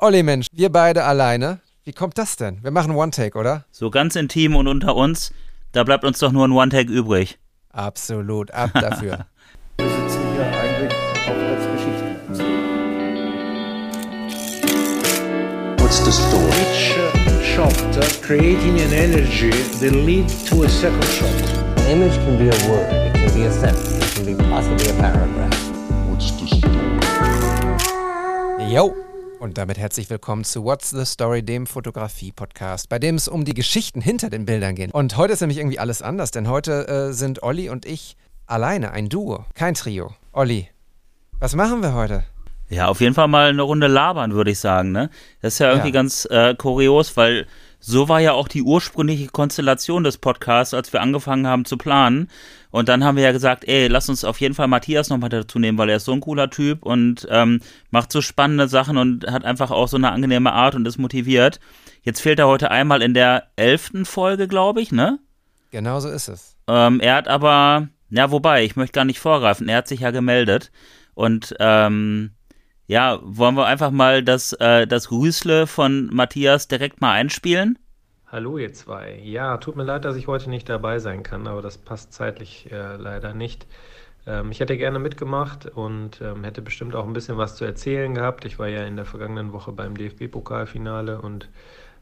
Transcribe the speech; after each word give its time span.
Olli 0.00 0.22
Mensch, 0.22 0.46
wir 0.52 0.70
beide 0.70 1.02
alleine. 1.02 1.58
Wie 1.82 1.92
kommt 1.92 2.18
das 2.18 2.36
denn? 2.36 2.62
Wir 2.62 2.70
machen 2.70 2.94
One-Take, 2.94 3.36
oder? 3.36 3.64
So 3.72 3.90
ganz 3.90 4.14
intim 4.14 4.54
und 4.54 4.68
unter 4.68 4.94
uns, 4.94 5.32
da 5.72 5.82
bleibt 5.82 6.04
uns 6.04 6.20
doch 6.20 6.30
nur 6.30 6.46
ein 6.46 6.52
One-Take 6.52 6.88
übrig. 6.92 7.40
Absolut, 7.72 8.52
ab 8.52 8.70
dafür. 8.74 9.26
Wir 9.78 9.88
sitzen 9.88 10.20
hier 10.34 10.46
eigentlich 10.46 10.92
auch 11.26 11.36
als 11.50 11.66
Geschichten. 11.72 12.14
What's 15.78 15.98
the 16.04 16.12
story? 16.12 16.48
each 16.62 16.96
uh, 16.96 17.42
shot 17.42 17.96
uh, 17.96 18.02
creating 18.22 18.80
an 18.80 18.92
energy 18.92 19.50
that 19.50 19.92
lead 19.92 20.28
to 20.46 20.62
a 20.62 20.68
second 20.68 21.04
shot. 21.06 21.28
An 21.78 21.86
image 21.90 22.14
can 22.24 22.38
be 22.38 22.48
a 22.48 22.70
word, 22.70 22.88
it 22.92 23.14
can 23.14 23.34
be 23.34 23.46
a 23.46 23.52
sentence, 23.52 23.98
it 23.98 24.14
can 24.14 24.24
be 24.26 24.34
possibly 24.44 24.90
a 24.90 24.94
paragraph. 24.94 25.58
What's 26.08 26.30
the 26.38 26.46
story? 26.46 26.68
Yo! 28.72 29.07
Und 29.40 29.56
damit 29.56 29.78
herzlich 29.78 30.10
willkommen 30.10 30.42
zu 30.44 30.64
What's 30.64 30.90
the 30.90 31.04
Story, 31.04 31.42
dem 31.44 31.66
Fotografie-Podcast, 31.66 32.88
bei 32.88 32.98
dem 32.98 33.14
es 33.14 33.28
um 33.28 33.44
die 33.44 33.54
Geschichten 33.54 34.00
hinter 34.00 34.30
den 34.30 34.44
Bildern 34.46 34.74
geht. 34.74 34.92
Und 34.92 35.16
heute 35.16 35.32
ist 35.32 35.40
nämlich 35.40 35.58
irgendwie 35.58 35.78
alles 35.78 36.02
anders, 36.02 36.32
denn 36.32 36.48
heute 36.48 36.88
äh, 36.88 37.12
sind 37.12 37.42
Olli 37.42 37.70
und 37.70 37.86
ich 37.86 38.16
alleine, 38.46 38.90
ein 38.90 39.08
Duo, 39.08 39.44
kein 39.54 39.74
Trio. 39.74 40.12
Olli, 40.32 40.68
was 41.38 41.54
machen 41.54 41.82
wir 41.82 41.94
heute? 41.94 42.24
Ja, 42.68 42.88
auf 42.88 43.00
jeden 43.00 43.14
Fall 43.14 43.28
mal 43.28 43.48
eine 43.50 43.62
Runde 43.62 43.86
labern, 43.86 44.32
würde 44.32 44.50
ich 44.50 44.58
sagen, 44.58 44.90
ne? 44.92 45.08
Das 45.40 45.54
ist 45.54 45.58
ja 45.60 45.68
irgendwie 45.70 45.88
Ja. 45.88 45.92
ganz 45.94 46.26
äh, 46.30 46.54
kurios, 46.56 47.16
weil 47.16 47.46
so 47.80 48.08
war 48.08 48.20
ja 48.20 48.32
auch 48.32 48.48
die 48.48 48.62
ursprüngliche 48.62 49.28
Konstellation 49.28 50.04
des 50.04 50.18
Podcasts, 50.18 50.74
als 50.74 50.92
wir 50.92 51.00
angefangen 51.00 51.46
haben 51.46 51.64
zu 51.64 51.76
planen. 51.76 52.28
Und 52.70 52.88
dann 52.88 53.04
haben 53.04 53.16
wir 53.16 53.22
ja 53.22 53.32
gesagt, 53.32 53.66
ey, 53.66 53.86
lass 53.86 54.08
uns 54.08 54.24
auf 54.24 54.40
jeden 54.40 54.54
Fall 54.54 54.68
Matthias 54.68 55.08
nochmal 55.08 55.30
dazu 55.30 55.58
nehmen, 55.58 55.78
weil 55.78 55.88
er 55.88 55.96
ist 55.96 56.04
so 56.04 56.12
ein 56.12 56.20
cooler 56.20 56.50
Typ 56.50 56.84
und 56.84 57.26
ähm, 57.30 57.60
macht 57.90 58.12
so 58.12 58.20
spannende 58.20 58.68
Sachen 58.68 58.98
und 58.98 59.26
hat 59.30 59.44
einfach 59.44 59.70
auch 59.70 59.88
so 59.88 59.96
eine 59.96 60.10
angenehme 60.10 60.52
Art 60.52 60.74
und 60.74 60.86
ist 60.86 60.98
motiviert. 60.98 61.60
Jetzt 62.02 62.20
fehlt 62.20 62.38
er 62.38 62.48
heute 62.48 62.70
einmal 62.70 63.00
in 63.00 63.14
der 63.14 63.48
elften 63.56 64.04
Folge, 64.04 64.48
glaube 64.48 64.80
ich, 64.80 64.92
ne? 64.92 65.18
Genau 65.70 66.00
so 66.00 66.08
ist 66.08 66.28
es. 66.28 66.56
Ähm, 66.66 67.00
er 67.00 67.14
hat 67.14 67.28
aber, 67.28 67.88
ja, 68.10 68.30
wobei, 68.30 68.64
ich 68.64 68.76
möchte 68.76 68.94
gar 68.94 69.04
nicht 69.04 69.20
vorgreifen, 69.20 69.68
er 69.68 69.78
hat 69.78 69.88
sich 69.88 70.00
ja 70.00 70.10
gemeldet. 70.10 70.70
Und 71.14 71.54
ähm, 71.58 72.32
ja, 72.88 73.20
wollen 73.22 73.54
wir 73.54 73.66
einfach 73.66 73.90
mal 73.90 74.24
das, 74.24 74.54
äh, 74.54 74.86
das 74.86 75.08
Grüßle 75.08 75.66
von 75.66 76.08
Matthias 76.10 76.68
direkt 76.68 77.02
mal 77.02 77.12
einspielen? 77.12 77.78
Hallo 78.26 78.56
ihr 78.56 78.72
zwei. 78.72 79.20
Ja, 79.22 79.58
tut 79.58 79.76
mir 79.76 79.84
leid, 79.84 80.06
dass 80.06 80.16
ich 80.16 80.26
heute 80.26 80.48
nicht 80.48 80.68
dabei 80.70 80.98
sein 80.98 81.22
kann, 81.22 81.46
aber 81.46 81.60
das 81.60 81.76
passt 81.76 82.14
zeitlich 82.14 82.72
äh, 82.72 82.96
leider 82.96 83.34
nicht. 83.34 83.66
Ähm, 84.26 84.50
ich 84.50 84.60
hätte 84.60 84.78
gerne 84.78 84.98
mitgemacht 84.98 85.66
und 85.66 86.22
ähm, 86.22 86.44
hätte 86.44 86.62
bestimmt 86.62 86.94
auch 86.94 87.06
ein 87.06 87.12
bisschen 87.12 87.36
was 87.36 87.56
zu 87.56 87.66
erzählen 87.66 88.14
gehabt. 88.14 88.46
Ich 88.46 88.58
war 88.58 88.68
ja 88.68 88.84
in 88.84 88.96
der 88.96 89.04
vergangenen 89.04 89.52
Woche 89.52 89.70
beim 89.72 89.94
DFB-Pokalfinale 89.94 91.20
und 91.20 91.50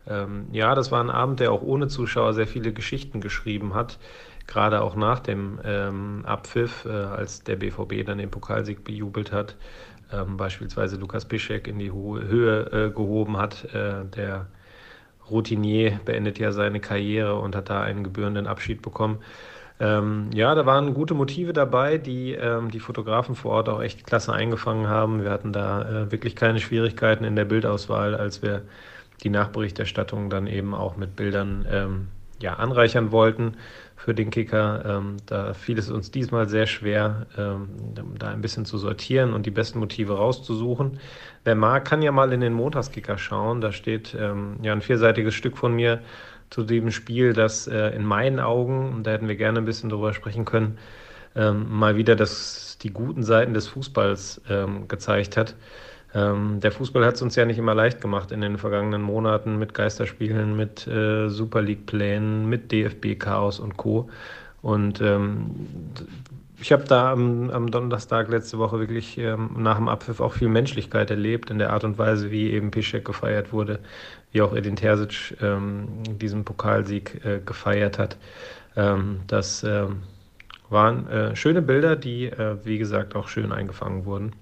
ähm, 0.09 0.47
ja, 0.53 0.77
das 0.77 0.93
war 0.93 1.03
ein 1.03 1.11
Abend, 1.11 1.41
der 1.41 1.51
auch 1.51 1.63
ohne 1.63 1.89
Zuschauer 1.89 2.33
sehr 2.33 2.47
viele 2.47 2.73
Geschichten 2.73 3.21
geschrieben 3.21 3.75
hat. 3.75 3.99
Gerade 4.47 4.83
auch 4.83 4.95
nach 4.95 5.19
dem 5.19 5.59
ähm, 5.65 6.23
Abpfiff, 6.25 6.85
äh, 6.85 6.91
als 6.91 7.43
der 7.43 7.57
BVB 7.57 8.07
dann 8.07 8.19
den 8.19 8.31
Pokalsieg 8.31 8.85
bejubelt 8.85 9.33
hat, 9.33 9.57
ähm, 10.13 10.37
beispielsweise 10.37 10.97
Lukas 10.97 11.25
Piszek 11.25 11.67
in 11.69 11.79
die 11.79 11.91
Ho 11.91 12.19
Höhe 12.19 12.61
äh, 12.73 12.91
gehoben 12.91 13.37
hat, 13.37 13.65
äh, 13.75 14.05
der 14.05 14.47
Routinier 15.31 16.01
beendet 16.05 16.39
ja 16.39 16.53
seine 16.53 16.81
Karriere 16.81 17.37
und 17.37 17.57
hat 17.57 17.71
da 17.71 17.83
einen 17.83 18.05
gebührenden 18.05 18.47
Abschied 18.47 18.83
bekommen. 18.83 19.19
Ähm, 19.79 20.31
ja, 20.33 20.55
da 20.55 20.65
waren 20.65 20.95
gute 20.95 21.15
Motive 21.15 21.53
dabei, 21.53 21.99
die 21.99 22.33
ähm, 22.33 22.71
die 22.71 22.81
Fotografen 22.81 23.35
vor 23.35 23.53
Ort 23.53 23.69
auch 23.69 23.83
echt 23.83 24.07
klasse 24.07 24.33
eingefangen 24.33 24.89
haben. 24.89 25.23
Wir 25.23 25.31
hatten 25.31 25.53
da 25.53 25.83
äh, 25.83 26.13
wirklich 26.13 26.35
keine 26.35 26.61
Schwierigkeiten 26.61 27.25
in 27.25 27.37
der 27.37 27.45
Bildauswahl, 27.45 28.15
als 28.15 28.41
wir 28.43 28.63
die 29.23 29.29
Nachberichterstattung 29.29 30.31
dann 30.31 30.47
eben 30.47 30.75
auch 30.75 30.97
mit 30.97 31.17
Bildern 31.17 31.67
ähm, 31.71 32.09
ja, 32.41 32.55
anreichern 32.55 33.13
wollten 33.13 33.57
für 33.97 34.15
den 34.15 34.31
Kicker. 34.31 34.85
Ähm, 34.87 35.17
da 35.27 35.55
fiel 35.55 35.79
es 35.79 35.91
uns 35.91 36.11
diesmal 36.11 36.49
sehr 36.49 36.67
schwer, 36.67 37.27
ähm, 37.37 37.69
da 38.19 38.29
ein 38.29 38.43
bisschen 38.43 38.65
zu 38.65 38.79
sortieren 38.79 39.33
und 39.33 39.47
die 39.47 39.51
besten 39.51 39.79
Motive 39.79 40.17
rauszusuchen. 40.17 41.01
Wer 41.45 41.55
mag, 41.55 41.85
kann 41.87 42.03
ja 42.03 42.13
mal 42.13 42.33
in 42.33 42.41
den 42.41 42.53
Montagskicker 42.53 43.19
schauen. 43.19 43.61
Da 43.61 43.73
steht 43.73 44.17
ähm, 44.19 44.59
ja 44.63 44.73
ein 44.73 44.83
vierseitiges 44.83 45.35
Stück 45.35 45.57
von 45.57 45.75
mir 45.75 46.03
zu 46.51 46.63
diesem 46.63 46.91
Spiel, 46.91 47.33
das 47.33 47.67
äh, 47.67 47.89
in 47.89 48.05
meinen 48.05 48.39
Augen, 48.39 48.95
und 48.95 49.05
da 49.05 49.13
hätten 49.13 49.29
wir 49.29 49.37
gerne 49.37 49.59
ein 49.59 49.65
bisschen 49.65 49.89
drüber 49.91 50.13
sprechen 50.15 50.45
können, 50.45 50.79
ähm, 51.35 51.67
mal 51.69 51.97
wieder 51.97 52.17
das, 52.17 52.79
die 52.83 52.93
guten 52.93 53.23
Seiten 53.23 53.55
des 53.55 53.67
Fußballs 53.69 54.43
ähm, 54.49 54.87
gezeigt 54.89 55.37
hat. 55.37 55.57
Ähm, 56.15 56.61
der 56.61 56.73
Fußball 56.73 57.05
hat 57.05 57.17
es 57.17 57.23
uns 57.23 57.37
ja 57.37 57.45
nicht 57.45 57.59
immer 57.59 57.75
leicht 57.75 58.01
gemacht 58.01 58.33
in 58.33 58.41
den 58.41 58.59
vergangenen 58.59 59.03
Monaten 59.03 59.59
mit 59.59 59.75
Geisterspielen, 59.75 60.57
mit 60.57 60.87
äh, 60.87 61.29
Super 61.29 61.63
League-Plänen, 61.63 62.49
mit 62.49 62.73
DFB-Chaos 62.73 63.61
und 63.61 63.77
Co. 63.77 64.09
Und 64.63 65.01
ähm, 65.01 65.51
ich 66.59 66.73
habe 66.73 66.85
da 66.85 67.13
am, 67.13 67.51
am 67.51 67.71
Donnerstag 67.71 68.29
letzte 68.29 68.59
Woche 68.59 68.79
wirklich 68.81 69.19
ähm, 69.19 69.51
nach 69.59 69.77
dem 69.77 69.89
Abpfiff 69.89 70.21
auch 70.21 70.33
viel 70.33 70.49
Menschlichkeit 70.49 71.11
erlebt 71.11 71.51
in 71.51 71.59
der 71.59 71.73
Art 71.73 71.85
und 71.85 71.99
Weise, 71.99 72.31
wie 72.31 72.51
eben 72.51 72.71
Piszek 72.71 73.05
gefeiert 73.05 73.53
wurde, 73.53 73.81
wie 74.33 74.41
auch 74.43 74.55
Edin 74.55 74.77
Terzic 74.77 75.37
ähm, 75.43 75.87
diesen 76.19 76.45
Pokalsieg 76.45 77.25
äh, 77.25 77.41
gefeiert 77.45 77.99
hat. 77.99 78.17
Ähm, 78.75 79.21
das 79.27 79.65
ähm, 79.65 80.03
waren 80.69 81.07
äh, 81.09 81.37
schöne 81.37 81.63
Bilder, 81.63 81.97
die, 81.97 82.27
äh, 82.27 82.57
wie 82.65 82.79
gesagt, 82.79 83.15
auch 83.15 83.29
schön 83.29 83.53
eingefangen 83.53 84.05
wurden. 84.05 84.33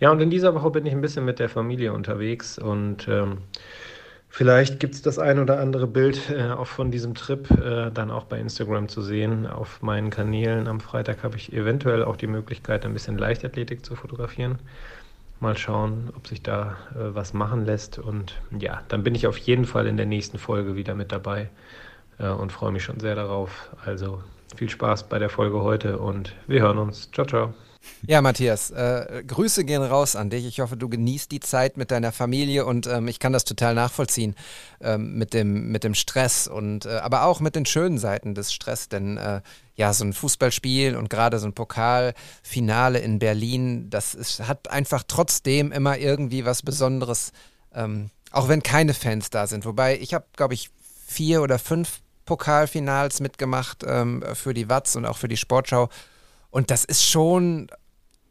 Ja, 0.00 0.10
und 0.10 0.20
in 0.20 0.30
dieser 0.30 0.54
Woche 0.54 0.70
bin 0.70 0.86
ich 0.86 0.92
ein 0.92 1.00
bisschen 1.00 1.24
mit 1.24 1.38
der 1.38 1.48
Familie 1.48 1.92
unterwegs 1.92 2.58
und 2.58 3.08
ähm, 3.08 3.38
vielleicht 4.28 4.78
gibt 4.78 4.94
es 4.94 5.02
das 5.02 5.18
ein 5.18 5.38
oder 5.38 5.58
andere 5.58 5.86
Bild 5.86 6.30
äh, 6.30 6.50
auch 6.50 6.66
von 6.66 6.90
diesem 6.90 7.14
Trip 7.14 7.50
äh, 7.50 7.90
dann 7.90 8.10
auch 8.10 8.24
bei 8.24 8.38
Instagram 8.38 8.88
zu 8.88 9.02
sehen 9.02 9.46
auf 9.46 9.82
meinen 9.82 10.10
Kanälen. 10.10 10.68
Am 10.68 10.80
Freitag 10.80 11.24
habe 11.24 11.36
ich 11.36 11.52
eventuell 11.52 12.04
auch 12.04 12.16
die 12.16 12.28
Möglichkeit, 12.28 12.84
ein 12.84 12.92
bisschen 12.92 13.18
Leichtathletik 13.18 13.84
zu 13.84 13.96
fotografieren. 13.96 14.58
Mal 15.40 15.58
schauen, 15.58 16.10
ob 16.16 16.26
sich 16.28 16.42
da 16.42 16.76
äh, 16.94 17.14
was 17.14 17.34
machen 17.34 17.66
lässt. 17.66 17.98
Und 17.98 18.40
ja, 18.58 18.82
dann 18.88 19.02
bin 19.02 19.14
ich 19.14 19.26
auf 19.26 19.36
jeden 19.36 19.64
Fall 19.64 19.86
in 19.86 19.96
der 19.96 20.06
nächsten 20.06 20.38
Folge 20.38 20.76
wieder 20.76 20.94
mit 20.94 21.12
dabei 21.12 21.50
äh, 22.18 22.28
und 22.28 22.52
freue 22.52 22.72
mich 22.72 22.84
schon 22.84 23.00
sehr 23.00 23.14
darauf. 23.14 23.70
Also 23.84 24.22
viel 24.56 24.68
Spaß 24.68 25.08
bei 25.08 25.18
der 25.18 25.30
Folge 25.30 25.62
heute 25.62 25.98
und 25.98 26.34
wir 26.46 26.62
hören 26.62 26.78
uns. 26.78 27.10
Ciao, 27.12 27.26
ciao. 27.26 27.54
Ja, 28.06 28.20
Matthias, 28.20 28.70
äh, 28.70 29.22
Grüße 29.26 29.64
gehen 29.64 29.82
raus 29.82 30.16
an 30.16 30.30
dich. 30.30 30.46
Ich 30.46 30.60
hoffe, 30.60 30.76
du 30.76 30.88
genießt 30.88 31.30
die 31.30 31.40
Zeit 31.40 31.76
mit 31.76 31.90
deiner 31.90 32.12
Familie 32.12 32.64
und 32.64 32.86
ähm, 32.86 33.08
ich 33.08 33.18
kann 33.18 33.32
das 33.32 33.44
total 33.44 33.74
nachvollziehen 33.74 34.34
ähm, 34.80 35.16
mit, 35.16 35.34
dem, 35.34 35.70
mit 35.70 35.84
dem 35.84 35.94
Stress 35.94 36.46
und 36.46 36.86
äh, 36.86 36.96
aber 36.96 37.24
auch 37.24 37.40
mit 37.40 37.56
den 37.56 37.66
schönen 37.66 37.98
Seiten 37.98 38.34
des 38.34 38.52
Stress, 38.52 38.88
denn 38.88 39.16
äh, 39.16 39.40
ja, 39.74 39.92
so 39.92 40.04
ein 40.04 40.12
Fußballspiel 40.12 40.96
und 40.96 41.10
gerade 41.10 41.38
so 41.38 41.46
ein 41.46 41.52
Pokalfinale 41.52 42.98
in 42.98 43.18
Berlin, 43.18 43.90
das 43.90 44.14
ist, 44.14 44.46
hat 44.46 44.70
einfach 44.70 45.02
trotzdem 45.06 45.72
immer 45.72 45.98
irgendwie 45.98 46.44
was 46.44 46.62
Besonderes, 46.62 47.32
ähm, 47.74 48.10
auch 48.30 48.48
wenn 48.48 48.62
keine 48.62 48.94
Fans 48.94 49.30
da 49.30 49.46
sind. 49.46 49.64
Wobei 49.64 49.98
ich 49.98 50.14
habe, 50.14 50.26
glaube 50.36 50.54
ich, 50.54 50.70
vier 51.06 51.42
oder 51.42 51.58
fünf 51.58 52.00
Pokalfinals 52.26 53.20
mitgemacht 53.20 53.84
ähm, 53.86 54.22
für 54.34 54.52
die 54.52 54.68
Watz 54.68 54.96
und 54.96 55.06
auch 55.06 55.16
für 55.16 55.28
die 55.28 55.36
Sportschau. 55.36 55.88
Und 56.50 56.70
das 56.70 56.84
ist 56.84 57.04
schon 57.04 57.68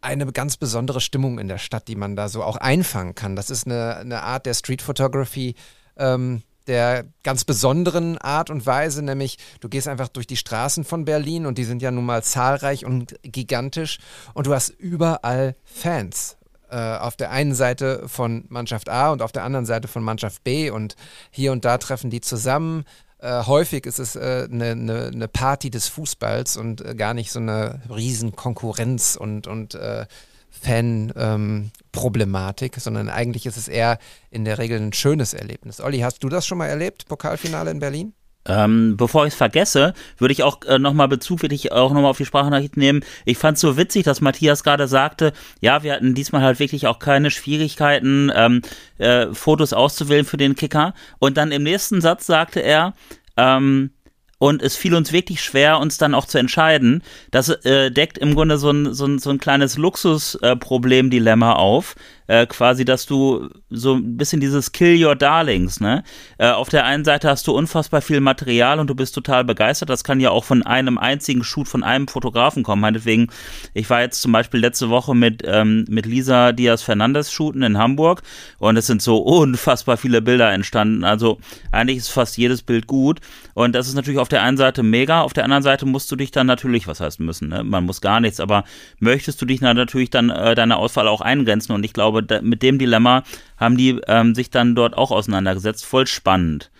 eine 0.01 0.31
ganz 0.31 0.57
besondere 0.57 1.01
Stimmung 1.01 1.39
in 1.39 1.47
der 1.47 1.57
Stadt, 1.57 1.87
die 1.87 1.95
man 1.95 2.15
da 2.15 2.29
so 2.29 2.43
auch 2.43 2.57
einfangen 2.57 3.15
kann. 3.15 3.35
Das 3.35 3.49
ist 3.49 3.65
eine, 3.65 3.97
eine 3.97 4.21
Art 4.21 4.45
der 4.45 4.53
Street 4.53 4.81
Photography, 4.81 5.55
ähm, 5.97 6.43
der 6.67 7.05
ganz 7.23 7.43
besonderen 7.43 8.17
Art 8.17 8.49
und 8.49 8.65
Weise, 8.65 9.03
nämlich 9.03 9.37
du 9.59 9.69
gehst 9.69 9.87
einfach 9.87 10.07
durch 10.07 10.27
die 10.27 10.37
Straßen 10.37 10.83
von 10.83 11.05
Berlin 11.05 11.45
und 11.45 11.57
die 11.57 11.63
sind 11.63 11.81
ja 11.81 11.91
nun 11.91 12.05
mal 12.05 12.23
zahlreich 12.23 12.85
und 12.85 13.15
gigantisch 13.23 13.99
und 14.33 14.47
du 14.47 14.53
hast 14.53 14.69
überall 14.69 15.55
Fans. 15.63 16.37
Äh, 16.69 16.97
auf 16.97 17.15
der 17.15 17.29
einen 17.29 17.53
Seite 17.53 18.07
von 18.07 18.45
Mannschaft 18.49 18.89
A 18.89 19.11
und 19.11 19.21
auf 19.21 19.31
der 19.31 19.43
anderen 19.43 19.67
Seite 19.67 19.87
von 19.87 20.03
Mannschaft 20.03 20.43
B 20.43 20.71
und 20.71 20.95
hier 21.29 21.51
und 21.51 21.63
da 21.63 21.77
treffen 21.77 22.09
die 22.09 22.21
zusammen. 22.21 22.85
Äh, 23.25 23.45
häufig 23.47 23.87
ist 23.87 23.97
es 23.97 24.15
eine 24.15 24.43
äh, 24.43 24.47
ne, 24.49 24.75
ne, 24.75 25.09
ne 25.11 25.27
Party 25.27 25.71
des 25.71 25.87
Fußballs 25.87 26.57
und 26.57 26.85
äh, 26.85 26.93
gar 26.93 27.15
nicht 27.15 27.31
so 27.31 27.39
eine 27.39 27.81
riesen 27.89 28.35
Konkurrenz 28.35 29.17
und, 29.19 29.47
und 29.47 29.73
äh, 29.73 30.05
Fan-Problematik, 30.51 32.75
sondern 32.75 33.09
eigentlich 33.09 33.47
ist 33.47 33.57
es 33.57 33.67
eher 33.67 33.97
in 34.29 34.45
der 34.45 34.59
Regel 34.59 34.79
ein 34.79 34.93
schönes 34.93 35.33
Erlebnis. 35.33 35.81
Olli, 35.81 36.01
hast 36.01 36.23
du 36.23 36.29
das 36.29 36.45
schon 36.45 36.59
mal 36.59 36.67
erlebt, 36.67 37.07
Pokalfinale 37.07 37.71
in 37.71 37.79
Berlin? 37.79 38.13
Ähm, 38.47 38.95
bevor 38.95 39.25
ich 39.25 39.33
es 39.33 39.37
vergesse, 39.37 39.93
würde 40.17 40.31
ich 40.31 40.43
auch 40.43 40.61
äh, 40.65 40.77
nochmal 40.77 41.07
Bezug, 41.07 41.41
würde 41.41 41.55
ich 41.55 41.71
auch 41.71 41.91
nochmal 41.91 42.11
auf 42.11 42.17
die 42.17 42.25
Sprachnachricht 42.25 42.77
nehmen. 42.77 43.03
Ich 43.25 43.37
fand 43.37 43.55
es 43.55 43.61
so 43.61 43.75
witzig, 43.75 44.03
dass 44.03 44.21
Matthias 44.21 44.63
gerade 44.63 44.87
sagte, 44.87 45.33
ja, 45.61 45.81
wir 45.81 45.93
hatten 45.93 46.13
diesmal 46.13 46.43
halt 46.43 46.59
wirklich 46.59 46.85
auch 46.87 46.99
keine 46.99 47.31
Schwierigkeiten, 47.31 48.31
ähm, 48.35 48.61
äh, 48.99 49.27
Fotos 49.33 49.73
auszuwählen 49.73 50.25
für 50.25 50.37
den 50.37 50.55
Kicker. 50.55 50.93
Und 51.17 51.37
dann 51.37 51.51
im 51.51 51.63
nächsten 51.63 52.01
Satz 52.01 52.27
sagte 52.27 52.59
er, 52.59 52.93
ähm, 53.35 53.89
und 54.37 54.61
es 54.61 54.75
fiel 54.75 54.93
uns 54.95 55.11
wirklich 55.11 55.41
schwer, 55.41 55.79
uns 55.79 55.97
dann 55.97 56.13
auch 56.13 56.25
zu 56.25 56.37
entscheiden. 56.37 57.03
Das 57.31 57.49
äh, 57.49 57.89
deckt 57.89 58.17
im 58.17 58.35
Grunde 58.35 58.57
so 58.57 58.69
ein, 58.69 58.93
so 58.93 59.05
ein, 59.05 59.17
so 59.17 59.29
ein 59.29 59.39
kleines 59.39 59.77
Luxusproblem-Dilemma 59.77 61.53
auf. 61.53 61.95
Äh, 62.27 62.45
quasi, 62.45 62.85
dass 62.85 63.05
du 63.05 63.49
so 63.69 63.95
ein 63.95 64.17
bisschen 64.17 64.39
dieses 64.39 64.71
Kill 64.71 65.03
Your 65.03 65.15
Darlings, 65.15 65.79
ne? 65.79 66.03
Äh, 66.37 66.49
auf 66.49 66.69
der 66.69 66.85
einen 66.85 67.05
Seite 67.05 67.29
hast 67.29 67.47
du 67.47 67.51
unfassbar 67.51 68.01
viel 68.01 68.19
Material 68.19 68.79
und 68.79 68.87
du 68.87 68.95
bist 68.95 69.13
total 69.15 69.43
begeistert. 69.43 69.89
Das 69.89 70.03
kann 70.03 70.19
ja 70.19 70.31
auch 70.31 70.43
von 70.43 70.63
einem 70.63 70.97
einzigen 70.97 71.43
Shoot 71.43 71.67
von 71.67 71.83
einem 71.83 72.07
Fotografen 72.07 72.63
kommen. 72.63 72.81
Meinetwegen, 72.81 73.27
ich 73.73 73.89
war 73.89 74.01
jetzt 74.01 74.21
zum 74.21 74.31
Beispiel 74.31 74.59
letzte 74.59 74.89
Woche 74.89 75.15
mit, 75.15 75.43
ähm, 75.45 75.85
mit 75.89 76.05
Lisa 76.05 76.51
Diaz 76.51 76.81
Fernandez 76.81 77.31
shooten 77.31 77.63
in 77.63 77.77
Hamburg 77.77 78.21
und 78.57 78.77
es 78.77 78.87
sind 78.87 79.01
so 79.01 79.17
unfassbar 79.35 79.97
viele 79.97 80.21
Bilder 80.21 80.51
entstanden. 80.51 81.03
Also 81.03 81.39
eigentlich 81.71 81.97
ist 81.97 82.09
fast 82.09 82.37
jedes 82.37 82.61
Bild 82.61 82.87
gut. 82.87 83.19
Und 83.53 83.73
das 83.73 83.87
ist 83.87 83.95
natürlich 83.95 84.19
auf 84.19 84.27
der 84.27 84.43
einen 84.43 84.57
Seite 84.57 84.83
mega, 84.83 85.21
auf 85.21 85.33
der 85.33 85.45
anderen 85.45 85.63
Seite 85.63 85.85
musst 85.85 86.11
du 86.11 86.15
dich 86.15 86.31
dann 86.31 86.47
natürlich, 86.47 86.87
was 86.87 86.99
heißt 86.99 87.19
müssen, 87.19 87.49
ne? 87.49 87.63
man 87.63 87.85
muss 87.85 88.01
gar 88.01 88.19
nichts, 88.19 88.39
aber 88.39 88.65
möchtest 88.99 89.41
du 89.41 89.45
dich 89.45 89.61
dann 89.61 89.77
natürlich 89.77 90.09
dann 90.09 90.29
äh, 90.29 90.55
deine 90.55 90.77
Auswahl 90.77 91.07
auch 91.07 91.21
eingrenzen 91.21 91.73
und 91.73 91.83
ich 91.85 91.93
glaube, 91.93 92.14
da, 92.21 92.41
mit 92.41 92.61
dem 92.61 92.79
Dilemma 92.79 93.23
haben 93.57 93.77
die 93.77 93.99
ähm, 94.07 94.35
sich 94.35 94.49
dann 94.49 94.75
dort 94.75 94.97
auch 94.97 95.11
auseinandergesetzt. 95.11 95.85
Voll 95.85 96.07
spannend. 96.07 96.71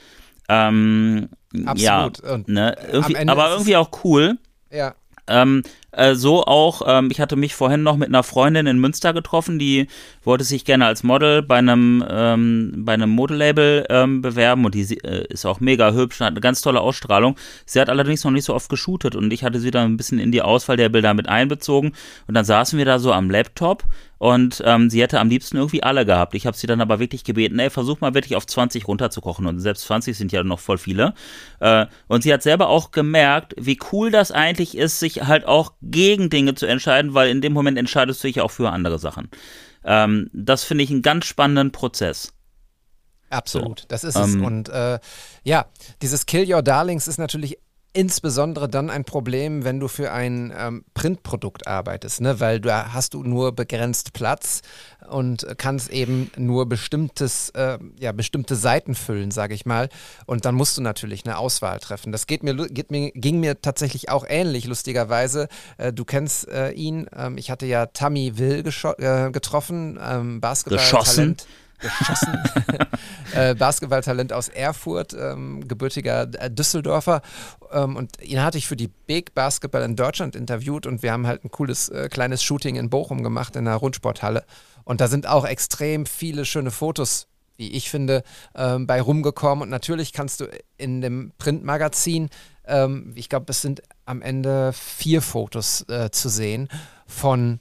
Ähm, 0.49 1.29
Absolut. 1.65 2.21
Ja, 2.23 2.37
ne? 2.45 2.75
irgendwie, 2.91 3.17
aber 3.27 3.51
irgendwie 3.51 3.77
auch 3.77 3.89
cool. 4.03 4.37
Ja. 4.71 4.95
Ähm, 5.27 5.63
äh, 5.97 6.15
so 6.15 6.43
auch, 6.45 6.81
ähm, 6.85 7.09
ich 7.11 7.19
hatte 7.19 7.35
mich 7.35 7.55
vorhin 7.55 7.83
noch 7.83 7.97
mit 7.97 8.09
einer 8.09 8.23
Freundin 8.23 8.67
in 8.67 8.79
Münster 8.79 9.13
getroffen, 9.13 9.59
die 9.59 9.87
wollte 10.23 10.43
sich 10.43 10.65
gerne 10.65 10.85
als 10.85 11.03
Model 11.03 11.41
bei 11.41 11.57
einem, 11.57 12.03
ähm, 12.09 12.73
bei 12.85 12.93
einem 12.93 13.09
Modelabel 13.09 13.85
ähm, 13.89 14.21
bewerben 14.21 14.65
und 14.65 14.75
die 14.75 14.97
äh, 15.03 15.25
ist 15.29 15.45
auch 15.45 15.59
mega 15.59 15.93
hübsch, 15.93 16.19
hat 16.19 16.27
eine 16.27 16.41
ganz 16.41 16.61
tolle 16.61 16.81
Ausstrahlung. 16.81 17.35
Sie 17.65 17.79
hat 17.79 17.89
allerdings 17.89 18.23
noch 18.23 18.31
nicht 18.31 18.45
so 18.45 18.53
oft 18.53 18.69
geshootet 18.69 19.15
und 19.15 19.31
ich 19.31 19.43
hatte 19.43 19.59
sie 19.59 19.71
dann 19.71 19.91
ein 19.91 19.97
bisschen 19.97 20.19
in 20.19 20.31
die 20.31 20.41
Auswahl 20.41 20.77
der 20.77 20.89
Bilder 20.89 21.13
mit 21.13 21.29
einbezogen 21.29 21.93
und 22.27 22.33
dann 22.33 22.45
saßen 22.45 22.77
wir 22.77 22.85
da 22.85 22.99
so 22.99 23.11
am 23.11 23.29
Laptop 23.29 23.85
und 24.17 24.63
ähm, 24.65 24.89
sie 24.89 25.01
hätte 25.01 25.19
am 25.19 25.29
liebsten 25.29 25.57
irgendwie 25.57 25.83
alle 25.83 26.05
gehabt. 26.05 26.35
Ich 26.35 26.47
habe 26.47 26.55
sie 26.55 26.67
dann 26.67 26.81
aber 26.81 26.99
wirklich 26.99 27.23
gebeten, 27.23 27.59
ey, 27.59 27.69
versuch 27.69 27.99
mal 27.99 28.13
wirklich 28.13 28.35
auf 28.35 28.47
20 28.47 28.87
runterzukochen. 28.87 29.45
Und 29.45 29.59
selbst 29.59 29.83
20 29.85 30.17
sind 30.17 30.31
ja 30.31 30.43
noch 30.43 30.59
voll 30.59 30.77
viele. 30.77 31.13
Äh, 31.59 31.85
und 32.07 32.23
sie 32.23 32.33
hat 32.33 32.41
selber 32.41 32.69
auch 32.69 32.91
gemerkt, 32.91 33.53
wie 33.57 33.77
cool 33.91 34.11
das 34.11 34.31
eigentlich 34.31 34.77
ist, 34.77 34.99
sich 34.99 35.23
halt 35.23 35.45
auch 35.45 35.73
gegen 35.85 36.29
Dinge 36.29 36.55
zu 36.55 36.65
entscheiden, 36.65 37.13
weil 37.13 37.29
in 37.29 37.41
dem 37.41 37.53
Moment 37.53 37.77
entscheidest 37.77 38.23
du 38.23 38.27
dich 38.27 38.41
auch 38.41 38.51
für 38.51 38.69
andere 38.71 38.99
Sachen. 38.99 39.29
Ähm, 39.83 40.29
das 40.33 40.63
finde 40.63 40.83
ich 40.83 40.91
einen 40.91 41.01
ganz 41.01 41.25
spannenden 41.25 41.71
Prozess. 41.71 42.33
Absolut, 43.29 43.81
so. 43.81 43.85
das 43.87 44.03
ist 44.03 44.15
es. 44.15 44.33
Ähm, 44.33 44.45
und 44.45 44.69
äh, 44.69 44.99
ja, 45.43 45.65
dieses 46.01 46.25
Kill 46.25 46.51
Your 46.51 46.61
Darlings 46.61 47.07
ist 47.07 47.17
natürlich 47.17 47.57
insbesondere 47.95 48.67
dann 48.67 48.89
ein 48.89 49.05
Problem, 49.05 49.63
wenn 49.63 49.79
du 49.79 49.87
für 49.87 50.11
ein 50.11 50.53
ähm, 50.57 50.83
Printprodukt 50.93 51.65
arbeitest, 51.65 52.21
ne? 52.21 52.39
weil 52.39 52.59
da 52.59 52.93
hast 52.93 53.13
du 53.13 53.23
nur 53.23 53.53
begrenzt 53.53 54.13
Platz 54.13 54.61
und 55.07 55.47
kannst 55.57 55.89
eben 55.91 56.29
nur 56.37 56.67
bestimmtes, 56.67 57.49
äh, 57.51 57.77
ja, 57.99 58.11
bestimmte 58.11 58.55
Seiten 58.55 58.95
füllen, 58.95 59.31
sage 59.31 59.53
ich 59.53 59.65
mal. 59.65 59.89
Und 60.25 60.45
dann 60.45 60.55
musst 60.55 60.77
du 60.77 60.81
natürlich 60.81 61.25
eine 61.25 61.37
Auswahl 61.37 61.79
treffen. 61.79 62.11
Das 62.11 62.27
geht 62.27 62.43
mir, 62.43 62.55
geht 62.55 62.91
mir, 62.91 63.11
ging 63.11 63.39
mir 63.39 63.61
tatsächlich 63.61 64.09
auch 64.09 64.25
ähnlich, 64.27 64.65
lustigerweise. 64.65 65.47
Äh, 65.77 65.93
du 65.93 66.05
kennst 66.05 66.49
äh, 66.49 66.71
ihn. 66.71 67.07
Ähm, 67.15 67.37
ich 67.37 67.49
hatte 67.49 67.65
ja 67.65 67.85
Tammy 67.85 68.37
Will 68.37 68.63
äh, 68.97 69.31
getroffen, 69.31 69.99
ähm, 70.01 70.41
Basketball-Talent 70.41 71.37
geschossen. 71.37 71.37
äh, 73.33 73.55
Basketballtalent 73.55 74.33
aus 74.33 74.49
Erfurt, 74.49 75.13
ähm, 75.13 75.67
gebürtiger 75.67 76.27
äh, 76.39 76.49
Düsseldorfer. 76.49 77.21
Ähm, 77.71 77.95
und 77.95 78.21
ihn 78.21 78.41
hatte 78.41 78.57
ich 78.57 78.67
für 78.67 78.75
die 78.75 78.87
Big 78.87 79.33
Basketball 79.33 79.83
in 79.83 79.95
Deutschland 79.95 80.35
interviewt 80.35 80.85
und 80.85 81.03
wir 81.03 81.11
haben 81.11 81.27
halt 81.27 81.43
ein 81.43 81.51
cooles 81.51 81.89
äh, 81.89 82.09
kleines 82.09 82.43
Shooting 82.43 82.75
in 82.75 82.89
Bochum 82.89 83.23
gemacht 83.23 83.55
in 83.55 83.65
der 83.65 83.75
Rundsporthalle. 83.75 84.45
Und 84.83 85.01
da 85.01 85.07
sind 85.07 85.27
auch 85.27 85.45
extrem 85.45 86.05
viele 86.05 86.45
schöne 86.45 86.71
Fotos 86.71 87.27
wie 87.57 87.71
ich 87.71 87.89
finde, 87.89 88.23
ähm, 88.53 88.87
bei 88.87 89.01
rumgekommen. 89.01 89.63
Und 89.63 89.69
natürlich 89.69 90.13
kannst 90.13 90.41
du 90.41 90.45
in 90.77 91.01
dem 91.01 91.31
Printmagazin, 91.37 92.29
ähm, 92.65 93.13
ich 93.15 93.29
glaube, 93.29 93.45
es 93.49 93.61
sind 93.61 93.81
am 94.05 94.21
Ende 94.21 94.73
vier 94.73 95.21
Fotos 95.21 95.87
äh, 95.87 96.11
zu 96.11 96.29
sehen 96.29 96.67
von 97.07 97.59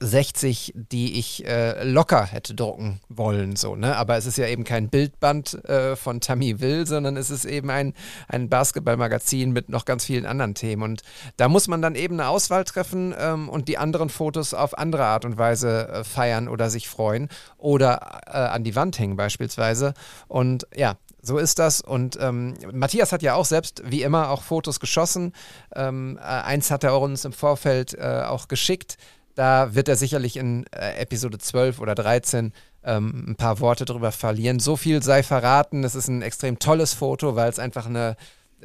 60, 0.00 0.74
die 0.74 1.18
ich 1.18 1.46
äh, 1.46 1.82
locker 1.82 2.24
hätte 2.24 2.54
drucken 2.54 3.00
wollen, 3.08 3.56
so, 3.56 3.74
ne? 3.74 3.96
Aber 3.96 4.16
es 4.16 4.26
ist 4.26 4.36
ja 4.36 4.46
eben 4.46 4.64
kein 4.64 4.90
Bildband 4.90 5.64
äh, 5.64 5.96
von 5.96 6.20
Tammy 6.20 6.60
Will, 6.60 6.86
sondern 6.86 7.16
es 7.16 7.30
ist 7.30 7.44
eben 7.44 7.70
ein, 7.70 7.94
ein 8.28 8.48
Basketballmagazin 8.48 9.50
mit 9.50 9.70
noch 9.70 9.86
ganz 9.86 10.04
vielen 10.04 10.26
anderen 10.26 10.54
Themen. 10.54 10.82
Und 10.82 11.02
da 11.36 11.48
muss 11.48 11.68
man 11.68 11.80
dann 11.80 11.94
eben 11.94 12.20
eine 12.20 12.28
Auswahl 12.28 12.64
treffen 12.64 13.14
ähm, 13.18 13.48
und 13.48 13.68
die 13.68 13.78
anderen 13.78 14.10
Fotos 14.10 14.52
auf 14.52 14.76
andere 14.76 15.04
Art 15.04 15.24
und 15.24 15.38
Weise 15.38 15.88
äh, 15.88 16.04
feiern 16.04 16.48
oder 16.48 16.68
sich 16.68 16.88
freuen 16.88 17.28
oder 17.56 18.20
äh, 18.26 18.30
an 18.30 18.64
die 18.64 18.76
Wand 18.76 18.98
hängen 18.98 19.16
beispielsweise. 19.16 19.94
Und 20.28 20.66
ja, 20.76 20.96
so 21.22 21.38
ist 21.38 21.58
das. 21.58 21.80
Und 21.80 22.18
ähm, 22.20 22.54
Matthias 22.72 23.12
hat 23.12 23.22
ja 23.22 23.34
auch 23.34 23.44
selbst, 23.44 23.82
wie 23.84 24.02
immer, 24.02 24.30
auch 24.30 24.42
Fotos 24.42 24.80
geschossen. 24.80 25.32
Ähm, 25.74 26.18
äh, 26.18 26.22
eins 26.22 26.70
hat 26.70 26.84
er 26.84 26.98
uns 27.00 27.24
im 27.24 27.32
Vorfeld 27.32 27.94
äh, 27.94 28.22
auch 28.26 28.48
geschickt. 28.48 28.98
Da 29.38 29.72
wird 29.76 29.86
er 29.86 29.94
sicherlich 29.94 30.36
in 30.36 30.66
äh, 30.72 31.00
Episode 31.00 31.38
12 31.38 31.78
oder 31.78 31.94
13 31.94 32.52
ähm, 32.82 33.24
ein 33.28 33.36
paar 33.36 33.60
Worte 33.60 33.84
drüber 33.84 34.10
verlieren. 34.10 34.58
So 34.58 34.74
viel 34.74 35.00
sei 35.00 35.22
verraten. 35.22 35.84
Es 35.84 35.94
ist 35.94 36.08
ein 36.08 36.22
extrem 36.22 36.58
tolles 36.58 36.92
Foto, 36.92 37.36
weil 37.36 37.48
es 37.48 37.60
einfach 37.60 37.86
eine 37.86 38.16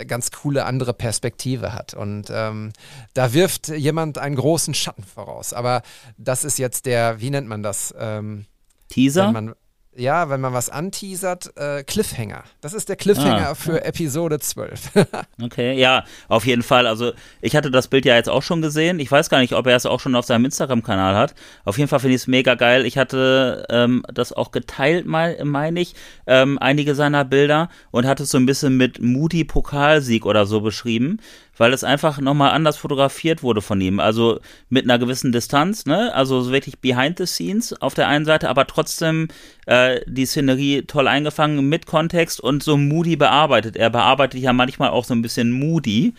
ganz 0.08 0.32
coole 0.32 0.66
andere 0.66 0.96
Perspektive 0.96 1.74
hat. 1.74 1.94
Und 1.94 2.32
ähm, 2.32 2.74
da 3.14 3.34
wirft 3.34 3.68
jemand 3.68 4.18
einen 4.18 4.36
großen 4.36 4.74
Schatten 4.74 5.04
voraus. 5.04 5.54
Aber 5.54 5.84
das 6.18 6.44
ist 6.44 6.58
jetzt 6.58 6.88
der, 6.88 7.22
wie 7.22 7.30
nennt 7.30 7.48
man 7.48 7.62
das? 7.62 7.94
Ähm, 7.96 8.48
Teaser? 8.90 9.54
Ja, 9.96 10.30
wenn 10.30 10.42
man 10.42 10.54
was 10.54 10.70
anteasert, 10.70 11.56
äh, 11.56 11.84
Cliffhanger. 11.84 12.44
Das 12.62 12.74
ist 12.74 12.90
der 12.90 12.96
Cliffhanger 12.96 13.50
ah, 13.50 13.56
für 13.56 13.84
Episode 13.86 14.40
12. 14.40 14.92
okay, 15.42 15.74
ja, 15.80 16.04
auf 16.28 16.46
jeden 16.48 16.64
Fall. 16.64 16.88
Also 16.88 17.12
ich 17.42 17.56
hatte 17.56 17.70
das 17.70 17.88
Bild 17.88 18.06
ja 18.06 18.16
jetzt 18.16 18.30
auch 18.30 18.42
schon 18.42 18.62
gesehen. 18.62 19.00
Ich 19.00 19.12
weiß 19.12 19.30
gar 19.30 19.40
nicht, 19.40 19.54
ob 19.54 19.68
er 19.68 19.76
es 19.76 19.86
auch 19.86 20.00
schon 20.00 20.16
auf 20.16 20.26
seinem 20.26 20.46
Instagram-Kanal 20.46 21.16
hat. 21.16 21.36
Auf 21.64 21.78
jeden 21.78 21.90
Fall 21.90 22.00
finde 22.00 22.16
ich 22.16 22.22
es 22.22 22.28
mega 22.28 22.56
geil. 22.56 22.86
Ich 22.86 22.98
hatte 22.98 23.66
ähm, 23.70 24.04
das 24.12 24.34
auch 24.34 24.52
geteilt, 24.52 25.06
meine 25.06 25.80
ich, 25.80 25.94
ähm, 26.26 26.58
einige 26.60 26.96
seiner 26.96 27.24
Bilder 27.24 27.70
und 27.92 28.08
hatte 28.08 28.24
es 28.24 28.30
so 28.30 28.40
ein 28.40 28.48
bisschen 28.48 28.76
mit 28.76 29.00
Moody 29.00 29.44
Pokalsieg 29.44 30.26
oder 30.26 30.48
so 30.48 30.62
beschrieben 30.62 31.20
weil 31.58 31.74
es 31.74 31.84
einfach 31.84 32.20
nochmal 32.20 32.52
anders 32.52 32.78
fotografiert 32.78 33.44
wurde 33.44 33.62
von 33.62 33.80
ihm. 33.82 34.00
Also 34.00 34.40
mit 34.70 34.86
einer 34.86 35.00
gewissen 35.00 35.32
Distanz, 35.32 35.86
ne? 35.86 36.14
Also 36.14 36.52
wirklich 36.52 36.80
behind 36.80 37.18
the 37.18 37.26
scenes 37.26 37.80
auf 37.82 37.94
der 37.94 38.08
einen 38.08 38.26
Seite, 38.26 38.50
aber 38.50 38.68
trotzdem 38.68 39.28
äh, 39.66 40.02
die 40.08 40.26
Szenerie 40.26 40.84
toll 40.84 41.08
eingefangen 41.08 41.68
mit 41.70 41.86
Kontext 41.86 42.40
und 42.40 42.64
so 42.64 42.78
moody 42.78 43.16
bearbeitet. 43.16 43.76
Er 43.76 43.90
bearbeitet 43.90 44.42
ja 44.42 44.54
manchmal 44.54 44.90
auch 44.90 45.06
so 45.06 45.14
ein 45.14 45.22
bisschen 45.22 45.52
moody. 45.52 46.14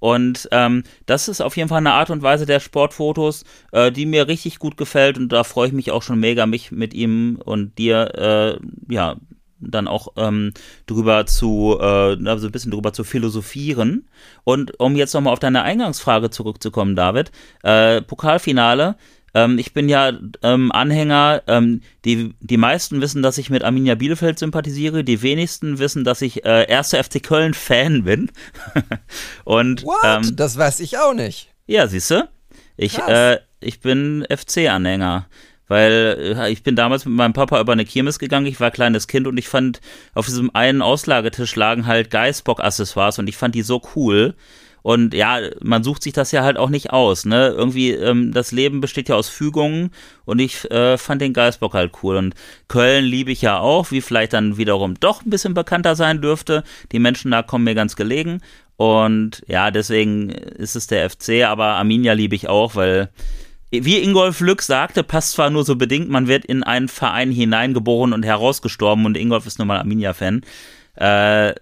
Und 0.00 0.48
ähm, 0.52 0.82
das 1.06 1.28
ist 1.28 1.40
auf 1.40 1.56
jeden 1.56 1.70
Fall 1.70 1.78
eine 1.78 1.94
Art 1.94 2.10
und 2.10 2.20
Weise 2.20 2.44
der 2.44 2.60
Sportfotos, 2.60 3.44
äh, 3.72 3.90
die 3.90 4.04
mir 4.04 4.28
richtig 4.28 4.58
gut 4.58 4.76
gefällt 4.76 5.16
und 5.16 5.30
da 5.30 5.44
freue 5.44 5.68
ich 5.68 5.72
mich 5.72 5.92
auch 5.92 6.02
schon 6.02 6.20
mega, 6.20 6.44
mich 6.44 6.70
mit 6.70 6.92
ihm 6.92 7.38
und 7.42 7.78
dir 7.78 8.12
äh, 8.14 8.92
ja 8.92 9.16
dann 9.70 9.88
auch 9.88 10.08
ähm, 10.16 10.52
drüber 10.86 11.26
zu, 11.26 11.78
äh, 11.80 12.16
also 12.28 12.46
ein 12.46 12.52
bisschen 12.52 12.70
drüber 12.70 12.92
zu 12.92 13.04
philosophieren. 13.04 14.08
Und 14.44 14.78
um 14.80 14.96
jetzt 14.96 15.14
nochmal 15.14 15.32
auf 15.32 15.38
deine 15.38 15.62
Eingangsfrage 15.62 16.30
zurückzukommen, 16.30 16.96
David, 16.96 17.32
äh, 17.62 18.02
Pokalfinale, 18.02 18.96
ähm, 19.34 19.58
ich 19.58 19.74
bin 19.74 19.88
ja 19.88 20.12
ähm, 20.42 20.70
Anhänger, 20.70 21.42
ähm, 21.48 21.82
die, 22.04 22.34
die 22.40 22.56
meisten 22.56 23.00
wissen, 23.00 23.22
dass 23.22 23.36
ich 23.36 23.50
mit 23.50 23.64
Arminia 23.64 23.96
Bielefeld 23.96 24.38
sympathisiere, 24.38 25.02
die 25.02 25.22
wenigsten 25.22 25.78
wissen, 25.80 26.04
dass 26.04 26.22
ich 26.22 26.44
äh, 26.44 26.66
1. 26.72 26.90
FC 26.90 27.22
Köln 27.22 27.52
Fan 27.52 28.04
bin. 28.04 28.30
Und 29.44 29.82
What? 29.84 29.96
Ähm, 30.04 30.36
das 30.36 30.56
weiß 30.56 30.80
ich 30.80 30.98
auch 30.98 31.14
nicht. 31.14 31.48
Ja, 31.66 31.88
siehst 31.88 32.10
du? 32.12 32.28
Ich, 32.76 32.98
äh, 32.98 33.38
ich 33.60 33.80
bin 33.80 34.24
FC-Anhänger. 34.28 35.26
Weil 35.68 36.36
äh, 36.38 36.52
ich 36.52 36.62
bin 36.62 36.76
damals 36.76 37.04
mit 37.04 37.14
meinem 37.14 37.32
Papa 37.32 37.60
über 37.60 37.72
eine 37.72 37.84
Kirmes 37.84 38.18
gegangen, 38.18 38.46
ich 38.46 38.60
war 38.60 38.70
kleines 38.70 39.06
Kind 39.06 39.26
und 39.26 39.38
ich 39.38 39.48
fand, 39.48 39.80
auf 40.14 40.26
diesem 40.26 40.54
einen 40.54 40.82
Auslagetisch 40.82 41.56
lagen 41.56 41.86
halt 41.86 42.10
Geißbock-Accessoires 42.10 43.18
und 43.18 43.28
ich 43.28 43.36
fand 43.36 43.54
die 43.54 43.62
so 43.62 43.80
cool. 43.96 44.34
Und 44.82 45.14
ja, 45.14 45.38
man 45.62 45.82
sucht 45.82 46.02
sich 46.02 46.12
das 46.12 46.30
ja 46.30 46.42
halt 46.42 46.58
auch 46.58 46.68
nicht 46.68 46.90
aus, 46.90 47.24
ne? 47.24 47.48
Irgendwie, 47.56 47.92
ähm, 47.92 48.32
das 48.32 48.52
Leben 48.52 48.82
besteht 48.82 49.08
ja 49.08 49.14
aus 49.14 49.30
Fügungen 49.30 49.92
und 50.26 50.40
ich 50.40 50.70
äh, 50.70 50.98
fand 50.98 51.22
den 51.22 51.32
Geistbock 51.32 51.72
halt 51.72 51.92
cool. 52.02 52.16
Und 52.16 52.34
Köln 52.68 53.06
liebe 53.06 53.32
ich 53.32 53.40
ja 53.40 53.58
auch, 53.60 53.90
wie 53.92 54.02
vielleicht 54.02 54.34
dann 54.34 54.58
wiederum 54.58 55.00
doch 55.00 55.24
ein 55.24 55.30
bisschen 55.30 55.54
bekannter 55.54 55.96
sein 55.96 56.20
dürfte. 56.20 56.64
Die 56.92 56.98
Menschen 56.98 57.30
da 57.30 57.42
kommen 57.42 57.64
mir 57.64 57.74
ganz 57.74 57.96
gelegen. 57.96 58.42
Und 58.76 59.42
ja, 59.46 59.70
deswegen 59.70 60.28
ist 60.28 60.76
es 60.76 60.86
der 60.86 61.08
FC, 61.08 61.44
aber 61.46 61.76
Arminia 61.76 62.12
liebe 62.12 62.34
ich 62.34 62.50
auch, 62.50 62.74
weil 62.74 63.08
wie 63.82 64.02
Ingolf 64.02 64.40
Lück 64.40 64.62
sagte, 64.62 65.02
passt 65.02 65.32
zwar 65.32 65.50
nur 65.50 65.64
so 65.64 65.76
bedingt, 65.76 66.08
man 66.08 66.28
wird 66.28 66.44
in 66.44 66.62
einen 66.62 66.88
Verein 66.88 67.30
hineingeboren 67.30 68.12
und 68.12 68.24
herausgestorben 68.24 69.06
und 69.06 69.16
Ingolf 69.16 69.46
ist 69.46 69.58
nun 69.58 69.68
mal 69.68 69.78
Arminia-Fan. 69.78 70.42
Äh, 70.96 71.54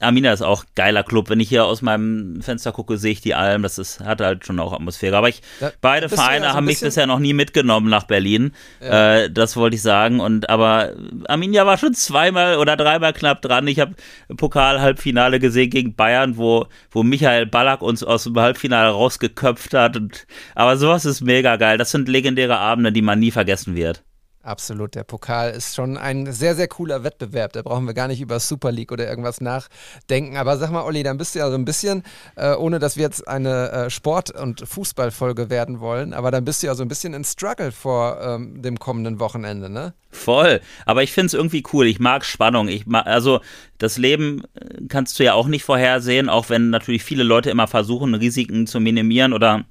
Arminia 0.00 0.32
ist 0.32 0.42
auch 0.42 0.64
geiler 0.76 1.02
Club. 1.02 1.28
Wenn 1.28 1.40
ich 1.40 1.48
hier 1.48 1.64
aus 1.64 1.82
meinem 1.82 2.40
Fenster 2.40 2.72
gucke, 2.72 2.98
sehe 2.98 3.12
ich 3.12 3.20
die 3.20 3.34
Alm. 3.34 3.62
Das 3.62 3.78
ist, 3.78 4.00
hat 4.00 4.20
halt 4.20 4.46
schon 4.46 4.60
auch 4.60 4.72
Atmosphäre. 4.72 5.16
Aber 5.16 5.28
ich, 5.28 5.42
Da 5.60 5.72
beide 5.80 6.08
Vereine 6.08 6.36
ja 6.36 6.42
so 6.42 6.48
ein 6.48 6.54
haben 6.54 6.64
mich 6.66 6.80
bisher 6.80 7.06
noch 7.06 7.18
nie 7.18 7.32
mitgenommen 7.32 7.90
nach 7.90 8.04
Berlin. 8.04 8.52
Äh, 8.80 9.28
das 9.30 9.56
wollte 9.56 9.76
ich 9.76 9.82
sagen. 9.82 10.20
Und 10.20 10.48
aber 10.48 10.92
Arminia 11.26 11.66
war 11.66 11.78
schon 11.78 11.94
zweimal 11.94 12.58
oder 12.58 12.76
dreimal 12.76 13.12
knapp 13.12 13.42
dran. 13.42 13.66
Ich 13.66 13.80
habe 13.80 13.94
Pokal-Halbfinale 14.36 15.40
gesehen 15.40 15.70
gegen 15.70 15.94
Bayern, 15.94 16.36
wo, 16.36 16.66
wo 16.90 17.02
Michael 17.02 17.46
Ballack 17.46 17.82
uns 17.82 18.04
aus 18.04 18.24
dem 18.24 18.38
Halbfinale 18.38 18.90
rausgeköpft 18.90 19.74
hat. 19.74 19.96
Und, 19.96 20.26
aber 20.54 20.76
sowas 20.76 21.04
ist 21.04 21.22
mega 21.22 21.56
geil. 21.56 21.76
Das 21.76 21.90
sind 21.90 22.08
legendäre 22.08 22.58
Abende, 22.58 22.92
die 22.92 23.02
man 23.02 23.18
nie 23.18 23.32
vergessen 23.32 23.74
wird. 23.74 24.04
Absolut, 24.48 24.94
der 24.94 25.04
Pokal 25.04 25.50
ist 25.50 25.74
schon 25.74 25.98
ein 25.98 26.32
sehr, 26.32 26.54
sehr 26.54 26.68
cooler 26.68 27.04
Wettbewerb. 27.04 27.52
Da 27.52 27.60
brauchen 27.60 27.84
wir 27.84 27.92
gar 27.92 28.08
nicht 28.08 28.22
über 28.22 28.40
Super 28.40 28.72
League 28.72 28.90
oder 28.90 29.06
irgendwas 29.06 29.42
nachdenken. 29.42 30.38
Aber 30.38 30.56
sag 30.56 30.70
mal, 30.70 30.84
Olli, 30.84 31.02
dann 31.02 31.18
bist 31.18 31.34
du 31.34 31.40
ja 31.40 31.50
so 31.50 31.54
ein 31.54 31.66
bisschen, 31.66 32.02
äh, 32.34 32.54
ohne 32.54 32.78
dass 32.78 32.96
wir 32.96 33.02
jetzt 33.02 33.28
eine 33.28 33.70
äh, 33.70 33.90
Sport- 33.90 34.30
und 34.30 34.66
Fußballfolge 34.66 35.50
werden 35.50 35.80
wollen, 35.80 36.14
aber 36.14 36.30
dann 36.30 36.46
bist 36.46 36.62
du 36.62 36.66
ja 36.66 36.74
so 36.74 36.82
ein 36.82 36.88
bisschen 36.88 37.12
in 37.12 37.24
Struggle 37.24 37.72
vor 37.72 38.18
ähm, 38.22 38.62
dem 38.62 38.78
kommenden 38.78 39.20
Wochenende, 39.20 39.68
ne? 39.68 39.92
Voll. 40.10 40.62
Aber 40.86 41.02
ich 41.02 41.12
finde 41.12 41.26
es 41.26 41.34
irgendwie 41.34 41.62
cool. 41.74 41.86
Ich 41.86 42.00
mag 42.00 42.24
Spannung. 42.24 42.68
Ich 42.68 42.86
mag, 42.86 43.06
also 43.06 43.40
das 43.76 43.98
Leben 43.98 44.44
äh, 44.54 44.86
kannst 44.88 45.18
du 45.18 45.24
ja 45.24 45.34
auch 45.34 45.46
nicht 45.46 45.64
vorhersehen, 45.64 46.30
auch 46.30 46.48
wenn 46.48 46.70
natürlich 46.70 47.04
viele 47.04 47.22
Leute 47.22 47.50
immer 47.50 47.66
versuchen, 47.66 48.14
Risiken 48.14 48.66
zu 48.66 48.80
minimieren 48.80 49.34
oder 49.34 49.66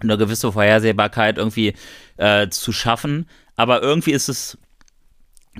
eine 0.00 0.18
gewisse 0.18 0.52
Vorhersehbarkeit 0.52 1.38
irgendwie 1.38 1.72
äh, 2.16 2.48
zu 2.48 2.72
schaffen. 2.72 3.26
Aber 3.56 3.82
irgendwie 3.82 4.12
ist 4.12 4.28
es 4.28 4.58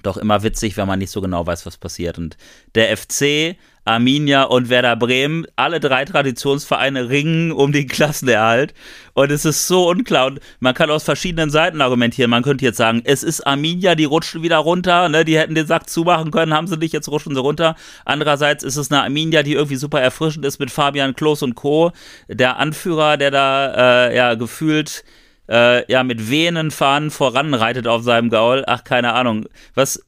doch 0.03 0.17
immer 0.17 0.43
witzig, 0.43 0.77
wenn 0.77 0.89
man 0.89 0.99
nicht 0.99 1.11
so 1.11 1.21
genau 1.21 1.47
weiß, 1.47 1.67
was 1.67 1.77
passiert. 1.77 2.19
Und 2.19 2.37
der 2.75 2.97
FC, 2.97 3.57
Arminia 3.85 4.45
und 4.45 4.71
Werder 4.71 4.97
Bremen, 4.97 5.47
alle 5.57 5.79
drei 5.79 6.05
Traditionsvereine 6.05 7.11
ringen 7.11 7.53
um 7.53 7.71
den 7.71 7.87
Klassenerhalt. 7.87 8.75
Und 9.13 9.31
es 9.31 9.45
ist 9.45 9.69
so 9.69 9.89
unklar. 9.89 10.27
Und 10.27 10.41
man 10.59 10.75
kann 10.75 10.91
aus 10.91 11.05
verschiedenen 11.05 11.51
Seiten 11.51 11.81
argumentieren. 11.81 12.31
Man 12.31 12.43
könnte 12.43 12.65
jetzt 12.65 12.79
sagen, 12.79 13.03
es 13.05 13.23
ist 13.23 13.47
Arminia, 13.47 13.95
die 13.95 14.05
rutschen 14.05 14.43
wieder 14.43 14.59
runter. 14.59 15.09
Ne? 15.09 15.25
Die 15.25 15.39
hätten 15.39 15.55
den 15.55 15.67
Sack 15.67 15.89
zumachen 15.89 16.31
können, 16.31 16.55
haben 16.55 16.67
sie 16.67 16.77
nicht, 16.77 16.93
jetzt 16.93 17.09
rutschen 17.09 17.35
sie 17.35 17.41
runter. 17.41 17.77
Andererseits 18.05 18.65
ist 18.65 18.77
es 18.77 18.91
eine 18.91 19.03
Arminia, 19.03 19.43
die 19.43 19.53
irgendwie 19.53 19.77
super 19.77 20.01
erfrischend 20.01 20.45
ist 20.45 20.59
mit 20.59 20.71
Fabian 20.71 21.15
Klos 21.15 21.43
und 21.43 21.55
Co. 21.55 21.93
Der 22.29 22.57
Anführer, 22.57 23.17
der 23.17 23.31
da 23.31 24.09
äh, 24.09 24.17
ja 24.17 24.35
gefühlt 24.35 25.05
äh, 25.49 25.91
ja, 25.91 26.03
mit 26.03 26.31
Venen 26.31 26.71
fahren 26.71 27.11
voranreitet 27.11 27.87
auf 27.87 28.03
seinem 28.03 28.31
Gaul. 28.31 28.65
Ach, 28.67 28.85
keine 28.85 29.13
Ahnung. 29.13 29.47
Was. 29.75 30.03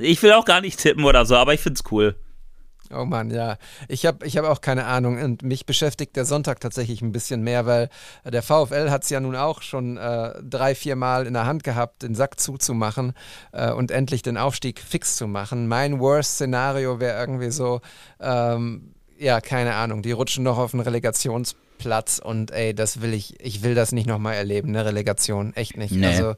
Ich 0.00 0.22
will 0.22 0.32
auch 0.32 0.44
gar 0.44 0.60
nicht 0.60 0.78
tippen 0.78 1.04
oder 1.04 1.24
so, 1.24 1.36
aber 1.36 1.54
ich 1.54 1.60
find's 1.60 1.82
cool. 1.90 2.14
Oh 2.92 3.04
Mann, 3.04 3.30
ja. 3.30 3.56
Ich 3.86 4.04
habe 4.04 4.26
ich 4.26 4.36
hab 4.36 4.44
auch 4.44 4.60
keine 4.60 4.84
Ahnung 4.86 5.22
und 5.22 5.42
mich 5.42 5.64
beschäftigt 5.64 6.16
der 6.16 6.24
Sonntag 6.24 6.58
tatsächlich 6.58 7.02
ein 7.02 7.12
bisschen 7.12 7.42
mehr, 7.42 7.64
weil 7.64 7.88
der 8.24 8.42
VfL 8.42 8.90
hat 8.90 9.04
es 9.04 9.10
ja 9.10 9.20
nun 9.20 9.36
auch 9.36 9.62
schon 9.62 9.96
äh, 9.96 10.34
drei, 10.42 10.74
vier 10.74 10.96
Mal 10.96 11.26
in 11.26 11.34
der 11.34 11.46
Hand 11.46 11.62
gehabt, 11.62 12.02
den 12.02 12.16
Sack 12.16 12.40
zuzumachen 12.40 13.12
äh, 13.52 13.70
und 13.70 13.92
endlich 13.92 14.22
den 14.22 14.36
Aufstieg 14.36 14.80
fix 14.80 15.16
zu 15.16 15.28
machen. 15.28 15.68
Mein 15.68 16.00
Worst-Szenario 16.00 16.98
wäre 16.98 17.18
irgendwie 17.20 17.50
so, 17.50 17.80
ähm, 18.18 18.92
ja, 19.18 19.40
keine 19.40 19.74
Ahnung, 19.74 20.02
die 20.02 20.12
rutschen 20.12 20.42
noch 20.42 20.58
auf 20.58 20.74
einen 20.74 20.82
Relegationsplatz 20.82 21.69
und 22.20 22.50
ey, 22.50 22.74
das 22.74 23.00
will 23.02 23.14
ich, 23.14 23.40
ich 23.40 23.62
will 23.62 23.74
das 23.74 23.92
nicht 23.92 24.06
nochmal 24.06 24.34
erleben, 24.34 24.68
eine 24.70 24.84
Relegation, 24.84 25.54
echt 25.54 25.76
nicht. 25.76 25.92
Nee. 25.92 26.06
Also 26.06 26.34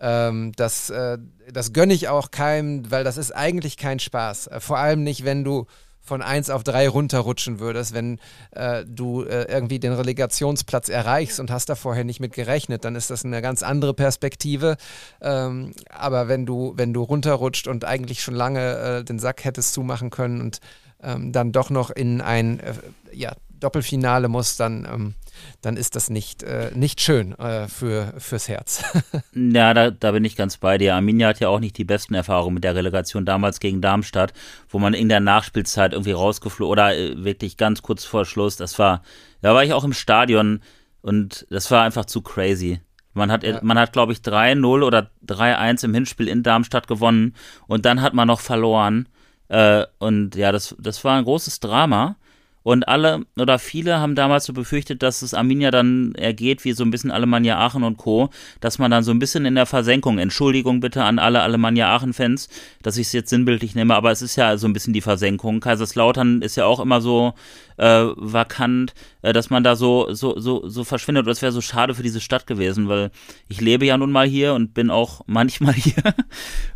ähm, 0.00 0.52
das, 0.56 0.90
äh, 0.90 1.18
das 1.52 1.72
gönne 1.72 1.92
ich 1.92 2.08
auch 2.08 2.30
keinem, 2.30 2.90
weil 2.90 3.04
das 3.04 3.18
ist 3.18 3.32
eigentlich 3.32 3.76
kein 3.76 3.98
Spaß. 3.98 4.46
Äh, 4.46 4.60
vor 4.60 4.78
allem 4.78 5.04
nicht, 5.04 5.24
wenn 5.24 5.44
du 5.44 5.66
von 6.00 6.22
1 6.22 6.50
auf 6.50 6.64
3 6.64 6.88
runterrutschen 6.88 7.60
würdest, 7.60 7.92
wenn 7.92 8.18
äh, 8.52 8.84
du 8.86 9.22
äh, 9.22 9.44
irgendwie 9.44 9.78
den 9.78 9.92
Relegationsplatz 9.92 10.88
erreichst 10.88 11.38
und 11.38 11.50
hast 11.50 11.68
da 11.68 11.74
vorher 11.74 12.04
nicht 12.04 12.18
mit 12.18 12.32
gerechnet, 12.32 12.84
dann 12.84 12.96
ist 12.96 13.10
das 13.10 13.24
eine 13.24 13.42
ganz 13.42 13.62
andere 13.62 13.94
Perspektive. 13.94 14.76
Ähm, 15.20 15.72
aber 15.90 16.26
wenn 16.26 16.46
du, 16.46 16.72
wenn 16.76 16.94
du 16.94 17.02
runterrutscht 17.02 17.68
und 17.68 17.84
eigentlich 17.84 18.22
schon 18.22 18.34
lange 18.34 18.76
äh, 18.78 19.04
den 19.04 19.18
Sack 19.18 19.44
hättest 19.44 19.74
zumachen 19.74 20.10
können 20.10 20.40
und 20.40 20.60
ähm, 21.02 21.32
dann 21.32 21.52
doch 21.52 21.70
noch 21.70 21.90
in 21.90 22.20
ein 22.20 22.60
äh, 22.60 22.72
ja, 23.12 23.34
Doppelfinale 23.60 24.28
muss, 24.28 24.56
dann, 24.56 24.86
ähm, 24.90 25.14
dann 25.60 25.76
ist 25.76 25.96
das 25.96 26.10
nicht, 26.10 26.42
äh, 26.42 26.70
nicht 26.74 27.00
schön 27.00 27.32
äh, 27.38 27.68
für, 27.68 28.14
fürs 28.18 28.48
Herz. 28.48 28.82
Ja, 29.32 29.74
da, 29.74 29.90
da 29.90 30.12
bin 30.12 30.24
ich 30.24 30.36
ganz 30.36 30.56
bei 30.56 30.76
dir. 30.76 30.94
Arminia 30.94 31.28
hat 31.28 31.40
ja 31.40 31.48
auch 31.48 31.60
nicht 31.60 31.78
die 31.78 31.84
besten 31.84 32.14
Erfahrungen 32.14 32.54
mit 32.54 32.64
der 32.64 32.74
Relegation 32.74 33.24
damals 33.24 33.60
gegen 33.60 33.80
Darmstadt, 33.80 34.32
wo 34.68 34.78
man 34.78 34.92
in 34.92 35.08
der 35.08 35.20
Nachspielzeit 35.20 35.92
irgendwie 35.92 36.12
rausgeflogen 36.12 36.70
oder 36.70 36.96
äh, 36.96 37.24
wirklich 37.24 37.56
ganz 37.56 37.82
kurz 37.82 38.04
vor 38.04 38.24
Schluss. 38.24 38.56
Das 38.56 38.78
war, 38.78 39.02
da 39.40 39.54
war 39.54 39.64
ich 39.64 39.72
auch 39.72 39.84
im 39.84 39.92
Stadion 39.92 40.60
und 41.00 41.46
das 41.50 41.70
war 41.70 41.82
einfach 41.82 42.04
zu 42.04 42.22
crazy. 42.22 42.80
Man 43.12 43.32
hat, 43.32 43.62
man 43.62 43.78
hat, 43.78 43.92
glaube 43.92 44.12
ich, 44.12 44.18
3-0 44.18 44.84
oder 44.84 45.10
3-1 45.26 45.84
im 45.84 45.94
Hinspiel 45.94 46.28
in 46.28 46.42
Darmstadt 46.42 46.86
gewonnen 46.86 47.34
und 47.66 47.84
dann 47.84 48.02
hat 48.02 48.14
man 48.14 48.28
noch 48.28 48.40
verloren. 48.40 49.08
Äh, 49.48 49.86
und 49.98 50.36
ja, 50.36 50.52
das, 50.52 50.76
das 50.78 51.04
war 51.04 51.18
ein 51.18 51.24
großes 51.24 51.60
Drama. 51.60 52.16
Und 52.62 52.88
alle 52.88 53.24
oder 53.38 53.58
viele 53.58 54.00
haben 54.00 54.14
damals 54.14 54.44
so 54.44 54.52
befürchtet, 54.52 55.02
dass 55.02 55.22
es 55.22 55.32
Arminia 55.32 55.70
dann 55.70 56.14
ergeht, 56.14 56.64
wie 56.64 56.72
so 56.72 56.84
ein 56.84 56.90
bisschen 56.90 57.10
Alemannia 57.10 57.58
Aachen 57.58 57.82
und 57.84 57.96
Co., 57.96 58.30
dass 58.60 58.78
man 58.78 58.90
dann 58.90 59.02
so 59.02 59.12
ein 59.12 59.18
bisschen 59.18 59.46
in 59.46 59.54
der 59.54 59.66
Versenkung, 59.66 60.18
Entschuldigung 60.18 60.80
bitte 60.80 61.02
an 61.04 61.18
alle 61.18 61.40
Alemannia 61.40 61.94
Aachen-Fans, 61.94 62.48
dass 62.82 62.98
ich 62.98 63.06
es 63.06 63.12
jetzt 63.12 63.30
sinnbildlich 63.30 63.74
nehme, 63.74 63.94
aber 63.94 64.10
es 64.10 64.20
ist 64.20 64.36
ja 64.36 64.58
so 64.58 64.66
ein 64.66 64.72
bisschen 64.74 64.92
die 64.92 65.00
Versenkung. 65.00 65.60
Kaiserslautern 65.60 66.42
ist 66.42 66.56
ja 66.56 66.66
auch 66.66 66.80
immer 66.80 67.00
so 67.00 67.34
äh, 67.80 68.12
vakant, 68.16 68.92
äh, 69.22 69.32
dass 69.32 69.48
man 69.48 69.64
da 69.64 69.74
so, 69.74 70.12
so, 70.12 70.38
so, 70.38 70.68
so 70.68 70.84
verschwindet. 70.84 71.24
Und 71.24 71.30
das 71.30 71.40
wäre 71.40 71.50
so 71.50 71.62
schade 71.62 71.94
für 71.94 72.02
diese 72.02 72.20
Stadt 72.20 72.46
gewesen, 72.46 72.88
weil 72.88 73.10
ich 73.48 73.60
lebe 73.60 73.86
ja 73.86 73.96
nun 73.96 74.12
mal 74.12 74.26
hier 74.26 74.52
und 74.52 74.74
bin 74.74 74.90
auch 74.90 75.22
manchmal 75.26 75.74
hier. 75.74 76.14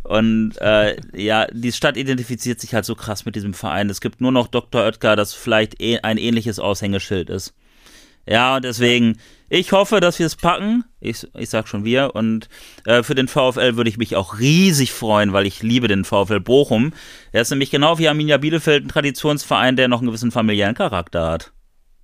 Und 0.03 0.57
äh, 0.59 0.97
ja, 1.15 1.45
die 1.51 1.71
Stadt 1.71 1.95
identifiziert 1.95 2.59
sich 2.59 2.73
halt 2.73 2.85
so 2.85 2.95
krass 2.95 3.25
mit 3.25 3.35
diesem 3.35 3.53
Verein. 3.53 3.89
Es 3.89 4.01
gibt 4.01 4.19
nur 4.19 4.31
noch 4.31 4.47
Dr. 4.47 4.83
Oetker, 4.83 5.15
das 5.15 5.33
vielleicht 5.33 5.79
eh 5.79 5.99
ein 5.99 6.17
ähnliches 6.17 6.59
Aushängeschild 6.59 7.29
ist. 7.29 7.53
Ja, 8.25 8.59
deswegen, 8.59 9.17
ich 9.49 9.71
hoffe, 9.71 9.99
dass 9.99 10.17
wir 10.17 10.25
es 10.25 10.35
packen. 10.35 10.83
Ich, 10.99 11.27
ich 11.35 11.49
sag 11.49 11.67
schon 11.67 11.85
wir. 11.85 12.15
Und 12.15 12.49
äh, 12.85 13.03
für 13.03 13.15
den 13.15 13.27
VfL 13.27 13.75
würde 13.75 13.89
ich 13.89 13.97
mich 13.97 14.15
auch 14.15 14.39
riesig 14.39 14.91
freuen, 14.91 15.33
weil 15.33 15.45
ich 15.45 15.61
liebe 15.61 15.87
den 15.87 16.05
VfL 16.05 16.39
Bochum. 16.39 16.93
Er 17.31 17.41
ist 17.41 17.51
nämlich 17.51 17.71
genau 17.71 17.99
wie 17.99 18.07
Arminia 18.07 18.37
Bielefeld 18.37 18.85
ein 18.85 18.89
Traditionsverein, 18.89 19.75
der 19.75 19.87
noch 19.87 19.99
einen 19.99 20.07
gewissen 20.07 20.31
familiären 20.31 20.75
Charakter 20.75 21.27
hat. 21.29 21.51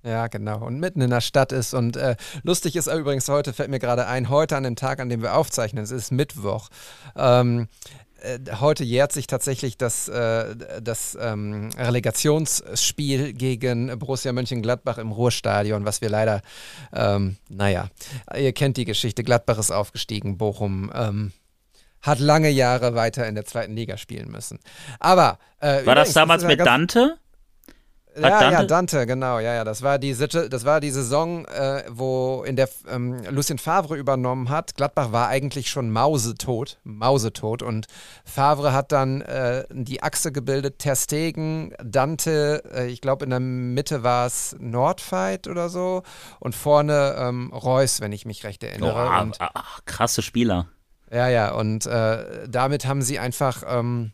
Ja, 0.04 0.26
genau. 0.26 0.64
Und 0.64 0.80
mitten 0.80 1.00
in 1.00 1.10
der 1.10 1.20
Stadt 1.20 1.52
ist. 1.52 1.74
Und 1.74 1.96
äh, 1.96 2.16
lustig 2.42 2.76
ist 2.76 2.88
übrigens 2.88 3.28
heute, 3.28 3.52
fällt 3.52 3.70
mir 3.70 3.78
gerade 3.78 4.06
ein, 4.06 4.28
heute 4.28 4.56
an 4.56 4.64
dem 4.64 4.76
Tag, 4.76 5.00
an 5.00 5.08
dem 5.08 5.22
wir 5.22 5.36
aufzeichnen, 5.36 5.84
es 5.84 5.92
ist 5.92 6.10
Mittwoch. 6.10 6.68
Ähm, 7.16 7.68
äh, 8.11 8.11
heute 8.60 8.84
jährt 8.84 9.12
sich 9.12 9.26
tatsächlich 9.26 9.76
das, 9.76 10.08
äh, 10.08 10.54
das 10.80 11.16
ähm, 11.20 11.70
Relegationsspiel 11.76 13.32
gegen 13.32 13.98
Borussia 13.98 14.32
Mönchengladbach 14.32 14.98
im 14.98 15.12
Ruhrstadion, 15.12 15.84
was 15.84 16.00
wir 16.00 16.08
leider, 16.08 16.42
ähm, 16.92 17.36
naja, 17.48 17.88
ihr 18.36 18.52
kennt 18.52 18.76
die 18.76 18.84
Geschichte, 18.84 19.24
Gladbach 19.24 19.58
ist 19.58 19.70
aufgestiegen, 19.70 20.38
Bochum 20.38 20.90
ähm, 20.94 21.32
hat 22.00 22.18
lange 22.18 22.50
Jahre 22.50 22.94
weiter 22.94 23.26
in 23.26 23.34
der 23.34 23.44
zweiten 23.44 23.74
Liga 23.74 23.96
spielen 23.96 24.30
müssen. 24.30 24.58
Aber 24.98 25.38
äh, 25.60 25.86
War 25.86 25.94
das 25.94 26.12
damals 26.12 26.42
ja 26.42 26.48
mit 26.48 26.60
Dante? 26.60 27.16
Ja, 28.20 28.30
Hat 28.30 28.40
ja, 28.42 28.50
Dante- 28.50 28.66
Dante, 28.66 29.06
genau, 29.06 29.38
ja, 29.38 29.54
ja. 29.54 29.64
Das 29.64 29.82
war 29.82 29.98
die, 29.98 30.14
das 30.14 30.64
war 30.64 30.80
die 30.80 30.90
Saison, 30.90 31.44
äh, 31.46 31.84
wo 31.90 32.42
in 32.46 32.56
der 32.56 32.68
ähm, 32.88 33.22
Lucien 33.30 33.58
Favre 33.58 33.96
übernommen 33.96 34.48
hat. 34.50 34.74
Gladbach 34.76 35.12
war 35.12 35.28
eigentlich 35.28 35.70
schon 35.70 35.90
mausetot, 35.90 36.78
mausetot. 36.84 37.62
Und 37.62 37.86
Favre 38.24 38.72
hat 38.72 38.92
dann 38.92 39.22
äh, 39.22 39.64
die 39.70 40.02
Achse 40.02 40.32
gebildet, 40.32 40.78
Ter 40.78 40.96
Stegen, 40.96 41.74
Dante, 41.82 42.62
äh, 42.74 42.86
ich 42.88 43.00
glaube 43.00 43.24
in 43.24 43.30
der 43.30 43.40
Mitte 43.40 44.02
war 44.02 44.26
es 44.26 44.56
Nordfight 44.58 45.48
oder 45.48 45.68
so. 45.68 46.02
Und 46.40 46.54
vorne 46.54 47.14
ähm, 47.18 47.52
Reus, 47.52 48.00
wenn 48.00 48.12
ich 48.12 48.26
mich 48.26 48.44
recht 48.44 48.62
Oh, 48.62 48.66
erinnere. 48.66 49.20
und, 49.22 49.40
ah, 49.40 49.50
ah, 49.54 49.64
krasse 49.86 50.22
Spieler. 50.22 50.66
ja, 51.10 51.28
ja, 51.28 51.52
und 51.54 51.86
äh, 51.86 52.46
damit 52.48 52.86
haben 52.86 53.02
sie 53.02 53.18
einfach, 53.18 53.62
ähm, 53.66 54.12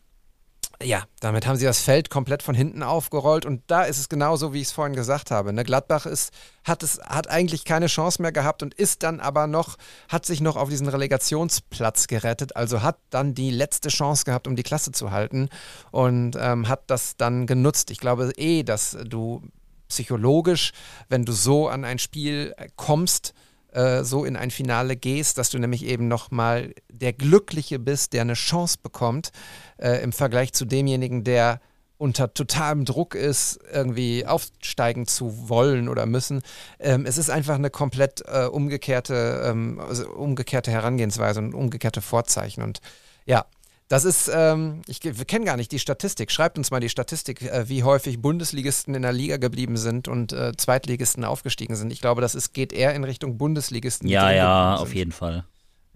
ja, 0.81 1.03
damit 1.19 1.45
haben 1.45 1.57
sie 1.57 1.65
das 1.65 1.81
Feld 1.81 2.09
komplett 2.09 2.41
von 2.41 2.55
hinten 2.55 2.83
aufgerollt 2.83 3.45
und 3.45 3.63
da 3.67 3.83
ist 3.83 3.99
es 3.99 4.07
genauso, 4.07 4.53
wie 4.53 4.61
ich 4.61 4.67
es 4.67 4.71
vorhin 4.71 4.95
gesagt 4.95 5.29
habe. 5.29 5.51
Ne? 5.51 5.65
Gladbach 5.65 6.05
ist, 6.05 6.31
hat, 6.63 6.83
es, 6.83 6.99
hat 7.01 7.29
eigentlich 7.29 7.65
keine 7.65 7.87
Chance 7.87 8.21
mehr 8.21 8.31
gehabt 8.31 8.63
und 8.63 8.73
ist 8.73 9.03
dann 9.03 9.19
aber 9.19 9.47
noch, 9.47 9.75
hat 10.07 10.25
sich 10.25 10.39
noch 10.39 10.55
auf 10.55 10.69
diesen 10.69 10.87
Relegationsplatz 10.87 12.07
gerettet, 12.07 12.55
also 12.55 12.81
hat 12.81 12.97
dann 13.09 13.33
die 13.33 13.51
letzte 13.51 13.89
Chance 13.89 14.23
gehabt, 14.23 14.47
um 14.47 14.55
die 14.55 14.63
Klasse 14.63 14.93
zu 14.93 15.11
halten 15.11 15.49
und 15.91 16.37
ähm, 16.39 16.69
hat 16.69 16.83
das 16.87 17.17
dann 17.17 17.45
genutzt. 17.45 17.91
Ich 17.91 17.99
glaube 17.99 18.31
eh, 18.37 18.63
dass 18.63 18.97
du 19.03 19.41
psychologisch, 19.89 20.71
wenn 21.09 21.25
du 21.25 21.33
so 21.33 21.67
an 21.67 21.83
ein 21.83 21.99
Spiel 21.99 22.53
äh, 22.55 22.69
kommst, 22.77 23.33
äh, 23.71 24.03
so 24.03 24.25
in 24.25 24.35
ein 24.35 24.51
Finale 24.51 24.95
gehst, 24.95 25.37
dass 25.37 25.49
du 25.49 25.59
nämlich 25.59 25.85
eben 25.85 26.07
nochmal 26.07 26.73
der 26.91 27.13
Glückliche 27.13 27.79
bist, 27.79 28.13
der 28.13 28.21
eine 28.21 28.33
Chance 28.33 28.77
bekommt, 28.81 29.31
äh, 29.77 30.01
im 30.03 30.11
Vergleich 30.11 30.53
zu 30.53 30.65
demjenigen, 30.65 31.23
der 31.23 31.61
unter 31.99 32.33
totalem 32.33 32.85
Druck 32.85 33.13
ist, 33.13 33.59
irgendwie 33.71 34.25
aufsteigen 34.25 35.05
zu 35.05 35.49
wollen 35.49 35.89
oder 35.89 36.05
müssen. 36.05 36.41
Ähm, 36.79 37.05
es 37.05 37.17
ist 37.17 37.29
einfach 37.29 37.55
eine 37.55 37.69
komplett 37.69 38.23
äh, 38.25 38.45
umgekehrte, 38.45 39.43
ähm, 39.45 39.79
also 39.79 40.09
umgekehrte 40.09 40.71
Herangehensweise 40.71 41.41
und 41.41 41.53
umgekehrte 41.53 42.01
Vorzeichen. 42.01 42.63
Und 42.63 42.79
ja, 43.25 43.45
das 43.89 44.05
ist, 44.05 44.31
ähm, 44.33 44.83
ich, 44.87 45.03
wir 45.03 45.25
kennen 45.25 45.43
gar 45.45 45.57
nicht 45.57 45.71
die 45.71 45.79
Statistik. 45.79 46.31
Schreibt 46.31 46.57
uns 46.57 46.71
mal 46.71 46.79
die 46.79 46.89
Statistik, 46.89 47.41
äh, 47.41 47.67
wie 47.67 47.83
häufig 47.83 48.21
Bundesligisten 48.21 48.95
in 48.95 49.01
der 49.01 49.11
Liga 49.11 49.37
geblieben 49.37 49.75
sind 49.77 50.07
und 50.07 50.31
äh, 50.31 50.53
Zweitligisten 50.55 51.25
aufgestiegen 51.25 51.75
sind. 51.75 51.91
Ich 51.91 51.99
glaube, 51.99 52.21
das 52.21 52.35
ist, 52.35 52.53
geht 52.53 52.71
eher 52.71 52.93
in 52.93 53.03
Richtung 53.03 53.37
Bundesligisten. 53.37 54.07
Ja, 54.07 54.31
ja, 54.31 54.75
auf 54.75 54.93
jeden 54.95 55.11
Fall. 55.11 55.43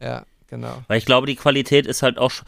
Ja, 0.02 0.26
genau. 0.48 0.84
Weil 0.88 0.98
ich 0.98 1.06
glaube, 1.06 1.28
die 1.28 1.36
Qualität 1.36 1.86
ist 1.86 2.02
halt 2.04 2.18
auch 2.18 2.32
sch- 2.32 2.42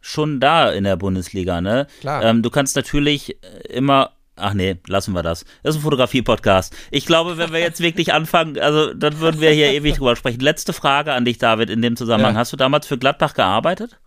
schon 0.00 0.40
da 0.40 0.70
in 0.72 0.84
der 0.84 0.96
Bundesliga, 0.96 1.60
ne? 1.60 1.86
Klar. 2.00 2.24
Ähm, 2.24 2.42
du 2.42 2.50
kannst 2.50 2.74
natürlich 2.74 3.36
äh, 3.44 3.68
immer. 3.68 4.12
Ach 4.38 4.52
nee, 4.52 4.76
lassen 4.86 5.12
wir 5.14 5.22
das. 5.22 5.44
Das 5.62 5.74
ist 5.74 5.80
ein 5.80 5.84
Fotografie-Podcast. 5.84 6.74
Ich 6.90 7.06
glaube, 7.06 7.38
wenn 7.38 7.52
wir 7.52 7.60
jetzt 7.60 7.80
wirklich 7.80 8.12
anfangen, 8.12 8.58
also 8.58 8.92
dann 8.92 9.18
würden 9.18 9.40
wir 9.40 9.50
hier 9.50 9.72
ewig 9.72 9.96
drüber 9.96 10.14
sprechen. 10.14 10.40
Letzte 10.40 10.74
Frage 10.74 11.14
an 11.14 11.24
dich, 11.24 11.38
David, 11.38 11.70
in 11.70 11.80
dem 11.80 11.96
Zusammenhang. 11.96 12.34
Ja. 12.34 12.40
Hast 12.40 12.52
du 12.52 12.58
damals 12.58 12.86
für 12.86 12.98
Gladbach 12.98 13.32
gearbeitet? 13.32 13.98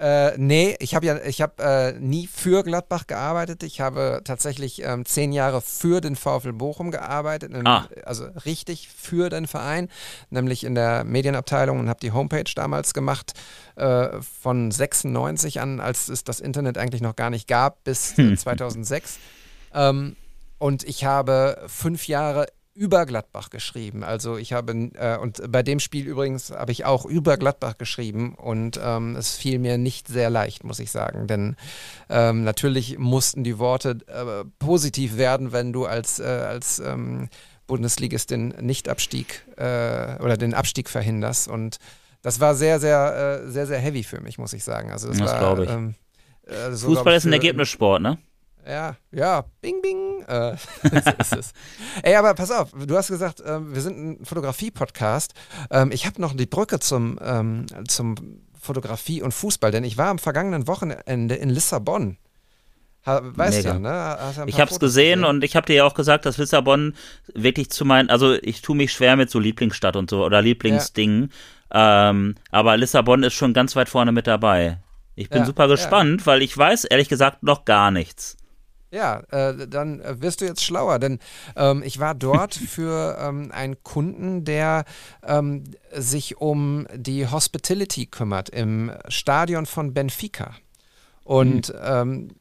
Äh, 0.00 0.32
nee, 0.38 0.76
ich 0.78 0.94
habe 0.94 1.04
ja, 1.04 1.18
ich 1.26 1.42
habe 1.42 1.62
äh, 1.62 1.92
nie 1.92 2.26
für 2.26 2.62
Gladbach 2.62 3.06
gearbeitet. 3.06 3.62
Ich 3.62 3.82
habe 3.82 4.22
tatsächlich 4.24 4.82
ähm, 4.82 5.04
zehn 5.04 5.30
Jahre 5.30 5.60
für 5.60 6.00
den 6.00 6.16
VfL 6.16 6.54
Bochum 6.54 6.90
gearbeitet, 6.90 7.52
in, 7.52 7.66
Ah. 7.66 7.86
also 8.06 8.24
richtig 8.46 8.88
für 8.88 9.28
den 9.28 9.46
Verein, 9.46 9.90
nämlich 10.30 10.64
in 10.64 10.74
der 10.74 11.04
Medienabteilung 11.04 11.78
und 11.78 11.90
habe 11.90 12.00
die 12.00 12.12
Homepage 12.12 12.50
damals 12.54 12.94
gemacht 12.94 13.34
äh, 13.76 14.08
von 14.40 14.70
96 14.70 15.60
an, 15.60 15.80
als 15.80 16.08
es 16.08 16.24
das 16.24 16.40
Internet 16.40 16.78
eigentlich 16.78 17.02
noch 17.02 17.14
gar 17.16 17.28
nicht 17.28 17.46
gab, 17.46 17.84
bis 17.84 18.18
äh, 18.18 18.34
2006. 18.34 19.18
Ähm, 19.74 20.16
und 20.58 20.82
ich 20.84 21.04
habe 21.04 21.62
fünf 21.66 22.08
Jahre 22.08 22.46
über 22.74 23.04
Gladbach 23.04 23.50
geschrieben. 23.50 24.04
Also 24.04 24.36
ich 24.36 24.52
habe, 24.52 24.72
äh, 24.94 25.18
und 25.18 25.42
bei 25.50 25.62
dem 25.62 25.80
Spiel 25.80 26.06
übrigens 26.06 26.50
habe 26.50 26.72
ich 26.72 26.84
auch 26.84 27.04
über 27.04 27.36
Gladbach 27.36 27.76
geschrieben 27.78 28.34
und 28.34 28.80
ähm, 28.82 29.16
es 29.16 29.34
fiel 29.36 29.58
mir 29.58 29.76
nicht 29.76 30.08
sehr 30.08 30.30
leicht, 30.30 30.64
muss 30.64 30.78
ich 30.78 30.90
sagen. 30.90 31.26
Denn 31.26 31.56
ähm, 32.08 32.44
natürlich 32.44 32.98
mussten 32.98 33.44
die 33.44 33.58
Worte 33.58 33.98
äh, 34.06 34.44
positiv 34.58 35.16
werden, 35.16 35.52
wenn 35.52 35.72
du 35.72 35.86
als, 35.86 36.20
äh, 36.20 36.24
als 36.24 36.78
ähm, 36.78 37.28
Bundesligist 37.66 38.30
den 38.30 38.48
Nichtabstieg 38.60 39.44
äh, 39.56 40.16
oder 40.22 40.36
den 40.36 40.54
Abstieg 40.54 40.88
verhinderst. 40.88 41.48
Und 41.48 41.78
das 42.22 42.40
war 42.40 42.54
sehr, 42.54 42.78
sehr, 42.78 43.42
äh, 43.44 43.50
sehr, 43.50 43.66
sehr 43.66 43.78
heavy 43.78 44.04
für 44.04 44.20
mich, 44.20 44.38
muss 44.38 44.52
ich 44.52 44.62
sagen. 44.64 44.90
Also 44.90 45.08
das, 45.08 45.18
Das 45.18 45.30
war. 45.32 45.58
Ähm, 45.58 45.94
äh, 46.46 46.70
Fußball 46.70 47.14
ich, 47.14 47.18
ist 47.18 47.24
ein 47.26 47.32
Ergebnissport, 47.32 48.02
ne? 48.02 48.18
Ja, 48.66 48.96
ja, 49.12 49.44
bing, 49.60 49.82
bing. 49.82 50.24
Äh, 50.28 50.54
ist 51.18 51.36
es. 51.36 51.52
Ey, 52.02 52.14
aber 52.14 52.34
pass 52.34 52.50
auf, 52.50 52.70
du 52.72 52.96
hast 52.96 53.08
gesagt, 53.08 53.42
ähm, 53.44 53.74
wir 53.74 53.82
sind 53.82 53.98
ein 54.20 54.24
Fotografie-Podcast. 54.24 55.34
Ähm, 55.70 55.90
ich 55.92 56.06
habe 56.06 56.20
noch 56.20 56.34
die 56.34 56.46
Brücke 56.46 56.78
zum, 56.78 57.18
ähm, 57.22 57.66
zum 57.88 58.14
Fotografie 58.60 59.22
und 59.22 59.32
Fußball, 59.32 59.70
denn 59.70 59.84
ich 59.84 59.96
war 59.96 60.08
am 60.08 60.18
vergangenen 60.18 60.66
Wochenende 60.66 61.34
in 61.34 61.50
Lissabon. 61.50 62.18
Ha, 63.06 63.22
weißt 63.22 63.58
Mega. 63.58 63.72
du, 63.74 63.80
ne? 63.80 63.88
Ja 63.88 64.32
ein 64.42 64.48
Ich 64.48 64.60
habe 64.60 64.70
es 64.70 64.78
gesehen 64.78 65.24
und 65.24 65.42
ich 65.42 65.56
habe 65.56 65.64
dir 65.66 65.76
ja 65.76 65.84
auch 65.84 65.94
gesagt, 65.94 66.26
dass 66.26 66.36
Lissabon 66.36 66.94
wirklich 67.34 67.70
zu 67.70 67.86
meinen, 67.86 68.10
also 68.10 68.34
ich 68.34 68.60
tue 68.60 68.76
mich 68.76 68.92
schwer 68.92 69.16
mit 69.16 69.30
so 69.30 69.38
Lieblingsstadt 69.38 69.96
und 69.96 70.10
so 70.10 70.22
oder 70.24 70.42
Lieblingsdingen, 70.42 71.32
ähm, 71.70 72.34
aber 72.50 72.76
Lissabon 72.76 73.22
ist 73.22 73.32
schon 73.32 73.54
ganz 73.54 73.74
weit 73.74 73.88
vorne 73.88 74.12
mit 74.12 74.26
dabei. 74.26 74.78
Ich 75.14 75.30
bin 75.30 75.40
Ja, 75.40 75.46
super 75.46 75.64
ja. 75.64 75.70
gespannt, 75.70 76.26
weil 76.26 76.42
ich 76.42 76.56
weiß 76.56 76.84
ehrlich 76.84 77.08
gesagt 77.08 77.42
noch 77.42 77.64
gar 77.64 77.90
nichts. 77.90 78.36
Ja, 78.92 79.22
äh, 79.30 79.68
dann 79.68 80.00
äh, 80.00 80.20
wirst 80.20 80.40
du 80.40 80.46
jetzt 80.46 80.64
schlauer, 80.64 80.98
denn 80.98 81.20
ähm, 81.54 81.82
ich 81.84 82.00
war 82.00 82.14
dort 82.14 82.54
für 82.68 83.16
ähm, 83.20 83.52
einen 83.52 83.82
Kunden, 83.84 84.44
der 84.44 84.84
ähm, 85.24 85.64
sich 85.92 86.38
um 86.38 86.86
die 86.94 87.28
Hospitality 87.28 88.06
kümmert 88.06 88.48
im 88.48 88.90
Stadion 89.08 89.66
von 89.66 89.94
Benfica. 89.94 90.54
Und 91.22 91.72
ähm, 91.80 92.32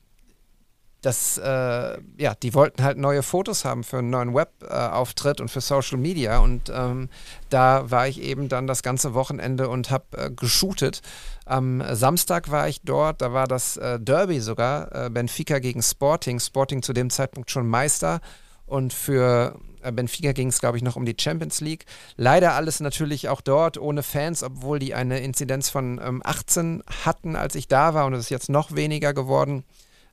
das, 1.01 1.37
äh, 1.37 1.97
ja, 2.17 2.35
die 2.43 2.53
wollten 2.53 2.83
halt 2.83 2.97
neue 2.97 3.23
Fotos 3.23 3.63
haben 3.63 3.83
für 3.83 3.99
einen 3.99 4.09
neuen 4.09 4.33
Web-Auftritt 4.33 5.39
und 5.39 5.49
für 5.49 5.62
Social 5.62 5.97
Media. 5.97 6.39
Und 6.39 6.69
ähm, 6.73 7.09
da 7.49 7.89
war 7.89 8.07
ich 8.07 8.21
eben 8.21 8.49
dann 8.49 8.67
das 8.67 8.83
ganze 8.83 9.13
Wochenende 9.13 9.69
und 9.69 9.91
habe 9.91 10.05
äh, 10.17 10.29
geshootet. 10.29 11.01
Am 11.45 11.81
Samstag 11.95 12.51
war 12.51 12.67
ich 12.67 12.81
dort, 12.81 13.21
da 13.21 13.31
war 13.31 13.47
das 13.47 13.77
äh, 13.77 13.99
Derby 13.99 14.41
sogar, 14.41 15.05
äh, 15.05 15.09
Benfica 15.09 15.59
gegen 15.59 15.81
Sporting. 15.81 16.39
Sporting 16.39 16.81
zu 16.81 16.91
dem 16.91 17.09
Zeitpunkt 17.09 17.49
schon 17.49 17.67
Meister. 17.67 18.19
Und 18.65 18.93
für 18.93 19.57
äh, 19.81 19.93
Benfica 19.93 20.33
ging 20.33 20.49
es, 20.49 20.59
glaube 20.59 20.77
ich, 20.77 20.83
noch 20.83 20.97
um 20.97 21.05
die 21.05 21.15
Champions 21.17 21.62
League. 21.62 21.85
Leider 22.17 22.55
alles 22.55 22.81
natürlich 22.81 23.29
auch 23.29 23.39
dort 23.39 23.77
ohne 23.77 24.03
Fans, 24.03 24.43
obwohl 24.43 24.79
die 24.79 24.93
eine 24.93 25.19
Inzidenz 25.19 25.69
von 25.69 25.99
ähm, 26.03 26.21
18 26.25 26.83
hatten, 27.05 27.38
als 27.38 27.55
ich 27.55 27.69
da 27.69 27.93
war. 27.93 28.05
Und 28.05 28.13
es 28.13 28.25
ist 28.25 28.29
jetzt 28.31 28.49
noch 28.49 28.75
weniger 28.75 29.13
geworden. 29.13 29.63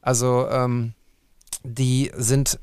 Also 0.07 0.47
ähm, 0.49 0.95
die 1.65 2.13
sind 2.15 2.61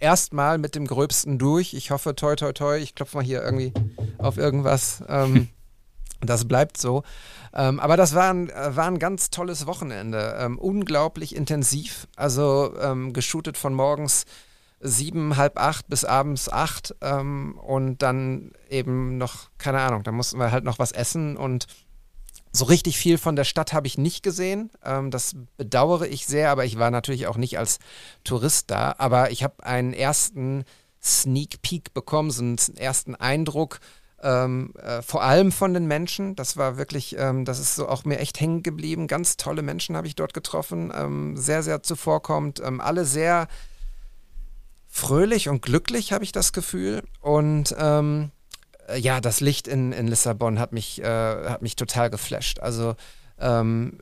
erstmal 0.00 0.56
mit 0.56 0.74
dem 0.74 0.86
Gröbsten 0.86 1.38
durch. 1.38 1.74
Ich 1.74 1.90
hoffe, 1.90 2.16
toi, 2.16 2.34
toi, 2.34 2.54
toi, 2.54 2.78
ich 2.78 2.94
klopfe 2.94 3.18
mal 3.18 3.22
hier 3.22 3.42
irgendwie 3.42 3.74
auf 4.16 4.38
irgendwas. 4.38 5.04
Ähm, 5.06 5.48
das 6.22 6.48
bleibt 6.48 6.78
so. 6.78 7.02
Ähm, 7.52 7.78
aber 7.78 7.98
das 7.98 8.14
war 8.14 8.32
ein, 8.32 8.48
äh, 8.48 8.74
war 8.74 8.86
ein 8.86 8.98
ganz 8.98 9.28
tolles 9.28 9.66
Wochenende. 9.66 10.34
Ähm, 10.38 10.58
unglaublich 10.58 11.36
intensiv. 11.36 12.08
Also 12.16 12.74
ähm, 12.80 13.12
geshootet 13.12 13.58
von 13.58 13.74
morgens 13.74 14.24
sieben, 14.80 15.36
halb 15.36 15.60
acht 15.60 15.88
bis 15.88 16.06
abends 16.06 16.48
acht. 16.48 16.94
Ähm, 17.02 17.58
und 17.58 18.00
dann 18.00 18.52
eben 18.70 19.18
noch, 19.18 19.50
keine 19.58 19.80
Ahnung, 19.82 20.04
da 20.04 20.10
mussten 20.10 20.38
wir 20.38 20.50
halt 20.50 20.64
noch 20.64 20.78
was 20.78 20.92
essen 20.92 21.36
und 21.36 21.66
so 22.52 22.66
richtig 22.66 22.98
viel 22.98 23.16
von 23.18 23.34
der 23.34 23.44
Stadt 23.44 23.72
habe 23.72 23.86
ich 23.86 23.96
nicht 23.96 24.22
gesehen. 24.22 24.70
Ähm, 24.84 25.10
das 25.10 25.34
bedauere 25.56 26.06
ich 26.06 26.26
sehr, 26.26 26.50
aber 26.50 26.64
ich 26.64 26.78
war 26.78 26.90
natürlich 26.90 27.26
auch 27.26 27.38
nicht 27.38 27.58
als 27.58 27.78
Tourist 28.24 28.70
da. 28.70 28.94
Aber 28.98 29.30
ich 29.30 29.42
habe 29.42 29.64
einen 29.64 29.94
ersten 29.94 30.64
Sneak 31.02 31.62
Peek 31.62 31.94
bekommen, 31.94 32.30
so 32.30 32.42
einen 32.42 32.58
ersten 32.76 33.14
Eindruck, 33.14 33.80
ähm, 34.22 34.72
äh, 34.80 35.02
vor 35.02 35.22
allem 35.22 35.50
von 35.50 35.74
den 35.74 35.86
Menschen. 35.86 36.36
Das 36.36 36.56
war 36.56 36.76
wirklich, 36.76 37.16
ähm, 37.18 37.44
das 37.44 37.58
ist 37.58 37.74
so 37.74 37.88
auch 37.88 38.04
mir 38.04 38.18
echt 38.18 38.38
hängen 38.38 38.62
geblieben. 38.62 39.08
Ganz 39.08 39.36
tolle 39.36 39.62
Menschen 39.62 39.96
habe 39.96 40.06
ich 40.06 40.14
dort 40.14 40.34
getroffen, 40.34 40.92
ähm, 40.94 41.36
sehr, 41.36 41.62
sehr 41.62 41.82
zuvorkommend. 41.82 42.60
Ähm, 42.64 42.80
alle 42.80 43.04
sehr 43.04 43.48
fröhlich 44.88 45.48
und 45.48 45.62
glücklich, 45.62 46.12
habe 46.12 46.22
ich 46.22 46.32
das 46.32 46.52
Gefühl. 46.52 47.02
Und 47.20 47.74
ähm, 47.78 48.30
äh, 48.30 48.41
ja, 48.98 49.20
das 49.20 49.40
Licht 49.40 49.68
in, 49.68 49.92
in 49.92 50.08
Lissabon 50.08 50.58
hat 50.58 50.72
mich, 50.72 51.02
äh, 51.02 51.04
hat 51.04 51.62
mich 51.62 51.76
total 51.76 52.10
geflasht. 52.10 52.60
Also 52.60 52.94
ähm, 53.38 53.98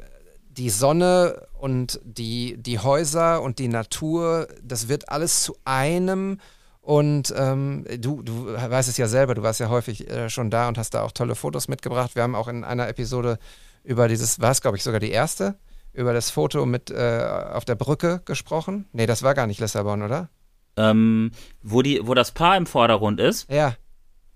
die 0.50 0.70
Sonne 0.70 1.46
und 1.59 2.00
die, 2.05 2.57
die 2.59 2.79
Häuser 2.79 3.42
und 3.42 3.59
die 3.59 3.68
Natur, 3.68 4.48
das 4.62 4.88
wird 4.88 5.09
alles 5.09 5.42
zu 5.42 5.57
einem. 5.64 6.38
Und 6.81 7.33
ähm, 7.37 7.85
du, 7.98 8.22
du 8.22 8.46
weißt 8.46 8.88
es 8.88 8.96
ja 8.96 9.07
selber, 9.07 9.35
du 9.35 9.42
warst 9.42 9.61
ja 9.61 9.68
häufig 9.68 10.11
äh, 10.11 10.29
schon 10.29 10.50
da 10.50 10.68
und 10.68 10.79
hast 10.79 10.94
da 10.94 11.03
auch 11.03 11.12
tolle 11.12 11.35
Fotos 11.35 11.68
mitgebracht. 11.68 12.14
Wir 12.14 12.22
haben 12.22 12.35
auch 12.35 12.48
in 12.48 12.64
einer 12.64 12.88
Episode 12.88 13.38
über 13.85 14.09
dieses, 14.09 14.40
war 14.40 14.50
es 14.50 14.61
glaube 14.61 14.76
ich 14.76 14.83
sogar 14.83 15.00
die 15.00 15.11
erste, 15.11 15.57
über 15.92 16.12
das 16.12 16.31
Foto 16.31 16.66
mit 16.66 16.90
äh, 16.90 17.26
auf 17.53 17.64
der 17.64 17.74
Brücke 17.74 18.22
gesprochen. 18.24 18.87
Nee, 18.92 19.07
das 19.07 19.22
war 19.22 19.35
gar 19.35 19.46
nicht 19.46 19.61
Lissabon, 19.61 20.03
oder? 20.03 20.31
Ähm, 20.76 21.33
wo, 21.62 21.83
die, 21.83 22.07
wo 22.07 22.14
das 22.14 22.33
Paar 22.33 22.57
im 22.57 22.66
Vordergrund 22.66 23.20
ist, 23.20 23.50
Ja, 23.50 23.74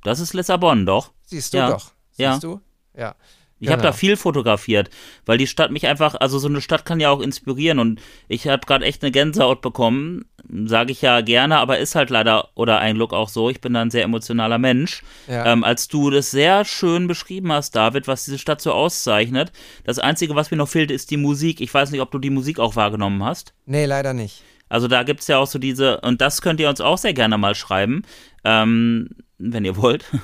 das 0.04 0.20
ist 0.20 0.32
Lissabon, 0.34 0.86
doch. 0.86 1.10
siehst 1.26 1.52
du 1.54 1.58
Ja. 1.58 1.70
doch. 1.70 1.86
Siehst 2.12 2.18
Ja. 2.20 2.38
du? 2.38 2.60
Ja. 2.96 3.14
Ich 3.60 3.68
habe 3.68 3.80
Genau. 3.80 3.90
da 3.92 3.96
viel 3.96 4.16
fotografiert, 4.16 4.90
weil 5.24 5.38
die 5.38 5.46
Stadt 5.46 5.70
mich 5.70 5.86
einfach, 5.86 6.16
also 6.16 6.38
so 6.38 6.48
eine 6.48 6.60
Stadt 6.60 6.84
kann 6.84 7.00
ja 7.00 7.08
auch 7.10 7.20
inspirieren 7.20 7.78
und 7.78 8.00
ich 8.28 8.46
habe 8.46 8.66
gerade 8.66 8.84
echt 8.84 9.02
eine 9.02 9.10
Gänsehaut 9.10 9.62
bekommen, 9.62 10.26
sage 10.66 10.92
ich 10.92 11.00
ja 11.00 11.22
gerne, 11.22 11.58
aber 11.58 11.78
ist 11.78 11.94
halt 11.94 12.10
leider 12.10 12.50
oder 12.56 12.78
ein 12.80 12.96
Glück 12.96 13.14
auch 13.14 13.28
so. 13.30 13.48
Ich 13.48 13.60
bin 13.62 13.72
da 13.72 13.80
ein 13.80 13.90
sehr 13.90 14.02
emotionaler 14.04 14.58
Mensch. 14.58 15.02
Ja. 15.28 15.46
Ähm, 15.46 15.64
als 15.64 15.88
du 15.88 16.10
das 16.10 16.30
sehr 16.30 16.64
schön 16.66 17.06
beschrieben 17.06 17.50
hast, 17.52 17.74
David, 17.74 18.06
was 18.06 18.24
diese 18.26 18.38
Stadt 18.38 18.60
so 18.60 18.72
auszeichnet. 18.72 19.50
Das 19.84 19.98
Einzige, 19.98 20.34
was 20.34 20.50
mir 20.50 20.58
noch 20.58 20.68
fehlt, 20.68 20.90
ist 20.90 21.10
die 21.10 21.16
Musik. 21.16 21.62
Ich 21.62 21.72
weiß 21.72 21.90
nicht, 21.90 22.02
ob 22.02 22.10
du 22.10 22.18
die 22.18 22.30
Musik 22.30 22.58
auch 22.58 22.76
wahrgenommen 22.76 23.24
hast. 23.24 23.54
Nee, 23.64 23.86
leider 23.86 24.12
nicht. 24.12 24.42
Also 24.68 24.88
da 24.88 25.04
gibt's 25.04 25.28
ja 25.28 25.38
auch 25.38 25.46
so 25.46 25.58
diese, 25.58 26.00
und 26.00 26.20
das 26.20 26.42
könnt 26.42 26.60
ihr 26.60 26.68
uns 26.68 26.80
auch 26.82 26.98
sehr 26.98 27.14
gerne 27.14 27.38
mal 27.38 27.54
schreiben, 27.54 28.02
ähm, 28.44 29.08
wenn 29.52 29.64
ihr 29.64 29.76
wollt. 29.76 30.04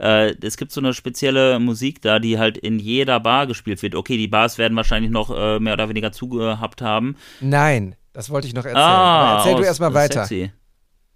Äh, 0.00 0.36
es 0.42 0.56
gibt 0.56 0.70
so 0.70 0.80
eine 0.80 0.94
spezielle 0.94 1.58
Musik 1.58 2.00
da, 2.02 2.20
die 2.20 2.38
halt 2.38 2.56
in 2.56 2.78
jeder 2.78 3.18
Bar 3.18 3.48
gespielt 3.48 3.82
wird. 3.82 3.96
Okay, 3.96 4.16
die 4.16 4.28
Bars 4.28 4.56
werden 4.56 4.76
wahrscheinlich 4.76 5.10
noch 5.10 5.28
äh, 5.36 5.58
mehr 5.58 5.72
oder 5.72 5.88
weniger 5.88 6.12
zugehabt 6.12 6.82
haben. 6.82 7.16
Nein, 7.40 7.96
das 8.12 8.30
wollte 8.30 8.46
ich 8.46 8.54
noch 8.54 8.64
erzählen. 8.64 8.76
Ah, 8.84 9.26
Aber 9.32 9.38
erzähl 9.40 9.54
du 9.54 9.58
aus- 9.62 9.66
erstmal 9.66 9.94
weiter. 9.94 10.20
Sexy. 10.24 10.52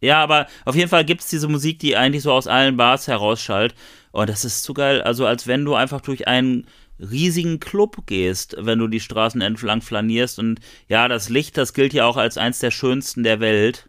Ja, 0.01 0.21
aber 0.21 0.49
auf 0.65 0.75
jeden 0.75 0.89
Fall 0.89 1.05
gibt's 1.05 1.29
diese 1.31 1.47
Musik, 1.47 1.79
die 1.79 1.97
eigentlich 1.97 2.25
so 2.25 2.33
aus 2.33 2.49
allen 2.49 2.77
Bars 2.77 3.07
herausschallt. 3.07 3.77
Und 4.11 4.29
das 4.29 4.45
ist 4.45 4.65
zu 4.65 4.75
geil. 4.75 5.01
Also 5.01 5.27
als 5.27 5.47
wenn 5.47 5.65
du 5.65 5.77
einfach 5.77 6.01
durch 6.01 6.27
einen 6.27 6.67
riesigen 6.99 7.61
Club 7.61 8.05
gehst, 8.07 8.57
wenn 8.59 8.81
du 8.81 8.89
die 8.89 8.99
Straßen 8.99 9.41
entlang 9.43 9.81
flanierst. 9.81 10.41
Und 10.41 10.59
ja, 10.89 11.07
das 11.07 11.29
Licht, 11.29 11.57
das 11.57 11.73
gilt 11.73 11.93
ja 11.93 12.05
auch 12.07 12.17
als 12.17 12.37
eins 12.37 12.59
der 12.59 12.73
schönsten 12.73 13.23
der 13.23 13.39
Welt. 13.39 13.89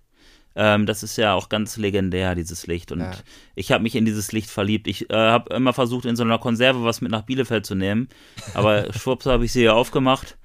Ähm, 0.55 0.85
das 0.85 1.01
ist 1.03 1.17
ja 1.17 1.33
auch 1.33 1.49
ganz 1.49 1.77
legendär, 1.77 2.35
dieses 2.35 2.67
Licht. 2.67 2.91
Und 2.91 2.99
Ja. 3.01 3.11
ich 3.55 3.71
habe 3.71 3.81
mich 3.83 3.95
in 3.95 4.05
dieses 4.05 4.31
Licht 4.31 4.49
verliebt. 4.49 4.87
Ich 4.87 5.09
äh, 5.09 5.13
habe 5.15 5.53
immer 5.55 5.73
versucht, 5.73 6.05
in 6.05 6.15
so 6.15 6.23
einer 6.23 6.37
Konserve 6.39 6.83
was 6.83 7.01
mit 7.01 7.11
nach 7.11 7.23
Bielefeld 7.23 7.65
zu 7.65 7.75
nehmen. 7.75 8.07
Aber 8.53 8.91
schwupps 8.93 9.25
habe 9.25 9.45
ich 9.45 9.51
sie 9.51 9.61
hier 9.61 9.75
aufgemacht. 9.75 10.37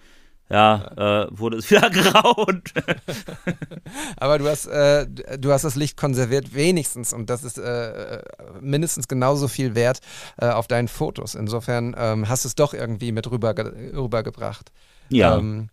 Ja, 0.50 1.26
äh, 1.26 1.28
wurde 1.30 1.58
es 1.58 1.70
wieder 1.70 1.90
grau. 1.90 2.46
Aber 4.16 4.38
du 4.38 4.48
hast, 4.48 4.66
äh, 4.66 5.06
du 5.38 5.52
hast 5.52 5.62
das 5.64 5.76
Licht 5.76 5.96
konserviert, 5.96 6.54
wenigstens. 6.54 7.12
Und 7.12 7.28
das 7.30 7.44
ist 7.44 7.58
äh, 7.58 8.22
mindestens 8.60 9.08
genauso 9.08 9.48
viel 9.48 9.74
wert 9.74 10.00
äh, 10.38 10.46
auf 10.48 10.66
deinen 10.66 10.88
Fotos. 10.88 11.34
Insofern 11.34 11.94
ähm, 11.98 12.28
hast 12.28 12.44
du 12.44 12.48
es 12.48 12.54
doch 12.54 12.72
irgendwie 12.74 13.12
mit 13.12 13.30
rüber, 13.30 13.54
rübergebracht. 13.56 14.72
ja, 15.10 15.36
Ähm, 15.36 15.68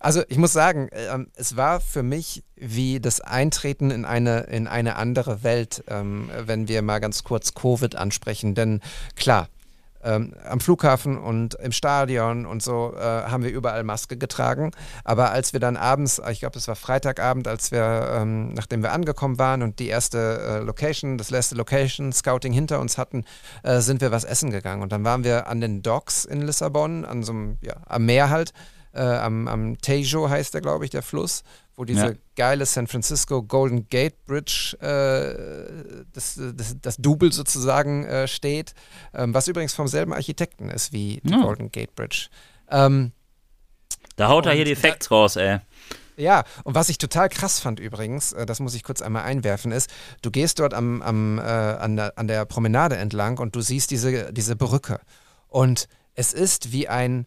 also 0.00 0.22
ich 0.28 0.38
muss 0.38 0.52
sagen, 0.52 0.88
ähm, 0.92 1.28
es 1.36 1.56
war 1.56 1.80
für 1.80 2.02
mich 2.02 2.42
wie 2.56 3.00
das 3.00 3.20
Eintreten 3.20 3.90
in 3.90 4.04
eine, 4.04 4.40
in 4.40 4.66
eine 4.66 4.96
andere 4.96 5.42
Welt, 5.42 5.84
ähm, 5.88 6.30
wenn 6.46 6.68
wir 6.68 6.82
mal 6.82 6.98
ganz 6.98 7.24
kurz 7.24 7.54
Covid 7.54 7.96
ansprechen. 7.96 8.54
Denn 8.54 8.80
klar, 9.16 9.48
ähm, 10.04 10.34
am 10.48 10.60
Flughafen 10.60 11.18
und 11.18 11.54
im 11.54 11.72
Stadion 11.72 12.46
und 12.46 12.62
so 12.62 12.94
äh, 12.96 13.00
haben 13.00 13.42
wir 13.42 13.50
überall 13.50 13.82
Maske 13.84 14.16
getragen. 14.16 14.72
Aber 15.02 15.30
als 15.30 15.52
wir 15.52 15.60
dann 15.60 15.76
abends, 15.76 16.20
ich 16.30 16.40
glaube, 16.40 16.58
es 16.58 16.68
war 16.68 16.76
Freitagabend, 16.76 17.48
als 17.48 17.72
wir, 17.72 18.10
ähm, 18.12 18.52
nachdem 18.52 18.82
wir 18.82 18.92
angekommen 18.92 19.38
waren 19.38 19.62
und 19.62 19.78
die 19.78 19.88
erste 19.88 20.18
äh, 20.18 20.58
Location, 20.58 21.18
das 21.18 21.30
letzte 21.30 21.54
Location 21.54 22.12
Scouting 22.12 22.52
hinter 22.52 22.80
uns 22.80 22.98
hatten, 22.98 23.24
äh, 23.62 23.80
sind 23.80 24.00
wir 24.00 24.10
was 24.10 24.24
essen 24.24 24.50
gegangen. 24.50 24.82
Und 24.82 24.92
dann 24.92 25.04
waren 25.04 25.24
wir 25.24 25.46
an 25.46 25.60
den 25.60 25.82
Docks 25.82 26.24
in 26.24 26.42
Lissabon, 26.42 27.04
an 27.04 27.22
so 27.22 27.32
einem, 27.32 27.58
ja, 27.62 27.74
am 27.86 28.04
Meer 28.04 28.30
halt. 28.30 28.52
Äh, 28.94 29.00
am, 29.02 29.48
am 29.48 29.78
Tejo 29.78 30.28
heißt 30.30 30.54
der, 30.54 30.60
glaube 30.60 30.84
ich, 30.84 30.90
der 30.90 31.02
Fluss, 31.02 31.42
wo 31.76 31.84
diese 31.84 32.06
Ja. 32.06 32.12
geile 32.36 32.64
San 32.64 32.86
Francisco 32.86 33.42
Golden 33.42 33.88
Gate 33.88 34.24
Bridge, 34.26 34.76
äh, 34.80 36.04
das, 36.12 36.38
das, 36.54 36.76
das 36.80 36.96
Double 36.98 37.32
sozusagen 37.32 38.04
äh, 38.04 38.28
steht, 38.28 38.74
ähm, 39.12 39.34
was 39.34 39.48
übrigens 39.48 39.74
vom 39.74 39.88
selben 39.88 40.12
Architekten 40.12 40.70
ist 40.70 40.92
wie 40.92 41.20
die 41.24 41.32
Ja. 41.32 41.42
Golden 41.42 41.70
Gate 41.72 41.94
Bridge. 41.94 42.28
Ähm, 42.70 43.12
da 44.16 44.28
haut 44.28 44.46
er 44.46 44.52
hier 44.52 44.64
die 44.64 44.76
Facts 44.76 45.10
raus, 45.10 45.34
ey. 45.36 45.58
ja, 46.16 46.44
und 46.62 46.76
was 46.76 46.88
ich 46.88 46.98
total 46.98 47.28
krass 47.28 47.58
fand 47.58 47.80
übrigens, 47.80 48.32
äh, 48.32 48.46
das 48.46 48.60
muss 48.60 48.74
ich 48.76 48.84
kurz 48.84 49.02
einmal 49.02 49.24
einwerfen, 49.24 49.72
ist, 49.72 49.90
du 50.22 50.30
gehst 50.30 50.60
dort 50.60 50.72
am, 50.72 51.02
am, 51.02 51.38
äh, 51.38 51.42
an, 51.42 51.96
der, 51.96 52.12
an 52.16 52.28
der 52.28 52.44
Promenade 52.44 52.96
entlang 52.96 53.38
und 53.38 53.56
du 53.56 53.60
siehst 53.60 53.90
diese, 53.90 54.32
diese 54.32 54.54
Brücke. 54.54 55.00
Und 55.48 55.88
es 56.14 56.32
ist 56.32 56.70
wie 56.70 56.86
ein 56.88 57.26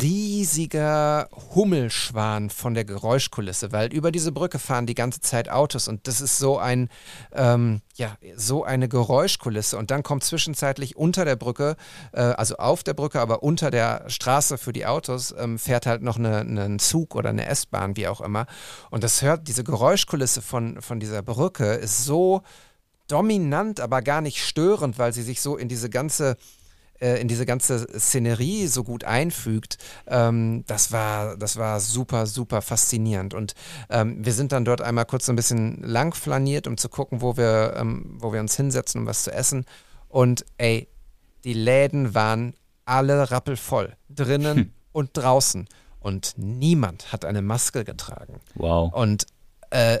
riesiger 0.00 1.28
Hummelschwan 1.54 2.48
von 2.48 2.72
der 2.72 2.84
Geräuschkulisse, 2.84 3.70
weil 3.70 3.92
über 3.92 4.10
diese 4.10 4.32
Brücke 4.32 4.58
fahren 4.58 4.86
die 4.86 4.94
ganze 4.94 5.20
Zeit 5.20 5.50
Autos 5.50 5.88
und 5.88 6.08
das 6.08 6.22
ist 6.22 6.38
so 6.38 6.58
ein, 6.58 6.88
ähm, 7.32 7.82
ja, 7.94 8.16
so 8.34 8.64
eine 8.64 8.88
Geräuschkulisse. 8.88 9.76
Und 9.76 9.90
dann 9.90 10.02
kommt 10.02 10.24
zwischenzeitlich 10.24 10.96
unter 10.96 11.26
der 11.26 11.36
Brücke, 11.36 11.76
äh, 12.12 12.22
also 12.22 12.56
auf 12.56 12.82
der 12.82 12.94
Brücke, 12.94 13.20
aber 13.20 13.42
unter 13.42 13.70
der 13.70 14.08
Straße 14.08 14.56
für 14.56 14.72
die 14.72 14.86
Autos, 14.86 15.34
ähm, 15.36 15.58
fährt 15.58 15.86
halt 15.86 16.02
noch 16.02 16.16
eine, 16.16 16.40
ein 16.40 16.78
Zug 16.78 17.14
oder 17.14 17.28
eine 17.28 17.46
S-Bahn, 17.46 17.96
wie 17.96 18.08
auch 18.08 18.22
immer. 18.22 18.46
Und 18.90 19.04
das 19.04 19.20
hört, 19.20 19.48
diese 19.48 19.64
Geräuschkulisse 19.64 20.40
von, 20.40 20.80
von 20.80 20.98
dieser 20.98 21.22
Brücke 21.22 21.74
ist 21.74 22.04
so 22.04 22.42
dominant, 23.06 23.80
aber 23.80 24.00
gar 24.00 24.22
nicht 24.22 24.42
störend, 24.42 24.98
weil 24.98 25.12
sie 25.12 25.22
sich 25.22 25.42
so 25.42 25.58
in 25.58 25.68
diese 25.68 25.90
ganze 25.90 26.36
äh, 27.00 27.20
in 27.20 27.28
diese 27.28 27.46
ganze 27.46 27.86
Szenerie 27.98 28.66
so 28.66 28.84
gut 28.84 29.04
einfügt, 29.04 29.78
ähm, 30.06 30.64
das 30.66 30.92
war, 30.92 31.36
das 31.36 31.56
war 31.56 31.80
super, 31.80 32.26
super 32.26 32.62
faszinierend. 32.62 33.34
Und 33.34 33.54
ähm, 33.90 34.24
wir 34.24 34.32
sind 34.32 34.52
dann 34.52 34.64
dort 34.64 34.80
einmal 34.80 35.04
kurz 35.04 35.26
so 35.26 35.32
ein 35.32 35.36
bisschen 35.36 35.82
lang 35.82 36.14
flaniert, 36.14 36.66
um 36.66 36.76
zu 36.76 36.88
gucken, 36.88 37.20
wo 37.20 37.36
wir, 37.36 37.74
ähm, 37.76 38.16
wo 38.18 38.32
wir 38.32 38.40
uns 38.40 38.56
hinsetzen, 38.56 39.02
um 39.02 39.06
was 39.06 39.24
zu 39.24 39.32
essen. 39.32 39.64
Und 40.08 40.44
ey, 40.58 40.88
die 41.44 41.54
Läden 41.54 42.14
waren 42.14 42.54
alle 42.84 43.30
rappelvoll, 43.30 43.96
drinnen 44.08 44.74
und 44.92 45.10
draußen. 45.14 45.68
Und 46.00 46.34
niemand 46.36 47.12
hat 47.12 47.24
eine 47.24 47.42
Maske 47.42 47.84
getragen. 47.84 48.40
Wow. 48.54 48.92
Und 48.92 49.26
äh, 49.70 49.98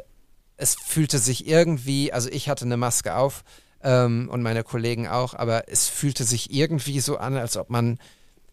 es 0.56 0.76
fühlte 0.76 1.18
sich 1.18 1.46
irgendwie, 1.46 2.12
also 2.12 2.28
ich 2.30 2.48
hatte 2.48 2.64
eine 2.64 2.76
Maske 2.76 3.16
auf 3.16 3.42
ähm, 3.84 4.28
und 4.30 4.42
meine 4.42 4.64
Kollegen 4.64 5.06
auch, 5.06 5.34
aber 5.34 5.68
es 5.68 5.88
fühlte 5.88 6.24
sich 6.24 6.52
irgendwie 6.52 7.00
so 7.00 7.18
an, 7.18 7.36
als 7.36 7.56
ob 7.56 7.70
man 7.70 7.98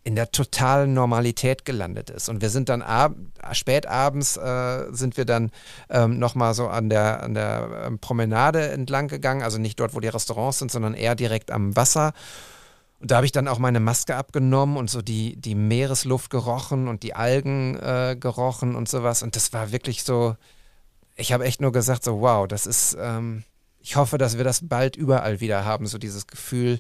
in 0.04 0.16
der 0.16 0.32
totalen 0.32 0.94
Normalität 0.94 1.64
gelandet 1.64 2.10
ist. 2.10 2.28
Und 2.28 2.42
wir 2.42 2.50
sind 2.50 2.70
dann 2.70 2.82
ab, 2.82 3.14
spät 3.52 3.86
abends 3.86 4.36
äh, 4.36 4.86
sind 4.92 5.16
wir 5.16 5.26
dann 5.26 5.52
ähm, 5.90 6.18
nochmal 6.18 6.54
so 6.54 6.68
an 6.68 6.90
der, 6.90 7.22
an 7.22 7.36
der 7.36 7.84
ähm, 7.86 8.00
Promenade 8.00 8.70
entlang 8.70 9.08
gegangen, 9.08 9.44
also 9.44 9.60
nicht 9.60 9.80
dort, 9.80 9.94
wo 9.94 10.00
die 10.00 10.08
Restaurants 10.08 10.60
sind, 10.60 10.72
sondern 10.72 10.96
eher 10.96 11.16
direkt 11.16 11.52
am 11.52 11.76
Wasser. 11.76 12.14
Und 13.00 13.12
da 13.12 13.18
habe 13.18 13.26
ich 13.26 13.32
dann 13.32 13.48
auch 13.48 13.60
meine 13.60 13.80
Maske 13.80 14.16
abgenommen 14.16 14.76
und 14.76 14.90
so 14.90 15.02
die, 15.02 15.36
die 15.36 15.56
Meeresluft 15.56 16.32
gerochen 16.32 16.88
und 16.88 17.04
die 17.04 17.14
Algen 17.14 17.78
äh, 17.78 18.16
gerochen 18.20 18.76
und 18.76 18.90
sowas. 18.90 19.22
Und 19.22 19.36
das 19.36 19.54
war 19.54 19.72
wirklich 19.72 20.04
so, 20.04 20.36
ich 21.16 21.32
habe 21.32 21.46
echt 21.46 21.62
nur 21.62 21.72
gesagt, 21.72 22.04
so 22.04 22.22
wow, 22.22 22.48
das 22.48 22.66
ist, 22.66 22.98
ähm, 23.00 23.44
ich 23.82 23.96
hoffe, 23.96 24.18
dass 24.18 24.38
wir 24.38 24.44
das 24.44 24.68
bald 24.68 24.96
überall 24.96 25.40
wieder 25.40 25.66
haben, 25.66 25.86
so 25.88 25.98
dieses 25.98 26.28
Gefühl 26.28 26.80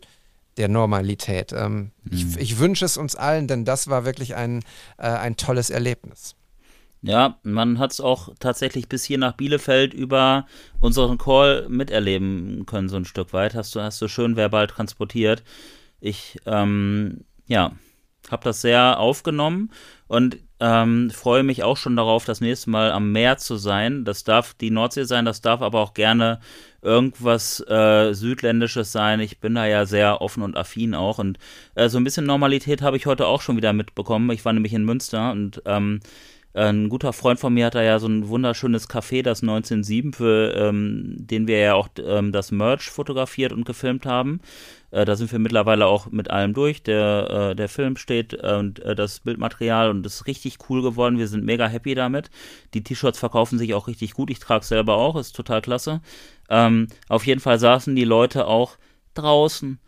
der 0.57 0.67
Normalität. 0.67 1.53
Ähm, 1.53 1.91
ich, 2.09 2.37
ich 2.37 2.59
wünsche 2.59 2.85
es 2.85 2.97
uns 2.97 3.15
allen, 3.15 3.47
denn 3.47 3.65
das 3.65 3.87
war 3.87 4.05
wirklich 4.05 4.35
ein, 4.35 4.63
äh, 4.97 5.07
ein 5.07 5.37
tolles 5.37 5.69
Erlebnis. 5.69 6.35
Ja, 7.03 7.39
man 7.41 7.79
hat 7.79 7.93
es 7.93 7.99
auch 7.99 8.29
tatsächlich 8.39 8.87
bis 8.87 9.03
hier 9.03 9.17
nach 9.17 9.33
Bielefeld 9.33 9.93
über 9.93 10.45
unseren 10.79 11.17
Call 11.17 11.67
miterleben 11.67 12.65
können, 12.67 12.89
so 12.89 12.97
ein 12.97 13.05
Stück 13.05 13.33
weit. 13.33 13.55
Hast 13.55 13.73
du, 13.73 13.81
hast 13.81 13.99
du 14.01 14.07
schön 14.07 14.35
verbal 14.35 14.67
transportiert. 14.67 15.43
Ich, 15.99 16.37
ähm, 16.45 17.21
ja, 17.47 17.71
habe 18.29 18.43
das 18.43 18.61
sehr 18.61 18.99
aufgenommen 18.99 19.71
und 20.07 20.37
ähm, 20.61 21.09
freue 21.09 21.41
mich 21.41 21.63
auch 21.63 21.75
schon 21.75 21.95
darauf, 21.95 22.23
das 22.23 22.39
nächste 22.39 22.69
Mal 22.69 22.91
am 22.91 23.11
Meer 23.11 23.37
zu 23.37 23.57
sein. 23.57 24.05
Das 24.05 24.23
darf 24.23 24.53
die 24.53 24.69
Nordsee 24.69 25.05
sein, 25.05 25.25
das 25.25 25.41
darf 25.41 25.63
aber 25.63 25.79
auch 25.79 25.95
gerne 25.95 26.39
irgendwas 26.83 27.59
äh, 27.67 28.13
Südländisches 28.13 28.91
sein. 28.91 29.19
Ich 29.21 29.39
bin 29.39 29.55
da 29.55 29.65
ja 29.65 29.87
sehr 29.87 30.21
offen 30.21 30.43
und 30.43 30.55
affin 30.55 30.93
auch. 30.93 31.17
Und 31.17 31.39
äh, 31.73 31.89
so 31.89 31.97
ein 31.97 32.03
bisschen 32.03 32.27
Normalität 32.27 32.83
habe 32.83 32.95
ich 32.95 33.07
heute 33.07 33.25
auch 33.25 33.41
schon 33.41 33.57
wieder 33.57 33.73
mitbekommen. 33.73 34.29
Ich 34.29 34.45
war 34.45 34.53
nämlich 34.53 34.73
in 34.73 34.85
Münster 34.85 35.31
und 35.31 35.63
ähm, 35.65 35.99
ein 36.53 36.89
guter 36.89 37.13
Freund 37.13 37.39
von 37.39 37.53
mir 37.53 37.67
hat 37.67 37.75
da 37.75 37.81
ja 37.81 37.97
so 37.97 38.07
ein 38.07 38.27
wunderschönes 38.27 38.89
Café, 38.89 39.23
das 39.23 39.41
1907, 39.41 40.13
für 40.13 40.53
ähm, 40.55 41.15
den 41.17 41.47
wir 41.47 41.59
ja 41.59 41.73
auch 41.73 41.87
ähm, 41.97 42.31
das 42.33 42.51
Merch 42.51 42.89
fotografiert 42.89 43.53
und 43.53 43.65
gefilmt 43.65 44.05
haben. 44.05 44.41
Äh, 44.91 45.05
da 45.05 45.15
sind 45.15 45.31
wir 45.31 45.39
mittlerweile 45.39 45.87
auch 45.87 46.07
mit 46.11 46.29
allem 46.29 46.53
durch. 46.53 46.83
Der, 46.83 47.51
äh, 47.51 47.55
der 47.55 47.69
Film 47.69 47.95
steht 47.97 48.33
äh, 48.33 48.55
und 48.57 48.79
äh, 48.79 48.95
das 48.95 49.21
Bildmaterial 49.21 49.89
und 49.89 50.05
ist 50.05 50.27
richtig 50.27 50.57
cool 50.69 50.81
geworden. 50.81 51.17
Wir 51.17 51.27
sind 51.27 51.43
mega 51.43 51.67
happy 51.67 51.95
damit. 51.95 52.29
Die 52.73 52.83
T-Shirts 52.83 53.19
verkaufen 53.19 53.57
sich 53.57 53.73
auch 53.73 53.87
richtig 53.87 54.13
gut. 54.13 54.29
Ich 54.29 54.39
trage 54.39 54.65
selber 54.65 54.95
auch, 54.95 55.15
ist 55.15 55.35
total 55.35 55.61
klasse. 55.61 56.01
Ähm, 56.49 56.87
auf 57.07 57.25
jeden 57.25 57.39
Fall 57.39 57.59
saßen 57.59 57.95
die 57.95 58.03
Leute 58.03 58.47
auch 58.47 58.77
draußen 59.13 59.79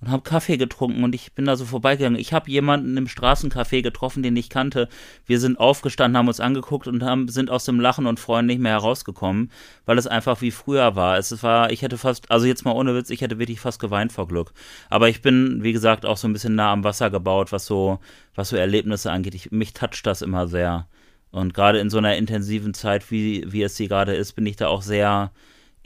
und 0.00 0.10
haben 0.10 0.22
Kaffee 0.22 0.56
getrunken 0.56 1.02
und 1.02 1.14
ich 1.14 1.32
bin 1.32 1.44
da 1.44 1.56
so 1.56 1.64
vorbeigegangen. 1.64 2.20
Ich 2.20 2.32
habe 2.32 2.50
jemanden 2.50 2.96
im 2.96 3.08
Straßencafé 3.08 3.82
getroffen, 3.82 4.22
den 4.22 4.36
ich 4.36 4.48
kannte. 4.48 4.88
Wir 5.26 5.40
sind 5.40 5.58
aufgestanden, 5.58 6.16
haben 6.16 6.28
uns 6.28 6.38
angeguckt 6.38 6.86
und 6.86 7.02
haben, 7.02 7.28
sind 7.28 7.50
aus 7.50 7.64
dem 7.64 7.80
Lachen 7.80 8.06
und 8.06 8.20
Freuen 8.20 8.46
nicht 8.46 8.60
mehr 8.60 8.72
herausgekommen, 8.72 9.50
weil 9.86 9.98
es 9.98 10.06
einfach 10.06 10.40
wie 10.40 10.52
früher 10.52 10.94
war. 10.94 11.18
Es 11.18 11.42
war, 11.42 11.72
ich 11.72 11.82
hätte 11.82 11.98
fast, 11.98 12.30
also 12.30 12.46
jetzt 12.46 12.64
mal 12.64 12.72
ohne 12.72 12.94
Witz, 12.94 13.10
ich 13.10 13.22
hätte 13.22 13.40
wirklich 13.40 13.60
fast 13.60 13.80
geweint 13.80 14.12
vor 14.12 14.28
Glück. 14.28 14.52
Aber 14.88 15.08
ich 15.08 15.20
bin, 15.20 15.64
wie 15.64 15.72
gesagt, 15.72 16.06
auch 16.06 16.16
so 16.16 16.28
ein 16.28 16.32
bisschen 16.32 16.54
nah 16.54 16.72
am 16.72 16.84
Wasser 16.84 17.10
gebaut, 17.10 17.50
was 17.50 17.66
so, 17.66 17.98
was 18.36 18.50
so 18.50 18.56
Erlebnisse 18.56 19.10
angeht. 19.10 19.34
Ich, 19.34 19.50
mich 19.50 19.72
toucht 19.72 20.06
das 20.06 20.22
immer 20.22 20.46
sehr. 20.46 20.86
Und 21.30 21.54
gerade 21.54 21.80
in 21.80 21.90
so 21.90 21.98
einer 21.98 22.16
intensiven 22.16 22.72
Zeit, 22.72 23.10
wie, 23.10 23.44
wie 23.48 23.62
es 23.62 23.76
sie 23.76 23.88
gerade 23.88 24.14
ist, 24.14 24.32
bin 24.34 24.46
ich 24.46 24.56
da 24.56 24.68
auch 24.68 24.82
sehr, 24.82 25.32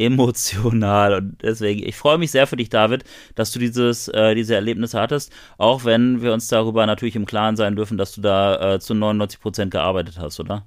emotional 0.04 1.14
und 1.14 1.42
deswegen, 1.42 1.86
ich 1.86 1.96
freue 1.96 2.18
mich 2.18 2.30
sehr 2.30 2.46
für 2.46 2.56
dich, 2.56 2.68
David, 2.68 3.04
dass 3.34 3.52
du 3.52 3.58
dieses, 3.58 4.08
äh, 4.08 4.34
diese 4.34 4.54
Erlebnisse 4.54 5.00
hattest, 5.00 5.32
auch 5.58 5.84
wenn 5.84 6.22
wir 6.22 6.32
uns 6.32 6.48
darüber 6.48 6.86
natürlich 6.86 7.16
im 7.16 7.26
Klaren 7.26 7.56
sein 7.56 7.76
dürfen, 7.76 7.98
dass 7.98 8.12
du 8.12 8.20
da 8.20 8.74
äh, 8.74 8.80
zu 8.80 8.94
99 8.94 9.40
Prozent 9.40 9.70
gearbeitet 9.70 10.18
hast, 10.18 10.40
oder? 10.40 10.66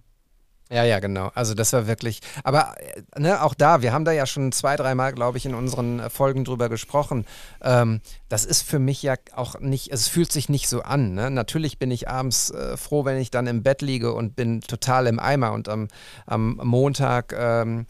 Ja, 0.72 0.84
ja, 0.84 1.00
genau. 1.00 1.30
Also 1.36 1.54
das 1.54 1.74
war 1.74 1.86
wirklich, 1.86 2.22
aber 2.44 2.74
äh, 2.80 3.20
ne, 3.20 3.44
auch 3.44 3.54
da, 3.54 3.84
wir 3.84 3.94
haben 3.94 4.04
da 4.04 4.12
ja 4.12 4.26
schon 4.26 4.52
zwei, 4.52 4.76
dreimal, 4.76 5.14
glaube 5.14 5.38
ich, 5.38 5.46
in 5.46 5.54
unseren 5.54 6.00
äh, 6.00 6.10
Folgen 6.10 6.44
drüber 6.44 6.70
gesprochen. 6.70 7.26
Ähm, 7.62 8.02
das 8.30 8.46
ist 8.46 8.64
für 8.64 8.80
mich 8.80 9.04
ja 9.04 9.14
auch 9.36 9.60
nicht, 9.60 9.92
es 9.94 10.08
fühlt 10.08 10.32
sich 10.32 10.50
nicht 10.50 10.68
so 10.68 10.82
an. 10.82 11.14
Ne? 11.14 11.30
Natürlich 11.30 11.78
bin 11.78 11.92
ich 11.92 12.10
abends 12.10 12.50
äh, 12.50 12.78
froh, 12.78 13.06
wenn 13.06 13.20
ich 13.20 13.30
dann 13.30 13.46
im 13.46 13.62
Bett 13.62 13.84
liege 13.84 14.12
und 14.14 14.36
bin 14.36 14.62
total 14.62 15.06
im 15.06 15.20
Eimer 15.20 15.52
und 15.52 15.70
am, 15.70 15.88
am 16.26 16.60
Montag 16.64 17.36
ähm, 17.38 17.86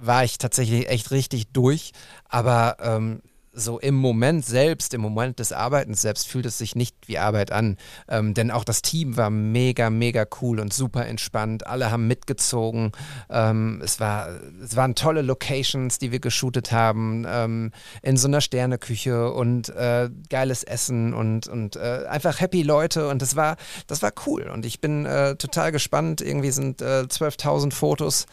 war 0.00 0.24
ich 0.24 0.38
tatsächlich 0.38 0.88
echt 0.88 1.10
richtig 1.10 1.52
durch. 1.52 1.92
Aber 2.28 2.76
ähm, 2.80 3.22
so 3.58 3.78
im 3.78 3.94
Moment 3.94 4.44
selbst, 4.44 4.94
im 4.94 5.00
Moment 5.00 5.38
des 5.38 5.52
Arbeitens 5.52 6.00
selbst, 6.02 6.28
fühlt 6.28 6.46
es 6.46 6.58
sich 6.58 6.76
nicht 6.76 6.94
wie 7.06 7.18
Arbeit 7.18 7.52
an. 7.52 7.76
Ähm, 8.08 8.34
denn 8.34 8.50
auch 8.50 8.64
das 8.64 8.82
Team 8.82 9.16
war 9.16 9.30
mega, 9.30 9.90
mega 9.90 10.24
cool 10.40 10.60
und 10.60 10.72
super 10.72 11.06
entspannt. 11.06 11.66
Alle 11.66 11.90
haben 11.90 12.06
mitgezogen. 12.06 12.92
Ähm, 13.30 13.80
es, 13.84 14.00
war, 14.00 14.28
es 14.62 14.76
waren 14.76 14.94
tolle 14.94 15.22
Locations, 15.22 15.98
die 15.98 16.12
wir 16.12 16.20
geshootet 16.20 16.72
haben, 16.72 17.26
ähm, 17.28 17.72
in 18.02 18.16
so 18.16 18.28
einer 18.28 18.40
Sterneküche 18.40 19.32
und 19.32 19.68
äh, 19.70 20.08
geiles 20.30 20.62
Essen 20.64 21.12
und, 21.14 21.48
und 21.48 21.76
äh, 21.76 22.04
einfach 22.08 22.40
happy 22.40 22.62
Leute. 22.62 23.08
Und 23.08 23.22
das 23.22 23.36
war, 23.36 23.56
das 23.86 24.02
war 24.02 24.12
cool. 24.26 24.42
Und 24.52 24.64
ich 24.64 24.80
bin 24.80 25.04
äh, 25.04 25.36
total 25.36 25.72
gespannt. 25.72 26.20
Irgendwie 26.20 26.50
sind 26.50 26.80
äh, 26.80 27.02
12.000 27.08 27.72
Fotos 27.72 28.26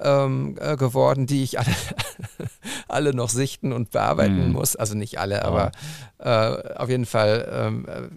ähm, 0.00 0.56
äh, 0.60 0.76
geworden, 0.76 1.26
die 1.26 1.42
ich 1.44 1.58
alle, 1.58 1.74
alle 2.88 3.14
noch 3.14 3.28
sichten 3.28 3.72
und 3.72 3.90
bearbeiten 3.90 4.46
Mhm. 4.48 4.52
muss. 4.52 4.71
Also 4.76 4.94
nicht 4.94 5.18
alle, 5.18 5.44
aber 5.44 5.72
äh, 6.18 6.74
auf 6.76 6.88
jeden 6.88 7.06
Fall. 7.06 7.48
Ähm, 7.52 7.86
äh, 7.88 8.08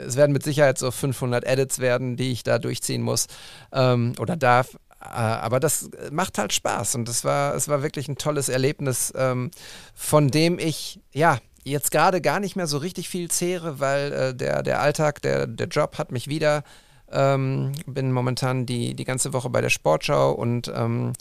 es 0.00 0.16
werden 0.16 0.32
mit 0.32 0.44
Sicherheit 0.44 0.78
so 0.78 0.92
500 0.92 1.44
Edits 1.44 1.80
werden, 1.80 2.16
die 2.16 2.30
ich 2.30 2.44
da 2.44 2.58
durchziehen 2.58 3.02
muss 3.02 3.26
ähm, 3.72 4.14
oder 4.20 4.36
darf. 4.36 4.76
Äh, 5.00 5.06
aber 5.06 5.60
das 5.60 5.90
macht 6.10 6.38
halt 6.38 6.52
Spaß 6.52 6.94
und 6.94 7.08
das 7.08 7.24
war, 7.24 7.54
es 7.54 7.68
war 7.68 7.82
wirklich 7.82 8.08
ein 8.08 8.16
tolles 8.16 8.48
Erlebnis, 8.48 9.12
ähm, 9.16 9.50
von 9.94 10.28
dem 10.28 10.58
ich, 10.58 11.00
ja, 11.12 11.38
jetzt 11.64 11.90
gerade 11.90 12.20
gar 12.20 12.40
nicht 12.40 12.56
mehr 12.56 12.66
so 12.66 12.78
richtig 12.78 13.08
viel 13.08 13.30
zehre, 13.30 13.80
weil 13.80 14.12
äh, 14.12 14.34
der, 14.34 14.62
der 14.62 14.80
Alltag, 14.80 15.22
der, 15.22 15.46
der 15.46 15.68
Job 15.68 15.98
hat 15.98 16.12
mich 16.12 16.28
wieder 16.28 16.62
ähm, 17.12 17.72
bin 17.86 18.12
momentan 18.12 18.66
die, 18.66 18.94
die 18.94 19.04
ganze 19.04 19.32
Woche 19.32 19.50
bei 19.50 19.60
der 19.60 19.70
Sportschau 19.70 20.32
und 20.32 20.70
ähm, 20.74 21.12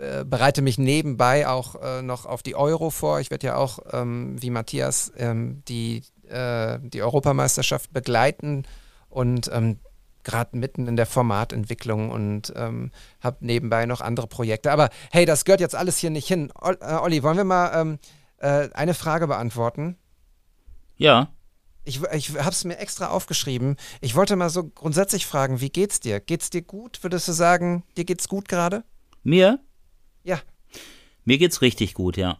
äh, 0.00 0.24
bereite 0.24 0.62
mich 0.62 0.78
nebenbei 0.78 1.48
auch 1.48 1.76
äh, 1.82 2.02
noch 2.02 2.26
auf 2.26 2.42
die 2.42 2.54
Euro 2.54 2.90
vor. 2.90 3.20
Ich 3.20 3.30
werde 3.30 3.46
ja 3.46 3.56
auch, 3.56 3.78
ähm, 3.92 4.40
wie 4.40 4.50
Matthias, 4.50 5.12
ähm, 5.16 5.62
die, 5.68 6.02
äh, 6.28 6.78
die 6.82 7.02
Europameisterschaft 7.02 7.92
begleiten 7.92 8.64
und 9.08 9.50
ähm, 9.52 9.78
gerade 10.24 10.56
mitten 10.56 10.86
in 10.86 10.96
der 10.96 11.06
Formatentwicklung 11.06 12.10
und 12.10 12.52
ähm, 12.54 12.92
habe 13.20 13.38
nebenbei 13.40 13.86
noch 13.86 14.00
andere 14.00 14.28
Projekte. 14.28 14.70
Aber 14.70 14.90
hey, 15.10 15.24
das 15.24 15.44
gehört 15.44 15.60
jetzt 15.60 15.74
alles 15.74 15.98
hier 15.98 16.10
nicht 16.10 16.28
hin. 16.28 16.52
Ol 16.60 16.78
äh, 16.80 16.94
Olli, 16.94 17.22
wollen 17.22 17.36
wir 17.36 17.44
mal 17.44 17.98
äh, 18.38 18.68
eine 18.72 18.94
Frage 18.94 19.26
beantworten? 19.26 19.96
Ja. 20.96 21.28
Ich, 21.84 22.00
ich 22.12 22.30
habe 22.38 22.50
es 22.50 22.64
mir 22.64 22.78
extra 22.78 23.08
aufgeschrieben. 23.08 23.76
Ich 24.00 24.14
wollte 24.14 24.36
mal 24.36 24.50
so 24.50 24.64
grundsätzlich 24.68 25.26
fragen, 25.26 25.60
wie 25.60 25.70
geht's 25.70 25.98
dir? 26.00 26.20
Geht's 26.20 26.48
dir 26.50 26.62
gut? 26.62 27.02
Würdest 27.02 27.26
du 27.28 27.32
sagen, 27.32 27.82
dir 27.96 28.04
geht's 28.04 28.28
gut 28.28 28.48
gerade? 28.48 28.84
Mir? 29.24 29.58
Ja, 30.24 30.40
Mir 31.24 31.38
geht's 31.38 31.60
richtig 31.62 31.94
gut, 31.94 32.16
ja. 32.16 32.38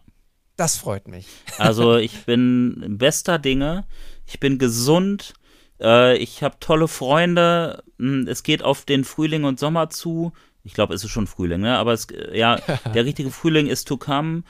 das 0.55 0.77
freut 0.77 1.07
mich. 1.07 1.25
Also 1.57 1.97
ich 1.97 2.23
bin 2.25 2.97
bester 2.97 3.39
Dinge. 3.39 3.85
Ich 4.25 4.39
bin 4.39 4.57
gesund. 4.59 5.33
Äh, 5.81 6.17
ich 6.17 6.43
habe 6.43 6.57
tolle 6.61 6.87
Freunde. 6.87 7.83
Hm, 7.99 8.25
Es 8.27 8.43
geht 8.43 8.63
auf 8.63 8.85
den 8.85 9.03
Frühling 9.03 9.43
und 9.43 9.59
Sommer 9.59 9.89
zu. 9.89 10.31
Ich 10.63 10.73
glaube, 10.73 10.93
es 10.93 11.03
ist 11.03 11.11
schon 11.11 11.27
Frühling, 11.27 11.59
ne? 11.59 11.77
Aber 11.77 11.91
es, 11.91 12.05
äh, 12.05 12.37
ja, 12.37 12.55
der 12.93 13.03
richtige 13.03 13.31
Frühling 13.31 13.67
ist 13.67 13.87
to 13.89 13.97
come. 13.97 14.43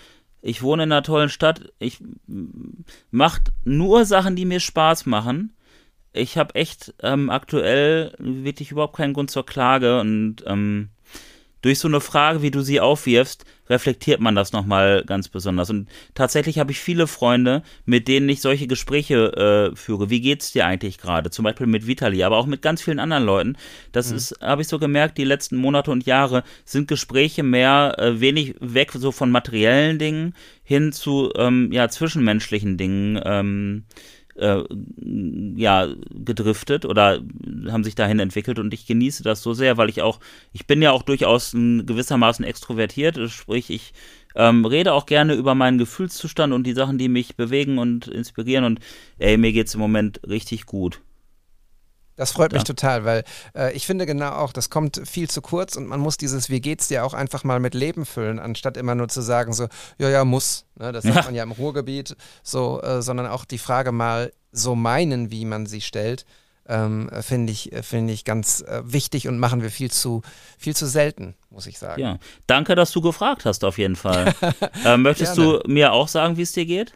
Ich 0.45 0.62
wohne 0.62 0.84
in 0.84 0.91
einer 0.91 1.03
tollen 1.03 1.29
Stadt. 1.29 1.71
Ich 1.79 1.99
macht 3.12 3.53
nur 3.63 4.03
Sachen, 4.03 4.36
die 4.36 4.43
mir 4.43 4.60
Spaß 4.60 5.06
machen. 5.06 5.56
Ich 6.12 6.38
habe 6.38 6.56
echt 6.56 6.93
ähm, 7.01 7.29
aktuell 7.29 8.13
wirklich 8.19 8.69
überhaupt 8.71 8.97
keinen 8.97 9.13
Grund 9.13 9.32
zur 9.32 9.45
Klage 9.45 10.01
und 10.01 10.43
ähm, 10.45 10.89
durch 11.63 11.80
so 11.80 11.88
eine 11.88 12.02
Frage, 12.02 12.41
wie 12.41 12.52
du 12.52 12.62
sie 12.62 12.82
aufwirfst, 12.82 13.45
reflektiert 13.69 14.19
man 14.19 14.36
das 14.36 14.52
nochmal 14.52 15.04
ganz 15.06 15.30
besonders. 15.30 15.69
Und 15.69 15.88
tatsächlich 16.13 16.60
habe 16.60 16.71
ich 16.71 16.80
viele 16.80 17.08
Freunde, 17.08 17.63
mit 17.86 18.10
denen 18.10 18.28
ich 18.28 18.41
solche 18.41 18.67
Gespräche 18.67 19.71
äh, 19.71 19.76
führe. 19.76 20.10
Wie 20.10 20.19
geht's 20.19 20.52
dir 20.52 20.65
eigentlich 20.65 20.97
gerade? 20.97 21.30
Zum 21.30 21.43
Beispiel 21.43 21.65
mit 21.65 21.88
Vitali, 21.88 22.21
aber 22.23 22.38
auch 22.38 22.45
mit 22.45 22.62
ganz 22.62 22.82
vielen 22.82 22.99
anderen 22.99 23.23
Leuten. 23.23 23.58
Das 23.93 24.12
ist, 24.12 24.36
habe 24.41 24.62
ich 24.62 24.67
so 24.67 24.78
gemerkt, 24.78 25.17
die 25.17 25.23
letzten 25.23 25.56
Monate 25.56 25.89
und 25.89 26.06
Jahre 26.06 26.43
sind 26.65 26.89
Gespräche 26.89 27.43
mehr 27.43 27.95
äh, 27.97 28.19
wenig 28.19 28.56
weg 28.60 28.91
so 28.91 29.13
von 29.13 29.32
materiellen 29.32 29.97
Dingen 29.99 30.36
hin 30.63 30.91
zu 30.91 31.32
ähm, 31.38 31.71
ja 31.71 31.88
zwischenmenschlichen 31.88 32.78
Dingen. 32.78 33.19
Ähm, 33.23 33.86
äh, 34.35 34.63
ja, 35.55 35.87
gedriftet 36.09 36.85
oder 36.85 37.21
haben 37.69 37.83
sich 37.83 37.95
dahin 37.95 38.19
entwickelt 38.19 38.59
und 38.59 38.73
ich 38.73 38.85
genieße 38.85 39.23
das 39.23 39.41
so 39.41 39.53
sehr, 39.53 39.77
weil 39.77 39.89
ich 39.89 40.01
auch, 40.01 40.19
ich 40.51 40.67
bin 40.67 40.81
ja 40.81 40.91
auch 40.91 41.03
durchaus 41.03 41.53
ein 41.53 41.85
gewissermaßen 41.85 42.45
extrovertiert, 42.45 43.19
sprich, 43.29 43.69
ich 43.69 43.93
ähm, 44.35 44.65
rede 44.65 44.93
auch 44.93 45.05
gerne 45.05 45.35
über 45.35 45.55
meinen 45.55 45.77
Gefühlszustand 45.77 46.53
und 46.53 46.65
die 46.65 46.73
Sachen, 46.73 46.97
die 46.97 47.09
mich 47.09 47.35
bewegen 47.35 47.77
und 47.77 48.07
inspirieren 48.07 48.65
und 48.65 48.79
ey, 49.19 49.37
mir 49.37 49.53
geht's 49.53 49.75
im 49.75 49.79
Moment 49.79 50.19
richtig 50.27 50.65
gut. 50.65 51.01
Das 52.15 52.32
freut 52.32 52.52
mich 52.52 52.62
Ja. 52.62 52.65
total, 52.65 53.06
weil 53.06 53.23
äh, 53.56 53.73
ich 53.73 53.86
finde 53.88 54.06
genau 54.06 54.32
auch, 54.34 54.54
das 54.54 54.69
kommt 54.69 55.02
viel 55.06 55.30
zu 55.30 55.41
kurz 55.41 55.76
und 55.76 55.88
man 55.88 55.99
muss 55.99 56.17
dieses 56.17 56.49
Wie 56.49 56.62
geht's 56.62 56.88
dir 56.88 57.06
auch 57.06 57.13
einfach 57.13 57.43
mal 57.43 57.60
mit 57.60 57.73
Leben 57.73 58.06
füllen, 58.06 58.39
anstatt 58.39 58.78
immer 58.78 58.93
nur 58.95 59.08
zu 59.10 59.21
sagen 59.21 59.52
so, 59.54 59.67
ja, 59.97 60.10
ja, 60.10 60.23
muss. 60.26 60.65
Ne? 60.76 60.91
Das 60.91 61.04
sagt 61.04 61.15
Ja. 61.15 61.23
man 61.23 61.36
ja 61.36 61.43
im 61.43 61.52
Ruhrgebiet 61.52 62.15
so, 62.43 62.82
äh, 62.82 63.02
sondern 63.02 63.28
auch 63.28 63.45
die 63.45 63.58
Frage 63.58 63.91
mal 63.91 64.32
so 64.52 64.76
meinen, 64.76 65.32
wie 65.32 65.45
man 65.45 65.65
sie 65.65 65.82
stellt, 65.82 66.26
ähm, 66.67 67.10
äh, 67.10 67.21
finde 67.23 67.52
ich, 67.52 67.71
finde 67.82 68.13
ich 68.13 68.23
ganz 68.26 68.62
äh, 68.62 68.82
wichtig 68.86 69.28
und 69.28 69.38
machen 69.39 69.62
wir 69.63 69.69
viel 69.71 69.91
zu, 69.91 70.21
viel 70.58 70.76
zu 70.76 70.86
selten, 70.86 71.34
muss 71.49 71.65
ich 71.67 71.78
sagen. 71.80 71.99
Ja, 72.02 72.19
danke, 72.47 72.76
dass 72.76 72.91
du 72.91 73.02
gefragt 73.02 73.43
hast 73.45 73.63
auf 73.65 73.78
jeden 73.78 73.95
Fall. 73.95 74.34
äh, 74.86 74.95
möchtest 74.97 75.36
du 75.38 75.60
mir 75.67 75.91
auch 75.91 76.08
sagen, 76.08 76.38
wie 76.38 76.43
es 76.43 76.52
dir 76.54 76.65
geht? 76.65 76.93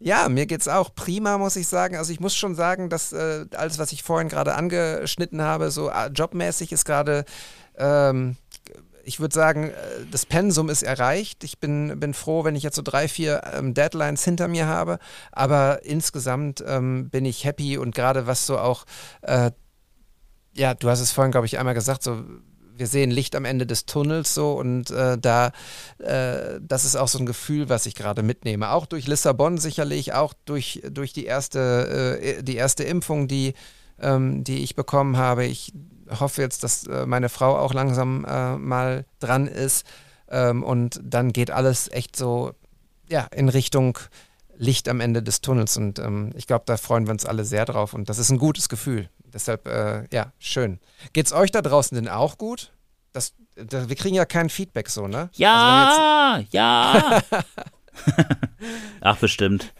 Ja, 0.00 0.28
mir 0.28 0.46
geht's 0.46 0.68
auch 0.68 0.94
prima, 0.94 1.38
muss 1.38 1.56
ich 1.56 1.66
sagen. 1.66 1.96
Also 1.96 2.12
ich 2.12 2.20
muss 2.20 2.36
schon 2.36 2.54
sagen, 2.54 2.88
dass 2.88 3.12
äh, 3.12 3.46
alles, 3.56 3.78
was 3.78 3.92
ich 3.92 4.04
vorhin 4.04 4.28
gerade 4.28 4.54
angeschnitten 4.54 5.42
habe, 5.42 5.70
so 5.70 5.90
äh, 5.90 6.06
jobmäßig 6.14 6.70
ist 6.70 6.84
gerade, 6.84 7.24
ähm, 7.76 8.36
ich 9.04 9.18
würde 9.18 9.34
sagen, 9.34 9.70
äh, 9.70 9.74
das 10.10 10.24
Pensum 10.24 10.68
ist 10.68 10.84
erreicht. 10.84 11.42
Ich 11.42 11.58
bin, 11.58 11.98
bin 11.98 12.14
froh, 12.14 12.44
wenn 12.44 12.54
ich 12.54 12.62
jetzt 12.62 12.76
so 12.76 12.82
drei, 12.82 13.08
vier 13.08 13.42
ähm, 13.54 13.74
Deadlines 13.74 14.22
hinter 14.22 14.46
mir 14.46 14.66
habe. 14.66 15.00
Aber 15.32 15.84
insgesamt 15.84 16.62
ähm, 16.64 17.10
bin 17.10 17.24
ich 17.24 17.44
happy 17.44 17.76
und 17.76 17.92
gerade 17.92 18.28
was 18.28 18.46
so 18.46 18.56
auch, 18.56 18.84
äh, 19.22 19.50
ja, 20.54 20.74
du 20.74 20.90
hast 20.90 21.00
es 21.00 21.10
vorhin, 21.10 21.32
glaube 21.32 21.46
ich, 21.46 21.58
einmal 21.58 21.74
gesagt, 21.74 22.04
so 22.04 22.22
wir 22.78 22.86
sehen 22.86 23.10
Licht 23.10 23.34
am 23.36 23.44
Ende 23.44 23.66
des 23.66 23.86
Tunnels 23.86 24.34
so 24.34 24.52
und 24.52 24.90
äh, 24.90 25.18
da, 25.18 25.52
äh, 25.98 26.60
das 26.60 26.84
ist 26.84 26.96
auch 26.96 27.08
so 27.08 27.18
ein 27.18 27.26
Gefühl, 27.26 27.68
was 27.68 27.86
ich 27.86 27.94
gerade 27.94 28.22
mitnehme. 28.22 28.70
Auch 28.70 28.86
durch 28.86 29.06
Lissabon 29.06 29.58
sicherlich, 29.58 30.14
auch 30.14 30.34
durch, 30.44 30.82
durch 30.90 31.12
die, 31.12 31.24
erste, 31.24 32.18
äh, 32.20 32.42
die 32.42 32.56
erste 32.56 32.84
Impfung, 32.84 33.28
die, 33.28 33.54
ähm, 34.00 34.44
die 34.44 34.62
ich 34.62 34.74
bekommen 34.74 35.16
habe. 35.16 35.44
Ich 35.44 35.72
hoffe 36.20 36.42
jetzt, 36.42 36.64
dass 36.64 36.86
äh, 36.86 37.06
meine 37.06 37.28
Frau 37.28 37.56
auch 37.56 37.74
langsam 37.74 38.24
äh, 38.24 38.56
mal 38.56 39.04
dran 39.18 39.46
ist 39.46 39.86
ähm, 40.30 40.62
und 40.62 41.00
dann 41.02 41.32
geht 41.32 41.50
alles 41.50 41.90
echt 41.90 42.16
so 42.16 42.52
ja, 43.08 43.26
in 43.34 43.48
Richtung 43.48 43.98
Licht 44.56 44.88
am 44.88 45.00
Ende 45.00 45.22
des 45.22 45.40
Tunnels 45.40 45.76
und 45.76 45.98
ähm, 46.00 46.30
ich 46.34 46.46
glaube, 46.46 46.64
da 46.66 46.76
freuen 46.76 47.06
wir 47.06 47.12
uns 47.12 47.24
alle 47.24 47.44
sehr 47.44 47.64
drauf 47.64 47.94
und 47.94 48.08
das 48.08 48.18
ist 48.18 48.30
ein 48.30 48.38
gutes 48.38 48.68
Gefühl. 48.68 49.08
Deshalb, 49.32 49.68
äh, 49.68 50.04
ja, 50.12 50.32
schön. 50.38 50.80
Geht's 51.12 51.32
euch 51.32 51.50
da 51.50 51.62
draußen 51.62 51.94
denn 51.96 52.08
auch 52.08 52.38
gut? 52.38 52.72
Das, 53.12 53.34
das, 53.56 53.88
wir 53.88 53.96
kriegen 53.96 54.14
ja 54.14 54.24
kein 54.24 54.48
Feedback 54.50 54.88
so, 54.88 55.06
ne? 55.08 55.18
Also 55.30 55.42
Ja, 55.42 56.40
ja. 56.50 57.20
Ach, 59.00 59.16
bestimmt. 59.16 59.72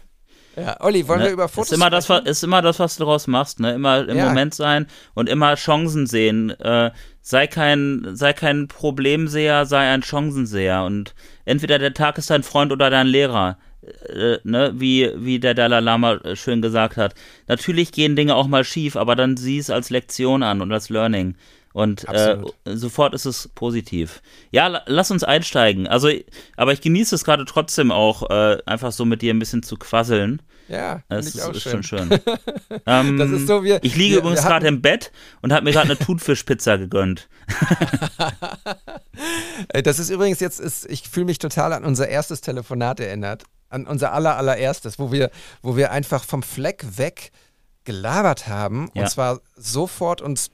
ja, 0.55 0.77
Olli, 0.81 1.07
wollen 1.07 1.19
Ne? 1.19 1.25
wir 1.27 1.31
über 1.33 1.47
Fotos 1.47 1.71
ist 1.71 1.75
immer, 1.77 1.89
das, 1.89 2.05
sprechen? 2.05 2.25
was- 2.25 2.31
ist 2.31 2.43
immer 2.43 2.61
das, 2.61 2.79
was 2.79 2.95
du 2.97 3.03
daraus 3.05 3.27
machst, 3.27 3.59
ne? 3.59 3.73
Immer 3.73 4.07
im 4.07 4.17
Ja. 4.17 4.25
Moment 4.27 4.53
sein 4.53 4.87
und 5.13 5.29
immer 5.29 5.55
Chancen 5.55 6.05
sehen. 6.07 6.49
Äh, 6.59 6.91
sei 7.21 7.47
kein, 7.47 8.09
sei 8.15 8.33
kein 8.33 8.67
Problemseher, 8.67 9.65
sei 9.65 9.91
ein 9.93 10.03
Chancenseher. 10.03 10.83
Und 10.83 11.13
entweder 11.45 11.79
der 11.79 11.93
Tag 11.93 12.17
ist 12.17 12.29
dein 12.29 12.43
Freund 12.43 12.71
oder 12.71 12.89
dein 12.89 13.07
Lehrer. 13.07 13.57
Äh, 14.07 14.39
ne? 14.43 14.73
wie, 14.75 15.11
wie 15.15 15.39
der 15.39 15.53
Dalai 15.53 15.79
Lama 15.79 16.13
äh, 16.15 16.35
schön 16.35 16.61
gesagt 16.61 16.97
hat. 16.97 17.15
Natürlich 17.47 17.91
gehen 17.91 18.15
Dinge 18.15 18.35
auch 18.35 18.47
mal 18.47 18.63
schief, 18.63 18.95
aber 18.95 19.15
dann 19.15 19.37
sieh 19.37 19.57
es 19.57 19.69
als 19.69 19.89
Lektion 19.89 20.43
an 20.43 20.61
und 20.61 20.71
als 20.71 20.89
Learning. 20.89 21.35
Und 21.71 22.07
äh, 22.09 22.37
sofort 22.65 23.13
ist 23.13 23.25
es 23.25 23.47
positiv. 23.53 24.21
Ja, 24.51 24.67
la- 24.67 24.81
lass 24.87 25.11
uns 25.11 25.23
einsteigen. 25.23 25.87
Also, 25.87 26.09
aber 26.57 26.73
ich 26.73 26.81
genieße 26.81 27.13
es 27.13 27.23
gerade 27.23 27.45
trotzdem 27.45 27.91
auch, 27.91 28.27
äh, 28.31 28.57
einfach 28.65 28.91
so 28.91 29.05
mit 29.05 29.21
dir 29.21 29.33
ein 29.33 29.39
bisschen 29.39 29.61
zu 29.61 29.75
quasseln. 29.77 30.41
Ja, 30.67 31.01
Das 31.09 31.27
ist, 31.27 31.35
ist 31.35 31.61
schön. 31.61 31.83
schon 31.83 32.09
schön. 32.09 32.19
ähm, 32.87 33.17
Das 33.17 33.29
ist 33.29 33.47
so, 33.47 33.63
wir- 33.63 33.79
ich 33.83 33.95
liege 33.95 34.15
wir- 34.15 34.19
übrigens 34.21 34.41
gerade 34.43 34.67
im 34.67 34.81
Bett 34.81 35.11
und 35.41 35.53
habe 35.53 35.63
mir 35.63 35.71
gerade 35.71 35.89
eine 35.91 35.97
Thunfischpizza 35.99 36.77
gegönnt. 36.77 37.29
Äh, 39.69 39.83
Das 39.83 39.99
ist 39.99 40.09
übrigens 40.09 40.39
jetzt, 40.39 40.59
ist, 40.59 40.89
ich 40.89 41.07
fühle 41.09 41.25
mich 41.25 41.39
total 41.39 41.73
an 41.73 41.83
unser 41.83 42.07
erstes 42.07 42.41
Telefonat 42.41 42.99
erinnert. 42.99 43.43
An 43.69 43.85
unser 43.87 44.13
aller, 44.13 44.35
allererstes, 44.37 44.97
wo 44.99 45.11
wir, 45.11 45.29
wo 45.61 45.75
wir 45.77 45.91
einfach 45.91 46.23
vom 46.23 46.43
Fleck 46.43 46.85
weg 46.97 47.31
gelabert 47.85 48.47
haben 48.47 48.89
Ja. 48.93 49.03
und 49.03 49.09
zwar 49.09 49.41
sofort 49.55 50.21
uns 50.21 50.51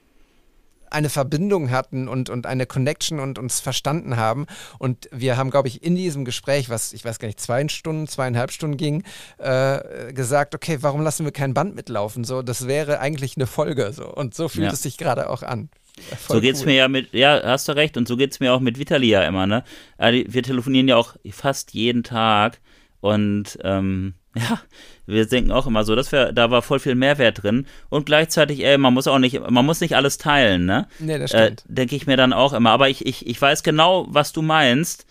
eine 0.88 1.08
Verbindung 1.10 1.70
hatten 1.72 2.06
und, 2.08 2.30
und 2.30 2.46
eine 2.46 2.64
Connection 2.64 3.18
und 3.18 3.40
uns 3.40 3.58
verstanden 3.58 4.16
haben. 4.16 4.46
Und 4.78 5.08
wir 5.10 5.36
haben, 5.36 5.50
glaube 5.50 5.66
ich, 5.66 5.82
in 5.82 5.96
diesem 5.96 6.24
Gespräch, 6.24 6.70
was 6.70 6.92
ich 6.92 7.04
weiß 7.04 7.18
gar 7.18 7.26
nicht, 7.26 7.40
zwei 7.40 7.66
Stunden, 7.68 8.06
zweieinhalb 8.06 8.52
Stunden 8.52 8.76
ging, 8.76 9.02
äh, 9.38 10.12
gesagt, 10.12 10.54
okay, 10.54 10.78
warum 10.82 11.02
lassen 11.02 11.24
wir 11.24 11.32
kein 11.32 11.54
Band 11.54 11.74
mitlaufen? 11.74 12.22
So, 12.22 12.40
das 12.40 12.68
wäre 12.68 13.00
eigentlich 13.00 13.36
eine 13.36 13.48
Folge. 13.48 13.92
So. 13.92 14.06
Und 14.06 14.34
so 14.34 14.48
fühlt 14.48 14.66
Ja. 14.68 14.72
es 14.72 14.82
sich 14.82 14.96
gerade 14.96 15.28
auch 15.28 15.42
an. 15.42 15.70
Voll 16.18 16.36
so 16.36 16.40
geht's 16.40 16.60
cool. 16.60 16.66
mir 16.66 16.74
ja 16.76 16.88
mit, 16.88 17.12
ja, 17.12 17.40
hast 17.42 17.66
du 17.68 17.72
recht, 17.72 17.96
und 17.96 18.06
so 18.06 18.16
geht's 18.16 18.38
mir 18.38 18.52
auch 18.54 18.60
mit 18.60 18.78
Vitali 18.78 19.08
ja 19.08 19.22
immer, 19.22 19.46
ne? 19.48 19.64
Äh, 19.98 20.24
Wir 20.28 20.44
telefonieren 20.44 20.86
ja 20.88 20.96
auch 20.96 21.16
fast 21.32 21.74
jeden 21.74 22.04
Tag 22.04 22.60
und 23.06 23.58
ähm, 23.62 24.14
ja, 24.36 24.60
wir 25.06 25.26
denken 25.26 25.50
auch 25.50 25.66
immer 25.66 25.84
so, 25.84 25.94
dass 25.96 26.12
wir, 26.12 26.32
da 26.32 26.50
war 26.50 26.60
voll 26.62 26.78
viel 26.78 26.94
Mehrwert 26.94 27.42
drin 27.42 27.66
und 27.88 28.04
gleichzeitig, 28.06 28.62
ey, 28.64 28.76
man 28.76 28.92
muss 28.92 29.06
auch 29.06 29.18
nicht, 29.18 29.40
man 29.48 29.64
muss 29.64 29.80
nicht 29.80 29.96
alles 29.96 30.18
teilen, 30.18 30.66
ne? 30.66 30.88
Nee, 30.98 31.18
das 31.18 31.32
Äh, 31.32 31.44
stimmt. 31.46 31.64
Denke 31.68 31.96
ich 31.96 32.06
mir 32.06 32.16
dann 32.18 32.32
auch 32.34 32.52
immer. 32.52 32.70
Aber 32.70 32.88
ich, 32.90 33.06
ich, 33.06 33.26
ich 33.26 33.40
weiß 33.40 33.62
genau, 33.62 34.06
was 34.10 34.32
du 34.32 34.42
meinst. 34.42 35.06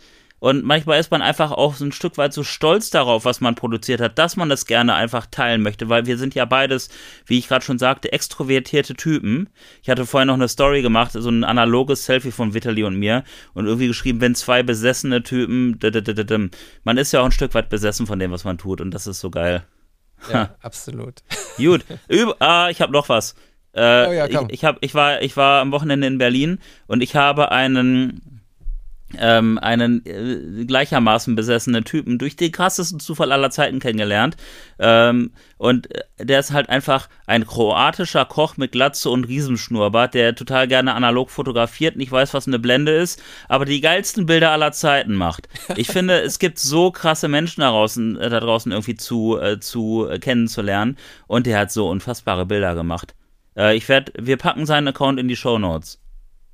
Und 0.46 0.64
manchmal 0.64 1.00
ist 1.00 1.10
man 1.10 1.24
einfach 1.24 1.52
auch 1.52 1.74
so 1.74 1.84
ein 1.86 1.92
Stück 1.92 2.20
weit 2.20 2.32
so 2.32 2.44
stolz 2.44 2.92
darauf, 2.92 3.26
was 3.26 3.42
man 3.42 3.56
produziert 3.56 4.00
hat, 4.00 4.20
dass 4.20 4.36
man 4.36 4.48
das 4.48 4.68
gerne 4.68 4.94
einfach 4.94 5.26
teilen 5.26 5.64
möchte, 5.64 5.90
weil 5.90 6.06
wir 6.06 6.20
sind 6.20 6.36
ja 6.36 6.46
beides, 6.46 6.90
wie 7.26 7.40
ich 7.40 7.48
gerade 7.48 7.66
schon 7.66 7.80
sagte, 7.80 8.12
extrovertierte 8.12 8.94
Typen. 8.94 9.50
Ich 9.82 9.90
hatte 9.90 10.06
vorhin 10.06 10.28
noch 10.28 10.36
eine 10.36 10.48
Story 10.48 10.84
gemacht, 10.84 11.14
so 11.14 11.30
ein 11.32 11.44
analoges 11.44 12.06
Selfie 12.06 12.30
von 12.30 12.54
Vitali 12.54 12.84
und 12.84 12.96
mir 12.96 13.24
und 13.56 13.66
irgendwie 13.66 13.88
geschrieben, 13.88 14.22
wenn 14.22 14.36
zwei 14.36 14.62
besessene 14.62 15.24
Typen, 15.24 15.80
man 16.84 16.98
ist 17.00 17.12
ja 17.12 17.22
auch 17.22 17.26
ein 17.26 17.32
Stück 17.32 17.56
weit 17.56 17.70
besessen 17.70 18.06
von 18.06 18.20
dem, 18.20 18.30
was 18.30 18.44
man 18.44 18.60
tut 18.60 18.82
und 18.82 18.92
das 18.92 19.08
ist 19.08 19.22
so 19.22 19.32
geil. 19.32 19.64
Ja, 20.32 20.54
absolut. 20.62 21.24
Gut, 21.58 21.84
Üb 22.08 22.36
ah, 22.38 22.70
ich 22.70 22.82
habe 22.82 22.92
noch 22.92 23.10
was. 23.10 23.34
Äh, 23.74 24.08
Oh 24.10 24.12
ja, 24.12 24.28
komm. 24.28 24.46
ich, 24.50 24.54
ich, 24.54 24.64
hab, 24.64 24.78
ich, 24.82 24.94
war, 24.94 25.24
ich 25.24 25.36
war 25.38 25.62
am 25.62 25.72
Wochenende 25.72 26.06
in 26.06 26.20
Berlin 26.20 26.60
und 26.86 27.02
ich 27.02 27.16
habe 27.16 27.52
einen, 27.52 28.35
ähm, 29.20 29.58
einen 29.58 30.06
äh, 30.06 30.66
gleichermaßen 30.66 31.36
besessenen 31.36 31.84
Typen 31.84 32.18
durch 32.18 32.36
den 32.36 32.52
krassesten 32.52 33.00
Zufall 33.00 33.32
aller 33.32 33.50
Zeiten 33.50 33.80
kennengelernt. 33.80 34.38
Ähm, 34.80 35.32
und 35.58 35.94
äh, 35.94 36.04
der 36.20 36.40
ist 36.40 36.52
halt 36.52 36.70
einfach 36.70 37.10
ein 37.28 37.46
kroatischer 37.46 38.26
Koch 38.26 38.58
mit 38.58 38.72
Glatze 38.72 39.10
und 39.10 39.26
Riesenschnurrbart, 39.26 40.14
der 40.14 40.36
total 40.36 40.68
gerne 40.68 40.94
analog 40.94 41.30
fotografiert, 41.30 41.96
nicht 41.96 42.12
weiß, 42.12 42.34
was 42.34 42.48
eine 42.48 42.60
Blende 42.60 42.92
ist, 42.92 43.22
aber 43.48 43.66
die 43.66 43.82
geilsten 43.82 44.26
Bilder 44.26 44.52
aller 44.52 44.72
Zeiten 44.72 45.16
macht. 45.16 45.48
Ich 45.76 45.88
finde, 45.88 46.22
es 46.22 46.40
gibt 46.40 46.60
so 46.60 46.92
krasse 46.92 47.28
Menschen 47.28 47.62
da 47.62 47.70
draußen, 47.70 48.18
äh, 48.18 48.30
da 48.30 48.40
draußen 48.40 48.72
irgendwie 48.72 48.96
zu, 48.96 49.40
äh, 49.40 49.60
zu 49.60 50.08
äh, 50.10 50.20
kennenzulernen 50.20 50.98
und 51.28 51.46
der 51.46 51.60
hat 51.60 51.72
so 51.72 51.90
unfassbare 51.90 52.46
Bilder 52.46 52.76
gemacht. 52.76 53.16
Äh, 53.56 53.76
ich 53.76 53.88
werde, 53.90 54.12
wir 54.20 54.38
packen 54.38 54.66
seinen 54.66 54.88
Account 54.88 55.20
in 55.20 55.28
die 55.28 55.36
Show 55.36 55.58
Notes. 55.58 56.00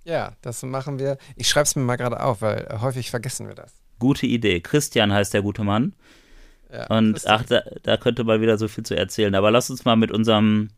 Ja, 0.04 0.34
das 0.42 0.64
machen 0.64 1.00
wir. 1.00 1.18
Ich 1.36 1.48
schreibe 1.50 1.66
es 1.66 1.76
mir 1.76 1.84
mal 1.84 1.96
gerade 1.96 2.22
auf, 2.22 2.42
weil 2.42 2.68
äh, 2.70 2.80
häufig 2.80 3.10
vergessen 3.12 3.48
wir 3.48 3.56
das. 3.56 3.74
Gute 4.00 4.26
Idee. 4.26 4.60
Christian 4.62 5.14
heißt 5.14 5.34
der 5.34 5.42
gute 5.44 5.64
Mann. 5.64 5.94
Ja, 6.72 6.88
Und 6.88 7.18
ist- 7.18 7.28
ach, 7.28 7.44
da, 7.44 7.62
da 7.84 7.98
könnte 7.98 8.24
man 8.24 8.42
wieder 8.42 8.58
so 8.58 8.68
viel 8.68 8.84
zu 8.84 8.96
erzählen. 8.98 9.36
Aber 9.36 9.52
lass 9.52 9.70
uns 9.70 9.86
mal 9.86 9.96
mit 9.96 10.12
unserem, 10.12 10.70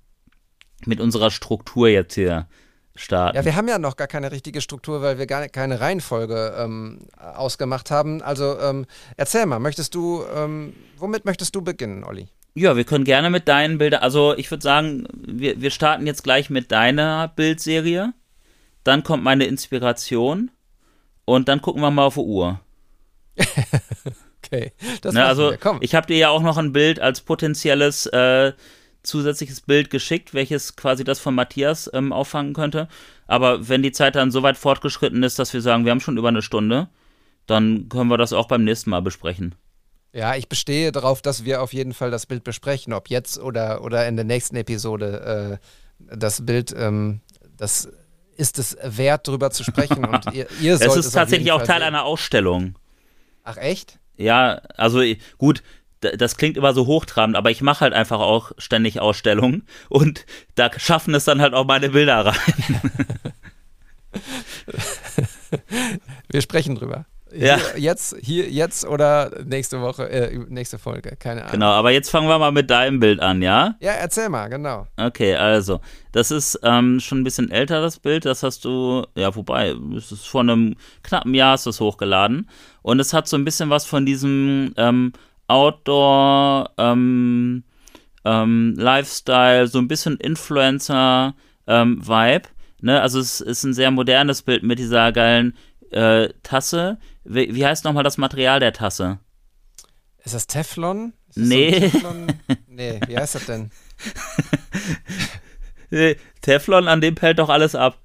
mit 0.85 0.99
unserer 0.99 1.31
Struktur 1.31 1.87
jetzt 1.87 2.15
hier 2.15 2.47
starten. 2.95 3.37
Ja, 3.37 3.45
wir 3.45 3.55
haben 3.55 3.67
ja 3.69 3.79
noch 3.79 3.95
gar 3.95 4.07
keine 4.07 4.31
richtige 4.31 4.59
Struktur, 4.59 5.01
weil 5.01 5.17
wir 5.17 5.25
gar 5.25 5.47
keine 5.47 5.79
Reihenfolge 5.79 6.55
ähm, 6.57 7.07
ausgemacht 7.17 7.91
haben. 7.91 8.21
Also 8.21 8.59
ähm, 8.59 8.85
erzähl 9.17 9.45
mal, 9.45 9.59
möchtest 9.59 9.95
du, 9.95 10.23
ähm, 10.35 10.73
womit 10.97 11.23
möchtest 11.25 11.55
du 11.55 11.61
beginnen, 11.61 12.03
Olli? 12.03 12.27
Ja, 12.55 12.75
wir 12.75 12.83
können 12.83 13.03
gerne 13.05 13.29
mit 13.31 13.47
deinen 13.47 13.79
Bildern, 13.79 14.03
also 14.03 14.35
ich 14.37 14.51
würde 14.51 14.61
sagen, 14.61 15.07
wir, 15.25 15.59
wir 15.59 15.71
starten 15.71 16.05
jetzt 16.05 16.23
gleich 16.23 16.51
mit 16.51 16.71
deiner 16.71 17.29
Bildserie. 17.29 18.13
Dann 18.83 19.03
kommt 19.03 19.23
meine 19.23 19.45
Inspiration. 19.45 20.51
Und 21.25 21.47
dann 21.47 21.61
gucken 21.61 21.81
wir 21.81 21.91
mal 21.91 22.05
auf 22.05 22.15
die 22.15 22.21
Uhr. 22.21 22.59
Okay, 24.45 24.73
das 25.01 25.13
Ne, 25.13 25.21
machen 25.21 25.29
also 25.29 25.53
ich 25.79 25.95
habe 25.95 26.07
dir 26.07 26.17
ja 26.17 26.29
auch 26.29 26.41
noch 26.41 26.57
ein 26.57 26.73
Bild 26.73 26.99
als 26.99 27.21
potenzielles 27.21 28.05
äh, 28.07 28.51
zusätzliches 29.01 29.61
Bild 29.61 29.89
geschickt, 29.89 30.33
welches 30.33 30.75
quasi 30.75 31.03
das 31.03 31.19
von 31.19 31.33
Matthias 31.33 31.89
ähm, 31.93 32.11
auffangen 32.11 32.53
könnte. 32.53 32.87
Aber 33.25 33.67
wenn 33.69 33.83
die 33.83 33.91
Zeit 33.91 34.15
dann 34.15 34.31
so 34.31 34.43
weit 34.43 34.57
fortgeschritten 34.57 35.23
ist, 35.23 35.39
dass 35.39 35.53
wir 35.53 35.61
sagen, 35.61 35.85
wir 35.85 35.91
haben 35.91 36.01
schon 36.01 36.17
über 36.17 36.27
eine 36.27 36.41
Stunde, 36.41 36.89
dann 37.45 37.89
können 37.89 38.09
wir 38.09 38.17
das 38.17 38.33
auch 38.33 38.47
beim 38.47 38.63
nächsten 38.63 38.89
Mal 38.89 39.01
besprechen. 39.01 39.55
Ja, 40.13 40.35
ich 40.35 40.47
bestehe 40.47 40.91
darauf, 40.91 41.21
dass 41.21 41.43
wir 41.43 41.61
auf 41.61 41.73
jeden 41.73 41.93
Fall 41.93 42.11
das 42.11 42.25
Bild 42.25 42.43
besprechen, 42.43 42.93
ob 42.93 43.09
jetzt 43.09 43.39
oder, 43.39 43.83
oder 43.83 44.07
in 44.07 44.15
der 44.15 44.25
nächsten 44.25 44.55
Episode 44.55 45.59
äh, 45.59 46.15
das 46.15 46.45
Bild, 46.45 46.73
ähm, 46.77 47.21
das 47.57 47.89
ist 48.37 48.59
es 48.59 48.77
wert, 48.83 49.27
drüber 49.27 49.51
zu 49.51 49.63
sprechen 49.63 50.05
und 50.05 50.33
ihr, 50.33 50.47
ihr 50.61 50.77
sollt 50.77 50.91
Es 50.91 50.97
es 50.97 51.05
ist 51.05 51.07
auf 51.07 51.13
tatsächlich 51.13 51.51
auch 51.51 51.63
Teil 51.63 51.79
sehen. 51.79 51.87
einer 51.87 52.03
Ausstellung. 52.03 52.75
Ach 53.43 53.57
echt? 53.57 53.99
Ja, 54.15 54.61
also 54.77 55.01
gut, 55.37 55.63
das 56.01 56.37
klingt 56.37 56.57
immer 56.57 56.73
so 56.73 56.85
hochtrabend, 56.85 57.35
aber 57.35 57.51
ich 57.51 57.61
mache 57.61 57.81
halt 57.81 57.93
einfach 57.93 58.19
auch 58.19 58.51
ständig 58.57 58.99
Ausstellungen 58.99 59.67
und 59.89 60.25
da 60.55 60.69
schaffen 60.77 61.13
es 61.15 61.25
dann 61.25 61.41
halt 61.41 61.53
auch 61.53 61.65
meine 61.65 61.89
Bilder 61.89 62.25
rein. 62.25 62.81
Wir 66.29 66.41
sprechen 66.41 66.75
drüber. 66.75 67.05
Ja. 67.35 67.57
Hier, 67.57 67.79
jetzt, 67.79 68.15
hier, 68.21 68.49
jetzt 68.49 68.85
oder 68.85 69.31
nächste 69.45 69.81
Woche, 69.81 70.09
äh, 70.09 70.37
nächste 70.49 70.77
Folge, 70.77 71.15
keine 71.17 71.41
Ahnung. 71.41 71.53
Genau, 71.53 71.71
aber 71.71 71.91
jetzt 71.91 72.09
fangen 72.09 72.27
wir 72.27 72.37
mal 72.37 72.51
mit 72.51 72.69
deinem 72.69 72.99
Bild 72.99 73.19
an, 73.19 73.41
ja? 73.41 73.75
Ja, 73.79 73.93
erzähl 73.93 74.29
mal, 74.29 74.49
genau. 74.49 74.85
Okay, 74.97 75.35
also, 75.35 75.81
das 76.11 76.29
ist 76.31 76.59
ähm, 76.63 76.99
schon 76.99 77.21
ein 77.21 77.23
bisschen 77.23 77.49
älter, 77.49 77.81
das 77.81 77.99
Bild. 77.99 78.25
Das 78.25 78.43
hast 78.43 78.65
du, 78.65 79.05
ja, 79.15 79.35
wobei, 79.35 79.73
es 79.97 80.11
ist 80.11 80.27
vor 80.27 80.41
einem 80.41 80.75
knappen 81.01 81.33
Jahr 81.33 81.55
ist 81.55 81.65
das 81.65 81.79
hochgeladen. 81.79 82.47
Und 82.81 82.99
es 82.99 83.13
hat 83.13 83.27
so 83.27 83.35
ein 83.35 83.45
bisschen 83.45 83.71
was 83.71 83.85
von 83.85 84.05
diesem 84.05 84.73
ähm, 84.77 85.13
Outdoor, 85.47 86.69
ähm, 86.77 87.63
ähm, 88.25 88.75
Lifestyle, 88.77 89.67
so 89.67 89.79
ein 89.79 89.87
bisschen 89.87 90.17
Influencer-Vibe. 90.17 92.47
ne? 92.81 93.01
Also, 93.01 93.19
es 93.19 93.41
ist 93.41 93.63
ein 93.63 93.73
sehr 93.73 93.89
modernes 93.91 94.43
Bild 94.43 94.63
mit 94.63 94.77
dieser 94.77 95.11
geilen 95.11 95.57
äh, 95.91 96.29
Tasse. 96.43 96.99
Wie, 97.25 97.53
wie 97.55 97.65
heißt 97.65 97.83
nochmal 97.85 98.03
das 98.03 98.17
Material 98.17 98.59
der 98.59 98.73
Tasse? 98.73 99.19
Ist 100.25 100.33
das 100.35 100.47
Teflon? 100.47 101.13
Ist 101.29 101.37
das 101.37 101.45
Nee. 101.47 101.73
So 101.73 101.79
Teflon? 101.89 102.27
nee, 102.67 102.99
wie 103.07 103.17
heißt 103.17 103.35
das 103.35 103.45
denn? 103.45 103.71
Äh, 105.91 106.15
Teflon, 106.41 106.87
an 106.87 107.01
dem 107.01 107.13
pellt 107.13 107.37
doch 107.37 107.49
alles 107.49 107.75
ab. 107.75 107.99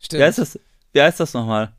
Stimmt. 0.00 0.20
Wie 0.20 0.24
heißt 0.24 0.38
das, 0.38 0.58
wie 0.94 1.02
heißt 1.02 1.20
das 1.20 1.34
nochmal? 1.34 1.72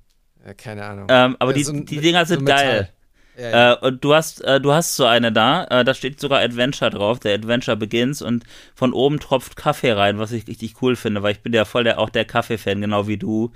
Ja, 0.45 0.53
keine 0.53 0.85
Ahnung. 0.85 1.07
Ähm, 1.09 1.35
aber 1.39 1.51
Ja, 1.51 1.57
die, 1.57 1.63
so 1.63 1.71
ein- 1.73 1.85
die 1.87 1.97
Dinger 1.97 2.23
so 2.25 2.35
sind 2.35 2.43
Metall. 2.43 2.63
geil. 2.63 2.89
Ja, 3.35 3.49
ja. 3.49 3.73
Äh, 3.73 3.77
und 3.87 4.03
du 4.03 4.13
hast, 4.13 4.41
äh, 4.43 4.61
du 4.61 4.71
hast 4.73 4.95
so 4.95 5.05
eine 5.05 5.31
da, 5.31 5.63
äh, 5.65 5.83
da 5.83 5.93
steht 5.95 6.19
sogar 6.19 6.41
Adventure 6.41 6.91
drauf, 6.91 7.19
der 7.19 7.33
Adventure 7.33 7.77
Begins 7.77 8.21
und 8.21 8.43
von 8.75 8.93
oben 8.93 9.19
tropft 9.19 9.55
Kaffee 9.55 9.91
rein, 9.93 10.19
was 10.19 10.33
ich 10.33 10.45
richtig 10.47 10.81
cool 10.83 10.95
finde, 10.95 11.23
weil 11.23 11.31
ich 11.31 11.39
bin 11.41 11.53
ja 11.53 11.65
voll 11.65 11.83
der, 11.83 11.97
auch 11.99 12.09
der 12.11 12.25
Kaffee-Fan, 12.25 12.79
genau 12.81 13.07
wie 13.07 13.17
du. 13.17 13.51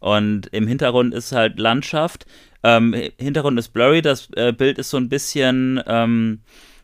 Und 0.00 0.48
im 0.48 0.66
Hintergrund 0.68 1.14
ist 1.14 1.32
halt 1.32 1.58
Landschaft. 1.58 2.26
Ähm, 2.62 2.94
Hintergrund 3.18 3.58
ist 3.58 3.68
blurry, 3.68 4.02
das 4.02 4.28
äh, 4.36 4.52
Bild 4.52 4.78
ist 4.78 4.90
so 4.90 4.96
ein 4.96 5.08
bisschen, 5.08 5.80
ähm, 5.86 6.40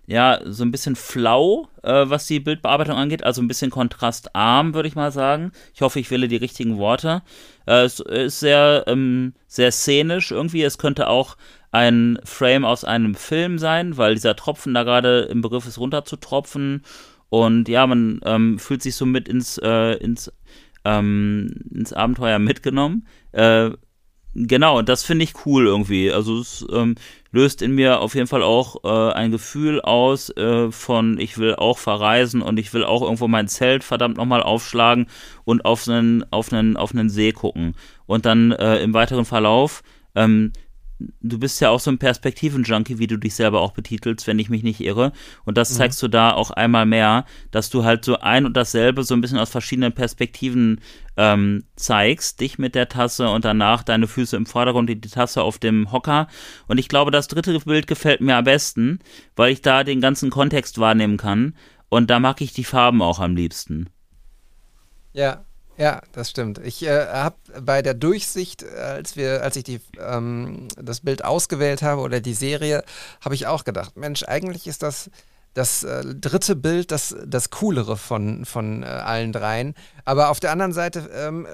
ja, 0.07 0.41
so 0.45 0.65
ein 0.65 0.71
bisschen 0.71 0.97
flau, 0.97 1.69
äh, 1.83 2.05
was 2.07 2.27
die 2.27 2.41
Bildbearbeitung 2.41 2.97
angeht, 2.97 3.25
also 3.25 3.43
ein 3.43 3.49
bisschen 3.49 3.71
kontrastarm, 3.71 4.75
würde 4.75 4.89
ich 4.89 4.95
mal 4.95 5.13
sagen. 5.13 5.53
Ich 5.75 5.81
hoffe, 5.81 5.99
ich 5.99 6.11
wähle 6.11 6.29
die 6.29 6.37
richtigen 6.37 6.79
Worte. 6.79 7.23
Äh, 7.67 7.85
es 7.85 8.01
ist 8.01 8.41
sehr, 8.41 8.85
ähm, 8.87 9.35
sehr 9.47 9.73
szenisch 9.73 10.31
irgendwie. 10.31 10.63
Es 10.63 10.79
könnte 10.79 11.09
auch 11.09 11.37
ein 11.73 12.19
Frame 12.25 12.65
aus 12.65 12.85
einem 12.85 13.15
Film 13.15 13.59
sein, 13.59 13.97
weil 13.97 14.15
dieser 14.15 14.37
Tropfen 14.37 14.75
da 14.75 14.85
gerade 14.85 15.23
im 15.23 15.41
Begriff 15.41 15.67
ist, 15.67 15.79
runterzutropfen. 15.79 16.83
Und 17.31 17.69
ja, 17.69 17.87
man 17.87 18.21
ähm, 18.25 18.59
fühlt 18.61 18.83
sich 18.83 18.95
so 18.95 19.07
mit 19.07 19.29
ins, 19.29 19.59
äh, 19.59 19.95
ins, 19.95 20.33
ähm, 20.85 21.51
ins 21.73 21.93
Abenteuer 21.93 22.39
mitgenommen. 22.39 23.09
Äh, 23.33 23.71
genau, 24.35 24.83
das 24.83 25.05
finde 25.05 25.25
ich 25.25 25.47
cool 25.47 25.67
irgendwie. 25.67 26.13
Also 26.13 26.39
es 26.39 26.65
ähm, 26.73 26.97
löst 27.33 27.63
in 27.63 27.73
mir 27.75 28.01
auf 28.01 28.15
jeden 28.15 28.27
Fall 28.27 28.43
auch 28.43 28.85
äh, 28.85 29.13
ein 29.13 29.31
Gefühl 29.31 29.81
aus 29.81 30.31
äh, 30.37 30.71
von, 30.71 31.19
ich 31.19 31.39
will 31.39 31.55
auch 31.55 31.79
verreisen 31.79 32.43
und 32.43 32.59
ich 32.59 32.73
will 32.73 32.85
auch 32.85 33.03
irgendwo 33.03 33.29
mein 33.29 33.49
Zelt 33.49 33.85
verdammt 33.85 34.17
nochmal 34.17 34.43
aufschlagen 34.43 35.07
und 35.45 35.65
auf 35.65 35.89
einen, 35.89 36.25
auf 36.31 36.53
einen, 36.53 36.77
auf 36.77 36.93
einen 36.93 37.11
See 37.11 37.33
gucken. 37.33 37.75
Und 38.07 38.27
dann 38.27 38.53
äh, 38.53 38.79
im 38.79 38.95
weiteren 38.95 39.25
Verlauf, 39.25 39.83
ähm, 40.15 40.53
du 41.21 41.39
bist 41.39 41.61
ja 41.61 41.71
auch 41.71 41.81
so 41.81 41.91
ein 41.91 41.99
Perspektiven-Junkie, 41.99 42.99
wie 42.99 43.07
du 43.07 43.17
dich 43.17 43.35
selber 43.35 43.61
auch 43.61 43.73
betitelst, 43.73 44.27
wenn 44.27 44.39
ich 44.39 44.51
mich 44.51 44.63
nicht 44.63 44.81
irre. 44.81 45.13
Und 45.45 45.59
das 45.59 45.75
zeigst 45.75 46.03
du 46.03 46.09
da 46.09 46.33
auch 46.33 46.51
einmal 46.51 46.87
mehr, 46.87 47.25
dass 47.51 47.71
du 47.71 47.85
halt 47.85 48.05
so 48.05 48.19
ein 48.19 48.47
und 48.47 48.57
dasselbe 48.57 49.05
so 49.05 49.15
ein 49.15 49.21
bisschen 49.21 49.39
aus 49.39 49.51
verschiedenen 49.51 49.93
Perspektiven 49.93 50.81
ähm, 51.17 51.65
zeigst, 51.77 52.41
dich 52.41 52.59
mit 52.59 52.75
der 52.75 52.89
Tasse 52.89 53.29
und 53.29 53.45
danach 53.45 53.83
deine 53.83 54.07
Füße 54.07 54.37
im 54.37 54.47
Vordergrund, 54.47 54.89
die 54.89 55.01
Tasse 55.01 55.43
auf 55.43 55.59
dem 55.59 55.93
Hocker. 55.93 56.29
Und 56.67 56.79
ich 56.79 56.89
glaube, 56.89 57.11
das 57.11 57.29
dritte 57.29 57.59
Bild 57.61 57.87
gefällt 57.87 58.21
mir 58.21 58.37
am 58.37 58.45
besten, 58.45 58.99
weil 59.37 59.53
ich 59.53 59.63
da 59.63 59.85
den 59.85 60.01
ganzen 60.01 60.31
Kontext 60.31 60.79
wahrnehmen 60.79 61.17
kann. 61.17 61.55
Und 61.89 62.11
da 62.11 62.19
mag 62.19 62.41
ich 62.41 62.53
die 62.53 62.65
Farben 62.65 63.03
auch 63.03 63.21
am 63.21 63.37
liebsten. 63.37 63.89
Ja, 65.13 65.45
Ja, 65.77 66.03
das 66.13 66.31
stimmt. 66.31 66.59
Ich 66.59 66.85
äh, 66.85 67.07
habe 67.09 67.37
bei 67.61 67.83
der 67.83 67.95
Durchsicht, 67.95 68.63
äh, 68.63 68.79
als 68.79 69.17
wir, 69.17 69.43
als 69.43 69.57
ich 69.57 69.65
die, 69.65 69.81
ähm, 69.99 70.69
das 70.77 71.01
Bild 71.01 71.25
ausgewählt 71.25 71.83
habe 71.83 72.01
oder 72.01 72.21
die 72.21 72.35
Serie, 72.35 72.85
habe 73.21 73.35
ich 73.35 73.49
auch 73.49 73.65
gedacht, 73.65 73.97
Mensch, 73.97 74.23
eigentlich 74.23 74.69
ist 74.69 74.85
das 74.85 75.11
das 75.55 75.85
äh, 75.85 76.05
dritte 76.05 76.57
Bild 76.57 76.91
das, 76.91 77.17
das 77.25 77.51
coolere 77.51 77.97
von, 77.97 78.45
von 78.45 78.83
äh, 78.83 78.87
allen 78.87 79.33
dreien. 79.33 79.75
Aber 80.05 80.31
auf 80.31 80.41
der 80.41 80.51
anderen 80.51 80.73
Seite, 80.73 81.09
ähm, 81.15 81.47
äh, 81.47 81.49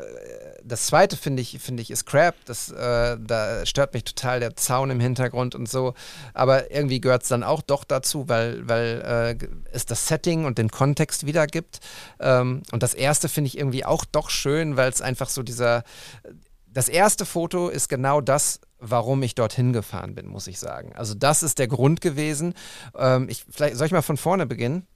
das 0.64 0.86
zweite 0.86 1.16
finde 1.16 1.42
ich, 1.42 1.59
finde 1.61 1.82
ich, 1.82 1.90
ist 1.90 2.07
Crab. 2.07 2.34
Das, 2.46 2.70
äh, 2.70 3.18
da 3.20 3.64
stört 3.66 3.94
mich 3.94 4.05
total 4.05 4.40
der 4.40 4.57
Zaun 4.57 4.90
im 4.90 5.01
Hintergrund 5.01 5.55
und 5.55 5.68
so. 5.68 5.94
Aber 6.34 6.70
irgendwie 6.70 7.01
gehört 7.01 7.22
es 7.22 7.28
dann 7.28 7.44
auch 7.44 7.62
doch 7.62 7.84
dazu, 7.84 8.28
weil, 8.28 8.66
weil 8.68 9.36
äh, 9.40 9.46
es 9.72 9.86
das 9.86 10.09
Setting 10.09 10.46
und 10.46 10.59
den 10.59 10.70
Kontext 10.70 11.26
wiedergibt. 11.26 11.80
Ähm, 12.18 12.62
und 12.72 12.82
das 12.82 12.94
erste 12.94 13.28
finde 13.28 13.48
ich 13.48 13.59
irgendwie 13.59 13.84
auch 13.84 14.05
doch 14.05 14.30
schön, 14.30 14.76
weil 14.76 14.90
es 14.90 15.03
einfach 15.03 15.28
so 15.28 15.42
dieser 15.42 15.84
das 16.72 16.88
erste 16.88 17.26
Foto 17.26 17.68
ist 17.68 17.88
genau 17.88 18.20
das, 18.20 18.61
warum 18.81 19.22
ich 19.22 19.35
dorthin 19.35 19.72
gefahren 19.72 20.14
bin, 20.14 20.26
muss 20.26 20.47
ich 20.47 20.59
sagen. 20.59 20.93
Also 20.95 21.14
das 21.14 21.43
ist 21.43 21.59
der 21.59 21.68
Grund 21.68 22.01
gewesen. 22.01 22.55
Ähm, 22.97 23.28
ich, 23.28 23.45
vielleicht 23.51 23.76
soll 23.76 23.87
ich 23.87 23.93
mal 23.93 24.03
von 24.03 24.16
vorne 24.16 24.47
beginnen? 24.47 24.87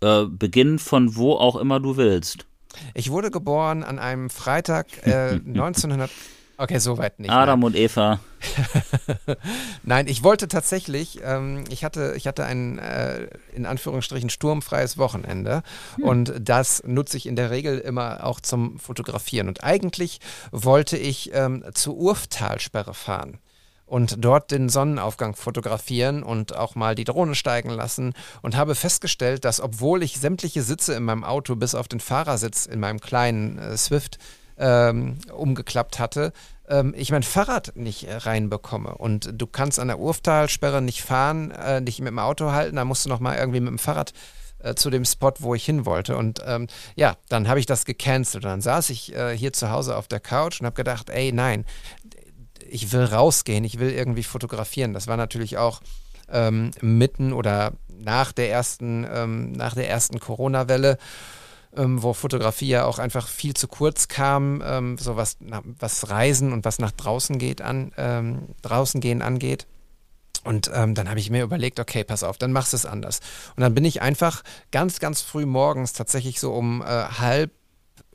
Äh, 0.00 0.24
beginn 0.26 0.78
von 0.78 1.16
wo 1.16 1.34
auch 1.34 1.56
immer 1.56 1.80
du 1.80 1.96
willst. 1.96 2.46
Ich 2.94 3.10
wurde 3.10 3.30
geboren 3.30 3.84
an 3.84 3.98
einem 3.98 4.30
Freitag 4.30 5.06
äh, 5.06 5.32
1900. 5.46 6.10
Okay, 6.58 6.78
soweit 6.78 7.18
nicht. 7.18 7.30
Adam 7.30 7.60
nein. 7.60 7.66
und 7.66 7.76
Eva. 7.76 8.20
nein, 9.82 10.06
ich 10.06 10.22
wollte 10.22 10.48
tatsächlich, 10.48 11.20
ähm, 11.24 11.64
ich 11.70 11.84
hatte, 11.84 12.14
ich 12.16 12.26
hatte 12.26 12.44
ein 12.44 12.78
äh, 12.78 13.28
in 13.54 13.66
Anführungsstrichen 13.66 14.30
sturmfreies 14.30 14.98
Wochenende 14.98 15.62
hm. 15.96 16.04
und 16.04 16.34
das 16.40 16.82
nutze 16.84 17.16
ich 17.16 17.26
in 17.26 17.36
der 17.36 17.50
Regel 17.50 17.78
immer 17.78 18.24
auch 18.24 18.40
zum 18.40 18.78
Fotografieren. 18.78 19.48
Und 19.48 19.64
eigentlich 19.64 20.20
wollte 20.50 20.96
ich 20.96 21.30
ähm, 21.34 21.64
zur 21.74 21.96
Urftalsperre 21.96 22.94
fahren 22.94 23.38
und 23.92 24.24
dort 24.24 24.50
den 24.50 24.70
Sonnenaufgang 24.70 25.36
fotografieren 25.36 26.22
und 26.22 26.56
auch 26.56 26.74
mal 26.74 26.94
die 26.94 27.04
Drohne 27.04 27.34
steigen 27.34 27.68
lassen 27.68 28.14
und 28.40 28.56
habe 28.56 28.74
festgestellt, 28.74 29.44
dass 29.44 29.60
obwohl 29.60 30.02
ich 30.02 30.18
sämtliche 30.18 30.62
Sitze 30.62 30.94
in 30.94 31.02
meinem 31.02 31.24
Auto 31.24 31.56
bis 31.56 31.74
auf 31.74 31.88
den 31.88 32.00
Fahrersitz 32.00 32.64
in 32.64 32.80
meinem 32.80 33.00
kleinen 33.00 33.58
äh, 33.58 33.76
Swift 33.76 34.18
ähm, 34.58 35.18
umgeklappt 35.32 35.98
hatte, 35.98 36.32
ähm, 36.68 36.94
ich 36.96 37.10
mein 37.10 37.22
Fahrrad 37.22 37.76
nicht 37.76 38.04
äh, 38.04 38.16
reinbekomme. 38.16 38.94
Und 38.94 39.30
du 39.34 39.46
kannst 39.46 39.78
an 39.78 39.88
der 39.88 39.98
Urftalsperre 39.98 40.82
nicht 40.82 41.02
fahren, 41.02 41.50
äh, 41.50 41.80
nicht 41.80 42.00
mit 42.00 42.08
dem 42.08 42.18
Auto 42.18 42.52
halten, 42.52 42.76
da 42.76 42.84
musst 42.84 43.04
du 43.04 43.08
nochmal 43.08 43.38
irgendwie 43.38 43.60
mit 43.60 43.70
dem 43.70 43.78
Fahrrad 43.78 44.12
äh, 44.60 44.74
zu 44.74 44.90
dem 44.90 45.04
Spot, 45.04 45.32
wo 45.38 45.54
ich 45.54 45.64
hin 45.64 45.86
wollte. 45.86 46.16
Und 46.16 46.40
ähm, 46.46 46.66
ja, 46.94 47.16
dann 47.28 47.48
habe 47.48 47.60
ich 47.60 47.66
das 47.66 47.84
gecancelt. 47.84 48.44
Und 48.44 48.50
dann 48.50 48.60
saß 48.60 48.90
ich 48.90 49.14
äh, 49.14 49.36
hier 49.36 49.52
zu 49.52 49.70
Hause 49.70 49.96
auf 49.96 50.08
der 50.08 50.20
Couch 50.20 50.60
und 50.60 50.66
habe 50.66 50.76
gedacht, 50.76 51.10
ey, 51.10 51.32
nein, 51.32 51.64
ich 52.68 52.92
will 52.92 53.04
rausgehen, 53.04 53.64
ich 53.64 53.78
will 53.78 53.90
irgendwie 53.90 54.22
fotografieren. 54.22 54.94
Das 54.94 55.06
war 55.06 55.16
natürlich 55.16 55.58
auch 55.58 55.80
ähm, 56.30 56.70
mitten 56.80 57.32
oder 57.32 57.72
nach 57.88 58.32
der 58.32 58.50
ersten, 58.50 59.06
ähm, 59.12 59.52
nach 59.52 59.74
der 59.74 59.88
ersten 59.88 60.18
Corona-Welle 60.18 60.98
ähm, 61.76 62.02
wo 62.02 62.12
Fotografie 62.12 62.68
ja 62.68 62.84
auch 62.84 62.98
einfach 62.98 63.28
viel 63.28 63.54
zu 63.54 63.68
kurz 63.68 64.08
kam, 64.08 64.62
ähm, 64.64 64.98
so 64.98 65.16
was, 65.16 65.36
na, 65.40 65.62
was 65.64 66.10
Reisen 66.10 66.52
und 66.52 66.64
was 66.64 66.78
nach 66.78 66.92
draußen 66.92 67.38
geht 67.38 67.62
an, 67.62 67.92
ähm, 67.96 68.48
draußen 68.62 69.00
gehen 69.00 69.22
angeht. 69.22 69.66
Und 70.44 70.70
ähm, 70.74 70.94
dann 70.94 71.08
habe 71.08 71.20
ich 71.20 71.30
mir 71.30 71.44
überlegt, 71.44 71.78
okay, 71.78 72.04
pass 72.04 72.24
auf, 72.24 72.36
dann 72.36 72.52
machst 72.52 72.72
du 72.72 72.76
es 72.76 72.86
anders. 72.86 73.20
Und 73.56 73.62
dann 73.62 73.74
bin 73.74 73.84
ich 73.84 74.02
einfach 74.02 74.42
ganz, 74.72 74.98
ganz 74.98 75.22
früh 75.22 75.46
morgens, 75.46 75.92
tatsächlich 75.92 76.40
so 76.40 76.52
um 76.52 76.82
äh, 76.82 76.84
halb 76.84 77.52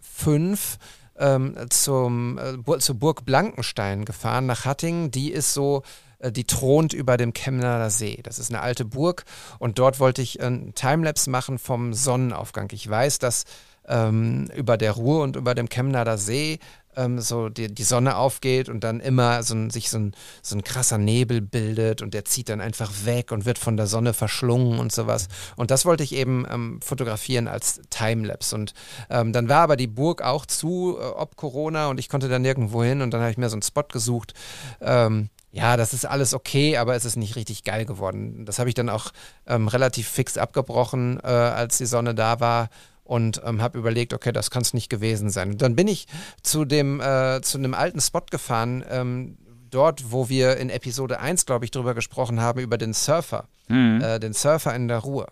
fünf, 0.02 0.78
ähm, 1.18 1.56
zum, 1.70 2.38
äh, 2.38 2.80
zur 2.80 2.96
Burg 2.96 3.26
Blankenstein 3.26 4.06
gefahren, 4.06 4.46
nach 4.46 4.66
Hattingen. 4.66 5.10
Die 5.10 5.32
ist 5.32 5.54
so 5.54 5.84
die 6.24 6.46
thront 6.46 6.94
über 6.94 7.18
dem 7.18 7.34
Chemnader 7.34 7.90
See. 7.90 8.20
Das 8.24 8.40
ist 8.40 8.50
eine 8.52 8.62
alte 8.62 8.86
Burg 8.86 9.26
und 9.60 9.80
dort 9.80 10.00
wollte 10.00 10.22
ich 10.22 10.42
einen 10.42 10.74
Timelapse 10.74 11.30
machen 11.30 11.60
vom 11.60 11.94
Sonnenaufgang. 11.94 12.70
Ich 12.72 12.90
weiß, 12.90 13.20
dass 13.20 13.46
ähm, 13.88 14.50
über 14.56 14.78
der 14.78 14.94
Ruhr 14.94 15.24
und 15.24 15.36
über 15.36 15.56
dem 15.56 15.70
Chemnader 15.70 16.18
See 16.18 16.60
ähm, 16.98 17.22
so 17.22 17.48
die, 17.50 17.74
die 17.74 17.84
Sonne 17.84 18.18
aufgeht 18.18 18.68
und 18.68 18.84
dann 18.84 19.00
immer 19.00 19.44
so 19.44 19.56
ein, 19.56 19.70
sich 19.70 19.90
so 19.90 20.00
ein, 20.00 20.16
so 20.42 20.58
ein 20.58 20.64
krasser 20.64 20.98
Nebel 20.98 21.42
bildet 21.42 22.02
und 22.02 22.14
der 22.14 22.26
zieht 22.26 22.50
dann 22.50 22.60
einfach 22.60 22.92
weg 23.06 23.32
und 23.32 23.46
wird 23.46 23.60
von 23.60 23.78
der 23.78 23.88
Sonne 23.88 24.14
verschlungen 24.14 24.80
und 24.80 24.92
sowas. 24.92 25.28
Und 25.56 25.72
das 25.72 25.86
wollte 25.86 26.04
ich 26.04 26.14
eben 26.14 26.46
ähm, 26.52 26.80
fotografieren 26.82 27.48
als 27.48 27.80
Timelapse. 27.90 28.56
Und 28.56 28.74
ähm, 29.10 29.32
dann 29.32 29.48
war 29.48 29.62
aber 29.62 29.78
die 29.78 29.88
Burg 29.88 30.22
auch 30.22 30.46
zu, 30.46 30.98
äh, 31.00 31.04
ob 31.04 31.36
Corona 31.36 31.88
und 31.88 32.00
ich 32.00 32.10
konnte 32.10 32.28
da 32.28 32.40
nirgendwo 32.40 32.84
hin 32.84 33.02
und 33.02 33.12
dann 33.12 33.22
habe 33.22 33.32
ich 33.32 33.38
mir 33.38 33.50
so 33.50 33.56
einen 33.56 33.62
Spot 33.62 33.84
gesucht. 33.84 34.34
Ähm, 34.82 35.30
ja, 35.58 35.76
das 35.76 35.92
ist 35.94 36.06
alles 36.06 36.36
okay, 36.36 36.78
aber 36.78 36.96
es 36.96 37.04
ist 37.04 37.16
nicht 37.16 37.36
richtig 37.36 37.64
geil 37.64 37.86
geworden. 37.86 38.46
Das 38.46 38.60
habe 38.60 38.70
ich 38.70 38.76
dann 38.76 38.90
auch 38.90 39.12
ähm, 39.48 39.68
relativ 39.68 40.08
fix 40.08 40.38
abgebrochen, 40.38 41.20
äh, 41.24 41.28
als 41.28 41.80
die 41.80 41.88
Sonne 41.88 42.14
da 42.14 42.40
war 42.40 42.70
und 43.04 43.42
ähm, 43.44 43.60
habe 43.60 43.80
überlegt, 43.80 44.14
okay, 44.14 44.32
das 44.32 44.52
kann 44.52 44.62
es 44.62 44.76
nicht 44.76 44.88
gewesen 44.90 45.32
sein. 45.32 45.52
Und 45.52 45.62
dann 45.64 45.76
bin 45.76 45.88
ich 45.88 46.06
zu 46.44 46.64
dem, 46.64 47.02
äh, 47.02 47.42
zu 47.42 47.58
einem 47.58 47.74
alten 47.74 48.02
Spot 48.02 48.22
gefahren, 48.30 48.86
ähm, 48.88 49.38
dort, 49.72 50.12
wo 50.12 50.30
wir 50.30 50.58
in 50.58 50.70
Episode 50.70 51.20
1, 51.20 51.48
glaube 51.48 51.66
ich, 51.66 51.72
drüber 51.72 51.96
gesprochen 51.96 52.40
haben, 52.40 52.60
über 52.60 52.78
den 52.78 52.94
Surfer, 52.94 53.46
mhm. 53.68 54.00
äh, 54.02 54.20
den 54.20 54.34
Surfer 54.34 54.76
in 54.76 54.88
der 54.88 55.00
Ruhr. 55.00 55.28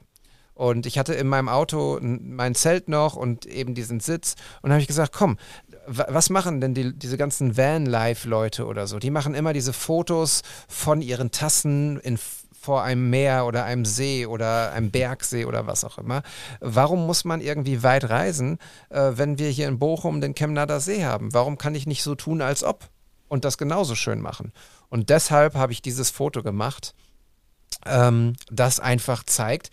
Und 0.55 0.85
ich 0.85 0.97
hatte 0.97 1.13
in 1.13 1.27
meinem 1.27 1.49
Auto 1.49 1.99
mein 2.01 2.55
Zelt 2.55 2.87
noch 2.87 3.17
und 3.17 3.45
eben 3.45 3.75
diesen 3.75 3.99
Sitz. 3.99 4.35
Und 4.61 4.71
habe 4.71 4.81
ich 4.81 4.87
gesagt, 4.87 5.11
komm, 5.13 5.37
was 5.87 6.29
machen 6.29 6.61
denn 6.61 6.73
die, 6.73 6.97
diese 6.97 7.17
ganzen 7.17 7.57
Van-Life-Leute 7.57 8.65
oder 8.65 8.87
so? 8.87 8.99
Die 8.99 9.11
machen 9.11 9.35
immer 9.35 9.53
diese 9.53 9.73
Fotos 9.73 10.41
von 10.67 11.01
ihren 11.01 11.31
Tassen 11.31 11.99
in, 11.99 12.17
vor 12.65 12.83
einem 12.83 13.09
Meer 13.11 13.45
oder 13.45 13.63
einem 13.63 13.85
See 13.85 14.25
oder 14.25 14.71
einem 14.73 14.89
Bergsee 14.89 15.45
oder 15.45 15.67
was 15.67 15.83
auch 15.85 15.99
immer. 15.99 16.23
Warum 16.59 17.05
muss 17.05 17.23
man 17.23 17.39
irgendwie 17.39 17.83
weit 17.83 18.09
reisen, 18.09 18.57
äh, 18.89 19.11
wenn 19.15 19.37
wir 19.37 19.49
hier 19.49 19.67
in 19.67 19.77
Bochum 19.77 20.19
den 20.19 20.33
Chemnader 20.33 20.79
See 20.79 21.05
haben? 21.05 21.33
Warum 21.33 21.57
kann 21.59 21.75
ich 21.75 21.85
nicht 21.85 22.01
so 22.01 22.15
tun, 22.15 22.41
als 22.41 22.63
ob? 22.63 22.89
Und 23.27 23.45
das 23.45 23.57
genauso 23.57 23.95
schön 23.95 24.19
machen. 24.19 24.51
Und 24.89 25.09
deshalb 25.09 25.55
habe 25.55 25.71
ich 25.71 25.81
dieses 25.81 26.09
Foto 26.09 26.41
gemacht, 26.41 26.95
ähm, 27.85 28.33
das 28.51 28.79
einfach 28.79 29.23
zeigt, 29.23 29.69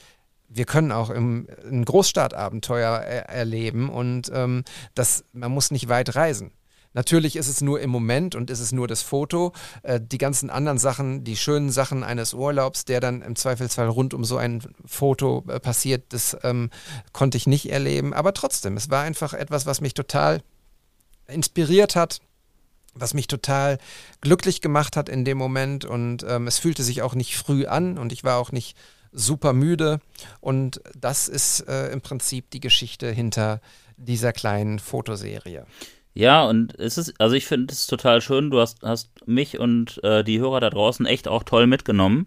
wir 0.54 0.64
können 0.64 0.92
auch 0.92 1.10
im, 1.10 1.46
ein 1.64 1.84
Großstadtabenteuer 1.84 2.98
er, 2.98 3.28
erleben 3.28 3.88
und 3.88 4.30
ähm, 4.34 4.64
das, 4.94 5.24
man 5.32 5.52
muss 5.52 5.70
nicht 5.70 5.88
weit 5.88 6.14
reisen. 6.14 6.52
Natürlich 6.94 7.36
ist 7.36 7.48
es 7.48 7.62
nur 7.62 7.80
im 7.80 7.88
Moment 7.90 8.34
und 8.34 8.50
ist 8.50 8.60
es 8.60 8.72
nur 8.72 8.86
das 8.86 9.02
Foto. 9.02 9.52
Äh, 9.82 10.00
die 10.00 10.18
ganzen 10.18 10.50
anderen 10.50 10.78
Sachen, 10.78 11.24
die 11.24 11.36
schönen 11.36 11.70
Sachen 11.70 12.04
eines 12.04 12.34
Urlaubs, 12.34 12.84
der 12.84 13.00
dann 13.00 13.22
im 13.22 13.34
Zweifelsfall 13.34 13.88
rund 13.88 14.12
um 14.12 14.24
so 14.24 14.36
ein 14.36 14.62
Foto 14.84 15.44
äh, 15.48 15.58
passiert, 15.58 16.12
das 16.12 16.36
ähm, 16.42 16.70
konnte 17.12 17.38
ich 17.38 17.46
nicht 17.46 17.70
erleben. 17.70 18.12
Aber 18.12 18.34
trotzdem, 18.34 18.76
es 18.76 18.90
war 18.90 19.02
einfach 19.02 19.32
etwas, 19.32 19.64
was 19.64 19.80
mich 19.80 19.94
total 19.94 20.42
inspiriert 21.26 21.96
hat, 21.96 22.20
was 22.94 23.14
mich 23.14 23.26
total 23.26 23.78
glücklich 24.20 24.60
gemacht 24.60 24.96
hat 24.96 25.08
in 25.08 25.24
dem 25.24 25.38
Moment. 25.38 25.86
Und 25.86 26.26
ähm, 26.28 26.46
es 26.46 26.58
fühlte 26.58 26.82
sich 26.82 27.00
auch 27.00 27.14
nicht 27.14 27.36
früh 27.38 27.64
an 27.64 27.96
und 27.96 28.12
ich 28.12 28.22
war 28.22 28.36
auch 28.36 28.52
nicht 28.52 28.76
super 29.12 29.52
müde. 29.52 30.00
Und 30.40 30.80
das 30.98 31.28
ist 31.28 31.60
äh, 31.68 31.92
im 31.92 32.00
Prinzip 32.00 32.50
die 32.50 32.60
Geschichte 32.60 33.10
hinter 33.10 33.60
dieser 33.96 34.32
kleinen 34.32 34.78
Fotoserie. 34.78 35.66
Ja, 36.14 36.44
und 36.44 36.78
es 36.78 36.98
ist, 36.98 37.14
also 37.18 37.34
ich 37.34 37.46
finde 37.46 37.72
es 37.72 37.86
total 37.86 38.20
schön. 38.20 38.50
Du 38.50 38.60
hast, 38.60 38.82
hast 38.82 39.10
mich 39.26 39.58
und 39.58 40.02
äh, 40.04 40.22
die 40.24 40.40
Hörer 40.40 40.60
da 40.60 40.70
draußen 40.70 41.06
echt 41.06 41.26
auch 41.26 41.42
toll 41.42 41.66
mitgenommen. 41.66 42.26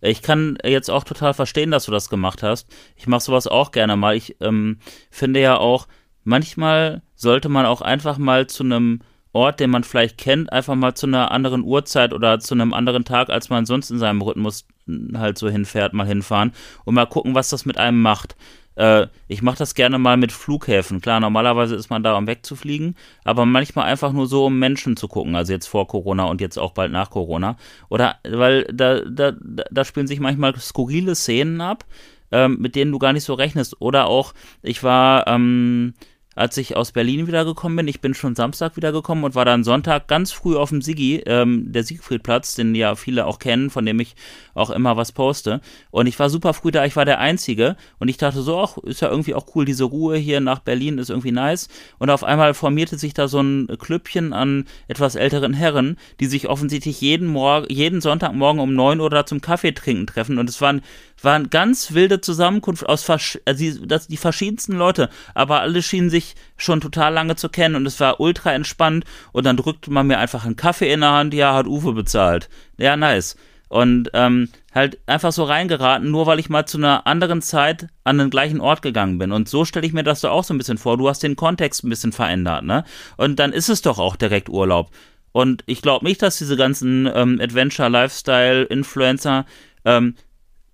Ich 0.00 0.22
kann 0.22 0.58
jetzt 0.64 0.90
auch 0.90 1.04
total 1.04 1.34
verstehen, 1.34 1.70
dass 1.70 1.84
du 1.84 1.92
das 1.92 2.08
gemacht 2.08 2.42
hast. 2.42 2.66
Ich 2.96 3.06
mache 3.06 3.20
sowas 3.20 3.46
auch 3.46 3.70
gerne 3.70 3.96
mal. 3.96 4.16
Ich 4.16 4.36
ähm, 4.40 4.78
finde 5.10 5.40
ja 5.40 5.58
auch, 5.58 5.86
manchmal 6.24 7.02
sollte 7.14 7.48
man 7.48 7.66
auch 7.66 7.82
einfach 7.82 8.18
mal 8.18 8.46
zu 8.46 8.64
einem 8.64 9.00
Ort, 9.32 9.60
den 9.60 9.70
man 9.70 9.84
vielleicht 9.84 10.18
kennt, 10.18 10.52
einfach 10.52 10.74
mal 10.74 10.94
zu 10.94 11.06
einer 11.06 11.30
anderen 11.30 11.62
Uhrzeit 11.62 12.12
oder 12.12 12.40
zu 12.40 12.54
einem 12.54 12.72
anderen 12.72 13.04
Tag, 13.04 13.30
als 13.30 13.48
man 13.48 13.64
sonst 13.64 13.90
in 13.90 13.98
seinem 13.98 14.22
Rhythmus 14.22 14.66
halt 15.14 15.38
so 15.38 15.48
hinfährt, 15.48 15.92
mal 15.92 16.06
hinfahren 16.06 16.52
und 16.84 16.94
mal 16.94 17.06
gucken, 17.06 17.34
was 17.34 17.50
das 17.50 17.64
mit 17.64 17.78
einem 17.78 18.02
macht. 18.02 18.36
Äh, 18.74 19.08
ich 19.28 19.42
mache 19.42 19.58
das 19.58 19.74
gerne 19.74 19.98
mal 19.98 20.16
mit 20.16 20.32
Flughäfen. 20.32 21.00
Klar, 21.00 21.20
normalerweise 21.20 21.74
ist 21.74 21.90
man 21.90 22.02
da, 22.02 22.16
um 22.16 22.26
wegzufliegen, 22.26 22.96
aber 23.24 23.46
manchmal 23.46 23.86
einfach 23.86 24.12
nur 24.12 24.26
so, 24.26 24.46
um 24.46 24.58
Menschen 24.58 24.96
zu 24.96 25.06
gucken. 25.06 25.36
Also 25.36 25.52
jetzt 25.52 25.66
vor 25.66 25.86
Corona 25.86 26.24
und 26.24 26.40
jetzt 26.40 26.58
auch 26.58 26.72
bald 26.72 26.90
nach 26.90 27.10
Corona. 27.10 27.56
Oder, 27.88 28.16
weil 28.28 28.64
da, 28.64 29.00
da, 29.02 29.32
da 29.70 29.84
spielen 29.84 30.06
sich 30.06 30.20
manchmal 30.20 30.56
skurrile 30.58 31.14
Szenen 31.14 31.60
ab, 31.60 31.84
ähm, 32.32 32.58
mit 32.58 32.74
denen 32.74 32.92
du 32.92 32.98
gar 32.98 33.12
nicht 33.12 33.24
so 33.24 33.34
rechnest. 33.34 33.80
Oder 33.80 34.06
auch, 34.06 34.34
ich 34.62 34.82
war, 34.82 35.26
ähm, 35.26 35.94
als 36.40 36.56
ich 36.56 36.74
aus 36.74 36.92
Berlin 36.92 37.26
wiedergekommen 37.26 37.76
bin. 37.76 37.88
Ich 37.88 38.00
bin 38.00 38.14
schon 38.14 38.34
Samstag 38.34 38.76
wiedergekommen 38.76 39.24
und 39.24 39.34
war 39.34 39.44
dann 39.44 39.62
Sonntag 39.62 40.08
ganz 40.08 40.32
früh 40.32 40.56
auf 40.56 40.70
dem 40.70 40.80
Sigi, 40.80 41.22
ähm, 41.26 41.70
der 41.70 41.84
Siegfriedplatz, 41.84 42.54
den 42.54 42.74
ja 42.74 42.94
viele 42.94 43.26
auch 43.26 43.38
kennen, 43.38 43.68
von 43.68 43.84
dem 43.84 44.00
ich 44.00 44.16
auch 44.54 44.70
immer 44.70 44.96
was 44.96 45.12
poste. 45.12 45.60
Und 45.90 46.06
ich 46.06 46.18
war 46.18 46.30
super 46.30 46.54
früh 46.54 46.70
da, 46.70 46.84
ich 46.84 46.96
war 46.96 47.04
der 47.04 47.18
Einzige 47.18 47.76
und 47.98 48.08
ich 48.08 48.16
dachte 48.16 48.42
so, 48.42 48.60
ach, 48.60 48.78
ist 48.78 49.00
ja 49.00 49.08
irgendwie 49.08 49.34
auch 49.34 49.46
cool, 49.54 49.64
diese 49.64 49.84
Ruhe 49.84 50.16
hier 50.16 50.40
nach 50.40 50.60
Berlin 50.60 50.98
ist 50.98 51.10
irgendwie 51.10 51.32
nice. 51.32 51.68
Und 51.98 52.10
auf 52.10 52.24
einmal 52.24 52.54
formierte 52.54 52.98
sich 52.98 53.14
da 53.14 53.28
so 53.28 53.40
ein 53.40 53.68
Klüppchen 53.78 54.32
an 54.32 54.66
etwas 54.88 55.14
älteren 55.14 55.54
Herren, 55.54 55.96
die 56.20 56.26
sich 56.26 56.48
offensichtlich 56.48 57.00
jeden 57.00 57.28
Morgen, 57.28 57.66
jeden 57.68 58.00
Sonntagmorgen 58.00 58.60
um 58.60 58.74
neun 58.74 59.00
Uhr 59.00 59.10
da 59.10 59.26
zum 59.26 59.40
Kaffee 59.40 59.72
trinken 59.72 60.06
treffen. 60.06 60.38
Und 60.38 60.48
es 60.48 60.60
waren 60.60 60.82
waren 61.22 61.50
ganz 61.50 61.92
wilde 61.92 62.20
Zusammenkunft 62.20 62.88
aus 62.88 63.08
also 63.08 63.34
die, 63.56 63.86
das, 63.86 64.08
die 64.08 64.16
verschiedensten 64.16 64.72
Leute, 64.72 65.08
aber 65.34 65.60
alle 65.60 65.82
schienen 65.82 66.10
sich 66.10 66.34
schon 66.56 66.80
total 66.80 67.12
lange 67.12 67.36
zu 67.36 67.48
kennen 67.48 67.74
und 67.74 67.86
es 67.86 68.00
war 68.00 68.20
ultra 68.20 68.52
entspannt 68.52 69.04
und 69.32 69.46
dann 69.46 69.56
drückte 69.56 69.90
man 69.90 70.06
mir 70.06 70.18
einfach 70.18 70.44
einen 70.44 70.56
Kaffee 70.56 70.92
in 70.92 71.00
der 71.00 71.12
Hand, 71.12 71.34
ja, 71.34 71.54
hat 71.54 71.66
Uwe 71.66 71.92
bezahlt. 71.92 72.48
Ja, 72.78 72.96
nice. 72.96 73.36
Und 73.70 74.10
ähm, 74.14 74.48
halt 74.74 74.98
einfach 75.06 75.30
so 75.30 75.44
reingeraten, 75.44 76.10
nur 76.10 76.26
weil 76.26 76.40
ich 76.40 76.50
mal 76.50 76.66
zu 76.66 76.76
einer 76.76 77.06
anderen 77.06 77.40
Zeit 77.40 77.86
an 78.02 78.18
den 78.18 78.28
gleichen 78.28 78.60
Ort 78.60 78.82
gegangen 78.82 79.18
bin. 79.18 79.30
Und 79.30 79.48
so 79.48 79.64
stelle 79.64 79.86
ich 79.86 79.92
mir 79.92 80.02
das 80.02 80.20
so 80.20 80.28
auch 80.28 80.42
so 80.42 80.52
ein 80.52 80.58
bisschen 80.58 80.76
vor. 80.76 80.98
Du 80.98 81.08
hast 81.08 81.22
den 81.22 81.36
Kontext 81.36 81.84
ein 81.84 81.88
bisschen 81.88 82.10
verändert, 82.10 82.64
ne? 82.64 82.82
Und 83.16 83.38
dann 83.38 83.52
ist 83.52 83.68
es 83.68 83.80
doch 83.80 84.00
auch 84.00 84.16
direkt 84.16 84.48
Urlaub. 84.48 84.90
Und 85.30 85.62
ich 85.66 85.82
glaube 85.82 86.04
nicht, 86.04 86.20
dass 86.20 86.38
diese 86.38 86.56
ganzen 86.56 87.08
ähm, 87.14 87.38
Adventure-Lifestyle-Influencer 87.40 89.46
ähm, 89.84 90.16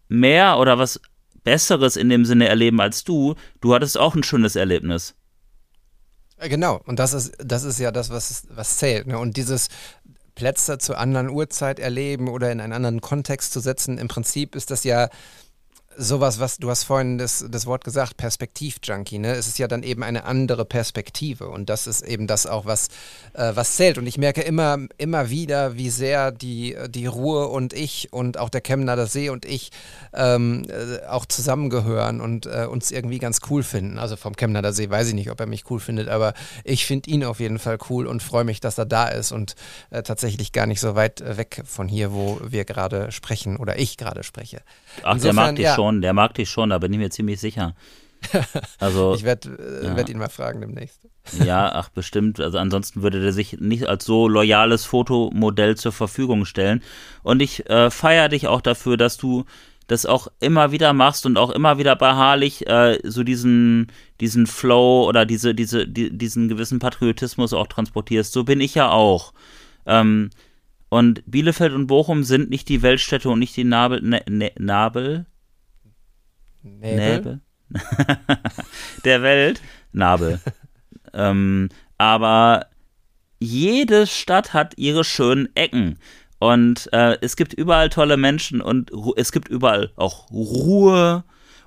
mehr 0.09 0.59
oder 0.59 0.79
was 0.79 0.99
Besseres 1.45 1.97
in 1.97 2.09
dem 2.09 2.25
Sinne 2.25 2.49
erleben 2.49 2.81
als 2.81 3.05
du. 3.05 3.35
Du 3.61 3.75
hattest 3.75 3.99
auch 3.99 4.15
ein 4.15 4.23
schönes 4.23 4.57
Erlebnis. 4.57 5.15
Genau, 6.39 6.81
und 6.87 6.99
das 6.99 7.15
ist, 7.15 7.35
das 7.39 7.65
ist 7.65 7.79
ja 7.79 7.91
das, 7.91 8.11
was, 8.11 8.47
was 8.51 8.79
zählt. 8.79 9.07
Ne? 9.07 9.19
Und 9.19 9.37
dieses 9.37 9.69
Plätze 10.37 10.79
zur 10.79 10.99
anderen 10.99 11.29
Uhrzeit 11.29 11.81
erleben 11.81 12.29
oder 12.29 12.53
in 12.53 12.61
einen 12.61 12.73
anderen 12.73 13.01
Kontext 13.01 13.53
zu 13.53 13.59
setzen, 13.59 13.99
im 13.99 14.07
Prinzip 14.07 14.55
ist 14.55 14.71
das 14.71 14.85
ja 14.85 15.09
sowas, 15.97 16.41
was 16.41 16.59
du 16.59 16.71
hast 16.71 16.85
vorhin 16.85 17.19
das, 17.19 17.45
das 17.49 17.67
Wort 17.67 17.85
gesagt, 17.85 18.17
Perspektiv-Junkie, 18.17 19.19
ne? 19.19 19.33
Es 19.33 19.47
ist 19.47 19.59
ja 19.59 19.69
dann 19.69 19.83
eben 19.83 20.03
eine 20.03 20.25
andere 20.25 20.65
Perspektive 20.65 21.49
und 21.49 21.69
das 21.71 21.87
ist 21.87 22.03
eben 22.03 22.27
das 22.27 22.47
auch, 22.47 22.67
was, 22.67 22.89
äh, 23.35 23.53
was 23.55 23.77
zählt. 23.77 23.99
Und 23.99 24.07
ich 24.07 24.19
merke 24.19 24.43
immer, 24.43 24.79
immer 24.99 25.31
wieder, 25.31 25.77
wie 25.77 25.91
sehr 25.91 26.33
die, 26.33 26.77
die 26.89 27.07
Ruhe 27.07 27.49
und 27.49 27.73
ich 27.73 28.13
und 28.13 28.39
auch 28.39 28.51
der 28.51 28.61
Chemnader 28.61 29.07
See 29.07 29.31
und 29.31 29.45
ich 29.45 29.71
ähm, 30.13 30.67
äh, 30.69 31.07
auch 31.07 31.27
zusammengehören 31.27 32.21
und 32.21 32.47
äh, 32.47 32.67
uns 32.71 32.91
irgendwie 32.91 33.19
ganz 33.19 33.41
cool 33.51 33.63
finden. 33.63 33.99
Also 33.99 34.17
vom 34.17 34.37
Chemnader 34.37 34.73
See 34.73 34.91
weiß 34.91 35.09
ich 35.09 35.15
nicht, 35.15 35.31
ob 35.31 35.41
er 35.41 35.47
mich 35.47 35.71
cool 35.71 35.81
findet, 35.81 36.09
aber 36.09 36.35
ich 36.65 36.87
finde 36.87 37.11
ihn 37.11 37.25
auf 37.25 37.41
jeden 37.41 37.59
Fall 37.59 37.79
cool 37.91 38.07
und 38.07 38.23
freue 38.23 38.45
mich, 38.45 38.61
dass 38.61 38.79
er 38.79 38.87
da 38.87 39.09
ist 39.09 39.33
und 39.33 39.55
äh, 39.91 40.03
tatsächlich 40.03 40.53
gar 40.53 40.67
nicht 40.67 40.81
so 40.81 40.95
weit 40.95 41.23
weg 41.37 41.63
von 41.65 41.89
hier, 41.89 42.13
wo 42.13 42.41
wir 42.47 42.65
gerade 42.65 43.13
sprechen 43.13 43.57
oder 43.57 43.79
ich 43.79 43.97
gerade 43.97 44.23
spreche. 44.23 44.63
Ach, 45.03 45.15
Insofern, 45.15 45.21
der 45.21 45.33
mag 45.33 45.57
dich 45.57 45.65
ja, 45.65 45.75
schon, 45.75 45.86
der 45.93 46.13
mag 46.13 46.35
dich 46.35 46.51
schon, 46.51 46.71
da 46.71 46.79
bin 46.79 46.93
ich 46.93 46.99
mir 46.99 47.11
ziemlich 47.11 47.41
sicher. 47.41 47.75
Also, 48.79 49.15
ich 49.15 49.25
werde 49.25 49.83
äh, 49.83 49.87
ja. 49.87 49.97
werd 49.97 50.09
ihn 50.09 50.19
mal 50.19 50.29
fragen 50.29 50.61
demnächst. 50.61 51.07
Ja, 51.45 51.73
ach 51.73 51.89
bestimmt. 51.89 52.41
Also 52.41 52.59
ansonsten 52.59 53.03
würde 53.03 53.21
der 53.21 53.33
sich 53.33 53.61
nicht 53.61 53.87
als 53.89 54.05
so 54.05 54.29
loyales 54.29 54.85
Fotomodell 54.85 55.77
zur 55.77 55.93
Verfügung 55.93 56.45
stellen. 56.45 56.83
Und 57.23 57.41
ich 57.41 57.69
äh, 57.69 57.91
feiere 57.91 58.29
dich 58.29 58.47
auch 58.47 58.61
dafür, 58.61 58.97
dass 58.97 59.17
du 59.17 59.45
das 59.87 60.07
auch 60.07 60.29
immer 60.41 60.73
wieder 60.73 60.93
machst 60.93 61.27
und 61.27 61.37
auch 61.39 61.51
immer 61.51 61.79
wieder 61.79 61.95
beharrlich 61.97 62.67
äh, 62.67 62.99
so 63.05 63.23
diesen, 63.23 63.89
diesen 64.21 64.47
Flow 64.47 65.07
oder 65.09 65.25
diese, 65.27 65.55
diese, 65.55 65.87
die, 65.87 66.17
diesen 66.17 66.49
gewissen 66.49 66.79
Patriotismus 66.79 67.53
auch 67.53 67.69
transportierst. 67.69 68.33
So 68.33 68.45
bin 68.45 68.61
ich 68.61 68.75
ja 68.75 68.91
auch. 68.91 69.33
Ähm, 69.87 70.31
und 70.89 71.23
Bielefeld 71.27 71.73
und 71.73 71.87
Bochum 71.87 72.25
sind 72.25 72.51
nicht 72.51 72.69
die 72.69 72.83
Weltstädte 72.83 73.29
und 73.29 73.39
nicht 73.39 73.57
die 73.57 73.65
Nabel, 73.65 74.03
ne, 74.03 74.23
ne, 74.29 74.53
Nabel? 74.59 75.27
Näbel? 76.67 77.41
der 79.05 79.23
Welt. 79.23 79.61
Nabel. 79.93 80.41
ähm, 81.15 81.69
aber 81.99 82.67
jede 83.39 84.07
Stadt 84.07 84.53
hat 84.53 84.75
ihre 84.77 85.05
schönen 85.05 85.49
Ecken. 85.55 85.99
Und 86.39 86.93
äh, 86.93 87.17
es 87.21 87.37
gibt 87.37 87.55
überall 87.55 87.89
tolle 87.89 88.17
Menschen 88.17 88.61
und 88.61 88.91
es 89.17 89.33
gibt 89.33 89.49
überall 89.49 89.91
auch 89.97 90.31
Ruhe 90.31 91.25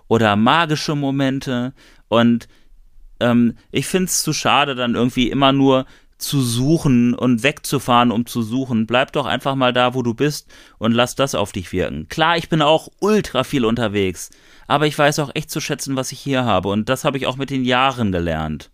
oder 0.07 0.35
magische 0.35 0.95
Momente. 0.95 1.73
Und 2.07 2.47
ähm, 3.19 3.55
ich 3.71 3.87
finde 3.87 4.05
es 4.05 4.21
zu 4.21 4.31
schade, 4.31 4.75
dann 4.75 4.95
irgendwie 4.95 5.29
immer 5.29 5.51
nur 5.51 5.85
zu 6.19 6.41
suchen 6.41 7.15
und 7.15 7.43
wegzufahren, 7.43 8.11
um 8.11 8.25
zu 8.25 8.41
suchen. 8.41 8.85
Bleib 8.85 9.13
doch 9.13 9.25
einfach 9.25 9.55
mal 9.55 9.73
da, 9.73 9.95
wo 9.95 10.03
du 10.03 10.13
bist 10.13 10.47
und 10.77 10.91
lass 10.91 11.15
das 11.15 11.33
auf 11.33 11.51
dich 11.51 11.71
wirken. 11.71 12.07
Klar, 12.09 12.37
ich 12.37 12.49
bin 12.49 12.61
auch 12.61 12.89
ultra 12.99 13.43
viel 13.43 13.65
unterwegs, 13.65 14.29
aber 14.67 14.85
ich 14.85 14.97
weiß 14.97 15.19
auch 15.19 15.31
echt 15.33 15.49
zu 15.49 15.61
schätzen, 15.61 15.95
was 15.95 16.11
ich 16.11 16.19
hier 16.19 16.45
habe 16.45 16.69
und 16.69 16.89
das 16.89 17.05
habe 17.05 17.17
ich 17.17 17.25
auch 17.25 17.37
mit 17.37 17.49
den 17.49 17.63
Jahren 17.63 18.11
gelernt. 18.11 18.69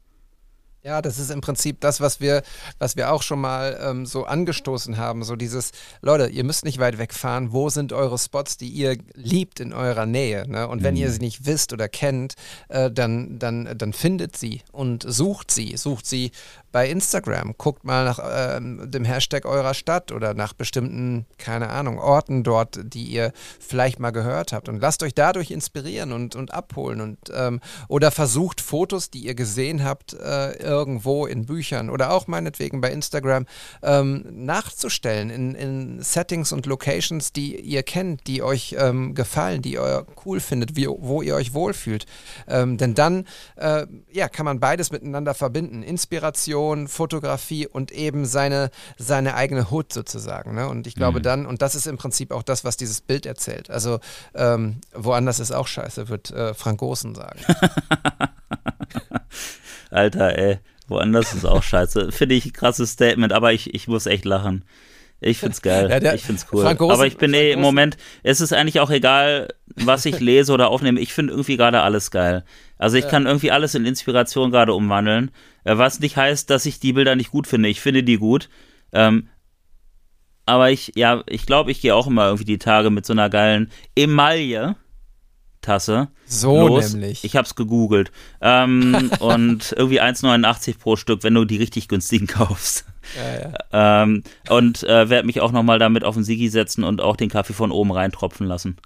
Ja, 0.86 1.02
das 1.02 1.18
ist 1.18 1.32
im 1.32 1.41
Prinzip 1.41 1.82
das, 1.82 2.00
was 2.00 2.22
wir, 2.22 2.43
was 2.78 2.96
wir 2.96 3.12
auch 3.12 3.24
schon 3.24 3.41
mal 3.41 3.76
ähm, 3.82 4.06
so 4.06 4.26
angestoßen 4.26 4.98
haben. 4.98 5.24
So 5.24 5.36
dieses, 5.36 5.72
Leute, 6.04 6.28
ihr 6.28 6.43
müsst 6.43 6.64
nicht 6.64 6.78
weit 6.78 7.00
wegfahren. 7.00 7.52
Wo 7.52 7.70
sind 7.70 7.91
eure 7.91 8.20
Spots, 8.20 8.58
die 8.58 8.68
ihr 8.68 8.96
liebt 9.16 9.60
in 9.60 9.74
eurer 9.74 10.06
Nähe? 10.06 10.48
Ne? 10.48 10.68
Und 10.68 10.84
wenn 10.84 10.93
mhm. 10.93 11.02
ihr 11.02 11.12
sie 11.12 11.22
nicht 11.22 11.48
wisst 11.48 11.74
oder 11.74 11.89
kennt, 11.89 12.36
äh, 12.70 12.91
dann, 12.91 13.39
dann, 13.39 13.76
dann 13.76 13.93
findet 13.93 14.38
sie 14.38 14.62
und 14.72 15.04
sucht 15.08 15.50
sie. 15.50 15.76
Sucht 15.76 16.06
sie 16.06 16.30
bei 16.76 16.90
Instagram. 16.90 17.54
Guckt 17.58 17.86
mal 17.86 18.04
nach 18.04 18.20
ähm, 18.22 18.92
dem 18.92 19.06
Hashtag 19.06 19.46
eurer 19.46 19.74
Stadt 19.74 20.12
oder 20.12 20.34
nach 20.34 20.52
bestimmten, 20.52 21.26
keine 21.38 21.70
Ahnung, 21.70 22.00
Orten 22.00 22.44
dort, 22.44 22.78
die 22.84 23.06
ihr 23.06 23.32
vielleicht 23.62 24.02
mal 24.02 24.12
gehört 24.12 24.52
habt. 24.52 24.68
Und 24.68 24.82
lasst 24.82 25.02
euch 25.02 25.14
dadurch 25.14 25.52
inspirieren 25.52 26.12
und, 26.12 26.36
und 26.36 26.54
abholen. 26.54 27.00
Und, 27.00 27.18
ähm, 27.34 27.62
oder 27.88 28.12
versucht 28.12 28.60
Fotos, 28.60 29.10
die 29.10 29.20
ihr 29.20 29.36
gesehen 29.36 29.86
habt, 29.86 30.16
äh, 30.16 30.52
irgendwo 30.62 31.26
in 31.26 31.46
Büchern 31.46 31.90
oder 31.90 32.12
auch 32.12 32.28
meinetwegen 32.28 32.82
bei 32.82 32.92
Instagram 32.92 33.46
ähm, 33.82 34.26
nachzustellen 34.30 35.30
in, 35.30 35.56
in 35.56 36.02
Settings 36.02 36.52
und 36.52 36.66
Locations, 36.66 37.32
die 37.32 37.58
ihr 37.58 37.84
kennt, 37.84 38.28
die 38.28 38.44
euch 38.44 38.76
ähm, 38.78 39.16
gefallen, 39.16 39.62
die 39.62 39.76
ihr 39.76 40.06
cool 40.26 40.42
findet, 40.42 40.76
wie, 40.76 40.88
wo 40.90 41.22
ihr 41.22 41.36
euch 41.36 41.54
wohlfühlt. 41.54 42.06
Ähm, 42.50 42.78
denn 42.78 42.96
dann 42.96 43.24
äh, 43.56 43.88
ja, 44.12 44.28
kann 44.28 44.44
man 44.44 44.60
beides 44.60 44.92
miteinander 44.92 45.34
verbinden. 45.34 45.82
Inspiration 45.82 46.64
Animation, 46.66 46.88
Fotografie 46.88 47.68
und 47.68 47.91
eben 47.91 48.26
seine, 48.26 48.70
seine 48.97 49.36
eigene 49.36 49.72
Hood 49.72 49.93
sozusagen. 49.93 50.55
Ne? 50.55 50.68
Und 50.68 50.88
ich 50.88 50.95
glaube 50.95 51.20
mhm. 51.20 51.24
dann, 51.24 51.45
und 51.45 51.61
das 51.61 51.76
ist 51.76 51.88
im 51.88 51.97
Prinzip 51.97 52.32
auch 52.32 52.43
das, 52.43 52.63
was 52.63 52.78
dieses 52.78 53.01
Bild 53.01 53.26
erzählt. 53.26 53.70
Also 53.70 53.99
ähm, 54.34 54.78
woanders 54.93 55.39
ist 55.39 55.51
auch 55.51 55.68
scheiße, 55.68 56.09
wird 56.09 56.32
äh, 56.32 56.53
Frank 56.53 56.80
Gosen 56.80 57.16
sagen. 57.16 57.39
Alter, 59.91 60.38
ey, 60.38 60.59
woanders 60.88 61.34
ist 61.34 61.45
auch 61.45 61.63
scheiße. 61.63 62.11
Finde 62.11 62.36
ich 62.36 62.45
ein 62.45 62.53
krasses 62.53 62.91
Statement, 62.91 63.34
aber 63.34 63.53
ich, 63.53 63.74
ich 63.74 63.88
muss 63.88 64.05
echt 64.05 64.26
lachen. 64.26 64.66
Ich 65.22 65.39
find's 65.39 65.61
geil. 65.61 65.89
Ja, 65.89 65.99
der, 65.99 66.13
ich 66.13 66.24
find's 66.24 66.47
cool. 66.51 66.66
Aber 66.66 67.07
ich 67.07 67.18
bin 67.18 67.34
eh 67.34 67.51
im 67.51 67.61
Moment, 67.61 67.97
es 68.24 68.41
ist 68.41 68.53
eigentlich 68.53 68.80
auch 68.80 68.89
egal, 68.89 69.47
was 69.68 70.05
ich 70.05 70.20
lese 70.20 70.53
oder 70.53 70.70
aufnehme. 70.70 70.99
Ich 70.99 71.13
finde 71.13 71.34
irgendwie 71.34 71.57
gerade 71.57 71.82
alles 71.82 72.11
geil. 72.11 72.43
Also 72.78 72.97
ich 72.97 73.05
ja. 73.05 73.09
kann 73.09 73.26
irgendwie 73.26 73.51
alles 73.51 73.76
in 73.76 73.86
Inspiration 73.86 74.51
gerade 74.51 74.74
umwandeln. 74.74 75.32
Äh, 75.63 75.78
was 75.78 75.99
nicht 75.99 76.18
heißt, 76.18 76.49
dass 76.49 76.66
ich 76.66 76.80
die 76.80 76.93
Bilder 76.93 77.16
nicht 77.16 77.32
gut 77.32 77.47
finde. 77.47 77.70
Ich 77.70 77.82
finde 77.82 78.03
die 78.03 78.18
gut. 78.18 78.49
Ähm, 78.91 79.30
aber 80.45 80.70
ich, 80.70 80.91
ja, 80.95 81.24
ich 81.28 81.45
glaube, 81.45 81.72
ich 81.72 81.82
gehe 81.82 81.95
auch 81.95 82.07
immer 82.07 82.26
irgendwie 82.26 82.45
die 82.45 82.59
Tage 82.59 82.89
mit 82.89 83.05
so 83.05 83.13
einer 83.13 83.30
geilen 83.30 83.72
Emaille. 83.95 84.76
Tasse. 85.66 86.07
So 86.26 86.68
los. 86.68 86.93
nämlich. 86.93 87.24
Ich 87.24 87.36
habe 87.36 87.45
es 87.45 87.55
gegoogelt. 87.55 88.11
Ähm, 88.41 89.11
und 89.20 89.74
irgendwie 89.78 90.01
1,89 90.01 90.78
pro 90.78 90.95
Stück, 90.95 91.24
wenn 91.24 91.34
du 91.34 91.45
die 91.45 91.57
richtig 91.57 91.88
günstigen 91.88 92.28
kaufst. 92.28 92.86
Ja, 93.16 93.49
ja. 93.72 94.03
Ähm, 94.03 94.24
und 94.49 94.84
äh, 94.84 95.09
werde 95.09 95.26
mich 95.26 95.41
auch 95.41 95.51
nochmal 95.51 95.80
damit 95.80 96.03
auf 96.03 96.16
den 96.16 96.24
Sigi 96.24 96.49
setzen 96.49 96.84
und 96.84 97.01
auch 97.01 97.16
den 97.16 97.30
Kaffee 97.30 97.53
von 97.53 97.72
oben 97.72 97.91
reintropfen 97.91 98.47
lassen. 98.47 98.78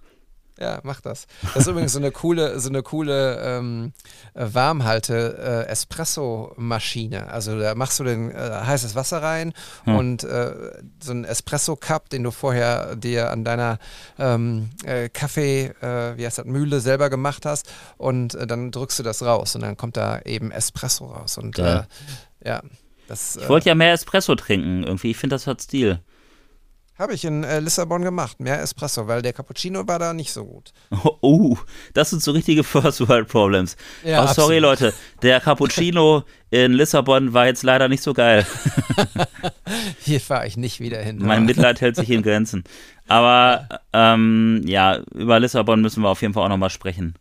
Ja, 0.59 0.79
mach 0.83 0.99
das. 0.99 1.25
Das 1.53 1.63
ist 1.63 1.67
übrigens 1.67 1.93
so 1.93 1.99
eine 1.99 2.11
coole, 2.11 2.59
so 2.59 2.67
eine 2.67 2.83
coole 2.83 3.39
ähm, 3.41 3.93
Warmhalte 4.33 5.65
äh, 5.67 5.71
Espresso-Maschine. 5.71 7.31
Also 7.31 7.57
da 7.57 7.75
machst 7.75 7.99
du 7.99 8.03
den 8.03 8.29
äh, 8.29 8.35
heißes 8.35 8.93
Wasser 8.93 9.21
rein 9.21 9.53
hm. 9.85 9.95
und 9.95 10.23
äh, 10.25 10.53
so 11.01 11.13
ein 11.13 11.23
Espresso-Cup, 11.23 12.09
den 12.09 12.23
du 12.23 12.31
vorher 12.31 12.97
dir 12.97 13.31
an 13.31 13.45
deiner 13.45 13.79
ähm, 14.17 14.71
äh, 14.83 15.07
Kaffee, 15.07 15.67
äh, 15.81 16.17
wie 16.17 16.25
heißt 16.25 16.39
das, 16.39 16.45
Mühle 16.45 16.81
selber 16.81 17.09
gemacht 17.09 17.45
hast 17.45 17.71
und 17.97 18.35
äh, 18.35 18.45
dann 18.45 18.71
drückst 18.71 18.99
du 18.99 19.03
das 19.03 19.23
raus 19.23 19.55
und 19.55 19.61
dann 19.61 19.77
kommt 19.77 19.95
da 19.95 20.19
eben 20.21 20.51
Espresso 20.51 21.05
raus. 21.05 21.37
Und 21.37 21.57
ja, 21.57 22.61
das, 23.07 23.37
ich 23.37 23.49
wollte 23.49 23.69
ja 23.69 23.75
mehr 23.75 23.93
Espresso 23.93 24.35
trinken 24.35 24.83
irgendwie. 24.83 25.11
Ich 25.11 25.17
finde, 25.17 25.35
das 25.35 25.47
hat 25.47 25.61
Stil. 25.61 25.99
Habe 26.99 27.13
ich 27.13 27.23
in 27.23 27.45
äh, 27.45 27.61
Lissabon 27.61 28.01
gemacht, 28.01 28.41
mehr 28.41 28.61
Espresso, 28.61 29.07
weil 29.07 29.21
der 29.21 29.31
Cappuccino 29.31 29.87
war 29.87 29.99
da 29.99 30.13
nicht 30.13 30.33
so 30.33 30.43
gut. 30.43 30.73
Oh, 30.91 31.15
oh, 31.21 31.57
das 31.93 32.09
sind 32.09 32.21
so 32.21 32.31
richtige 32.31 32.65
First 32.65 33.07
World 33.07 33.29
Problems. 33.29 33.77
Ja, 34.03 34.25
oh, 34.25 34.33
sorry. 34.33 34.59
Leute. 34.59 34.93
Der 35.21 35.39
Cappuccino 35.39 36.23
in 36.49 36.73
Lissabon 36.73 37.33
war 37.33 37.45
jetzt 37.45 37.63
leider 37.63 37.87
nicht 37.87 38.03
so 38.03 38.13
geil. 38.13 38.45
Hier 39.99 40.19
fahre 40.19 40.45
ich 40.45 40.57
nicht 40.57 40.81
wieder 40.81 41.01
hin. 41.01 41.19
Mein 41.21 41.45
Mitleid 41.45 41.79
hält 41.79 41.95
sich 41.95 42.09
in 42.09 42.21
Grenzen. 42.21 42.65
Aber 43.07 43.69
ähm, 43.93 44.63
ja, 44.65 44.99
über 45.13 45.39
Lissabon 45.39 45.81
müssen 45.81 46.03
wir 46.03 46.09
auf 46.09 46.21
jeden 46.21 46.33
Fall 46.33 46.43
auch 46.43 46.49
nochmal 46.49 46.69
sprechen. 46.69 47.15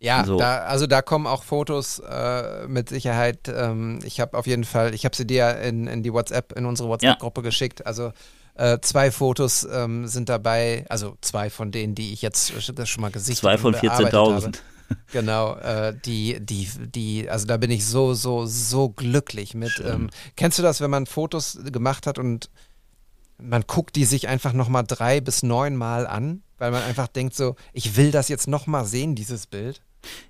Ja, 0.00 0.24
So. 0.24 0.38
da, 0.38 0.64
also 0.64 0.86
da 0.86 1.02
kommen 1.02 1.26
auch 1.26 1.42
Fotos 1.42 1.98
äh, 1.98 2.66
mit 2.68 2.88
Sicherheit. 2.88 3.48
Ähm, 3.48 3.98
ich 4.04 4.18
habe 4.20 4.36
auf 4.38 4.46
jeden 4.46 4.64
Fall, 4.64 4.94
ich 4.94 5.04
habe 5.04 5.14
sie 5.14 5.26
dir 5.26 5.58
in, 5.60 5.88
in 5.88 6.02
die 6.02 6.12
WhatsApp, 6.12 6.52
in 6.56 6.64
unsere 6.64 6.88
WhatsApp-Gruppe 6.88 7.42
geschickt. 7.42 7.86
Also 7.86 8.12
äh, 8.54 8.78
zwei 8.80 9.10
Fotos 9.10 9.66
ähm, 9.70 10.06
sind 10.06 10.28
dabei, 10.28 10.84
also 10.88 11.16
zwei 11.20 11.50
von 11.50 11.72
denen, 11.72 11.94
die 11.94 12.12
ich 12.12 12.22
jetzt 12.22 12.52
schon 12.62 13.02
mal 13.02 13.10
gesichtet 13.10 13.40
Zwei 13.40 13.58
von 13.58 13.74
und 13.74 13.80
bearbeitet 13.80 14.14
14.000. 14.14 14.44
habe. 14.44 14.52
Genau, 15.12 15.56
äh, 15.56 15.94
die, 16.04 16.38
die, 16.40 16.68
die, 16.78 17.28
also 17.28 17.46
da 17.46 17.56
bin 17.56 17.70
ich 17.70 17.86
so, 17.86 18.14
so, 18.14 18.46
so 18.46 18.90
glücklich 18.90 19.54
mit. 19.54 19.82
Ähm, 19.84 20.10
kennst 20.36 20.58
du 20.58 20.62
das, 20.62 20.80
wenn 20.80 20.90
man 20.90 21.06
Fotos 21.06 21.58
gemacht 21.64 22.06
hat 22.06 22.18
und 22.18 22.50
man 23.38 23.64
guckt 23.66 23.96
die 23.96 24.04
sich 24.04 24.28
einfach 24.28 24.52
nochmal 24.52 24.84
drei 24.86 25.20
bis 25.20 25.42
neun 25.42 25.74
Mal 25.74 26.06
an, 26.06 26.42
weil 26.58 26.70
man 26.70 26.82
einfach 26.82 27.08
denkt 27.08 27.34
so, 27.34 27.56
ich 27.72 27.96
will 27.96 28.10
das 28.10 28.28
jetzt 28.28 28.46
nochmal 28.46 28.84
sehen, 28.84 29.14
dieses 29.14 29.46
Bild. 29.46 29.82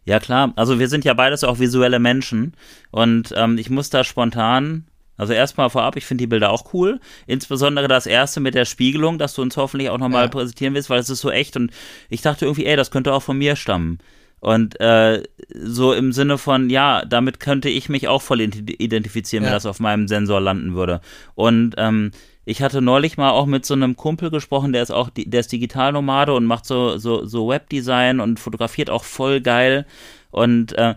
Ja, 0.04 0.20
klar. 0.20 0.52
Also 0.56 0.78
wir 0.78 0.88
sind 0.88 1.04
ja 1.04 1.14
beides 1.14 1.44
auch 1.44 1.58
visuelle 1.58 1.98
Menschen. 1.98 2.54
Und 2.90 3.34
ähm, 3.36 3.58
ich 3.58 3.70
muss 3.70 3.90
da 3.90 4.04
spontan. 4.04 4.86
Also 5.16 5.32
erstmal 5.32 5.70
vorab, 5.70 5.96
ich 5.96 6.06
finde 6.06 6.22
die 6.22 6.26
Bilder 6.26 6.50
auch 6.50 6.72
cool. 6.74 7.00
Insbesondere 7.26 7.86
das 7.88 8.06
erste 8.06 8.40
mit 8.40 8.54
der 8.54 8.64
Spiegelung, 8.64 9.18
das 9.18 9.34
du 9.34 9.42
uns 9.42 9.56
hoffentlich 9.56 9.90
auch 9.90 9.98
nochmal 9.98 10.24
Ja. 10.24 10.28
präsentieren 10.30 10.74
willst, 10.74 10.90
weil 10.90 10.98
es 11.00 11.10
ist 11.10 11.20
so 11.20 11.30
echt. 11.30 11.56
Und 11.56 11.70
ich 12.08 12.22
dachte 12.22 12.44
irgendwie, 12.46 12.66
ey, 12.66 12.76
das 12.76 12.90
könnte 12.90 13.12
auch 13.12 13.22
von 13.22 13.38
mir 13.38 13.54
stammen. 13.56 13.98
Und 14.40 14.78
äh, 14.80 15.22
so 15.54 15.94
im 15.94 16.12
Sinne 16.12 16.36
von, 16.36 16.68
ja, 16.68 17.04
damit 17.06 17.40
könnte 17.40 17.70
ich 17.70 17.88
mich 17.88 18.08
auch 18.08 18.20
voll 18.20 18.40
ident- 18.40 18.78
identifizieren, 18.78 19.44
wenn 19.44 19.50
Ja. 19.52 19.56
das 19.56 19.64
auf 19.66 19.80
meinem 19.80 20.06
Sensor 20.06 20.40
landen 20.40 20.74
würde. 20.74 21.00
Und 21.34 21.74
ähm, 21.78 22.10
ich 22.44 22.60
hatte 22.60 22.82
neulich 22.82 23.16
mal 23.16 23.30
auch 23.30 23.46
mit 23.46 23.64
so 23.64 23.72
einem 23.72 23.96
Kumpel 23.96 24.30
gesprochen, 24.30 24.74
der 24.74 24.82
ist 24.82 24.90
auch, 24.90 25.08
der 25.16 25.40
ist 25.40 25.50
Digitalnomade 25.50 26.34
und 26.34 26.44
macht 26.44 26.66
so, 26.66 26.98
so, 26.98 27.24
so 27.24 27.48
Webdesign 27.48 28.20
und 28.20 28.38
fotografiert 28.38 28.90
auch 28.90 29.04
voll 29.04 29.40
geil. 29.40 29.86
Und 30.30 30.72
äh, 30.76 30.94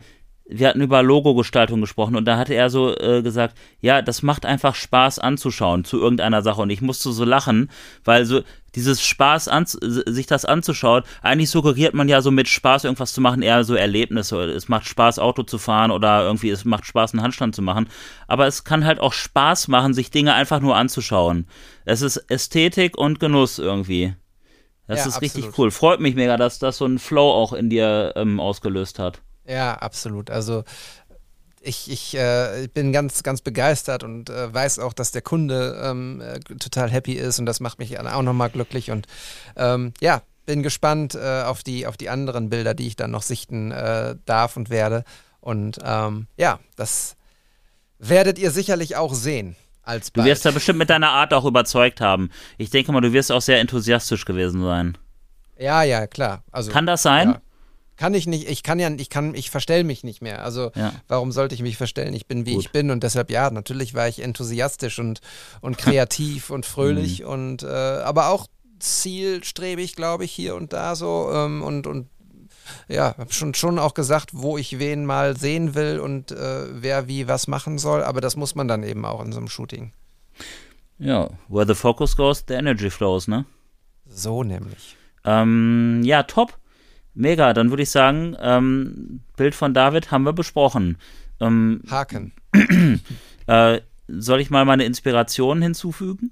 wir 0.49 0.69
hatten 0.69 0.81
über 0.81 1.03
Logo-Gestaltung 1.03 1.81
gesprochen 1.81 2.15
und 2.15 2.25
da 2.25 2.37
hatte 2.37 2.53
er 2.53 2.69
so 2.69 2.95
äh, 2.95 3.21
gesagt, 3.21 3.57
ja, 3.81 4.01
das 4.01 4.23
macht 4.23 4.45
einfach 4.45 4.75
Spaß 4.75 5.19
anzuschauen 5.19 5.83
zu 5.83 5.99
irgendeiner 5.99 6.41
Sache 6.41 6.61
und 6.61 6.69
ich 6.69 6.81
musste 6.81 7.11
so 7.11 7.25
lachen, 7.25 7.69
weil 8.05 8.25
so 8.25 8.41
dieses 8.75 9.01
Spaß, 9.05 9.47
an, 9.47 9.65
sich 9.65 10.27
das 10.27 10.45
anzuschauen, 10.45 11.03
eigentlich 11.21 11.49
suggeriert 11.49 11.93
man 11.93 12.07
ja 12.07 12.21
so 12.21 12.31
mit 12.31 12.47
Spaß 12.47 12.83
irgendwas 12.83 13.13
zu 13.13 13.21
machen, 13.21 13.41
eher 13.41 13.63
so 13.63 13.73
Erlebnisse. 13.73 14.43
Es 14.43 14.69
macht 14.69 14.87
Spaß, 14.87 15.19
Auto 15.19 15.43
zu 15.43 15.57
fahren 15.57 15.89
oder 15.89 16.23
irgendwie 16.23 16.49
es 16.51 16.63
macht 16.63 16.85
Spaß, 16.85 17.13
einen 17.13 17.23
Handstand 17.23 17.55
zu 17.55 17.61
machen. 17.63 17.89
Aber 18.27 18.45
es 18.45 18.63
kann 18.63 18.85
halt 18.85 18.99
auch 18.99 19.13
Spaß 19.13 19.67
machen, 19.67 19.93
sich 19.93 20.11
Dinge 20.11 20.35
einfach 20.35 20.59
nur 20.59 20.75
anzuschauen. 20.75 21.47
Es 21.85 22.01
ist 22.01 22.17
Ästhetik 22.29 22.97
und 22.97 23.19
Genuss 23.19 23.57
irgendwie. 23.57 24.13
Das 24.85 24.99
Ja, 24.99 25.07
ist 25.07 25.21
richtig 25.21 25.45
absolut. 25.45 25.59
cool. 25.59 25.71
Freut 25.71 25.99
mich 25.99 26.15
mega, 26.15 26.37
dass 26.37 26.59
das 26.59 26.77
so 26.77 26.85
einen 26.85 26.99
Flow 26.99 27.31
auch 27.31 27.53
in 27.53 27.69
dir 27.69 28.13
ähm, 28.15 28.39
ausgelöst 28.39 28.99
hat. 28.99 29.21
Ja, 29.47 29.75
absolut. 29.75 30.29
Also 30.29 30.63
ich, 31.61 31.89
ich 31.91 32.15
äh, 32.15 32.67
bin 32.73 32.91
ganz, 32.91 33.23
ganz 33.23 33.41
begeistert 33.41 34.03
und 34.03 34.29
äh, 34.29 34.53
weiß 34.53 34.79
auch, 34.79 34.93
dass 34.93 35.11
der 35.11 35.21
Kunde 35.21 35.81
ähm, 35.83 36.21
äh, 36.21 36.39
total 36.39 36.89
happy 36.89 37.13
ist 37.13 37.39
und 37.39 37.45
das 37.45 37.59
macht 37.59 37.79
mich 37.79 37.99
auch 37.99 38.21
nochmal 38.21 38.49
glücklich 38.49 38.91
und 38.91 39.07
ähm, 39.55 39.93
ja, 39.99 40.21
bin 40.45 40.63
gespannt 40.63 41.13
äh, 41.15 41.43
auf, 41.43 41.61
die, 41.61 41.85
auf 41.85 41.97
die 41.97 42.09
anderen 42.09 42.49
Bilder, 42.49 42.73
die 42.73 42.87
ich 42.87 42.95
dann 42.95 43.11
noch 43.11 43.21
sichten 43.21 43.71
äh, 43.71 44.15
darf 44.25 44.55
und 44.57 44.69
werde. 44.69 45.03
Und 45.41 45.77
ähm, 45.83 46.27
ja, 46.37 46.59
das 46.75 47.15
werdet 47.99 48.39
ihr 48.39 48.51
sicherlich 48.51 48.95
auch 48.95 49.13
sehen. 49.13 49.55
Als 49.83 50.11
Du 50.11 50.23
wirst 50.25 50.45
da 50.45 50.51
bestimmt 50.51 50.79
mit 50.79 50.89
deiner 50.89 51.11
Art 51.11 51.33
auch 51.33 51.45
überzeugt 51.45 52.01
haben. 52.01 52.29
Ich 52.57 52.69
denke 52.69 52.91
mal, 52.91 52.99
du 53.01 53.13
wirst 53.13 53.31
auch 53.31 53.41
sehr 53.41 53.59
enthusiastisch 53.59 54.25
gewesen 54.25 54.61
sein. 54.61 54.97
ja, 55.57 55.83
ja, 55.83 56.07
klar. 56.07 56.43
Also, 56.51 56.71
Kann 56.71 56.85
das 56.85 57.03
sein? 57.03 57.29
Ja. 57.29 57.41
Kann 57.97 58.13
ich 58.13 58.27
nicht, 58.27 58.47
ich 58.47 58.63
kann 58.63 58.79
ja, 58.79 58.89
ich 58.89 59.09
kann, 59.09 59.33
ich 59.35 59.49
verstell 59.49 59.83
mich 59.83 60.03
nicht 60.03 60.21
mehr. 60.21 60.43
Also 60.43 60.71
Ja. 60.75 60.93
warum 61.07 61.31
sollte 61.31 61.55
ich 61.55 61.61
mich 61.61 61.77
verstellen? 61.77 62.13
Ich 62.13 62.27
bin 62.27 62.45
wie 62.45 62.53
Gut. 62.53 62.65
ich 62.65 62.71
bin 62.71 62.91
und 62.91 63.03
deshalb 63.03 63.31
ja, 63.31 63.49
natürlich 63.49 63.93
war 63.95 64.07
ich 64.07 64.19
enthusiastisch 64.21 64.99
und, 64.99 65.21
und 65.61 65.77
kreativ 65.77 66.49
und 66.51 66.65
fröhlich 66.65 67.19
Mhm. 67.23 67.27
und 67.27 67.63
äh, 67.63 67.67
aber 67.67 68.29
auch 68.29 68.47
zielstrebig, 68.79 69.95
glaube 69.95 70.25
ich, 70.25 70.31
hier 70.31 70.55
und 70.55 70.73
da 70.73 70.95
so 70.95 71.29
ähm, 71.33 71.63
und, 71.63 71.87
und 71.87 72.07
ja, 72.89 73.15
habe 73.17 73.31
schon, 73.33 73.53
schon 73.53 73.79
auch 73.79 73.93
gesagt, 73.93 74.31
wo 74.33 74.57
ich 74.57 74.77
wen 74.77 75.05
mal 75.05 75.35
sehen 75.37 75.73
will 75.73 75.99
und 75.99 76.31
äh, 76.31 76.65
wer 76.71 77.07
wie 77.07 77.27
was 77.27 77.47
machen 77.47 77.77
soll, 77.79 78.03
aber 78.03 78.21
das 78.21 78.35
muss 78.35 78.55
man 78.55 78.67
dann 78.67 78.83
eben 78.83 79.05
auch 79.05 79.23
in 79.23 79.31
so 79.31 79.39
einem 79.39 79.47
Shooting. 79.47 79.93
Ja. 80.99 81.29
Where 81.47 81.65
the 81.65 81.75
focus 81.75 82.15
goes, 82.15 82.43
the 82.47 82.55
energy 82.55 82.89
flows, 82.89 83.27
ne? 83.27 83.45
So 84.05 84.43
nämlich. 84.43 84.95
Ähm, 85.23 86.01
ja, 86.03 86.23
top. 86.23 86.57
Mega. 87.17 87.53
Dann 87.53 87.71
würde 87.71 87.83
ich 87.83 87.89
sagen, 87.89 88.37
ähm, 88.39 89.21
Bild 89.35 89.55
von 89.55 89.73
David 89.73 90.11
haben 90.11 90.23
wir 90.23 90.33
besprochen. 90.33 90.97
Ähm, 91.39 91.81
Haken. 91.89 92.31
äh, 93.47 93.81
soll 94.07 94.39
ich 94.39 94.49
mal 94.49 94.65
meine 94.65 94.85
Inspiration 94.85 95.61
hinzufügen? 95.61 96.31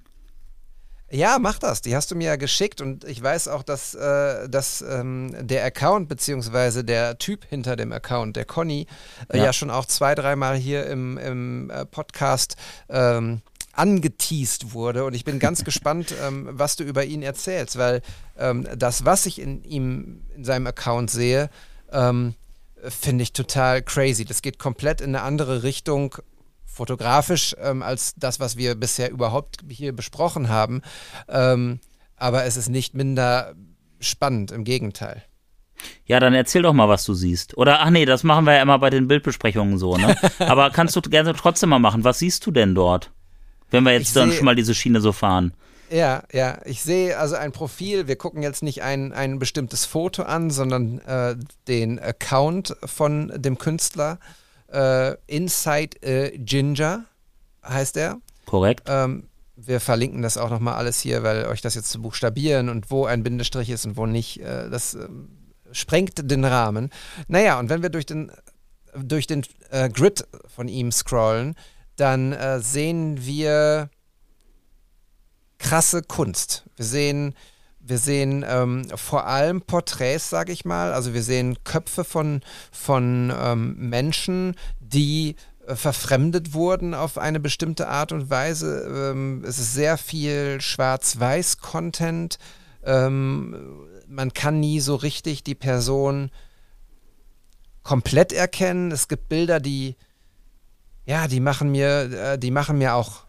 Ja, 1.12 1.38
mach 1.40 1.60
das. 1.60 1.82
Die 1.82 1.96
hast 1.96 2.12
du 2.12 2.16
mir 2.16 2.26
ja 2.26 2.36
geschickt 2.36 2.82
und 2.82 3.04
ich 3.04 3.22
weiß 3.22 3.48
auch, 3.48 3.64
dass, 3.64 3.94
äh, 3.96 4.50
dass 4.50 4.84
ähm, 4.88 5.36
der 5.40 5.64
Account 5.64 6.10
beziehungsweise 6.10 6.84
der 6.84 7.18
Typ 7.18 7.46
hinter 7.46 7.76
dem 7.76 7.92
Account, 7.92 8.36
der 8.36 8.46
Conny, 8.46 8.88
äh, 9.30 9.38
Ja. 9.38 9.46
ja. 9.46 9.54
schon 9.54 9.70
auch 9.70 9.86
zwei, 9.86 10.14
dreimal 10.16 10.56
hier 10.56 10.86
im, 10.88 11.18
im 11.18 11.70
äh, 11.70 11.86
Podcast 11.86 12.58
ähm, 12.90 13.42
angeteased 13.76 14.74
wurde 14.74 15.06
und 15.06 15.14
ich 15.14 15.26
bin 15.26 15.40
ganz 15.40 15.64
gespannt, 15.66 16.14
ähm, 16.26 16.50
was 16.52 16.76
du 16.76 16.84
über 16.84 17.06
ihn 17.06 17.22
erzählst, 17.22 17.78
weil 17.78 18.02
ähm, 18.38 18.68
das, 18.76 19.06
was 19.06 19.26
ich 19.26 19.40
in 19.40 19.64
ihm, 19.64 20.22
in 20.36 20.44
seinem 20.44 20.68
Account 20.68 21.10
sehe, 21.12 21.50
ähm, 21.92 22.36
finde 22.88 23.24
ich 23.24 23.34
total 23.34 23.82
crazy. 23.82 24.26
Das 24.26 24.42
geht 24.42 24.60
komplett 24.60 25.02
in 25.02 25.16
eine 25.16 25.24
andere 25.24 25.64
Richtung 25.64 26.16
fotografisch 26.66 27.56
ähm, 27.62 27.82
als 27.82 28.14
das, 28.18 28.40
was 28.40 28.58
wir 28.58 28.76
bisher 28.76 29.10
überhaupt 29.10 29.60
hier 29.70 29.96
besprochen 29.96 30.50
haben. 30.50 30.82
Ähm, 31.30 31.80
aber 32.18 32.44
es 32.44 32.58
ist 32.58 32.70
nicht 32.70 32.94
minder 32.94 33.56
spannend, 34.00 34.52
im 34.52 34.64
Gegenteil. 34.64 35.24
Ja, 36.06 36.20
dann 36.20 36.34
erzähl 36.34 36.62
doch 36.62 36.74
mal, 36.74 36.88
was 36.88 37.04
du 37.06 37.14
siehst. 37.14 37.58
Oder, 37.58 37.82
ach 37.82 37.90
nee, 37.90 38.06
das 38.06 38.24
machen 38.24 38.46
wir 38.46 38.54
ja 38.54 38.62
immer 38.62 38.80
bei 38.80 38.90
den 38.90 39.08
Bildbesprechungen 39.08 39.78
so, 39.78 39.98
ne? 39.98 40.16
Aber 40.40 40.70
kannst 40.70 40.96
du 40.96 41.02
gerne 41.02 41.34
trotzdem 41.34 41.70
mal 41.70 41.80
machen. 41.80 42.04
Was 42.04 42.20
siehst 42.20 42.46
du 42.46 42.52
denn 42.52 42.76
dort? 42.76 43.12
Wenn 43.76 43.84
wir 43.84 43.92
jetzt 43.92 44.08
Ich 44.08 44.14
dann 44.14 44.32
schon 44.32 44.46
mal 44.46 44.56
diese 44.56 44.74
Schiene 44.74 45.02
so 45.02 45.12
fahren. 45.12 45.54
Ja, 45.90 46.24
ja, 46.32 46.60
ich 46.66 46.82
sehe 46.82 47.18
also 47.18 47.36
ein 47.36 47.52
Profil. 47.52 48.08
Wir 48.08 48.16
gucken 48.16 48.42
jetzt 48.42 48.64
nicht 48.64 48.82
ein, 48.82 49.14
ein 49.14 49.38
bestimmtes 49.38 49.86
Foto 49.86 50.24
an, 50.24 50.50
sondern 50.50 51.00
äh, 51.00 51.36
den 51.68 52.00
Account 52.00 52.76
von 52.84 53.32
dem 53.36 53.58
Künstler. 53.58 54.18
Äh, 54.72 55.16
Inside 55.28 56.02
äh, 56.02 56.38
Ginger 56.38 57.06
heißt 57.64 57.98
er. 57.98 58.18
Korrekt? 58.46 58.88
Ähm, 58.88 59.28
wir 59.56 59.80
verlinken 59.80 60.22
das 60.22 60.38
auch 60.38 60.50
nochmal 60.50 60.76
alles 60.76 61.00
hier, 61.00 61.24
weil 61.24 61.46
euch 61.46 61.62
das 61.62 61.76
jetzt 61.76 61.90
zu 61.90 62.02
buchstabieren 62.02 62.70
und 62.70 62.90
wo 62.90 63.06
ein 63.06 63.24
Bindestrich 63.24 63.70
ist 63.70 63.86
und 63.86 63.98
wo 63.98 64.06
nicht, 64.06 64.40
äh, 64.42 64.70
das 64.70 64.96
ähm, 64.96 65.30
sprengt 65.72 66.30
den 66.32 66.46
Rahmen. 66.46 66.90
Naja, 67.28 67.60
und 67.60 67.70
wenn 67.70 67.82
wir 67.82 67.90
durch 67.90 68.06
den, 68.06 68.32
durch 68.96 69.28
den 69.28 69.44
äh, 69.70 69.90
Grid 69.90 70.28
von 70.48 70.68
ihm 70.68 70.92
scrollen, 70.92 71.56
dann 71.96 72.34
äh, 72.34 72.60
sehen 72.60 73.26
wir 73.26 73.90
krasse 75.58 76.02
Kunst. 76.02 76.66
Wir 76.76 76.86
sehen, 76.86 77.36
wir 77.80 77.98
sehen 77.98 78.46
ähm, 78.48 78.88
vor 78.96 79.26
allem 79.28 79.62
Porträts, 79.62 80.30
sage 80.30 80.52
ich 80.52 80.66
mal. 80.66 80.94
Also 80.94 81.14
wir 81.14 81.24
sehen 81.24 81.58
Köpfe 81.64 82.04
von, 82.04 82.42
von 82.72 83.34
ähm, 83.36 83.76
Menschen, 83.90 84.56
die 84.80 85.36
äh, 85.68 85.76
verfremdet 85.76 86.54
wurden 86.54 86.94
auf 86.94 87.18
eine 87.18 87.40
bestimmte 87.40 87.88
Art 87.88 88.12
und 88.12 88.30
Weise. 88.30 89.12
Ähm, 89.12 89.44
es 89.46 89.60
ist 89.60 89.74
sehr 89.74 89.98
viel 89.98 90.62
Schwarz-Weiß-Content. 90.62 92.38
Ähm, 92.84 93.88
man 94.08 94.34
kann 94.34 94.60
nie 94.60 94.80
so 94.80 94.96
richtig 94.96 95.44
die 95.44 95.56
Person 95.56 96.30
komplett 97.84 98.34
erkennen. 98.34 98.92
Es 98.92 99.08
gibt 99.08 99.30
Bilder, 99.30 99.60
die 99.60 99.96
ja, 101.06 101.28
die 101.28 101.40
machen 101.40 101.72
mir, 101.72 102.12
äh, 102.34 102.40
die 102.40 102.52
machen 102.52 102.78
mir 102.78 102.96
auch 102.96 103.24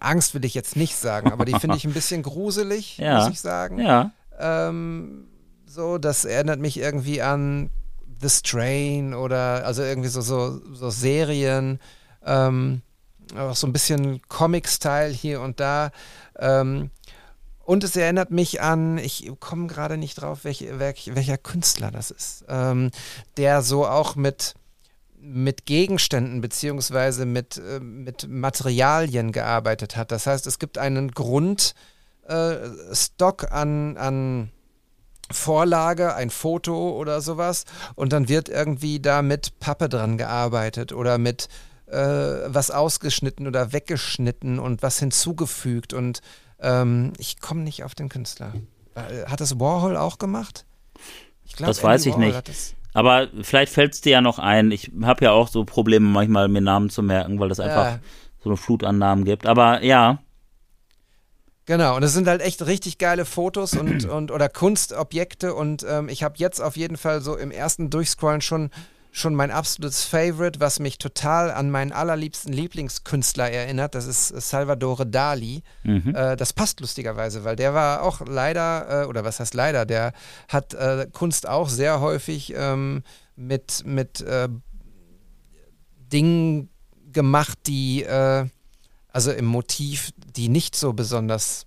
Angst, 0.00 0.34
will 0.34 0.44
ich 0.44 0.54
jetzt 0.54 0.76
nicht 0.76 0.96
sagen, 0.96 1.32
aber 1.32 1.44
die 1.44 1.58
finde 1.58 1.76
ich 1.76 1.84
ein 1.84 1.92
bisschen 1.94 2.22
gruselig, 2.30 2.98
Ja. 2.98 3.20
muss 3.20 3.30
ich 3.32 3.40
sagen. 3.40 3.78
Ja. 3.80 4.10
Ähm, 4.38 5.28
so, 5.66 5.98
das 5.98 6.24
erinnert 6.24 6.60
mich 6.60 6.78
irgendwie 6.78 7.22
an 7.22 7.70
The 8.20 8.28
Strain 8.28 9.14
oder 9.14 9.64
also 9.64 9.82
irgendwie 9.82 10.08
so, 10.08 10.20
so, 10.20 10.60
so 10.74 10.90
Serien, 10.90 11.78
ähm, 12.24 12.82
auch 13.36 13.54
so 13.54 13.66
ein 13.66 13.72
bisschen 13.72 14.20
Comic-Style 14.28 15.12
hier 15.12 15.40
und 15.40 15.60
da. 15.60 15.90
Ähm, 16.38 16.90
Und 17.64 17.84
es 17.84 17.94
erinnert 17.96 18.30
mich 18.30 18.60
an, 18.62 18.96
ich 18.98 19.30
komme 19.40 19.66
gerade 19.66 19.98
nicht 19.98 20.14
drauf, 20.16 20.40
welche, 20.44 20.78
welch, 20.78 21.10
welcher 21.14 21.36
Künstler 21.36 21.90
das 21.90 22.10
ist, 22.10 22.44
ähm, 22.48 22.90
der 23.36 23.60
so 23.62 23.86
auch 23.86 24.16
mit, 24.16 24.54
mit 25.32 25.66
Gegenständen 25.66 26.40
beziehungsweise 26.40 27.26
mit, 27.26 27.58
äh, 27.58 27.80
mit 27.80 28.28
Materialien 28.28 29.32
gearbeitet 29.32 29.96
hat. 29.96 30.12
Das 30.12 30.26
heißt, 30.26 30.46
es 30.46 30.58
gibt 30.58 30.78
einen 30.78 31.10
Grundstock 31.10 31.74
äh, 32.28 33.46
an, 33.50 33.96
an 33.96 34.50
Vorlage, 35.30 36.14
ein 36.14 36.30
Foto 36.30 36.96
oder 36.96 37.20
sowas 37.20 37.64
und 37.94 38.12
dann 38.12 38.28
wird 38.28 38.48
irgendwie 38.48 39.00
da 39.00 39.22
mit 39.22 39.58
Pappe 39.60 39.88
dran 39.88 40.16
gearbeitet 40.16 40.92
oder 40.92 41.18
mit 41.18 41.48
äh, 41.86 41.96
was 41.96 42.70
ausgeschnitten 42.70 43.46
oder 43.46 43.72
weggeschnitten 43.72 44.58
und 44.58 44.82
was 44.82 44.98
hinzugefügt 44.98 45.92
und 45.92 46.22
ähm, 46.60 47.12
ich 47.18 47.40
komme 47.40 47.60
nicht 47.62 47.84
auf 47.84 47.94
den 47.94 48.08
Künstler. 48.08 48.54
Äh, 48.94 49.26
hat 49.26 49.40
das 49.40 49.60
Warhol 49.60 49.96
auch 49.96 50.18
gemacht? 50.18 50.64
Ich 51.44 51.54
glaub, 51.56 51.68
das 51.68 51.82
weiß 51.82 52.06
Andy 52.06 52.08
ich 52.10 52.32
Warhol 52.32 52.42
nicht. 52.46 52.77
Aber 52.94 53.28
vielleicht 53.42 53.72
fällt 53.72 53.94
es 53.94 54.00
dir 54.00 54.12
ja 54.12 54.20
noch 54.20 54.38
ein. 54.38 54.70
Ich 54.70 54.90
habe 55.02 55.24
ja 55.24 55.32
auch 55.32 55.48
so 55.48 55.64
Probleme 55.64 56.06
manchmal, 56.06 56.48
mir 56.48 56.60
Namen 56.60 56.90
zu 56.90 57.02
merken, 57.02 57.38
weil 57.38 57.50
es 57.50 57.60
einfach 57.60 57.84
ja. 57.84 57.98
so 58.42 58.50
eine 58.50 58.56
Flut 58.56 58.84
an 58.84 58.98
Namen 58.98 59.24
gibt. 59.24 59.46
Aber 59.46 59.84
ja. 59.84 60.18
Genau, 61.66 61.96
und 61.96 62.02
es 62.02 62.14
sind 62.14 62.26
halt 62.26 62.40
echt 62.40 62.64
richtig 62.64 62.96
geile 62.96 63.26
Fotos 63.26 63.74
und, 63.74 64.06
und 64.06 64.30
oder 64.30 64.48
Kunstobjekte 64.48 65.52
und 65.52 65.84
ähm, 65.86 66.08
ich 66.08 66.22
habe 66.22 66.34
jetzt 66.38 66.60
auf 66.60 66.78
jeden 66.78 66.96
Fall 66.96 67.20
so 67.20 67.36
im 67.36 67.50
ersten 67.50 67.90
Durchscrollen 67.90 68.40
schon 68.40 68.70
schon 69.18 69.34
mein 69.34 69.50
absolutes 69.50 70.04
Favorite, 70.04 70.60
was 70.60 70.78
mich 70.78 70.98
total 70.98 71.50
an 71.50 71.70
meinen 71.70 71.92
allerliebsten 71.92 72.52
Lieblingskünstler 72.52 73.50
erinnert. 73.50 73.94
Das 73.94 74.06
ist 74.06 74.28
Salvador 74.28 75.04
Dali. 75.04 75.62
Mhm. 75.82 76.14
Äh, 76.14 76.36
das 76.36 76.52
passt 76.52 76.80
lustigerweise, 76.80 77.44
weil 77.44 77.56
der 77.56 77.74
war 77.74 78.02
auch 78.02 78.20
leider, 78.26 79.04
äh, 79.04 79.06
oder 79.06 79.24
was 79.24 79.40
heißt 79.40 79.54
leider, 79.54 79.86
der 79.86 80.12
hat 80.48 80.74
äh, 80.74 81.06
Kunst 81.12 81.48
auch 81.48 81.68
sehr 81.68 82.00
häufig 82.00 82.54
ähm, 82.56 83.02
mit, 83.36 83.82
mit 83.84 84.20
äh, 84.20 84.48
Dingen 86.12 86.70
gemacht, 87.12 87.58
die, 87.66 88.02
äh, 88.02 88.46
also 89.08 89.32
im 89.32 89.46
Motiv, 89.46 90.10
die 90.36 90.48
nicht 90.48 90.76
so 90.76 90.92
besonders 90.92 91.66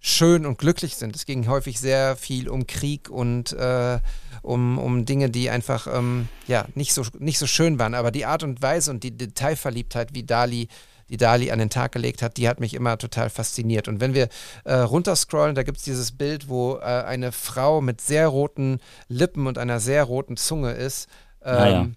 schön 0.00 0.46
und 0.46 0.58
glücklich 0.58 0.96
sind. 0.96 1.14
Es 1.14 1.26
ging 1.26 1.46
häufig 1.46 1.78
sehr 1.78 2.16
viel 2.16 2.48
um 2.48 2.66
Krieg 2.66 3.10
und 3.10 3.52
äh, 3.52 3.98
um, 4.42 4.78
um 4.78 5.04
Dinge, 5.04 5.30
die 5.30 5.50
einfach 5.50 5.86
ähm, 5.86 6.28
ja, 6.46 6.64
nicht, 6.74 6.94
so, 6.94 7.02
nicht 7.18 7.38
so 7.38 7.46
schön 7.46 7.78
waren. 7.78 7.94
Aber 7.94 8.10
die 8.10 8.24
Art 8.24 8.42
und 8.42 8.62
Weise 8.62 8.90
und 8.90 9.04
die 9.04 9.16
Detailverliebtheit, 9.16 10.14
wie 10.14 10.24
Dali 10.24 10.68
die 11.10 11.16
Dali 11.16 11.50
an 11.50 11.58
den 11.58 11.70
Tag 11.70 11.92
gelegt 11.92 12.22
hat, 12.22 12.36
die 12.36 12.48
hat 12.48 12.60
mich 12.60 12.72
immer 12.72 12.96
total 12.96 13.30
fasziniert. 13.30 13.88
Und 13.88 14.00
wenn 14.00 14.14
wir 14.14 14.28
äh, 14.64 14.74
runterscrollen, 14.74 15.56
da 15.56 15.64
gibt 15.64 15.78
es 15.78 15.84
dieses 15.84 16.12
Bild, 16.12 16.48
wo 16.48 16.76
äh, 16.76 16.82
eine 16.82 17.32
Frau 17.32 17.80
mit 17.80 18.00
sehr 18.00 18.28
roten 18.28 18.78
Lippen 19.08 19.48
und 19.48 19.58
einer 19.58 19.80
sehr 19.80 20.04
roten 20.04 20.36
Zunge 20.36 20.70
ist. 20.70 21.08
Ähm, 21.42 21.56
ah, 21.56 21.68
ja. 21.68 21.88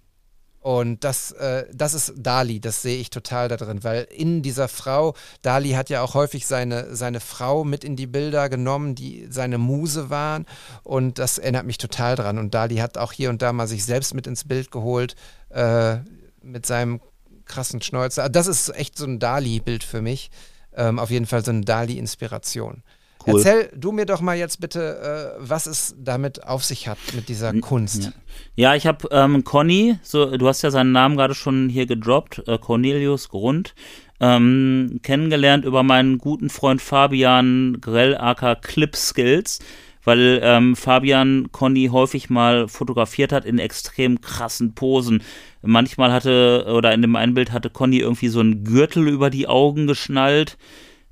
Und 0.63 1.03
das, 1.03 1.33
äh, 1.33 1.65
das 1.73 1.93
ist 1.93 2.13
Dali, 2.15 2.61
das 2.61 2.81
sehe 2.81 2.97
ich 2.97 3.09
total 3.09 3.49
da 3.49 3.57
drin, 3.57 3.83
weil 3.83 4.07
in 4.15 4.41
dieser 4.41 4.69
Frau, 4.69 5.13
Dali 5.41 5.71
hat 5.71 5.89
ja 5.89 6.01
auch 6.01 6.13
häufig 6.13 6.47
seine, 6.47 6.95
seine 6.95 7.19
Frau 7.19 7.65
mit 7.65 7.83
in 7.83 7.97
die 7.97 8.07
Bilder 8.07 8.47
genommen, 8.47 8.95
die 8.95 9.27
seine 9.29 9.57
Muse 9.57 10.09
waren. 10.09 10.45
Und 10.83 11.19
das 11.19 11.37
erinnert 11.37 11.65
mich 11.65 11.79
total 11.79 12.15
dran. 12.15 12.37
Und 12.37 12.53
Dali 12.53 12.77
hat 12.77 12.97
auch 12.97 13.11
hier 13.11 13.29
und 13.29 13.41
da 13.41 13.51
mal 13.51 13.67
sich 13.67 13.83
selbst 13.83 14.13
mit 14.13 14.25
ins 14.25 14.45
Bild 14.45 14.71
geholt, 14.71 15.17
äh, 15.49 15.97
mit 16.41 16.65
seinem 16.65 17.01
krassen 17.43 17.81
Schnäuzer. 17.81 18.29
Das 18.29 18.47
ist 18.47 18.69
echt 18.69 18.97
so 18.97 19.05
ein 19.05 19.19
Dali-Bild 19.19 19.83
für 19.83 20.01
mich. 20.01 20.31
Ähm, 20.73 20.97
auf 20.97 21.09
jeden 21.09 21.25
Fall 21.25 21.43
so 21.43 21.51
eine 21.51 21.65
Dali-Inspiration. 21.65 22.83
Cool. 23.25 23.35
Erzähl 23.37 23.69
du 23.75 23.91
mir 23.91 24.05
doch 24.05 24.21
mal 24.21 24.37
jetzt 24.37 24.59
bitte, 24.59 25.35
äh, 25.37 25.39
was 25.39 25.65
es 25.65 25.95
damit 25.97 26.43
auf 26.43 26.63
sich 26.63 26.87
hat, 26.87 26.97
mit 27.15 27.29
dieser 27.29 27.53
Kunst. 27.59 28.11
Ja, 28.55 28.75
ich 28.75 28.85
habe 28.85 29.07
ähm, 29.11 29.43
Conny, 29.43 29.97
so, 30.03 30.37
du 30.37 30.47
hast 30.47 30.61
ja 30.61 30.71
seinen 30.71 30.91
Namen 30.91 31.15
gerade 31.15 31.33
schon 31.35 31.69
hier 31.69 31.85
gedroppt, 31.85 32.43
äh, 32.47 32.57
Cornelius 32.57 33.29
Grund, 33.29 33.75
ähm, 34.19 34.99
kennengelernt 35.03 35.65
über 35.65 35.83
meinen 35.83 36.17
guten 36.17 36.49
Freund 36.49 36.81
Fabian 36.81 37.77
Grell 37.81 38.17
aka 38.17 38.55
Clip 38.55 38.95
Skills, 38.95 39.59
weil 40.03 40.39
ähm, 40.43 40.75
Fabian 40.75 41.51
Conny 41.51 41.89
häufig 41.91 42.29
mal 42.29 42.67
fotografiert 42.67 43.31
hat 43.31 43.45
in 43.45 43.57
extrem 43.57 44.21
krassen 44.21 44.75
Posen. 44.75 45.23
Manchmal 45.61 46.11
hatte, 46.11 46.65
oder 46.67 46.93
in 46.93 47.01
dem 47.01 47.15
einen 47.15 47.33
Bild 47.33 47.51
hatte 47.53 47.69
Conny 47.69 47.99
irgendwie 47.99 48.27
so 48.27 48.41
einen 48.41 48.65
Gürtel 48.65 49.07
über 49.07 49.29
die 49.29 49.47
Augen 49.47 49.87
geschnallt. 49.87 50.57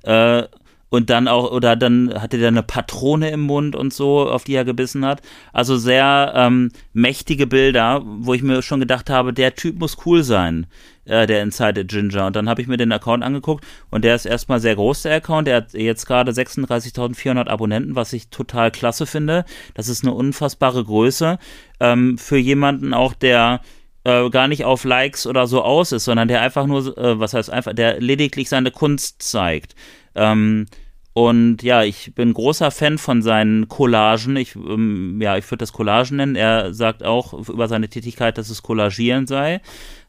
Äh, 0.02 0.44
und 0.92 1.08
dann 1.08 1.26
auch, 1.26 1.50
oder 1.50 1.74
dann 1.74 2.12
hatte 2.20 2.36
der 2.36 2.48
eine 2.48 2.62
Patrone 2.62 3.30
im 3.30 3.40
Mund 3.40 3.74
und 3.74 3.94
so, 3.94 4.28
auf 4.28 4.44
die 4.44 4.54
er 4.54 4.66
gebissen 4.66 5.06
hat. 5.06 5.22
Also 5.54 5.78
sehr 5.78 6.34
ähm, 6.36 6.70
mächtige 6.92 7.46
Bilder, 7.46 8.02
wo 8.04 8.34
ich 8.34 8.42
mir 8.42 8.60
schon 8.60 8.78
gedacht 8.78 9.08
habe, 9.08 9.32
der 9.32 9.54
Typ 9.54 9.78
muss 9.78 9.96
cool 10.04 10.22
sein, 10.22 10.66
äh, 11.06 11.26
der 11.26 11.42
Inside 11.42 11.86
Ginger. 11.86 12.26
Und 12.26 12.36
dann 12.36 12.46
habe 12.46 12.60
ich 12.60 12.68
mir 12.68 12.76
den 12.76 12.92
Account 12.92 13.24
angeguckt 13.24 13.64
und 13.88 14.04
der 14.04 14.14
ist 14.14 14.26
erstmal 14.26 14.60
sehr 14.60 14.74
groß, 14.74 15.00
der 15.00 15.16
Account. 15.16 15.48
Der 15.48 15.56
hat 15.56 15.72
jetzt 15.72 16.04
gerade 16.04 16.30
36.400 16.30 17.48
Abonnenten, 17.48 17.96
was 17.96 18.12
ich 18.12 18.28
total 18.28 18.70
klasse 18.70 19.06
finde. 19.06 19.46
Das 19.72 19.88
ist 19.88 20.04
eine 20.04 20.12
unfassbare 20.12 20.84
Größe. 20.84 21.38
Ähm, 21.80 22.18
für 22.18 22.36
jemanden 22.36 22.92
auch, 22.92 23.14
der 23.14 23.62
äh, 24.04 24.28
gar 24.28 24.46
nicht 24.46 24.66
auf 24.66 24.84
Likes 24.84 25.26
oder 25.26 25.46
so 25.46 25.62
aus 25.62 25.92
ist, 25.92 26.04
sondern 26.04 26.28
der 26.28 26.42
einfach 26.42 26.66
nur, 26.66 26.98
äh, 26.98 27.18
was 27.18 27.32
heißt 27.32 27.48
einfach, 27.48 27.72
der 27.72 27.98
lediglich 27.98 28.50
seine 28.50 28.70
Kunst 28.70 29.22
zeigt. 29.22 29.74
Ähm, 30.14 30.66
und 31.14 31.62
ja, 31.62 31.82
ich 31.82 32.14
bin 32.14 32.32
großer 32.32 32.70
Fan 32.70 32.96
von 32.96 33.20
seinen 33.20 33.68
Collagen. 33.68 34.36
Ich, 34.36 34.56
ähm, 34.56 35.20
ja, 35.20 35.36
ich 35.36 35.44
würde 35.50 35.58
das 35.58 35.72
Collagen 35.72 36.16
nennen. 36.16 36.36
Er 36.36 36.72
sagt 36.72 37.04
auch 37.04 37.34
über 37.48 37.68
seine 37.68 37.88
Tätigkeit, 37.88 38.38
dass 38.38 38.48
es 38.48 38.62
Collagieren 38.62 39.26
sei. 39.26 39.60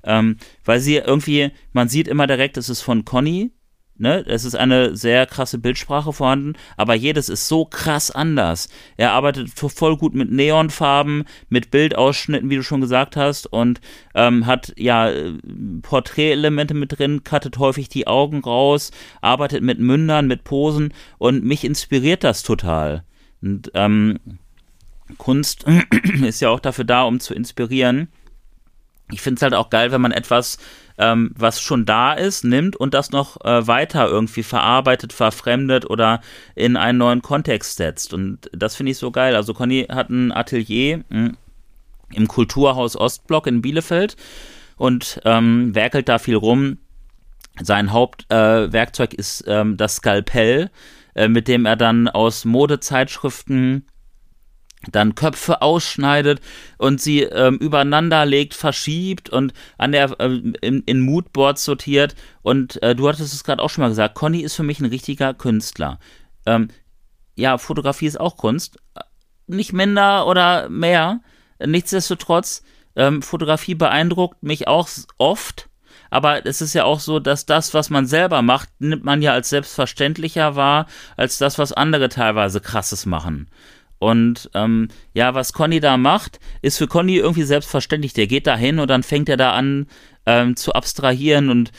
Ähm, 0.04 0.38
weil 0.64 0.80
sie 0.80 0.96
irgendwie, 0.96 1.52
man 1.74 1.90
sieht 1.90 2.08
immer 2.08 2.28
direkt, 2.28 2.56
es 2.58 2.70
ist 2.70 2.82
von 2.82 3.04
Conny, 3.04 3.52
Ne, 3.96 4.26
es 4.26 4.44
ist 4.44 4.56
eine 4.56 4.96
sehr 4.96 5.28
krasse 5.28 5.60
Bildsprache 5.60 6.14
vorhanden, 6.14 6.54
aber 6.78 6.96
jedes 6.96 7.30
ist 7.30 7.48
so 7.48 7.64
krass 7.64 8.10
anders. 8.10 8.68
Er 8.98 9.12
arbeitet 9.12 9.52
voll 9.52 9.98
gut 9.98 10.16
mit 10.16 10.32
Neonfarben, 10.32 11.26
mit 11.50 11.70
Bildausschnitten, 11.70 12.50
wie 12.50 12.56
du 12.56 12.64
schon 12.64 12.82
gesagt 12.82 13.16
hast, 13.16 13.46
und 13.46 13.82
ähm, 14.16 14.48
hat 14.48 14.74
ja 14.78 15.12
Porträtelemente 15.84 16.74
mit 16.74 16.98
drin, 16.98 17.24
cuttet 17.24 17.60
häufig 17.60 17.88
die 17.88 18.08
Augen 18.08 18.40
raus, 18.40 18.90
arbeitet 19.22 19.62
mit 19.62 19.78
Mündern, 19.78 20.26
mit 20.26 20.44
Posen 20.44 20.92
und 21.20 21.44
mich 21.44 21.64
inspiriert 21.64 22.24
das 22.24 22.42
total. 22.42 23.04
Und 23.44 23.70
ähm, 23.76 24.18
Kunst 25.20 25.66
ist 26.24 26.40
ja 26.40 26.50
auch 26.50 26.60
dafür 26.60 26.86
da, 26.86 27.04
um 27.04 27.20
zu 27.20 27.36
inspirieren. 27.36 28.08
Ich 29.12 29.22
finde 29.22 29.38
es 29.38 29.42
halt 29.42 29.54
auch 29.54 29.70
geil, 29.70 29.92
wenn 29.92 30.02
man 30.02 30.12
etwas 30.12 30.58
ähm, 30.98 31.32
was 31.36 31.62
schon 31.62 31.86
da 31.86 32.14
ist, 32.14 32.44
nimmt 32.44 32.76
und 32.76 32.94
das 32.94 33.12
noch 33.12 33.44
äh, 33.44 33.68
weiter 33.68 34.08
irgendwie 34.08 34.44
verarbeitet, 34.44 35.14
verfremdet 35.14 35.90
oder 35.90 36.22
in 36.56 36.78
einen 36.78 37.00
neuen 37.00 37.22
Kontext 37.22 37.78
setzt. 37.78 38.14
Und 38.14 38.50
das 38.54 38.76
finde 38.76 38.92
ich 38.92 38.98
so 38.98 39.12
geil. 39.12 39.36
Also 39.36 39.54
Conny 39.54 39.88
hat 39.90 40.10
ein 40.10 40.32
Atelier 40.32 41.04
hm, 41.10 41.38
im 42.12 42.28
Kulturhaus 42.28 42.96
Ostblock 42.96 43.48
in 43.48 43.62
Bielefeld 43.62 44.16
und 44.78 45.20
ähm, 45.26 45.74
werkelt 45.74 46.10
da 46.10 46.20
viel 46.20 46.36
rum. 46.36 46.78
Sein 47.62 47.92
Hauptwerkzeug 47.92 49.14
äh, 49.14 49.18
ist 49.18 49.44
ähm, 49.48 49.78
das 49.78 49.98
Skalpell, 49.98 50.72
äh, 51.16 51.28
mit 51.28 51.48
dem 51.48 51.66
er 51.66 51.76
dann 51.76 52.08
aus 52.08 52.46
Modezeitschriften 52.46 53.86
dann 54.92 55.16
Köpfe 55.16 55.62
ausschneidet 55.62 56.42
und 56.78 57.02
sie 57.02 57.22
ähm, 57.22 57.58
übereinander 57.58 58.26
legt, 58.26 58.54
verschiebt 58.54 59.30
und 59.30 59.54
an 59.78 59.92
der 59.92 60.20
äh, 60.20 60.42
in, 60.62 60.84
in 60.86 61.02
Moodboards 61.02 61.64
sortiert. 61.64 62.16
Und 62.42 62.82
äh, 62.84 62.96
du 62.96 63.08
hattest 63.08 63.34
es 63.34 63.44
gerade 63.44 63.62
auch 63.62 63.70
schon 63.70 63.84
mal 63.84 63.90
gesagt, 63.90 64.16
Conny 64.16 64.42
ist 64.42 64.56
für 64.56 64.64
mich 64.64 64.80
ein 64.80 64.86
richtiger 64.86 65.34
Künstler. 65.34 66.00
Ähm, 66.46 66.70
ja, 67.36 67.58
Fotografie 67.58 68.08
ist 68.08 68.20
auch 68.20 68.38
Kunst. 68.38 68.78
Nicht 69.48 69.74
minder 69.74 70.28
oder 70.28 70.70
mehr. 70.70 71.22
Nichtsdestotrotz, 71.66 72.64
ähm, 72.96 73.22
Fotografie 73.22 73.76
beeindruckt 73.76 74.44
mich 74.44 74.68
auch 74.68 74.88
oft. 75.18 75.70
Aber 76.10 76.46
es 76.46 76.62
ist 76.62 76.74
ja 76.74 76.84
auch 76.84 77.00
so, 77.00 77.20
dass 77.20 77.48
das, 77.48 77.74
was 77.74 77.90
man 77.90 78.06
selber 78.06 78.44
macht, 78.44 78.70
nimmt 78.78 79.04
man 79.04 79.24
ja 79.24 79.34
als 79.34 79.50
selbstverständlicher 79.50 80.56
wahr, 80.56 80.86
als 81.18 81.40
das, 81.40 81.58
was 81.58 81.74
andere 81.74 82.08
teilweise 82.08 82.62
krasses 82.62 83.08
machen. 83.08 83.50
Und 84.00 84.50
ähm, 84.54 84.90
ja, 85.14 85.34
was 85.34 85.54
Conny 85.54 85.80
da 85.80 85.98
macht, 85.98 86.40
ist 86.62 86.78
für 86.78 86.88
Conny 86.88 87.16
irgendwie 87.18 87.44
selbstverständlich. 87.44 88.14
Der 88.14 88.28
geht 88.28 88.48
da 88.48 88.58
hin 88.58 88.80
und 88.80 88.90
dann 88.90 89.04
fängt 89.04 89.30
er 89.30 89.38
da 89.38 89.54
an 89.54 89.88
ähm, 90.26 90.56
zu 90.56 90.74
abstrahieren 90.74 91.50
und 91.50 91.72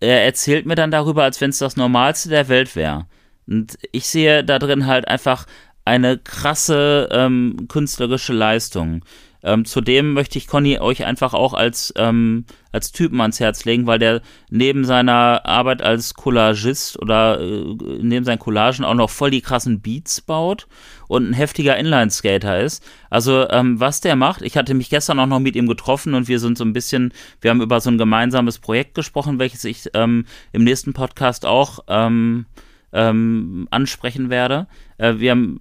er 0.00 0.24
erzählt 0.24 0.66
mir 0.66 0.74
dann 0.74 0.90
darüber, 0.90 1.24
als 1.24 1.40
wenn 1.40 1.50
es 1.50 1.58
das 1.58 1.76
Normalste 1.76 2.28
der 2.28 2.48
Welt 2.48 2.76
wäre. 2.76 3.06
Und 3.46 3.78
ich 3.92 4.06
sehe 4.06 4.44
da 4.44 4.58
drin 4.58 4.86
halt 4.86 5.08
einfach 5.08 5.46
eine 5.84 6.18
krasse 6.18 7.08
ähm, 7.10 7.66
künstlerische 7.68 8.32
Leistung. 8.32 9.04
ähm, 9.42 9.64
zudem 9.64 10.12
möchte 10.12 10.38
ich 10.38 10.46
Conny 10.46 10.78
euch 10.78 11.04
einfach 11.04 11.32
auch 11.32 11.54
als, 11.54 11.92
ähm, 11.96 12.44
als 12.72 12.92
Typen 12.92 13.20
ans 13.20 13.40
Herz 13.40 13.64
legen, 13.64 13.86
weil 13.86 13.98
der 13.98 14.20
neben 14.50 14.84
seiner 14.84 15.46
Arbeit 15.46 15.82
als 15.82 16.14
Collagist 16.14 16.98
oder 17.00 17.40
äh, 17.40 17.74
neben 18.02 18.24
seinen 18.24 18.38
Collagen 18.38 18.84
auch 18.84 18.94
noch 18.94 19.10
voll 19.10 19.30
die 19.30 19.40
krassen 19.40 19.80
Beats 19.80 20.20
baut 20.20 20.66
und 21.10 21.28
ein 21.28 21.32
heftiger 21.32 21.76
Inline-Skater 21.76 22.60
ist. 22.60 22.84
Also 23.10 23.48
ähm, 23.50 23.80
was 23.80 24.00
der 24.00 24.14
macht, 24.14 24.42
ich 24.42 24.56
hatte 24.56 24.74
mich 24.74 24.90
gestern 24.90 25.18
auch 25.18 25.26
noch 25.26 25.40
mit 25.40 25.56
ihm 25.56 25.66
getroffen 25.66 26.14
und 26.14 26.28
wir 26.28 26.38
sind 26.38 26.56
so 26.56 26.62
ein 26.62 26.72
bisschen, 26.72 27.12
wir 27.40 27.50
haben 27.50 27.60
über 27.60 27.80
so 27.80 27.90
ein 27.90 27.98
gemeinsames 27.98 28.60
Projekt 28.60 28.94
gesprochen, 28.94 29.40
welches 29.40 29.64
ich 29.64 29.88
ähm, 29.94 30.24
im 30.52 30.62
nächsten 30.62 30.92
Podcast 30.92 31.44
auch 31.44 31.80
ähm, 31.88 32.46
ähm, 32.92 33.66
ansprechen 33.72 34.30
werde. 34.30 34.68
Äh, 34.98 35.14
wir, 35.18 35.32
haben, 35.32 35.58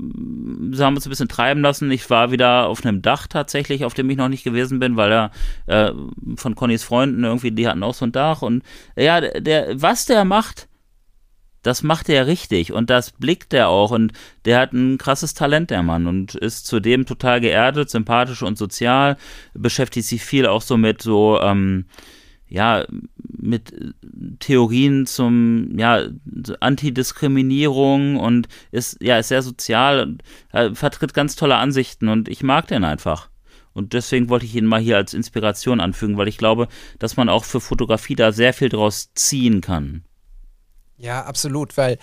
wir 0.72 0.86
haben 0.86 0.96
uns 0.96 1.08
ein 1.08 1.10
bisschen 1.10 1.28
treiben 1.28 1.62
lassen. 1.62 1.90
Ich 1.90 2.08
war 2.12 2.30
wieder 2.30 2.68
auf 2.68 2.86
einem 2.86 3.02
Dach 3.02 3.26
tatsächlich, 3.26 3.86
auf 3.86 3.96
dem 3.96 4.08
ich 4.12 4.18
noch 4.18 4.30
nicht 4.30 4.44
gewesen 4.44 4.78
bin, 4.78 4.98
weil 4.98 5.12
er 5.12 5.32
äh, 5.66 5.92
von 6.36 6.54
Connys 6.54 6.84
Freunden 6.84 7.24
irgendwie, 7.24 7.52
die 7.52 7.68
hatten 7.68 7.82
auch 7.82 7.96
so 7.96 8.06
ein 8.06 8.12
Dach 8.12 8.44
und 8.44 8.62
ja, 8.96 9.20
der, 9.20 9.82
was 9.82 10.06
der 10.06 10.26
macht, 10.26 10.69
das 11.62 11.84
macht 11.84 12.10
er 12.10 12.28
richtig 12.28 12.72
und 12.72 12.90
das 12.90 13.12
blickt 13.12 13.54
er 13.54 13.70
auch 13.70 13.92
und 13.92 14.14
der 14.46 14.60
hat 14.60 14.74
ein 14.74 14.98
krasses 14.98 15.34
Talent, 15.34 15.70
der 15.70 15.84
Mann, 15.84 16.08
und 16.08 16.36
ist 16.36 16.68
zudem 16.68 17.06
total 17.06 17.42
geerdet, 17.42 17.90
sympathisch 17.90 18.44
und 18.44 18.58
sozial, 18.58 19.18
beschäftigt 19.54 20.08
sich 20.08 20.24
viel 20.24 20.46
auch 20.46 20.62
so 20.62 20.78
mit 20.78 21.02
so, 21.02 21.40
ähm, 21.42 21.86
ja, 22.48 22.86
mit 23.18 23.74
Theorien 24.40 25.06
zum, 25.06 25.78
ja, 25.78 26.08
Antidiskriminierung 26.60 28.18
und 28.18 28.48
ist, 28.72 28.98
ja, 29.02 29.20
ist 29.20 29.28
sehr 29.28 29.44
sozial 29.44 30.02
und 30.02 30.24
äh, 30.52 30.74
vertritt 30.74 31.14
ganz 31.14 31.36
tolle 31.36 31.58
Ansichten 31.58 32.08
und 32.08 32.28
ich 32.28 32.42
mag 32.42 32.68
den 32.68 32.84
einfach. 32.84 33.30
Und 33.74 33.94
deswegen 33.94 34.30
wollte 34.30 34.46
ich 34.46 34.56
ihn 34.56 34.66
mal 34.66 34.82
hier 34.82 34.98
als 34.98 35.14
Inspiration 35.14 35.80
anfügen, 35.80 36.18
weil 36.18 36.28
ich 36.28 36.38
glaube, 36.38 36.68
dass 36.98 37.18
man 37.18 37.30
auch 37.30 37.46
für 37.46 37.62
Fotografie 37.62 38.16
da 38.16 38.32
sehr 38.32 38.54
viel 38.54 38.70
draus 38.70 39.14
ziehen 39.14 39.62
kann. 39.62 40.04
Ja, 41.00 41.24
absolut, 41.24 41.78
weil 41.78 41.98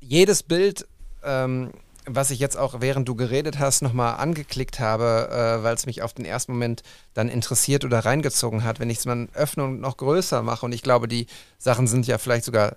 jedes 0.00 0.42
Bild 0.42 0.86
ähm, 1.22 1.70
was 2.10 2.30
ich 2.30 2.38
jetzt 2.38 2.56
auch 2.56 2.80
während 2.80 3.08
du 3.08 3.14
geredet 3.14 3.58
hast 3.58 3.82
nochmal 3.82 4.16
angeklickt 4.16 4.80
habe, 4.80 5.28
äh, 5.30 5.62
weil 5.62 5.74
es 5.74 5.86
mich 5.86 6.02
auf 6.02 6.14
den 6.14 6.24
ersten 6.24 6.52
Moment 6.52 6.82
dann 7.14 7.28
interessiert 7.28 7.84
oder 7.84 8.00
reingezogen 8.00 8.64
hat, 8.64 8.80
wenn 8.80 8.90
ich 8.90 8.98
es 8.98 9.04
mal 9.04 9.28
öffne 9.34 9.64
und 9.64 9.80
noch 9.80 9.96
größer 9.96 10.42
mache 10.42 10.64
und 10.64 10.72
ich 10.72 10.82
glaube, 10.82 11.08
die 11.08 11.26
Sachen 11.58 11.86
sind 11.86 12.06
ja 12.06 12.18
vielleicht 12.18 12.44
sogar, 12.44 12.76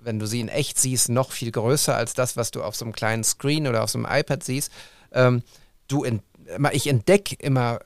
wenn 0.00 0.18
du 0.18 0.26
sie 0.26 0.40
in 0.40 0.48
echt 0.48 0.78
siehst, 0.78 1.08
noch 1.08 1.32
viel 1.32 1.50
größer 1.50 1.96
als 1.96 2.14
das, 2.14 2.36
was 2.36 2.50
du 2.50 2.62
auf 2.62 2.76
so 2.76 2.84
einem 2.84 2.92
kleinen 2.92 3.24
Screen 3.24 3.66
oder 3.68 3.84
auf 3.84 3.90
so 3.90 3.98
einem 3.98 4.08
iPad 4.10 4.42
siehst. 4.42 4.72
Ähm, 5.12 5.42
du 5.88 6.04
entdeckst 6.04 6.33
ich 6.72 6.86
entdecke 6.86 7.36
immer 7.38 7.80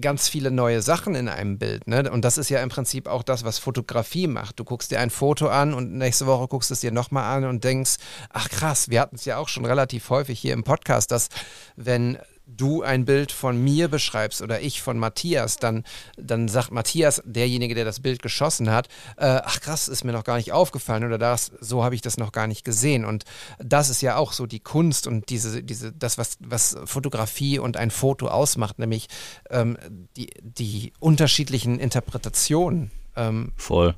ganz 0.00 0.28
viele 0.28 0.50
neue 0.50 0.82
Sachen 0.82 1.14
in 1.14 1.28
einem 1.28 1.58
Bild. 1.58 1.86
Ne? 1.86 2.10
Und 2.10 2.24
das 2.24 2.38
ist 2.38 2.48
ja 2.48 2.62
im 2.62 2.68
Prinzip 2.68 3.06
auch 3.06 3.22
das, 3.22 3.44
was 3.44 3.58
Fotografie 3.58 4.26
macht. 4.26 4.58
Du 4.58 4.64
guckst 4.64 4.90
dir 4.90 5.00
ein 5.00 5.10
Foto 5.10 5.48
an 5.48 5.74
und 5.74 5.92
nächste 5.92 6.26
Woche 6.26 6.48
guckst 6.48 6.70
es 6.70 6.80
dir 6.80 6.92
nochmal 6.92 7.36
an 7.36 7.44
und 7.44 7.64
denkst, 7.64 7.96
ach 8.30 8.48
krass, 8.48 8.90
wir 8.90 9.00
hatten 9.00 9.16
es 9.16 9.24
ja 9.24 9.38
auch 9.38 9.48
schon 9.48 9.64
relativ 9.64 10.10
häufig 10.10 10.38
hier 10.38 10.54
im 10.54 10.64
Podcast, 10.64 11.10
dass 11.10 11.28
wenn 11.76 12.18
du 12.46 12.82
ein 12.82 13.04
Bild 13.04 13.32
von 13.32 13.62
mir 13.62 13.88
beschreibst 13.88 14.42
oder 14.42 14.60
ich 14.60 14.82
von 14.82 14.98
Matthias, 14.98 15.56
dann, 15.56 15.84
dann 16.16 16.48
sagt 16.48 16.70
Matthias, 16.70 17.22
derjenige, 17.24 17.74
der 17.74 17.84
das 17.84 18.00
Bild 18.00 18.22
geschossen 18.22 18.70
hat, 18.70 18.88
äh, 19.16 19.40
ach 19.44 19.60
krass, 19.60 19.88
ist 19.88 20.04
mir 20.04 20.12
noch 20.12 20.24
gar 20.24 20.36
nicht 20.36 20.52
aufgefallen 20.52 21.04
oder 21.04 21.18
das, 21.18 21.52
so 21.60 21.84
habe 21.84 21.94
ich 21.94 22.00
das 22.00 22.16
noch 22.16 22.32
gar 22.32 22.46
nicht 22.46 22.64
gesehen. 22.64 23.04
Und 23.04 23.24
das 23.58 23.88
ist 23.88 24.02
ja 24.02 24.16
auch 24.16 24.32
so 24.32 24.46
die 24.46 24.60
Kunst 24.60 25.06
und 25.06 25.30
diese, 25.30 25.62
diese, 25.62 25.92
das, 25.92 26.18
was, 26.18 26.36
was 26.40 26.76
Fotografie 26.84 27.58
und 27.58 27.76
ein 27.76 27.90
Foto 27.90 28.28
ausmacht, 28.28 28.78
nämlich 28.78 29.08
ähm, 29.50 29.76
die, 30.16 30.30
die 30.40 30.92
unterschiedlichen 31.00 31.78
Interpretationen. 31.78 32.90
Ähm, 33.16 33.52
Voll 33.56 33.94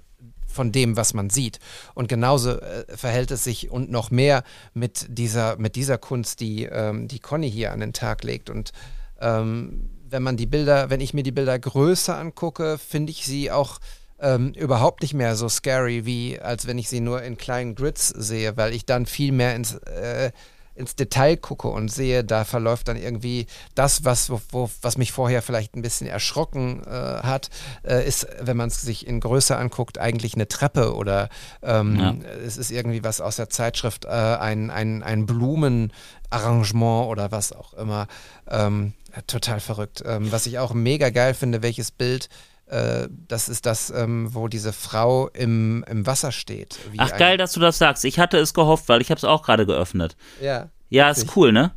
von 0.55 0.73
dem, 0.73 0.97
was 0.97 1.13
man 1.13 1.31
sieht. 1.31 1.59
Und 1.95 2.09
genauso 2.09 2.59
äh, 2.61 2.85
verhält 2.97 3.31
es 3.31 3.45
sich 3.45 3.71
und 3.71 3.91
noch 3.91 4.11
mehr 4.11 4.45
mit 4.73 5.07
dieser, 5.09 5.57
mit 5.57 5.77
dieser 5.77 5.99
Kunst, 5.99 6.41
die, 6.41 6.65
ähm, 6.65 7.09
die 7.09 7.19
Conny 7.19 7.51
hier 7.51 7.73
an 7.73 7.81
den 7.81 7.93
Tag 7.93 8.25
legt. 8.25 8.49
Und 8.49 8.73
ähm, 9.21 9.91
wenn 10.09 10.23
man 10.23 10.37
die 10.37 10.47
Bilder, 10.47 10.91
wenn 10.91 11.01
ich 11.01 11.13
mir 11.13 11.23
die 11.23 11.33
Bilder 11.33 11.59
größer 11.59 12.17
angucke, 12.17 12.79
finde 12.79 13.11
ich 13.11 13.27
sie 13.27 13.51
auch 13.51 13.81
ähm, 14.21 14.53
überhaupt 14.53 15.03
nicht 15.03 15.15
mehr 15.15 15.37
so 15.37 15.49
scary, 15.49 16.07
wie 16.07 16.39
als 16.41 16.67
wenn 16.67 16.79
ich 16.79 16.89
sie 16.89 17.01
nur 17.01 17.23
in 17.23 17.37
kleinen 17.37 17.75
Grids 17.75 18.09
sehe, 18.09 18.57
weil 18.57 18.73
ich 18.73 18.87
dann 18.87 19.07
viel 19.07 19.33
mehr 19.33 19.55
ins 19.57 19.75
äh, 19.75 20.31
ins 20.75 20.97
Detail 20.97 21.37
gucke 21.37 21.68
und 21.68 21.89
sehe, 21.89 22.25
da 22.25 22.45
verläuft 22.45 22.89
dann 22.89 22.97
irgendwie 22.97 23.47
das, 23.75 24.05
was, 24.05 24.31
wo, 24.31 24.41
wo, 24.51 24.70
was 24.83 24.99
mich 24.99 25.12
vorher 25.12 25.43
vielleicht 25.43 25.77
ein 25.77 25.83
bisschen 25.83 26.07
erschrocken 26.07 26.83
äh, 26.85 26.91
hat, 26.91 27.51
äh, 27.85 28.07
ist, 28.07 28.27
wenn 28.41 28.57
man 28.57 28.68
es 28.68 28.81
sich 28.81 29.07
in 29.07 29.20
Größe 29.20 29.57
anguckt, 29.57 29.99
eigentlich 29.99 30.35
eine 30.35 30.49
Treppe 30.49 30.95
oder 30.95 31.29
ähm, 31.62 31.97
ja. 31.97 32.14
es 32.45 32.57
ist 32.57 32.70
irgendwie 32.70 33.05
was 33.05 33.20
aus 33.20 33.37
der 33.37 33.49
Zeitschrift, 33.51 34.05
äh, 34.05 34.09
ein, 34.09 34.70
ein, 34.70 35.03
ein 35.03 35.27
Blumenarrangement 35.27 37.09
oder 37.09 37.31
was 37.31 37.53
auch 37.53 37.75
immer. 37.75 38.09
Ähm, 38.49 38.95
total 39.27 39.61
verrückt. 39.61 40.03
Ähm, 40.05 40.33
was 40.33 40.47
ich 40.47 40.59
auch 40.59 40.75
mega 40.75 41.11
geil 41.11 41.35
finde, 41.35 41.62
welches 41.62 41.91
Bild 41.91 42.29
äh, 42.67 43.09
das 43.29 43.49
ist 43.49 43.67
das, 43.67 43.91
ähm, 43.91 44.35
wo 44.35 44.49
diese 44.49 44.73
Frau 44.73 45.29
im, 45.29 45.85
im 45.89 46.07
Wasser 46.07 46.33
steht. 46.33 46.79
Ach 46.97 47.17
geil, 47.17 47.37
dass 47.37 47.53
du 47.53 47.61
das 47.61 47.79
sagst. 47.79 48.05
Ich 48.05 48.19
hatte 48.19 48.39
es 48.39 48.55
gehofft, 48.55 48.89
weil 48.89 49.01
ich 49.03 49.11
habe 49.11 49.19
es 49.19 49.25
auch 49.25 49.43
gerade 49.43 49.67
geöffnet. 49.67 50.17
Ja. 50.41 50.71
Ja, 50.89 51.09
richtig. 51.09 51.29
ist 51.29 51.37
cool, 51.37 51.53
ne? 51.53 51.73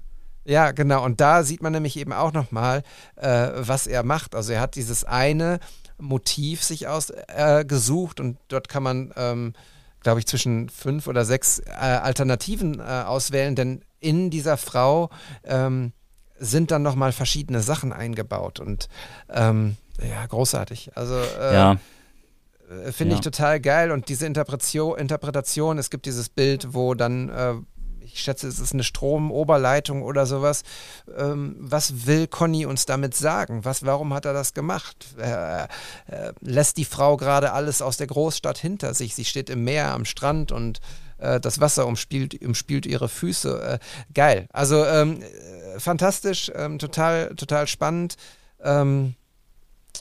Ja, 0.45 0.71
genau. 0.71 1.03
Und 1.03 1.19
da 1.19 1.43
sieht 1.43 1.61
man 1.61 1.73
nämlich 1.73 1.97
eben 1.97 2.13
auch 2.13 2.31
nochmal, 2.31 2.83
äh, 3.17 3.49
was 3.55 3.85
er 3.85 4.03
macht. 4.03 4.33
Also 4.33 4.53
er 4.53 4.61
hat 4.61 4.75
dieses 4.75 5.03
eine 5.03 5.59
Motiv 5.97 6.63
sich 6.63 6.87
ausgesucht 6.87 8.19
äh, 8.19 8.23
und 8.23 8.37
dort 8.47 8.69
kann 8.69 8.83
man, 8.83 9.13
ähm, 9.17 9.53
glaube 10.01 10.19
ich, 10.19 10.27
zwischen 10.27 10.69
fünf 10.69 11.07
oder 11.07 11.25
sechs 11.25 11.59
äh, 11.59 11.71
Alternativen 11.71 12.79
äh, 12.79 12.83
auswählen, 12.83 13.55
denn 13.55 13.81
in 13.99 14.29
dieser 14.29 14.57
Frau 14.57 15.09
ähm, 15.43 15.91
sind 16.39 16.71
dann 16.71 16.83
nochmal 16.83 17.11
verschiedene 17.11 17.61
Sachen 17.61 17.91
eingebaut 17.91 18.59
und 18.59 18.87
ähm, 19.29 19.75
ja, 20.01 20.25
großartig. 20.25 20.91
Also 20.95 21.15
äh, 21.15 21.53
ja. 21.53 21.77
Äh, 22.69 22.91
finde 22.91 23.13
ja. 23.13 23.19
ich 23.19 23.23
total 23.23 23.59
geil. 23.59 23.91
Und 23.91 24.09
diese 24.09 24.25
Interpretation, 24.25 24.97
Interpretation, 24.97 25.77
es 25.77 25.89
gibt 25.89 26.05
dieses 26.05 26.29
Bild, 26.29 26.73
wo 26.73 26.93
dann, 26.93 27.29
äh, 27.29 27.53
ich 28.01 28.21
schätze, 28.21 28.47
es 28.47 28.59
ist 28.59 28.73
eine 28.73 28.83
Stromoberleitung 28.83 30.01
oder 30.01 30.25
sowas. 30.25 30.63
Ähm, 31.17 31.55
was 31.59 32.05
will 32.05 32.27
Conny 32.27 32.65
uns 32.65 32.85
damit 32.85 33.15
sagen? 33.15 33.65
Was, 33.65 33.85
warum 33.85 34.13
hat 34.13 34.25
er 34.25 34.33
das 34.33 34.53
gemacht? 34.53 35.07
Äh, 35.17 35.63
äh, 35.63 35.67
lässt 36.41 36.77
die 36.77 36.85
Frau 36.85 37.17
gerade 37.17 37.53
alles 37.53 37.81
aus 37.81 37.97
der 37.97 38.07
Großstadt 38.07 38.57
hinter 38.57 38.93
sich? 38.93 39.15
Sie 39.15 39.25
steht 39.25 39.49
im 39.49 39.63
Meer, 39.63 39.91
am 39.91 40.05
Strand 40.05 40.51
und 40.51 40.79
äh, 41.17 41.39
das 41.39 41.59
Wasser 41.59 41.87
umspielt, 41.87 42.41
umspielt 42.41 42.85
ihre 42.85 43.09
Füße. 43.09 43.79
geil. 44.13 44.47
Also 44.51 44.85
ähm, 44.85 45.21
fantastisch, 45.77 46.51
ähm, 46.55 46.79
total, 46.79 47.35
total 47.35 47.67
spannend. 47.67 48.15
Ähm, 48.63 49.15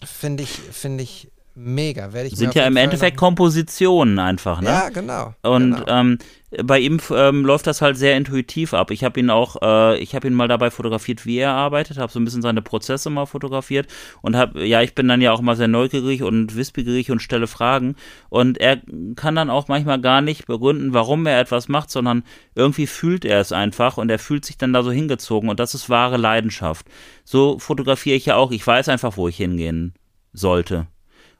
Finde 0.04 0.42
ich, 0.42 0.50
finde 0.50 1.04
ich 1.04 1.28
mega. 1.56 2.12
Werde 2.12 2.28
ich 2.28 2.36
Sind 2.36 2.54
ja 2.54 2.66
im 2.66 2.76
Endeffekt 2.76 3.16
Kompositionen 3.16 4.18
einfach, 4.18 4.60
ne? 4.60 4.68
Ja, 4.68 4.88
genau. 4.90 5.34
Und 5.42 5.74
genau. 5.74 5.86
Ähm, 5.88 6.18
bei 6.64 6.78
ihm 6.78 7.00
ähm, 7.10 7.44
läuft 7.44 7.66
das 7.66 7.82
halt 7.82 7.96
sehr 7.96 8.16
intuitiv 8.16 8.72
ab. 8.72 8.90
Ich 8.90 9.02
habe 9.02 9.18
ihn 9.18 9.30
auch, 9.30 9.56
äh, 9.62 9.98
ich 9.98 10.14
habe 10.14 10.28
ihn 10.28 10.34
mal 10.34 10.48
dabei 10.48 10.70
fotografiert, 10.70 11.26
wie 11.26 11.38
er 11.38 11.52
arbeitet, 11.52 11.98
habe 11.98 12.12
so 12.12 12.20
ein 12.20 12.24
bisschen 12.24 12.42
seine 12.42 12.62
Prozesse 12.62 13.10
mal 13.10 13.26
fotografiert 13.26 13.88
und 14.22 14.36
habe, 14.36 14.64
ja, 14.64 14.80
ich 14.80 14.94
bin 14.94 15.08
dann 15.08 15.20
ja 15.20 15.32
auch 15.32 15.40
mal 15.40 15.56
sehr 15.56 15.68
neugierig 15.68 16.22
und 16.22 16.54
wissbegierig 16.54 17.10
und 17.10 17.20
stelle 17.20 17.46
Fragen 17.46 17.96
und 18.28 18.58
er 18.58 18.80
kann 19.16 19.34
dann 19.34 19.50
auch 19.50 19.68
manchmal 19.68 20.00
gar 20.00 20.20
nicht 20.20 20.46
begründen, 20.46 20.94
warum 20.94 21.26
er 21.26 21.40
etwas 21.40 21.68
macht, 21.68 21.90
sondern 21.90 22.22
irgendwie 22.54 22.86
fühlt 22.86 23.24
er 23.24 23.40
es 23.40 23.52
einfach 23.52 23.96
und 23.96 24.08
er 24.08 24.18
fühlt 24.18 24.44
sich 24.44 24.56
dann 24.56 24.72
da 24.72 24.82
so 24.82 24.92
hingezogen 24.92 25.50
und 25.50 25.58
das 25.58 25.74
ist 25.74 25.90
wahre 25.90 26.16
Leidenschaft. 26.16 26.86
So 27.24 27.58
fotografiere 27.58 28.16
ich 28.16 28.26
ja 28.26 28.36
auch. 28.36 28.52
Ich 28.52 28.64
weiß 28.66 28.88
einfach, 28.88 29.16
wo 29.16 29.26
ich 29.28 29.36
hingehen 29.36 29.94
sollte 30.32 30.86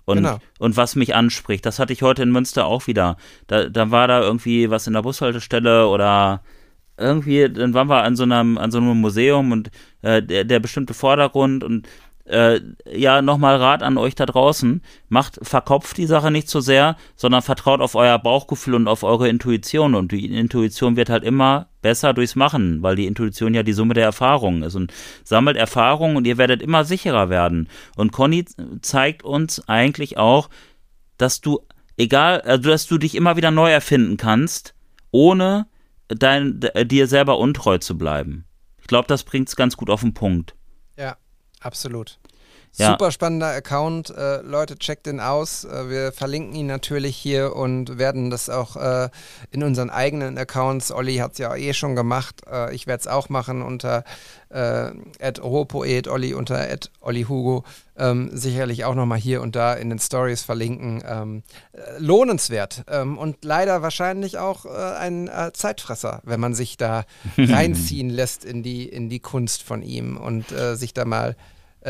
und, 0.07 0.19
genau. 0.19 0.39
und 0.59 0.77
was 0.77 0.97
mich 0.97 1.15
anspricht. 1.15 1.67
Das 1.67 1.79
hatte 1.79 1.93
ich 1.93 2.03
heute 2.03 2.23
in 2.23 2.33
Münster 2.33 2.65
auch 2.65 2.87
wieder. 2.87 3.17
Da, 3.49 3.69
da 3.69 3.91
war 3.91 4.09
da 4.09 4.23
irgendwie 4.23 4.71
was 4.71 4.87
in 4.87 4.95
der 4.95 5.03
Bushaltestelle 5.03 5.89
oder 5.89 6.43
irgendwie, 6.97 7.49
dann 7.51 7.75
waren 7.75 7.89
wir 7.89 8.03
an 8.03 8.17
so 8.17 8.23
einem, 8.23 8.57
an 8.57 8.71
so 8.71 8.79
einem 8.79 8.99
Museum 9.01 9.53
und 9.53 9.71
äh, 10.03 10.23
der, 10.23 10.45
der 10.45 10.61
bestimmte 10.61 10.95
Vordergrund 10.95 11.63
und 11.63 11.87
äh, 12.27 12.61
ja, 12.93 13.23
nochmal 13.23 13.57
Rat 13.57 13.83
an 13.83 13.99
euch 13.99 14.15
da 14.15 14.27
draußen. 14.27 14.83
Macht, 15.09 15.39
verkopft 15.43 15.97
die 15.97 16.07
Sache 16.07 16.31
nicht 16.31 16.49
so 16.49 16.61
sehr, 16.61 16.97
sondern 17.15 17.43
vertraut 17.43 17.81
auf 17.81 17.95
euer 17.95 18.19
Bauchgefühl 18.19 18.75
und 18.75 18.89
auf 18.89 19.03
eure 19.03 19.29
Intuition. 19.29 19.95
Und 19.95 20.13
die 20.13 20.27
Intuition 20.27 20.97
wird 20.97 21.09
halt 21.09 21.25
immer 21.25 21.69
besser 21.83 22.13
durchs 22.15 22.35
Machen, 22.35 22.83
weil 22.83 22.97
die 22.97 23.07
Intuition 23.07 23.55
ja 23.55 23.63
die 23.63 23.73
Summe 23.73 23.95
der 23.95 24.05
Erfahrungen 24.05 24.63
ist. 24.63 24.75
Und 24.75 24.93
sammelt 25.25 25.57
Erfahrungen 25.57 26.17
und 26.17 26.27
ihr 26.27 26.39
werdet 26.39 26.63
immer 26.63 26.85
sicherer 26.85 27.31
werden. 27.31 27.69
Und 27.97 28.13
Conny 28.13 28.45
zeigt 28.83 29.23
uns 29.23 29.69
eigentlich 29.69 30.19
auch, 30.19 30.51
dass 31.19 31.41
du, 31.41 31.61
egal, 31.97 32.41
also 32.41 32.71
dass 32.71 32.87
du 32.87 32.99
dich 32.99 33.15
immer 33.15 33.37
wieder 33.37 33.51
neu 33.51 33.71
erfinden 33.71 34.17
kannst, 34.17 34.75
ohne 35.13 35.67
dein, 36.09 36.61
dir 36.85 37.07
selber 37.07 37.39
untreu 37.39 37.79
zu 37.79 37.97
bleiben. 37.97 38.45
Ich 38.81 38.89
glaube, 38.89 39.09
das 39.09 39.25
bringt 39.25 39.49
es 39.49 39.57
ganz 39.57 39.77
gut 39.77 39.91
auf 39.91 40.01
den 40.01 40.15
Punkt. 40.15 40.55
Ja, 40.97 41.17
Absolut. 41.67 42.19
Ja. 42.79 42.91
Super 42.91 43.11
spannender 43.11 43.49
Account. 43.49 44.11
Äh, 44.11 44.43
Leute, 44.43 44.79
checkt 44.79 45.07
den 45.07 45.19
aus. 45.19 45.65
Äh, 45.65 45.89
wir 45.89 46.13
verlinken 46.13 46.55
ihn 46.55 46.67
natürlich 46.67 47.17
hier 47.17 47.57
und 47.57 47.97
werden 47.97 48.29
das 48.29 48.51
auch 48.51 48.77
äh, 48.77 49.09
in 49.51 49.63
unseren 49.63 49.89
eigenen 49.89 50.37
Accounts. 50.37 50.93
Olli 50.93 51.17
hat 51.17 51.33
es 51.33 51.39
ja 51.39 51.57
eh 51.57 51.73
schon 51.73 51.97
gemacht. 51.97 52.43
Äh, 52.51 52.75
ich 52.75 52.87
werde 52.87 53.01
es 53.01 53.07
auch 53.07 53.31
machen 53.31 53.63
unter 53.63 54.05
äh, 54.51 54.91
@rohpoet, 55.41 56.07
Olli 56.09 56.35
unter 56.35 56.67
Olli 57.01 57.23
Hugo. 57.23 57.65
Ähm, 57.97 58.29
sicherlich 58.35 58.85
auch 58.85 58.95
nochmal 58.95 59.19
hier 59.19 59.41
und 59.41 59.57
da 59.57 59.73
in 59.73 59.89
den 59.89 59.99
Stories 59.99 60.43
verlinken. 60.43 61.03
Ähm, 61.09 61.45
äh, 61.73 61.79
lohnenswert 61.99 62.85
ähm, 62.91 63.17
und 63.17 63.43
leider 63.43 63.81
wahrscheinlich 63.81 64.37
auch 64.37 64.67
äh, 64.67 64.69
ein 64.69 65.31
Zeitfresser, 65.55 66.21
wenn 66.25 66.41
man 66.41 66.55
sich 66.55 66.77
da 66.77 67.05
reinziehen 67.39 68.11
lässt 68.11 68.45
in 68.45 68.63
die, 68.63 68.87
in 68.87 69.09
die 69.09 69.21
Kunst 69.21 69.63
von 69.63 69.83
ihm 69.83 70.19
und 70.19 70.49
sich 70.75 70.93
da 70.93 71.05
mal 71.07 71.37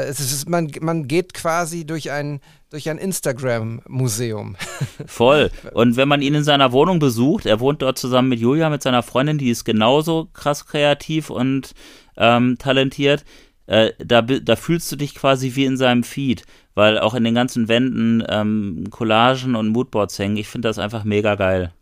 es 0.03 0.21
ist, 0.21 0.49
man, 0.49 0.71
man 0.81 1.09
geht 1.09 1.33
quasi 1.33 1.87
durch 1.87 2.11
ein, 2.11 2.41
durch 2.71 2.91
ein 2.91 2.99
Instagram-Museum. 2.99 4.57
Voll. 5.07 5.51
Und 5.73 5.97
wenn 5.97 6.09
man 6.09 6.21
ihn 6.21 6.35
in 6.35 6.45
seiner 6.45 6.73
Wohnung 6.73 6.99
besucht, 6.99 7.47
er 7.47 7.61
wohnt 7.61 7.81
dort 7.81 7.97
zusammen 7.99 8.29
mit 8.29 8.41
Julia, 8.41 8.69
mit 8.69 8.83
seiner 8.83 9.03
Freundin, 9.03 9.39
die 9.39 9.49
ist 9.49 9.65
genauso 9.65 10.29
krass 10.35 10.67
kreativ 10.67 11.31
und 11.31 11.73
ähm, 12.17 12.57
talentiert. 12.59 13.25
Äh, 13.67 13.93
da, 13.99 14.23
da 14.23 14.57
fühlst 14.57 14.93
du 14.93 14.97
dich 14.97 15.15
quasi 15.15 15.57
wie 15.57 15.65
in 15.65 15.79
seinem 15.79 16.05
Feed, 16.05 16.45
weil 16.75 16.99
auch 16.99 17.15
in 17.15 17.25
den 17.25 17.35
ganzen 17.35 17.69
Wänden 17.69 18.23
ähm, 18.29 18.89
Collagen 18.91 19.57
und 19.57 19.69
Moodboards 19.69 20.19
hängen. 20.19 20.37
Ich 20.37 20.49
finde 20.49 20.69
das 20.69 20.79
einfach 20.79 21.05
mega 21.05 21.37
geil. 21.37 21.73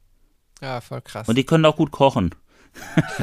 Ja, 0.62 0.80
voll 0.80 1.02
krass. 1.02 1.28
Und 1.28 1.36
die 1.36 1.44
können 1.44 1.64
auch 1.64 1.76
gut 1.76 1.90
kochen. 1.90 2.34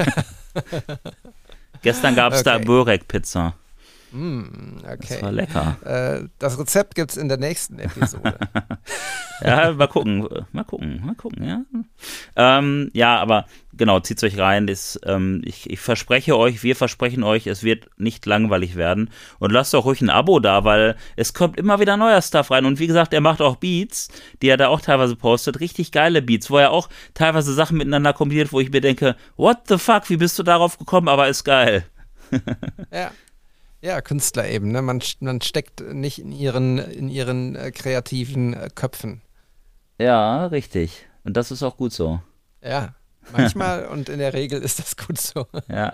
Gestern 1.82 2.16
gab 2.16 2.34
es 2.34 2.44
da 2.44 2.56
Okay. 2.58 2.66
Börek-Pizza. 2.66 3.56
Mm, 4.12 4.78
Das 4.84 4.94
okay. 4.94 5.22
war 5.22 5.32
lecker. 5.32 5.78
Äh, 5.86 6.28
das 6.40 6.60
Rezept 6.60 6.96
gibt 6.96 7.12
es 7.12 7.18
in 7.18 7.30
der 7.30 7.38
nächsten 7.38 7.80
Episode. 7.80 8.38
Ja, 9.44 9.72
mal 9.74 9.88
gucken, 9.88 10.28
mal 10.52 10.64
gucken, 10.64 11.02
mal 11.04 11.16
gucken, 11.16 11.44
ja. 11.44 11.62
Ähm, 12.36 12.92
ja, 12.94 13.18
aber 13.18 13.48
genau, 13.74 14.00
zieht 14.00 14.24
euch 14.24 14.38
rein. 14.38 14.68
Das, 14.68 15.00
ähm, 15.04 15.42
ich, 15.44 15.68
ich 15.68 15.80
verspreche 15.80 16.38
euch, 16.38 16.62
wir 16.62 16.76
versprechen 16.76 17.24
euch, 17.24 17.48
es 17.48 17.64
wird 17.64 17.88
nicht 17.98 18.24
langweilig 18.28 18.76
werden. 18.76 19.10
Und 19.40 19.52
lasst 19.52 19.74
auch 19.74 19.86
ruhig 19.86 20.00
ein 20.02 20.12
Abo 20.12 20.40
da, 20.40 20.64
weil 20.64 20.96
es 21.16 21.34
kommt 21.34 21.58
immer 21.58 21.80
wieder 21.80 21.98
neuer 21.98 22.22
Stuff 22.22 22.52
rein. 22.52 22.66
Und 22.66 22.78
wie 22.78 22.86
gesagt, 22.86 23.16
er 23.16 23.22
macht 23.22 23.42
auch 23.42 23.56
Beats, 23.56 24.10
die 24.44 24.48
er 24.50 24.58
da 24.58 24.68
auch 24.68 24.80
teilweise 24.82 25.16
postet, 25.16 25.60
richtig 25.60 25.92
geile 25.92 26.22
Beats, 26.22 26.52
wo 26.52 26.58
er 26.60 26.70
auch 26.70 26.88
teilweise 27.16 27.52
Sachen 27.56 27.78
miteinander 27.80 28.14
kombiniert, 28.14 28.54
wo 28.54 28.60
ich 28.60 28.70
mir 28.72 28.82
denke, 28.82 29.16
what 29.38 29.62
the 29.70 29.80
fuck, 29.80 30.08
wie 30.12 30.18
bist 30.18 30.38
du 30.38 30.44
darauf 30.44 30.78
gekommen, 30.78 31.08
aber 31.08 31.30
ist 31.30 31.44
geil. 31.46 31.84
ja. 32.92 33.10
Ja, 33.82 34.02
Künstler 34.02 34.48
eben. 34.48 34.72
Ne? 34.72 34.82
Man, 34.82 35.02
man 35.20 35.42
steckt 35.42 35.82
nicht 35.82 36.20
in 36.20 36.32
ihren, 36.32 36.78
in 36.78 37.10
ihren 37.10 37.56
äh, 37.56 37.72
kreativen 37.72 38.54
äh, 38.54 38.70
Köpfen. 38.74 39.22
Ja, 40.00 40.46
richtig. 40.48 41.08
Und 41.24 41.38
das 41.38 41.52
ist 41.52 41.64
auch 41.64 41.78
gut 41.78 41.92
so. 41.92 42.22
Ja, 42.64 42.96
manchmal 43.32 43.86
und 43.92 44.08
in 44.10 44.20
der 44.20 44.34
Regel 44.34 44.62
ist 44.62 44.80
das 44.80 44.96
gut 44.98 45.20
so. 45.20 45.48
Ja, 45.68 45.94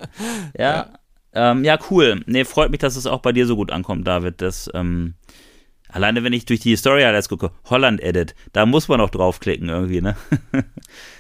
ja, 0.57 0.89
ähm, 1.33 1.63
ja, 1.63 1.77
cool. 1.89 2.23
Nee, 2.25 2.45
freut 2.45 2.71
mich, 2.71 2.79
dass 2.79 2.95
es 2.95 3.05
auch 3.05 3.21
bei 3.21 3.31
dir 3.31 3.45
so 3.45 3.55
gut 3.55 3.71
ankommt, 3.71 4.07
David. 4.07 4.41
Das, 4.41 4.69
ähm, 4.73 5.13
alleine 5.87 6.23
wenn 6.23 6.33
ich 6.33 6.45
durch 6.45 6.59
die 6.61 6.75
Story 6.75 7.03
Highlights 7.03 7.29
gucke, 7.29 7.51
Holland 7.65 8.01
Edit, 8.01 8.33
da 8.53 8.65
muss 8.65 8.87
man 8.87 8.99
auch 9.01 9.09
draufklicken 9.09 9.69
irgendwie, 9.69 10.01
ne? 10.01 10.15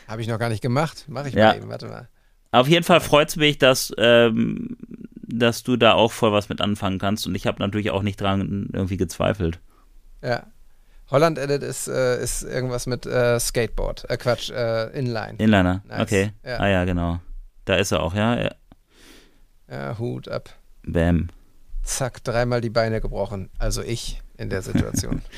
Habe 0.07 0.21
ich 0.21 0.27
noch 0.27 0.39
gar 0.39 0.49
nicht 0.49 0.61
gemacht. 0.61 1.05
Mache 1.07 1.29
ich 1.29 1.35
Ja. 1.35 1.49
mal 1.49 1.57
eben. 1.57 1.69
Warte 1.69 1.87
mal. 1.87 2.09
Auf 2.51 2.67
jeden 2.67 2.83
Fall 2.83 2.99
freut 3.01 3.29
es 3.29 3.35
mich, 3.35 3.57
dass, 3.57 3.93
ähm, 3.97 4.77
dass 5.27 5.63
du 5.63 5.77
da 5.77 5.93
auch 5.93 6.11
voll 6.11 6.31
was 6.31 6.49
mit 6.49 6.61
anfangen 6.61 6.99
kannst 6.99 7.27
und 7.27 7.35
ich 7.35 7.45
habe 7.47 7.59
natürlich 7.59 7.91
auch 7.91 8.01
nicht 8.01 8.19
dran 8.19 8.69
irgendwie 8.73 8.97
gezweifelt. 8.97 9.59
Ja. 10.21 10.47
Holland 11.09 11.37
Edit 11.37 11.63
ist, 11.63 11.87
äh, 11.87 12.21
ist 12.21 12.43
irgendwas 12.43 12.85
mit 12.85 13.05
äh, 13.05 13.39
Skateboard. 13.39 14.09
Äh, 14.09 14.17
Quatsch, 14.17 14.49
äh, 14.49 14.87
Inline. 14.97 15.35
Inliner, 15.37 15.81
Nice. 15.87 16.01
okay. 16.01 16.31
Ja. 16.43 16.57
Ah 16.57 16.67
ja, 16.67 16.83
genau. 16.85 17.19
Da 17.65 17.75
ist 17.75 17.91
er 17.91 18.03
auch, 18.03 18.13
ja. 18.13 18.37
ja. 18.41 18.51
Ja, 19.69 19.97
Hut 19.97 20.27
ab. 20.27 20.49
Bam. 20.83 21.29
Zack, 21.83 22.23
dreimal 22.23 22.59
die 22.59 22.69
Beine 22.69 22.99
gebrochen. 22.99 23.49
Also 23.57 23.81
ich 23.81 24.21
in 24.37 24.49
der 24.49 24.61
Situation. 24.61 25.21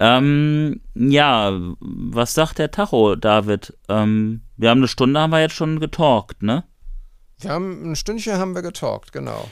Ähm, 0.00 0.80
ja, 0.94 1.50
was 1.80 2.34
sagt 2.34 2.58
der 2.58 2.70
Tacho, 2.70 3.16
David? 3.16 3.76
Ähm, 3.88 4.42
wir 4.56 4.70
haben 4.70 4.78
eine 4.78 4.88
Stunde, 4.88 5.18
haben 5.18 5.30
wir 5.30 5.40
jetzt 5.40 5.54
schon 5.56 5.80
getalkt, 5.80 6.42
ne? 6.42 6.64
Wir 7.40 7.50
haben 7.50 7.92
ein 7.92 7.96
Stündchen 7.96 8.36
haben 8.36 8.54
wir 8.54 8.62
getalkt, 8.62 9.12
genau. 9.12 9.48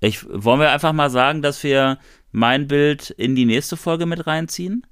Ich, 0.00 0.24
wollen 0.28 0.60
wir 0.60 0.70
einfach 0.70 0.92
mal 0.92 1.10
sagen, 1.10 1.42
dass 1.42 1.62
wir 1.62 1.98
mein 2.30 2.68
Bild 2.68 3.10
in 3.10 3.34
die 3.34 3.46
nächste 3.46 3.76
Folge 3.76 4.06
mit 4.06 4.26
reinziehen? 4.26 4.86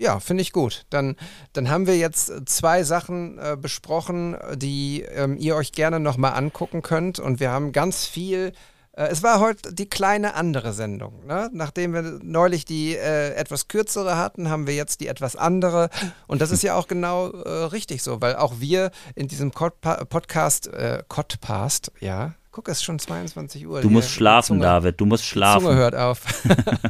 Ja, 0.00 0.18
finde 0.18 0.40
ich 0.40 0.52
gut. 0.52 0.86
Dann, 0.88 1.16
dann 1.52 1.68
haben 1.68 1.86
wir 1.86 1.98
jetzt 1.98 2.30
äh, 2.30 2.42
zwei 2.46 2.84
Sachen 2.84 3.38
äh, 3.38 3.58
besprochen, 3.60 4.34
die 4.54 5.02
ähm, 5.02 5.36
ihr 5.36 5.56
euch 5.56 5.72
gerne 5.72 6.00
nochmal 6.00 6.32
angucken 6.32 6.80
könnt. 6.80 7.18
Und 7.18 7.38
wir 7.38 7.50
haben 7.50 7.72
ganz 7.72 8.06
viel. 8.06 8.52
Äh, 9.00 9.08
es 9.08 9.22
war 9.22 9.40
heute 9.40 9.74
die 9.74 9.88
kleine 9.88 10.34
andere 10.34 10.72
Sendung. 10.72 11.24
Ne? 11.26 11.48
Nachdem 11.52 11.94
wir 11.94 12.02
neulich 12.22 12.64
die 12.64 12.94
äh, 12.94 13.32
etwas 13.34 13.68
kürzere 13.68 14.18
hatten, 14.18 14.50
haben 14.50 14.66
wir 14.66 14.74
jetzt 14.74 15.00
die 15.00 15.06
etwas 15.08 15.36
andere. 15.36 15.88
Und 16.26 16.42
das 16.42 16.50
ist 16.50 16.62
ja 16.62 16.74
auch 16.74 16.86
genau 16.86 17.30
äh, 17.30 17.48
richtig 17.64 18.02
so, 18.02 18.20
weil 18.20 18.36
auch 18.36 18.54
wir 18.58 18.90
in 19.14 19.26
diesem 19.26 19.52
Codpa 19.52 20.04
Podcast, 20.04 20.68
äh, 20.68 21.02
Codpast, 21.08 21.92
ja. 22.00 22.34
Guck, 22.52 22.68
es 22.68 22.78
ist 22.78 22.82
schon 22.82 22.98
22 22.98 23.64
Uhr. 23.68 23.80
Du 23.80 23.88
musst 23.90 24.10
schlafen, 24.10 24.58
Zunge- 24.58 24.62
David, 24.62 25.00
du 25.00 25.06
musst 25.06 25.22
Zunge 25.22 25.30
schlafen. 25.30 25.72
hört 25.76 25.94
auf. 25.94 26.22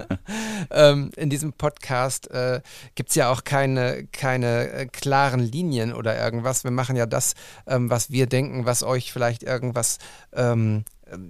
ähm, 0.70 1.10
in 1.16 1.28
diesem 1.28 1.52
Podcast 1.52 2.30
äh, 2.30 2.62
gibt 2.94 3.10
es 3.10 3.14
ja 3.14 3.30
auch 3.30 3.44
keine, 3.44 4.06
keine 4.10 4.70
äh, 4.70 4.86
klaren 4.86 5.40
Linien 5.40 5.92
oder 5.92 6.18
irgendwas. 6.18 6.64
Wir 6.64 6.70
machen 6.70 6.96
ja 6.96 7.04
das, 7.04 7.34
ähm, 7.66 7.90
was 7.90 8.10
wir 8.10 8.26
denken, 8.26 8.64
was 8.64 8.82
euch 8.82 9.12
vielleicht 9.12 9.42
irgendwas 9.42 9.98
ähm, 10.32 10.84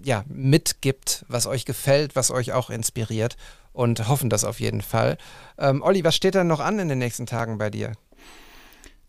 ja, 0.05 0.25
mitgibt, 0.29 1.25
was 1.29 1.47
euch 1.47 1.65
gefällt, 1.65 2.17
was 2.17 2.31
euch 2.31 2.53
auch 2.53 2.71
inspiriert 2.71 3.37
und 3.73 4.09
hoffen 4.09 4.31
das 4.31 4.45
auf 4.45 4.61
jeden 4.61 4.83
Fall. 4.83 5.17
Ähm, 5.59 5.83
Olli, 5.83 6.05
was 6.05 6.17
steht 6.17 6.35
denn 6.35 6.47
noch 6.47 6.61
an 6.61 6.79
in 6.79 6.89
den 6.89 6.99
nächsten 6.99 7.27
Tagen 7.27 7.59
bei 7.59 7.71
dir? 7.71 7.93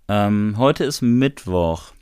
Ähm, 0.08 0.56
heute 0.58 0.84
ist 0.84 1.02
Mittwoch. 1.02 1.94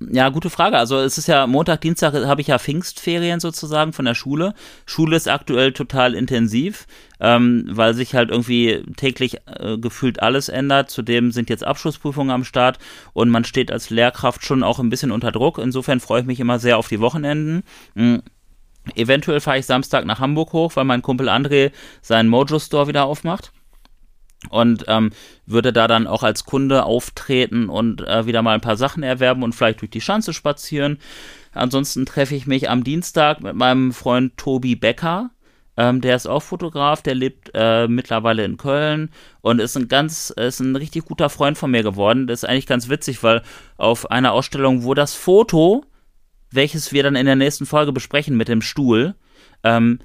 Ja, 0.00 0.28
gute 0.28 0.48
Frage. 0.48 0.78
Also 0.78 0.98
es 0.98 1.18
ist 1.18 1.26
ja 1.26 1.48
Montag, 1.48 1.80
Dienstag 1.80 2.14
habe 2.14 2.40
ich 2.40 2.46
ja 2.46 2.58
Pfingstferien 2.60 3.40
sozusagen 3.40 3.92
von 3.92 4.04
der 4.04 4.14
Schule. 4.14 4.54
Schule 4.86 5.16
ist 5.16 5.28
aktuell 5.28 5.72
total 5.72 6.14
intensiv, 6.14 6.86
ähm, 7.18 7.64
weil 7.68 7.94
sich 7.94 8.14
halt 8.14 8.30
irgendwie 8.30 8.84
täglich 8.96 9.38
äh, 9.46 9.76
gefühlt 9.76 10.22
alles 10.22 10.48
ändert. 10.48 10.90
Zudem 10.90 11.32
sind 11.32 11.50
jetzt 11.50 11.64
Abschlussprüfungen 11.64 12.30
am 12.30 12.44
Start 12.44 12.78
und 13.12 13.28
man 13.28 13.42
steht 13.42 13.72
als 13.72 13.90
Lehrkraft 13.90 14.44
schon 14.44 14.62
auch 14.62 14.78
ein 14.78 14.88
bisschen 14.88 15.10
unter 15.10 15.32
Druck. 15.32 15.58
Insofern 15.58 15.98
freue 15.98 16.20
ich 16.20 16.26
mich 16.26 16.38
immer 16.38 16.60
sehr 16.60 16.78
auf 16.78 16.88
die 16.88 17.00
Wochenenden. 17.00 17.64
Mm. 17.94 18.18
Eventuell 18.94 19.40
fahre 19.40 19.58
ich 19.58 19.66
Samstag 19.66 20.06
nach 20.06 20.20
Hamburg 20.20 20.52
hoch, 20.52 20.76
weil 20.76 20.84
mein 20.84 21.02
Kumpel 21.02 21.28
André 21.28 21.72
seinen 22.00 22.28
Mojo-Store 22.28 22.86
wieder 22.86 23.04
aufmacht 23.04 23.52
und 24.50 24.84
ähm, 24.88 25.10
würde 25.46 25.72
da 25.72 25.88
dann 25.88 26.06
auch 26.06 26.22
als 26.22 26.44
Kunde 26.44 26.84
auftreten 26.84 27.68
und 27.68 28.02
äh, 28.02 28.26
wieder 28.26 28.42
mal 28.42 28.54
ein 28.54 28.60
paar 28.60 28.76
Sachen 28.76 29.02
erwerben 29.02 29.42
und 29.42 29.54
vielleicht 29.54 29.80
durch 29.80 29.90
die 29.90 30.00
Schanze 30.00 30.32
spazieren. 30.32 30.98
Ansonsten 31.52 32.06
treffe 32.06 32.34
ich 32.34 32.46
mich 32.46 32.70
am 32.70 32.84
Dienstag 32.84 33.40
mit 33.42 33.54
meinem 33.54 33.92
Freund 33.92 34.36
Tobi 34.36 34.76
Becker. 34.76 35.30
Ähm, 35.76 36.00
der 36.00 36.16
ist 36.16 36.26
auch 36.26 36.42
Fotograf, 36.42 37.02
der 37.02 37.14
lebt 37.14 37.50
äh, 37.54 37.88
mittlerweile 37.88 38.44
in 38.44 38.56
Köln 38.56 39.10
und 39.40 39.60
ist 39.60 39.76
ein 39.76 39.88
ganz, 39.88 40.30
ist 40.30 40.60
ein 40.60 40.76
richtig 40.76 41.04
guter 41.04 41.30
Freund 41.30 41.58
von 41.58 41.70
mir 41.70 41.82
geworden. 41.82 42.26
Das 42.26 42.42
ist 42.42 42.48
eigentlich 42.48 42.66
ganz 42.66 42.88
witzig, 42.88 43.22
weil 43.22 43.42
auf 43.76 44.10
einer 44.10 44.32
Ausstellung, 44.32 44.84
wo 44.84 44.94
das 44.94 45.14
Foto, 45.14 45.84
welches 46.50 46.92
wir 46.92 47.02
dann 47.02 47.16
in 47.16 47.26
der 47.26 47.36
nächsten 47.36 47.66
Folge 47.66 47.92
besprechen 47.92 48.36
mit 48.36 48.48
dem 48.48 48.62
Stuhl, 48.62 49.14
ähm, 49.62 50.00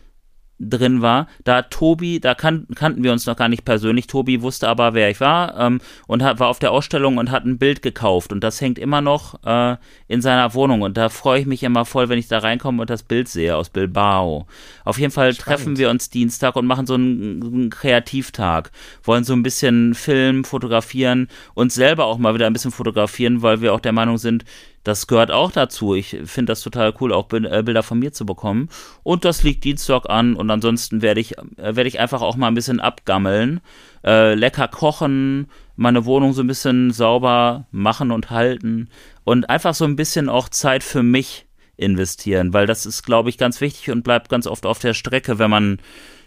drin 0.69 1.01
war. 1.01 1.27
Da 1.43 1.63
Tobi, 1.63 2.19
da 2.19 2.35
kan 2.35 2.67
kannten 2.75 3.03
wir 3.03 3.11
uns 3.11 3.25
noch 3.25 3.35
gar 3.35 3.49
nicht 3.49 3.65
persönlich. 3.65 4.07
Tobi 4.07 4.41
wusste 4.41 4.67
aber, 4.67 4.93
wer 4.93 5.09
ich 5.09 5.19
war 5.19 5.59
ähm, 5.59 5.81
und 6.07 6.23
hat, 6.23 6.39
war 6.39 6.47
auf 6.47 6.59
der 6.59 6.71
Ausstellung 6.71 7.17
und 7.17 7.31
hat 7.31 7.45
ein 7.45 7.57
Bild 7.57 7.81
gekauft. 7.81 8.31
Und 8.31 8.43
das 8.43 8.61
hängt 8.61 8.79
immer 8.79 9.01
noch 9.01 9.43
äh, 9.45 9.77
in 10.07 10.21
seiner 10.21 10.53
Wohnung. 10.53 10.81
Und 10.81 10.97
da 10.97 11.09
freue 11.09 11.41
ich 11.41 11.45
mich 11.45 11.63
immer 11.63 11.85
voll, 11.85 12.09
wenn 12.09 12.19
ich 12.19 12.27
da 12.27 12.39
reinkomme 12.39 12.81
und 12.81 12.89
das 12.89 13.03
Bild 13.03 13.27
sehe 13.27 13.55
aus 13.55 13.69
Bilbao. 13.69 14.47
Auf 14.85 14.99
jeden 14.99 15.11
Fall 15.11 15.33
treffen 15.33 15.77
wir 15.77 15.89
uns 15.89 16.09
Dienstag 16.09 16.55
und 16.55 16.65
machen 16.65 16.85
so 16.85 16.95
einen, 16.95 17.43
einen 17.43 17.69
Kreativtag. 17.69 18.71
Wollen 19.03 19.23
so 19.23 19.33
ein 19.33 19.43
bisschen 19.43 19.93
filmen, 19.93 20.43
fotografieren, 20.43 21.27
uns 21.53 21.73
selber 21.73 22.05
auch 22.05 22.17
mal 22.17 22.33
wieder 22.33 22.47
ein 22.47 22.53
bisschen 22.53 22.71
fotografieren, 22.71 23.41
weil 23.41 23.61
wir 23.61 23.73
auch 23.73 23.79
der 23.79 23.91
Meinung 23.91 24.17
sind, 24.17 24.45
das 24.83 25.07
gehört 25.07 25.31
auch 25.31 25.51
dazu. 25.51 25.95
Ich 25.95 26.17
finde 26.25 26.51
das 26.51 26.61
total 26.61 26.93
cool, 26.99 27.13
auch 27.13 27.31
äh, 27.31 27.63
Bilder 27.63 27.83
von 27.83 27.99
mir 27.99 28.11
zu 28.11 28.25
bekommen. 28.25 28.69
Und 29.03 29.23
das 29.25 29.43
liegt 29.43 29.63
Dienstag 29.63 30.09
an. 30.09 30.35
Und 30.35 30.49
ansonsten 30.51 31.01
werde 31.01 31.21
ich, 31.21 31.37
äh, 31.37 31.43
werde 31.57 31.87
ich 31.87 31.99
einfach 31.99 32.21
auch 32.21 32.35
mal 32.35 32.47
ein 32.47 32.53
bisschen 32.53 32.79
abgammeln, 32.79 33.61
äh, 34.03 34.33
lecker 34.33 34.67
kochen, 34.67 35.49
meine 35.75 36.05
Wohnung 36.05 36.33
so 36.33 36.41
ein 36.41 36.47
bisschen 36.47 36.91
sauber 36.91 37.65
machen 37.71 38.11
und 38.11 38.29
halten 38.29 38.89
und 39.23 39.49
einfach 39.49 39.73
so 39.73 39.85
ein 39.85 39.95
bisschen 39.95 40.29
auch 40.29 40.49
Zeit 40.49 40.83
für 40.83 41.01
mich 41.01 41.45
investieren, 41.77 42.53
weil 42.53 42.67
das 42.67 42.85
ist, 42.85 43.03
glaube 43.03 43.29
ich, 43.29 43.37
ganz 43.37 43.59
wichtig 43.61 43.89
und 43.89 44.03
bleibt 44.03 44.29
ganz 44.29 44.47
oft 44.47 44.65
auf 44.65 44.79
der 44.79 44.93
Strecke, 44.93 45.39
wenn 45.39 45.49
man 45.49 45.79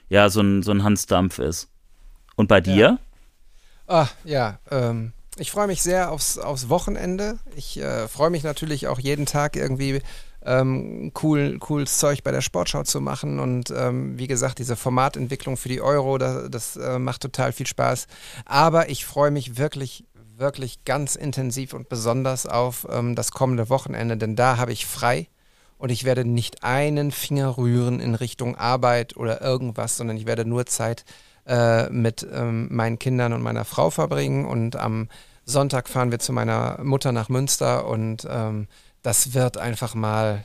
ja 0.09 0.29
so 0.29 0.41
ein, 0.41 0.63
so 0.63 0.73
ein 0.73 0.83
Hansdampf 0.83 1.39
ist. 1.39 1.71
Und 2.37 2.49
bei 2.49 2.61
dir? 2.61 2.99
Ah, 3.87 4.09
ja, 4.25 4.59
ähm, 4.71 5.13
ich 5.39 5.51
freue 5.51 5.67
mich 5.67 5.83
sehr 5.83 6.11
aufs, 6.11 6.39
aufs 6.39 6.69
Wochenende. 6.69 7.39
Ich 7.57 7.79
äh, 7.79 8.09
freue 8.09 8.31
mich 8.31 8.43
natürlich 8.43 8.89
auch 8.89 8.99
jeden 8.99 9.27
Tag 9.27 9.57
irgendwie 9.57 10.01
ähm, 10.45 11.13
cool, 11.23 11.59
cooles 11.59 11.99
Zeug 11.99 12.23
bei 12.23 12.31
der 12.31 12.41
Sportschau 12.41 12.85
zu 12.85 13.01
machen. 13.01 13.39
Und 13.39 13.71
ähm, 13.71 14.19
wie 14.19 14.29
gesagt, 14.29 14.59
diese 14.59 14.77
Formatentwicklung 14.77 15.57
für 15.57 15.69
die 15.69 15.81
Euro, 15.81 16.19
das, 16.19 16.51
das 16.51 16.77
äh, 16.77 16.99
macht 16.99 17.23
total 17.23 17.53
viel 17.53 17.67
Spaß. 17.67 18.07
Aber 18.45 18.89
ich 18.89 19.05
freue 19.05 19.31
mich 19.31 19.59
wirklich, 19.59 20.05
wirklich 20.37 20.85
ganz 20.85 21.17
intensiv 21.17 21.75
und 21.75 21.89
besonders 21.89 22.47
auf 22.47 22.87
ähm, 22.91 23.15
das 23.15 23.33
kommende 23.33 23.69
Wochenende, 23.69 24.17
denn 24.17 24.37
da 24.37 24.57
habe 24.57 24.73
ich 24.73 24.87
frei 24.87 25.29
und 25.79 25.91
ich 25.91 26.05
werde 26.05 26.25
nicht 26.25 26.65
einen 26.65 27.11
Finger 27.11 27.59
rühren 27.59 28.01
in 28.01 28.15
Richtung 28.15 28.57
Arbeit 28.57 29.17
oder 29.17 29.43
irgendwas, 29.43 29.97
sondern 29.97 30.17
ich 30.17 30.27
werde 30.27 30.45
nur 30.45 30.67
Zeit 30.67 31.05
äh, 31.47 31.89
mit 31.91 32.27
ähm, 32.33 32.69
meinen 32.71 32.99
Kindern 32.99 33.33
und 33.33 33.43
meiner 33.43 33.65
Frau 33.65 33.91
verbringen 33.91 34.45
und 34.45 34.77
am 34.77 35.09
Sonntag 35.45 35.89
fahren 35.89 36.11
wir 36.11 36.19
zu 36.19 36.33
meiner 36.33 36.83
Mutter 36.83 37.13
nach 37.13 37.29
Münster 37.29 37.87
und 37.87 38.27
ähm, 38.29 38.67
das 39.03 39.35
wird 39.35 39.57
einfach 39.57 39.95
mal 39.95 40.45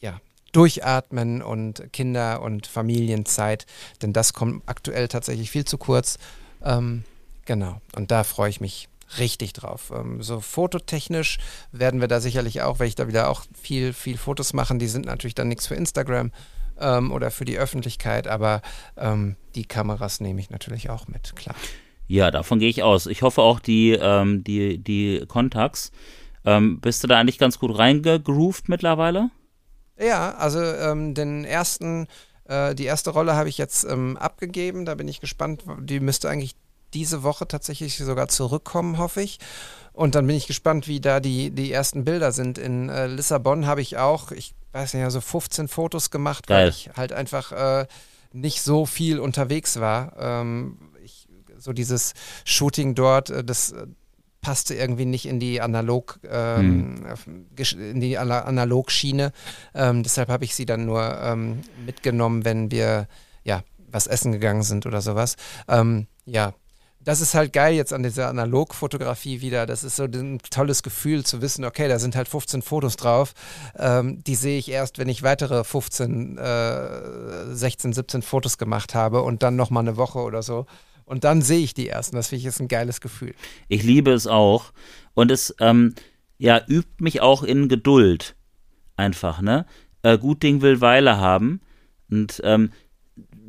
ja, 0.00 0.18
durchatmen 0.52 1.42
und 1.42 1.92
Kinder- 1.92 2.40
und 2.40 2.66
Familienzeit, 2.66 3.66
denn 4.00 4.14
das 4.14 4.32
kommt 4.32 4.62
aktuell 4.64 5.08
tatsächlich 5.08 5.50
viel 5.50 5.66
zu 5.66 5.76
kurz. 5.76 6.18
Ähm, 6.64 7.04
genau, 7.44 7.82
und 7.94 8.10
da 8.10 8.24
freue 8.24 8.48
ich 8.48 8.60
mich 8.60 8.88
richtig 9.18 9.52
drauf. 9.52 9.92
Ähm, 9.94 10.22
so 10.22 10.40
fototechnisch 10.40 11.38
werden 11.72 12.00
wir 12.00 12.08
da 12.08 12.20
sicherlich 12.20 12.62
auch, 12.62 12.78
weil 12.78 12.88
ich 12.88 12.94
da 12.94 13.08
wieder 13.08 13.28
auch 13.28 13.44
viel, 13.60 13.92
viel 13.92 14.16
Fotos 14.16 14.54
machen, 14.54 14.78
die 14.78 14.88
sind 14.88 15.04
natürlich 15.04 15.34
dann 15.34 15.48
nichts 15.48 15.66
für 15.66 15.74
Instagram 15.74 16.32
ähm, 16.78 17.12
oder 17.12 17.30
für 17.30 17.44
die 17.44 17.58
Öffentlichkeit, 17.58 18.28
aber 18.28 18.62
ähm, 18.96 19.36
die 19.54 19.64
Kameras 19.64 20.20
nehme 20.20 20.40
ich 20.40 20.50
natürlich 20.50 20.90
auch 20.90 21.08
mit, 21.08 21.34
klar. 21.36 21.56
Ja, 22.08 22.30
davon 22.30 22.58
gehe 22.58 22.68
ich 22.68 22.82
aus. 22.82 23.06
Ich 23.06 23.22
hoffe 23.22 23.42
auch 23.42 23.58
die, 23.58 23.92
ähm, 23.92 24.44
die, 24.44 24.78
die 24.78 25.24
Contacts 25.26 25.90
ähm, 26.46 26.80
bist 26.80 27.02
du 27.02 27.08
da 27.08 27.18
eigentlich 27.18 27.38
ganz 27.38 27.58
gut 27.58 27.76
reingegroovt 27.76 28.68
mittlerweile? 28.68 29.30
Ja, 29.98 30.34
also 30.36 30.62
ähm, 30.62 31.14
den 31.14 31.44
ersten, 31.44 32.06
äh, 32.44 32.74
die 32.74 32.84
erste 32.84 33.10
Rolle 33.10 33.34
habe 33.34 33.48
ich 33.48 33.58
jetzt 33.58 33.84
ähm, 33.84 34.16
abgegeben. 34.16 34.84
Da 34.86 34.94
bin 34.94 35.08
ich 35.08 35.20
gespannt. 35.20 35.64
Die 35.80 36.00
müsste 36.00 36.30
eigentlich 36.30 36.54
diese 36.94 37.24
Woche 37.24 37.48
tatsächlich 37.48 37.96
sogar 37.96 38.28
zurückkommen, 38.28 38.98
hoffe 38.98 39.22
ich. 39.22 39.40
Und 39.92 40.14
dann 40.14 40.26
bin 40.26 40.36
ich 40.36 40.46
gespannt, 40.46 40.86
wie 40.86 41.00
da 41.00 41.18
die, 41.18 41.50
die 41.50 41.72
ersten 41.72 42.04
Bilder 42.04 42.30
sind. 42.30 42.58
In 42.58 42.90
äh, 42.90 43.08
Lissabon 43.08 43.66
habe 43.66 43.80
ich 43.80 43.96
auch, 43.96 44.30
ich 44.30 44.54
weiß 44.72 44.94
nicht, 44.94 45.10
so 45.10 45.20
15 45.20 45.68
Fotos 45.68 46.10
gemacht, 46.10 46.46
Geil. 46.46 46.62
weil 46.64 46.68
ich 46.70 46.90
halt 46.96 47.12
einfach 47.12 47.52
äh, 47.52 47.86
nicht 48.32 48.62
so 48.62 48.86
viel 48.86 49.18
unterwegs 49.18 49.80
war. 49.80 50.12
Ähm, 50.18 50.78
ich, 51.04 51.28
so 51.58 51.72
dieses 51.72 52.12
Shooting 52.44 52.94
dort, 52.94 53.30
äh, 53.30 53.42
das 53.44 53.74
passte 54.42 54.74
irgendwie 54.74 55.06
nicht 55.06 55.26
in 55.26 55.40
die 55.40 55.60
Analog 55.60 56.20
ähm, 56.28 57.04
in 57.76 58.00
die 58.00 58.16
Ana- 58.18 58.42
Analogschiene. 58.42 59.32
Ähm, 59.74 60.02
deshalb 60.04 60.28
habe 60.28 60.44
ich 60.44 60.54
sie 60.54 60.66
dann 60.66 60.84
nur 60.84 61.18
ähm, 61.20 61.62
mitgenommen, 61.84 62.44
wenn 62.44 62.70
wir 62.70 63.08
ja 63.42 63.62
was 63.90 64.06
essen 64.06 64.30
gegangen 64.32 64.62
sind 64.62 64.86
oder 64.86 65.00
sowas. 65.00 65.36
Ähm, 65.68 66.06
ja, 66.26 66.52
das 67.06 67.20
ist 67.20 67.34
halt 67.34 67.52
geil 67.52 67.76
jetzt 67.76 67.92
an 67.92 68.02
dieser 68.02 68.28
Analogfotografie 68.28 69.40
wieder. 69.40 69.64
Das 69.64 69.84
ist 69.84 69.94
so 69.94 70.02
ein 70.02 70.40
tolles 70.50 70.82
Gefühl 70.82 71.24
zu 71.24 71.40
wissen, 71.40 71.64
okay, 71.64 71.86
da 71.86 72.00
sind 72.00 72.16
halt 72.16 72.26
15 72.26 72.62
Fotos 72.62 72.96
drauf. 72.96 73.32
Ähm, 73.78 74.24
die 74.24 74.34
sehe 74.34 74.58
ich 74.58 74.68
erst, 74.68 74.98
wenn 74.98 75.08
ich 75.08 75.22
weitere 75.22 75.62
15, 75.62 76.36
äh, 76.36 77.54
16, 77.54 77.92
17 77.92 78.22
Fotos 78.22 78.58
gemacht 78.58 78.96
habe 78.96 79.22
und 79.22 79.44
dann 79.44 79.54
nochmal 79.54 79.84
eine 79.84 79.96
Woche 79.96 80.18
oder 80.18 80.42
so. 80.42 80.66
Und 81.04 81.22
dann 81.22 81.42
sehe 81.42 81.60
ich 81.60 81.74
die 81.74 81.88
ersten. 81.88 82.16
Das 82.16 82.26
finde 82.26 82.38
ich 82.40 82.44
jetzt 82.44 82.60
ein 82.60 82.66
geiles 82.66 83.00
Gefühl. 83.00 83.34
Ich 83.68 83.84
liebe 83.84 84.10
es 84.10 84.26
auch. 84.26 84.72
Und 85.14 85.30
es, 85.30 85.54
ähm, 85.60 85.94
ja, 86.38 86.60
übt 86.66 86.90
mich 86.98 87.20
auch 87.20 87.44
in 87.44 87.68
Geduld. 87.68 88.34
Einfach, 88.96 89.40
ne? 89.40 89.64
Äh, 90.02 90.18
gut 90.18 90.42
Ding 90.42 90.60
will 90.60 90.80
Weile 90.80 91.18
haben. 91.18 91.60
Und 92.10 92.40
ähm, 92.42 92.72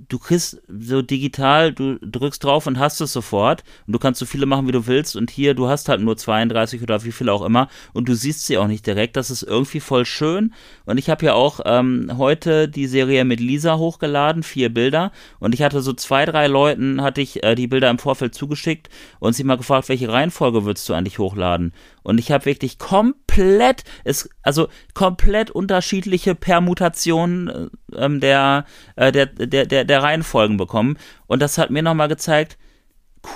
du 0.10 0.20
kriegst 0.20 0.62
so 0.68 1.02
digital, 1.02 1.74
du 1.74 1.98
drückst 2.00 2.44
drauf 2.44 2.68
und 2.68 2.80
hast 2.80 3.02
es 3.02 3.14
sofort. 3.14 3.64
Und 3.86 3.94
du 3.94 4.00
kannst 4.00 4.20
so 4.20 4.26
viele 4.26 4.46
machen, 4.46 4.68
wie 4.68 4.72
du 4.72 4.88
willst. 4.88 5.16
Und 5.16 5.32
hier, 5.32 5.54
du 5.54 5.68
hast 5.68 5.90
halt 5.90 6.02
nur 6.02 6.18
32 6.18 6.82
oder 6.82 7.04
wie 7.04 7.12
viel 7.12 7.30
auch 7.30 7.44
immer. 7.44 7.68
Und 7.94 8.08
du 8.08 8.16
siehst 8.16 8.46
sie 8.46 8.58
auch 8.58 8.68
nicht 8.68 8.86
direkt, 8.86 9.18
das 9.18 9.30
ist 9.30 9.44
irgendwie 9.44 9.80
voll 9.80 10.06
schön. 10.06 10.54
Und 10.86 10.98
ich 10.98 11.10
habe 11.10 11.26
ja 11.26 11.34
auch 11.34 11.60
ähm, 11.66 12.12
heute 12.18 12.68
die 12.68 12.88
Serie 12.88 13.26
mit 13.26 13.40
Lisa 13.40 13.78
hochgeladen, 13.78 14.44
vier 14.44 14.74
Bilder. 14.74 15.12
Und 15.40 15.54
ich 15.54 15.62
hatte 15.62 15.82
so 15.82 15.94
zwei, 15.94 16.26
drei 16.26 16.48
Leuten, 16.48 17.02
hatte 17.02 17.22
ich 17.22 17.44
äh, 17.44 17.56
die 17.56 17.68
Bilder 17.68 17.90
im 17.90 18.00
Vorfeld 18.00 18.34
zugeschickt 18.34 18.90
und 19.20 19.34
sie 19.34 19.44
mal 19.44 19.58
gefragt, 19.58 19.90
welche 19.90 20.12
Reihenfolge 20.12 20.66
würdest 20.66 20.88
du 20.90 20.94
eigentlich 20.94 21.20
hochladen 21.20 21.74
und 22.08 22.20
ich 22.20 22.32
habe 22.32 22.46
wirklich 22.46 22.80
komplett, 22.80 23.84
es, 24.06 24.30
also 24.42 24.70
komplett 24.94 25.52
unterschiedliche 25.52 26.36
Permutationen 26.36 27.50
äh, 27.50 27.96
ähm, 27.98 28.22
der, 28.22 28.64
äh, 28.96 29.12
der, 29.12 29.26
der, 29.26 29.66
der, 29.66 29.84
der 29.84 30.04
Reihenfolgen 30.04 30.56
bekommen. 30.56 30.98
Und 31.26 31.42
das 31.42 31.58
hat 31.58 31.70
mir 31.70 31.84
nochmal 31.84 32.08
gezeigt, 32.08 32.58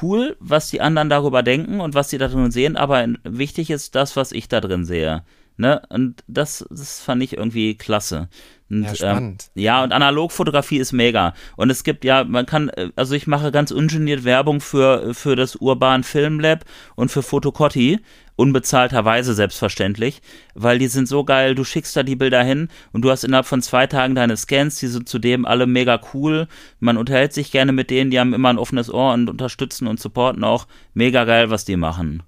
cool, 0.01 0.37
was 0.39 0.69
die 0.69 0.79
anderen 0.79 1.09
darüber 1.09 1.43
denken 1.43 1.81
und 1.81 1.95
was 1.95 2.11
sie 2.11 2.17
da 2.17 2.29
drin 2.29 2.49
sehen, 2.49 2.77
aber 2.77 3.05
wichtig 3.25 3.71
ist 3.71 3.93
das, 3.93 4.15
was 4.15 4.31
ich 4.31 4.47
da 4.47 4.61
drin 4.61 4.85
sehe. 4.85 5.25
Ne? 5.57 5.81
Und 5.89 6.23
das, 6.27 6.65
das 6.69 7.01
fand 7.01 7.21
ich 7.21 7.33
irgendwie 7.33 7.75
klasse. 7.75 8.29
Und, 8.69 8.83
Ja, 8.83 8.95
spannend. 8.95 9.51
Ähm, 9.55 9.61
ja, 9.61 9.83
und 9.83 9.91
Analogfotografie 9.91 10.77
ist 10.77 10.93
mega. 10.93 11.33
Und 11.57 11.69
es 11.69 11.83
gibt 11.83 12.05
ja, 12.05 12.23
man 12.23 12.45
kann, 12.45 12.69
äh, 12.69 12.89
also 12.95 13.15
ich 13.15 13.27
mache 13.27 13.51
ganz 13.51 13.71
ungeniert 13.71 14.23
Werbung 14.23 14.61
für, 14.61 15.13
für 15.13 15.35
das 15.35 15.57
Urban 15.57 16.03
Film 16.03 16.39
Lab 16.39 16.63
und 16.95 17.11
für 17.11 17.21
Fotocotti. 17.21 17.99
Unbezahlterweise 18.41 19.35
selbstverständlich, 19.35 20.19
weil 20.55 20.79
die 20.79 20.87
sind 20.87 21.07
so 21.07 21.23
geil, 21.23 21.53
du 21.53 21.63
schickst 21.63 21.95
da 21.95 22.01
die 22.01 22.15
Bilder 22.15 22.43
hin 22.43 22.69
und 22.91 23.03
du 23.03 23.11
hast 23.11 23.23
innerhalb 23.23 23.45
von 23.45 23.61
zwei 23.61 23.85
Tagen 23.85 24.15
deine 24.15 24.35
Scans, 24.35 24.79
die 24.79 24.87
sind 24.87 25.07
zudem 25.07 25.45
alle 25.45 25.67
mega 25.67 26.01
cool. 26.15 26.47
Man 26.79 26.97
unterhält 26.97 27.33
sich 27.33 27.51
gerne 27.51 27.71
mit 27.71 27.91
denen, 27.91 28.09
die 28.09 28.19
haben 28.19 28.33
immer 28.33 28.49
ein 28.49 28.57
offenes 28.57 28.91
Ohr 28.91 29.13
und 29.13 29.29
unterstützen 29.29 29.85
und 29.85 29.99
supporten 29.99 30.43
auch. 30.43 30.65
Mega 30.95 31.23
geil, 31.25 31.51
was 31.51 31.65
die 31.65 31.75
machen. 31.77 32.23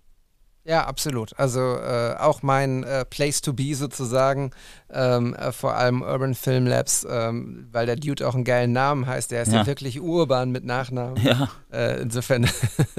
Ja, 0.65 0.85
absolut. 0.85 1.37
Also 1.37 1.59
äh, 1.75 2.15
auch 2.17 2.41
mein 2.41 2.83
äh, 2.85 3.03
Place 3.03 3.41
to 3.41 3.51
be 3.51 3.75
sozusagen, 3.75 4.51
ähm, 4.89 5.33
äh, 5.35 5.51
vor 5.51 5.75
allem 5.75 6.01
Urban 6.01 6.35
Film 6.35 6.65
Labs, 6.67 7.05
ähm, 7.09 7.67
weil 7.73 7.85
der 7.85 7.97
Dude 7.97 8.25
auch 8.25 8.33
einen 8.33 8.45
geilen 8.45 8.71
Namen 8.71 9.05
heißt. 9.05 9.31
Der 9.31 9.41
ist 9.41 9.51
ja, 9.51 9.59
Ja. 9.59 9.67
wirklich 9.67 9.99
urban 9.99 10.51
mit 10.51 10.63
Nachnamen. 10.63 11.17
Ja. 11.21 11.49
Äh, 11.73 12.01
insofern 12.01 12.47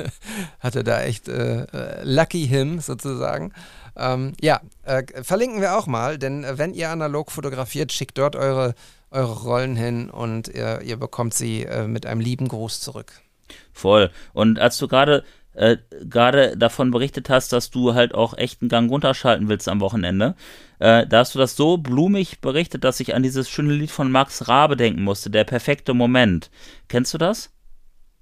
hat 0.61 0.77
er 0.77 0.83
da 0.85 1.03
echt 1.05 1.29
äh, 1.29 1.63
äh, 1.63 2.03
Lucky 2.05 2.47
Him 2.47 2.81
sozusagen. 2.81 3.53
Ähm, 3.97 4.33
ja, 4.41 4.61
verlinken 5.23 5.61
wir 5.61 5.79
auch 5.79 5.87
mal, 5.87 6.19
denn 6.19 6.45
wenn 6.59 6.75
ihr 6.75 6.91
analog 6.91 7.31
fotografiert, 7.31 7.93
schickt 7.93 8.19
dort 8.19 8.35
eure, 8.35 8.75
eure 9.13 9.33
Rollen 9.43 9.77
hin 9.77 10.11
und 10.11 10.49
ihr, 10.49 10.81
ihr 10.83 10.97
bekommt 10.97 11.33
sie 11.33 11.65
mit 11.87 12.05
einem 12.05 12.21
lieben 12.21 12.49
Gruß 12.49 12.81
zurück. 12.81 13.13
Voll. 13.73 14.11
Und 14.33 14.59
als 14.59 14.79
du 14.79 14.89
gerade 14.89 15.23
äh, 15.55 15.77
gerade 16.03 16.57
davon 16.57 16.91
berichtet 16.91 17.31
hast, 17.31 17.53
dass 17.53 17.71
du 17.71 17.95
halt 17.95 18.15
auch 18.15 18.37
echt 18.37 18.61
einen 18.63 18.69
Gang 18.69 18.91
runterschalten 18.91 19.49
willst 19.49 19.69
am 19.69 19.81
Wochenende, 19.81 20.35
äh, 20.79 21.07
da 21.07 21.19
hast 21.21 21.35
du 21.35 21.39
das 21.39 21.57
so 21.57 21.79
blumig 21.79 22.41
berichtet, 22.41 22.85
dass 22.85 23.01
ich 23.01 23.15
an 23.15 23.23
dieses 23.23 23.49
schöne 23.49 23.73
Lied 23.73 23.91
von 23.91 24.11
Max 24.11 24.49
Rabe 24.49 24.77
denken 24.77 25.03
musste, 25.05 25.31
der 25.31 25.45
perfekte 25.45 25.95
Moment. 25.95 26.51
Kennst 26.89 27.15
du 27.15 27.19
das? 27.19 27.51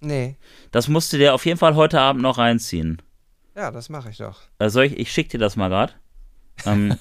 Nee, 0.00 0.36
Das 0.72 0.88
musst 0.88 1.12
du 1.12 1.18
dir 1.18 1.32
auf 1.34 1.46
jeden 1.46 1.58
Fall 1.58 1.76
heute 1.76 2.00
Abend 2.00 2.22
noch 2.22 2.38
reinziehen. 2.38 3.00
ja, 3.56 3.70
das 3.70 3.88
mache 3.88 4.10
ich 4.10 4.16
doch. 4.18 4.40
Soll 4.60 4.86
ich, 4.86 4.98
ich 4.98 5.12
schick 5.12 5.28
dir 5.28 5.38
das 5.38 5.56
mal 5.56 5.68
gerade. 5.68 5.92
Ähm, 6.66 6.96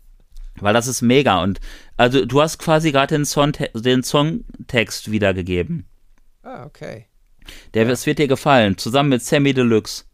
weil 0.60 0.74
das 0.74 0.86
ist 0.86 1.02
mega. 1.02 1.42
Und 1.42 1.60
also 1.96 2.24
du 2.24 2.40
hast 2.40 2.58
quasi 2.58 2.90
gerade 2.92 3.14
den, 3.14 3.24
Song 3.26 3.52
den 3.74 4.02
Songtext 4.02 5.10
wiedergegeben. 5.10 5.86
Ah, 6.42 6.64
okay. 6.64 7.07
Der, 7.74 7.88
Es 7.88 8.06
wird 8.06 8.18
dir 8.18 8.28
gefallen, 8.28 8.76
zusammen 8.78 9.08
mit 9.10 9.22
Sammy 9.22 9.54
Deluxe. 9.54 10.04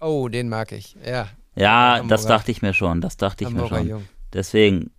Oh, 0.00 0.28
den 0.28 0.48
mag 0.48 0.72
ich. 0.72 0.96
Ja. 1.04 1.28
Ja, 1.56 1.94
Hamburger. 1.96 2.08
das 2.08 2.26
dachte 2.26 2.50
ich 2.50 2.62
mir 2.62 2.74
schon. 2.74 3.00
Das 3.00 3.16
dachte 3.16 3.44
ich 3.44 3.50
mir 3.50 3.56
Hamburger 3.62 3.76
schon. 3.78 3.88
Jung. 3.88 4.08
Deswegen, 4.32 4.90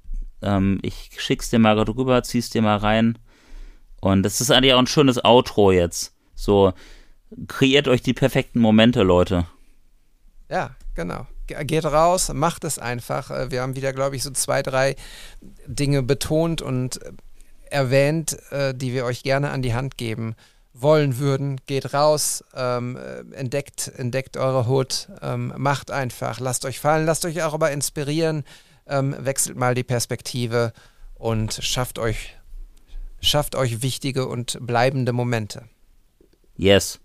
ähm, 0.41 0.79
ich 0.81 1.11
schick's 1.17 1.49
dir 1.49 1.59
mal 1.59 1.75
gerade 1.75 1.95
rüber, 1.95 2.23
zieh's 2.23 2.49
dir 2.49 2.61
mal 2.61 2.77
rein. 2.77 3.17
Und 4.01 4.23
das 4.23 4.39
ist 4.41 4.51
eigentlich 4.51 4.73
auch 4.73 4.79
ein 4.79 4.87
schönes 4.87 5.23
Outro 5.23 5.71
jetzt. 5.71 6.13
So, 6.35 6.73
kreiert 7.47 7.87
euch 7.87 8.01
die 8.01 8.13
perfekten 8.13 8.59
Momente, 8.59 9.03
Leute. 9.03 9.45
Ja, 10.49 10.75
genau. 10.93 11.25
Ge- 11.47 11.63
Geht 11.65 11.85
raus, 11.85 12.31
macht 12.33 12.63
es 12.63 12.79
einfach. 12.79 13.31
Äh, 13.31 13.51
Wir 13.51 13.61
haben 13.61 13.75
wieder, 13.75 13.93
glaube 13.93 14.15
ich, 14.15 14.23
so 14.23 14.31
zwei, 14.31 14.61
drei 14.61 14.95
Dinge 15.67 16.03
betont 16.03 16.61
und 16.61 17.01
äh, 17.03 17.11
erwähnt, 17.69 18.37
äh, 18.51 18.73
die 18.73 18.93
wir 18.93 19.05
euch 19.05 19.23
gerne 19.23 19.51
an 19.51 19.61
die 19.61 19.73
Hand 19.73 19.97
geben 19.97 20.35
wollen 20.75 21.17
würden. 21.19 21.59
Geht 21.65 21.93
raus, 21.93 22.43
ähm, 22.55 22.97
äh, 22.97 23.35
entdeckt, 23.35 23.91
entdeckt 23.95 24.37
eure 24.37 24.67
Hood, 24.67 25.07
ähm, 25.21 25.53
macht 25.57 25.89
einfach, 25.89 26.39
lasst 26.39 26.65
euch 26.65 26.79
fallen, 26.79 27.05
lasst 27.05 27.25
euch 27.25 27.41
auch 27.43 27.53
aber 27.53 27.71
inspirieren. 27.71 28.43
ähm, 28.87 29.15
wechselt 29.17 29.57
mal 29.57 29.73
die 29.73 29.83
Perspektive 29.83 30.71
und 31.15 31.57
schafft 31.61 31.97
euch, 31.97 32.35
schafft 33.19 33.55
euch 33.55 33.81
wichtige 33.81 34.27
und 34.27 34.59
bleibende 34.61 35.11
Momente. 35.11 35.63
Yes. 36.55 36.99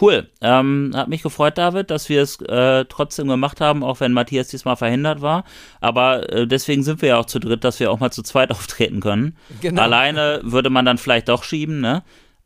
Cool. 0.00 0.30
Ähm, 0.40 0.92
hat 0.94 1.08
mich 1.08 1.22
gefreut, 1.22 1.58
David, 1.58 1.90
dass 1.90 2.08
wir 2.08 2.22
es 2.22 2.40
äh, 2.40 2.86
trotzdem 2.86 3.28
gemacht 3.28 3.60
haben, 3.60 3.82
auch 3.82 4.00
wenn 4.00 4.12
Matthias 4.12 4.48
diesmal 4.48 4.76
verhindert 4.76 5.20
war. 5.20 5.44
Aber 5.80 6.32
äh, 6.32 6.46
deswegen 6.46 6.82
sind 6.82 7.02
wir 7.02 7.10
ja 7.10 7.18
auch 7.18 7.26
zu 7.26 7.38
dritt, 7.38 7.62
dass 7.64 7.78
wir 7.78 7.90
auch 7.90 8.00
mal 8.00 8.10
zu 8.10 8.22
zweit 8.22 8.50
auftreten 8.52 9.00
können. 9.00 9.36
Genau. 9.60 9.82
Alleine 9.82 10.40
würde 10.44 10.70
man 10.70 10.84
dann 10.84 10.98
vielleicht 10.98 11.28
doch 11.28 11.44
schieben, 11.44 11.80
ne? 11.80 12.02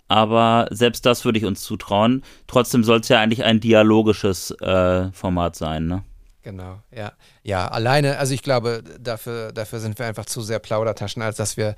Aber 0.09 0.69
selbst 0.71 1.05
das 1.07 1.25
würde 1.25 1.39
ich 1.39 1.45
uns 1.45 1.63
zutrauen. 1.63 2.23
Trotzdem 2.47 2.85
soll 2.85 3.01
es 3.01 3.09
ja 3.09 3.21
eigentlich 3.21 3.45
ein 3.45 3.61
dialogisches 3.61 4.51
äh, 4.61 5.11
Format 5.13 5.57
sein, 5.57 5.87
ne? 5.87 6.05
Genau, 6.47 6.81
ja. 6.93 7.13
Ja, 7.43 7.67
alleine, 7.67 8.19
also 8.19 8.33
ich 8.33 8.41
glaube, 8.41 8.85
dafür, 9.01 9.51
dafür 9.51 9.81
sind 9.81 9.99
wir 9.99 10.07
einfach 10.07 10.27
zu 10.27 10.43
sehr 10.43 10.61
Plaudertaschen, 10.61 11.21
als 11.21 11.39
dass 11.39 11.57
wir 11.57 11.75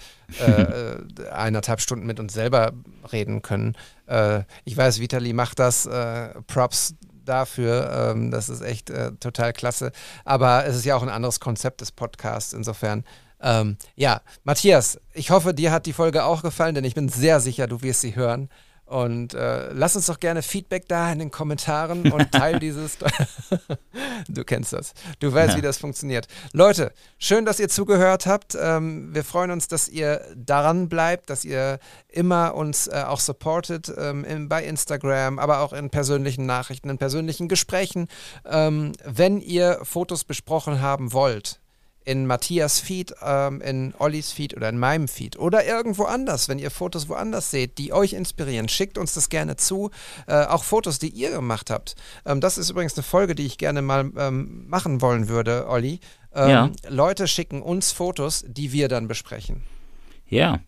äh, 0.46 0.62
äh, 1.24 1.28
eineinhalb 1.32 1.80
Stunden 1.80 2.04
mit 2.04 2.20
uns 2.20 2.34
selber 2.34 2.72
reden 3.10 3.40
können. 3.40 3.76
Äh, 4.06 4.42
ich 4.64 4.76
weiß, 4.76 5.00
Vitali 5.00 5.32
macht 5.32 5.58
das, 5.58 5.86
äh, 5.86 6.34
Props 6.46 6.96
dafür, 7.24 8.12
ähm, 8.12 8.30
das 8.30 8.50
ist 8.50 8.60
echt 8.60 8.90
äh, 8.90 9.12
total 9.12 9.54
klasse. 9.54 9.90
Aber 10.26 10.66
es 10.66 10.76
ist 10.76 10.84
ja 10.84 10.96
auch 10.96 11.02
ein 11.02 11.08
anderes 11.08 11.40
Konzept 11.40 11.80
des 11.80 11.90
Podcasts, 11.90 12.52
insofern. 12.52 13.04
Ähm, 13.40 13.76
ja, 13.96 14.20
Matthias, 14.44 14.98
ich 15.14 15.30
hoffe, 15.30 15.54
dir 15.54 15.70
hat 15.72 15.86
die 15.86 15.92
Folge 15.92 16.24
auch 16.24 16.42
gefallen, 16.42 16.74
denn 16.74 16.84
ich 16.84 16.94
bin 16.94 17.08
sehr 17.08 17.40
sicher, 17.40 17.66
du 17.66 17.82
wirst 17.82 18.00
sie 18.00 18.16
hören. 18.16 18.48
Und 18.84 19.34
äh, 19.34 19.70
lass 19.74 19.96
uns 19.96 20.06
doch 20.06 20.18
gerne 20.18 20.40
Feedback 20.40 20.88
da 20.88 21.12
in 21.12 21.18
den 21.18 21.30
Kommentaren 21.30 22.10
und 22.10 22.32
teil 22.32 22.58
dieses. 22.58 22.96
du 24.28 24.44
kennst 24.44 24.72
das. 24.72 24.94
Du 25.20 25.30
weißt, 25.30 25.50
Ja. 25.50 25.56
wie 25.58 25.60
das 25.62 25.76
funktioniert. 25.76 26.26
Leute, 26.54 26.92
schön, 27.18 27.44
dass 27.44 27.60
ihr 27.60 27.68
zugehört 27.68 28.24
habt. 28.24 28.56
Ähm, 28.58 29.14
wir 29.14 29.24
freuen 29.24 29.50
uns, 29.50 29.68
dass 29.68 29.90
ihr 29.90 30.22
daran 30.34 30.88
bleibt, 30.88 31.28
dass 31.28 31.44
ihr 31.44 31.80
immer 32.08 32.54
uns 32.54 32.86
äh, 32.86 33.04
auch 33.06 33.20
supportet 33.20 33.92
ähm, 33.94 34.24
in, 34.24 34.48
bei 34.48 34.64
Instagram, 34.64 35.38
aber 35.38 35.60
auch 35.60 35.74
in 35.74 35.90
persönlichen 35.90 36.46
Nachrichten, 36.46 36.88
in 36.88 36.96
persönlichen 36.96 37.48
Gesprächen. 37.48 38.08
Ähm, 38.46 38.92
wenn 39.04 39.38
ihr 39.42 39.80
Fotos 39.82 40.24
besprochen 40.24 40.80
haben 40.80 41.12
wollt, 41.12 41.60
in 42.08 42.24
Matthias 42.24 42.80
Feed, 42.80 43.14
ähm, 43.22 43.60
in 43.60 43.92
Ollis 43.98 44.32
Feed 44.32 44.56
oder 44.56 44.70
in 44.70 44.78
meinem 44.78 45.08
Feed 45.08 45.38
oder 45.38 45.66
irgendwo 45.66 46.04
anders, 46.04 46.48
wenn 46.48 46.58
ihr 46.58 46.70
Fotos 46.70 47.10
woanders 47.10 47.50
seht, 47.50 47.76
die 47.76 47.92
euch 47.92 48.14
inspirieren, 48.14 48.70
schickt 48.70 48.96
uns 48.96 49.12
das 49.12 49.28
gerne 49.28 49.56
zu. 49.56 49.90
Äh, 50.26 50.46
auch 50.46 50.64
Fotos, 50.64 50.98
die 50.98 51.10
ihr 51.10 51.30
gemacht 51.30 51.68
habt. 51.68 51.96
Ähm, 52.24 52.40
das 52.40 52.56
ist 52.56 52.70
übrigens 52.70 52.96
eine 52.96 53.02
Folge, 53.02 53.34
die 53.34 53.44
ich 53.44 53.58
gerne 53.58 53.82
mal 53.82 54.10
ähm, 54.16 54.66
machen 54.68 55.02
wollen 55.02 55.28
würde, 55.28 55.68
Olli. 55.68 56.00
Ähm, 56.34 56.48
Ja. 56.48 56.70
Leute 56.88 57.28
schicken 57.28 57.60
uns 57.60 57.92
Fotos, 57.92 58.42
die 58.48 58.72
wir 58.72 58.88
dann 58.88 59.06
besprechen. 59.06 59.64
Ja. 60.28 60.60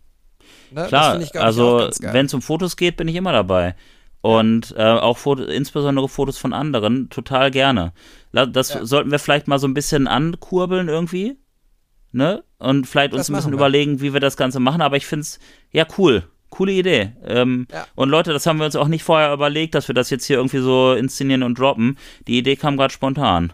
Ne? 0.71 0.89
das 0.89 0.89
Klar, 0.89 1.43
also 1.43 1.89
wenn 2.01 2.27
es 2.27 2.35
um 2.35 2.43
Fotos 2.43 2.77
geht, 2.77 2.99
bin 2.99 3.09
ich 3.09 3.17
immer 3.17 3.33
dabei. 3.33 3.77
Und 4.23 4.75
äh, 4.77 4.83
auch 4.83 5.17
Foto, 5.19 5.45
insbesondere 5.45 6.09
Fotos 6.09 6.37
von 6.37 6.53
anderen, 6.53 7.09
total 7.09 7.51
gerne. 7.51 7.93
Das 8.33 8.75
Ja. 8.75 8.85
sollten 8.85 9.11
wir 9.11 9.19
vielleicht 9.19 9.49
mal 9.49 9.59
so 9.59 9.67
ein 9.67 9.73
bisschen 9.75 10.07
ankurbeln 10.07 10.89
irgendwie. 10.89 11.39
Ne? 12.13 12.43
Und 12.59 12.87
vielleicht 12.87 13.13
uns 13.15 13.23
Das 13.23 13.31
ein 13.31 13.37
bisschen 13.37 13.53
wir. 13.53 13.57
überlegen, 13.59 14.01
wie 14.01 14.13
wir 14.13 14.21
das 14.21 14.37
Ganze 14.37 14.61
machen. 14.61 14.83
Aber 14.83 14.97
ich 14.97 15.07
finde 15.07 15.23
es, 15.23 15.39
ja, 15.73 15.87
cool. 15.97 16.25
Coole 16.51 16.73
Idee. 16.73 17.13
Ähm, 17.25 17.67
Ja. 17.73 17.87
Und 17.95 18.09
Leute, 18.11 18.33
das 18.33 18.45
haben 18.47 18.59
wir 18.59 18.67
uns 18.67 18.75
auch 18.77 18.89
nicht 18.89 19.05
vorher 19.05 19.33
überlegt, 19.33 19.75
dass 19.75 19.87
wir 19.89 19.95
das 19.95 20.11
jetzt 20.11 20.25
hier 20.25 20.37
irgendwie 20.37 20.59
so 20.59 20.93
inszenieren 20.95 21.43
und 21.45 21.59
droppen. 21.59 21.97
Die 22.27 22.37
Idee 22.37 22.57
kam 22.57 22.77
gerade 22.77 22.93
spontan. 22.93 23.53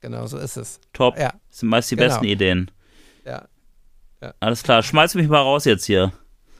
Genau, 0.00 0.26
so 0.26 0.36
ist 0.36 0.56
es. 0.56 0.80
Top. 0.92 1.16
Ja. 1.18 1.32
Das 1.48 1.60
sind 1.60 1.68
meist 1.68 1.90
die 1.90 1.96
Genau. 1.96 2.08
besten 2.08 2.24
Ideen. 2.26 2.70
Ja. 3.24 3.46
Alles 4.40 4.62
klar, 4.62 4.82
schmeiß 4.82 5.14
mich 5.14 5.28
mal 5.28 5.40
raus 5.40 5.64
jetzt 5.66 5.84
hier. 5.84 6.12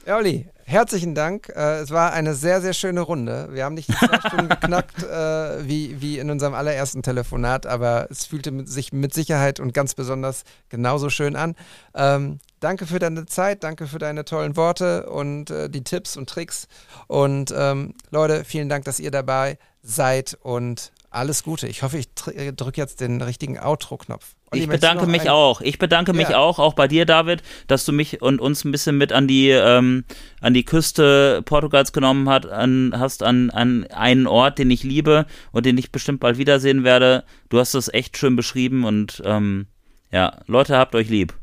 Ja, 0.05 0.15
Olli, 0.17 0.47
herzlichen 0.67 1.15
Dank. 1.15 1.49
Äh, 1.55 1.79
es 1.79 1.91
war 1.91 2.11
eine 2.11 2.35
sehr, 2.35 2.61
sehr 2.61 2.73
schöne 2.73 3.01
Runde. 3.01 3.47
Wir 3.51 3.63
haben 3.63 3.73
nicht 3.73 3.87
die 3.87 3.93
zwei 3.93 4.19
Stunden 4.27 4.49
geknackt, 4.49 5.01
äh, 5.01 5.67
wie, 5.67 6.01
wie 6.01 6.19
in 6.19 6.29
unserem 6.29 6.53
allerersten 6.53 7.01
Telefonat, 7.01 7.65
aber 7.65 8.07
es 8.11 8.25
fühlte 8.25 8.51
mit, 8.51 8.69
sich 8.69 8.93
mit 8.93 9.13
Sicherheit 9.13 9.59
und 9.59 9.73
ganz 9.73 9.95
besonders 9.95 10.43
genauso 10.69 11.09
schön 11.09 11.35
an. 11.35 11.55
Ähm, 11.95 12.39
danke 12.59 12.85
für 12.85 12.99
deine 12.99 13.25
Zeit, 13.25 13.63
danke 13.63 13.87
für 13.87 13.99
deine 13.99 14.25
tollen 14.25 14.55
Worte 14.57 15.09
und 15.09 15.49
äh, 15.49 15.69
die 15.69 15.83
Tipps 15.83 16.17
und 16.17 16.29
Tricks. 16.29 16.67
Und 17.07 17.53
ähm, 17.55 17.93
Leute, 18.11 18.43
vielen 18.43 18.69
Dank, 18.69 18.85
dass 18.85 18.99
ihr 18.99 19.11
dabei 19.11 19.57
seid 19.81 20.37
und 20.41 20.91
alles 21.09 21.43
Gute. 21.43 21.67
Ich 21.67 21.81
hoffe, 21.81 21.97
ich 21.97 22.13
drücke 22.13 22.79
jetzt 22.79 22.99
den 22.99 23.21
richtigen 23.21 23.57
Outro-Knopf. 23.57 24.36
Olli, 24.51 24.63
Ich 24.63 24.69
bedanke 24.69 25.05
mich 25.07 25.23
ein- 25.23 25.27
auch. 25.29 25.59
Ich 25.61 25.77
bedanke 25.77 26.13
mich 26.13 26.29
Ja. 26.29 26.37
auch, 26.37 26.57
auch 26.59 26.73
bei 26.73 26.87
dir, 26.87 27.05
David, 27.05 27.43
dass 27.67 27.83
du 27.85 27.91
mich 27.91 28.21
und 28.21 28.39
uns 28.39 28.63
ein 28.63 28.71
bisschen 28.71 28.97
mit 28.97 29.11
an 29.11 29.27
die 29.27 29.49
ähm, 29.49 30.05
an 30.41 30.53
die 30.53 30.63
Küste 30.63 31.41
Portugals 31.43 31.91
genommen 31.91 32.29
hat, 32.29 32.45
an, 32.45 32.93
hast, 32.97 33.23
an, 33.23 33.49
an 33.49 33.85
einen 33.87 34.25
Ort, 34.27 34.57
den 34.59 34.71
ich 34.71 34.83
liebe 34.83 35.25
und 35.51 35.65
den 35.65 35.77
ich 35.77 35.91
bestimmt 35.91 36.19
bald 36.21 36.37
wiedersehen 36.37 36.83
werde. 36.85 37.23
Du 37.49 37.59
hast 37.59 37.73
das 37.73 37.93
echt 37.93 38.17
schön 38.17 38.35
beschrieben 38.37 38.85
und 38.85 39.21
ähm, 39.25 39.67
ja, 40.11 40.39
Leute, 40.47 40.77
habt 40.77 40.95
euch 40.95 41.09
lieb. 41.09 41.33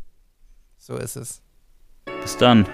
So 0.78 0.96
ist 0.96 1.16
es. 1.16 1.42
Bis 2.22 2.36
dann. 2.38 2.66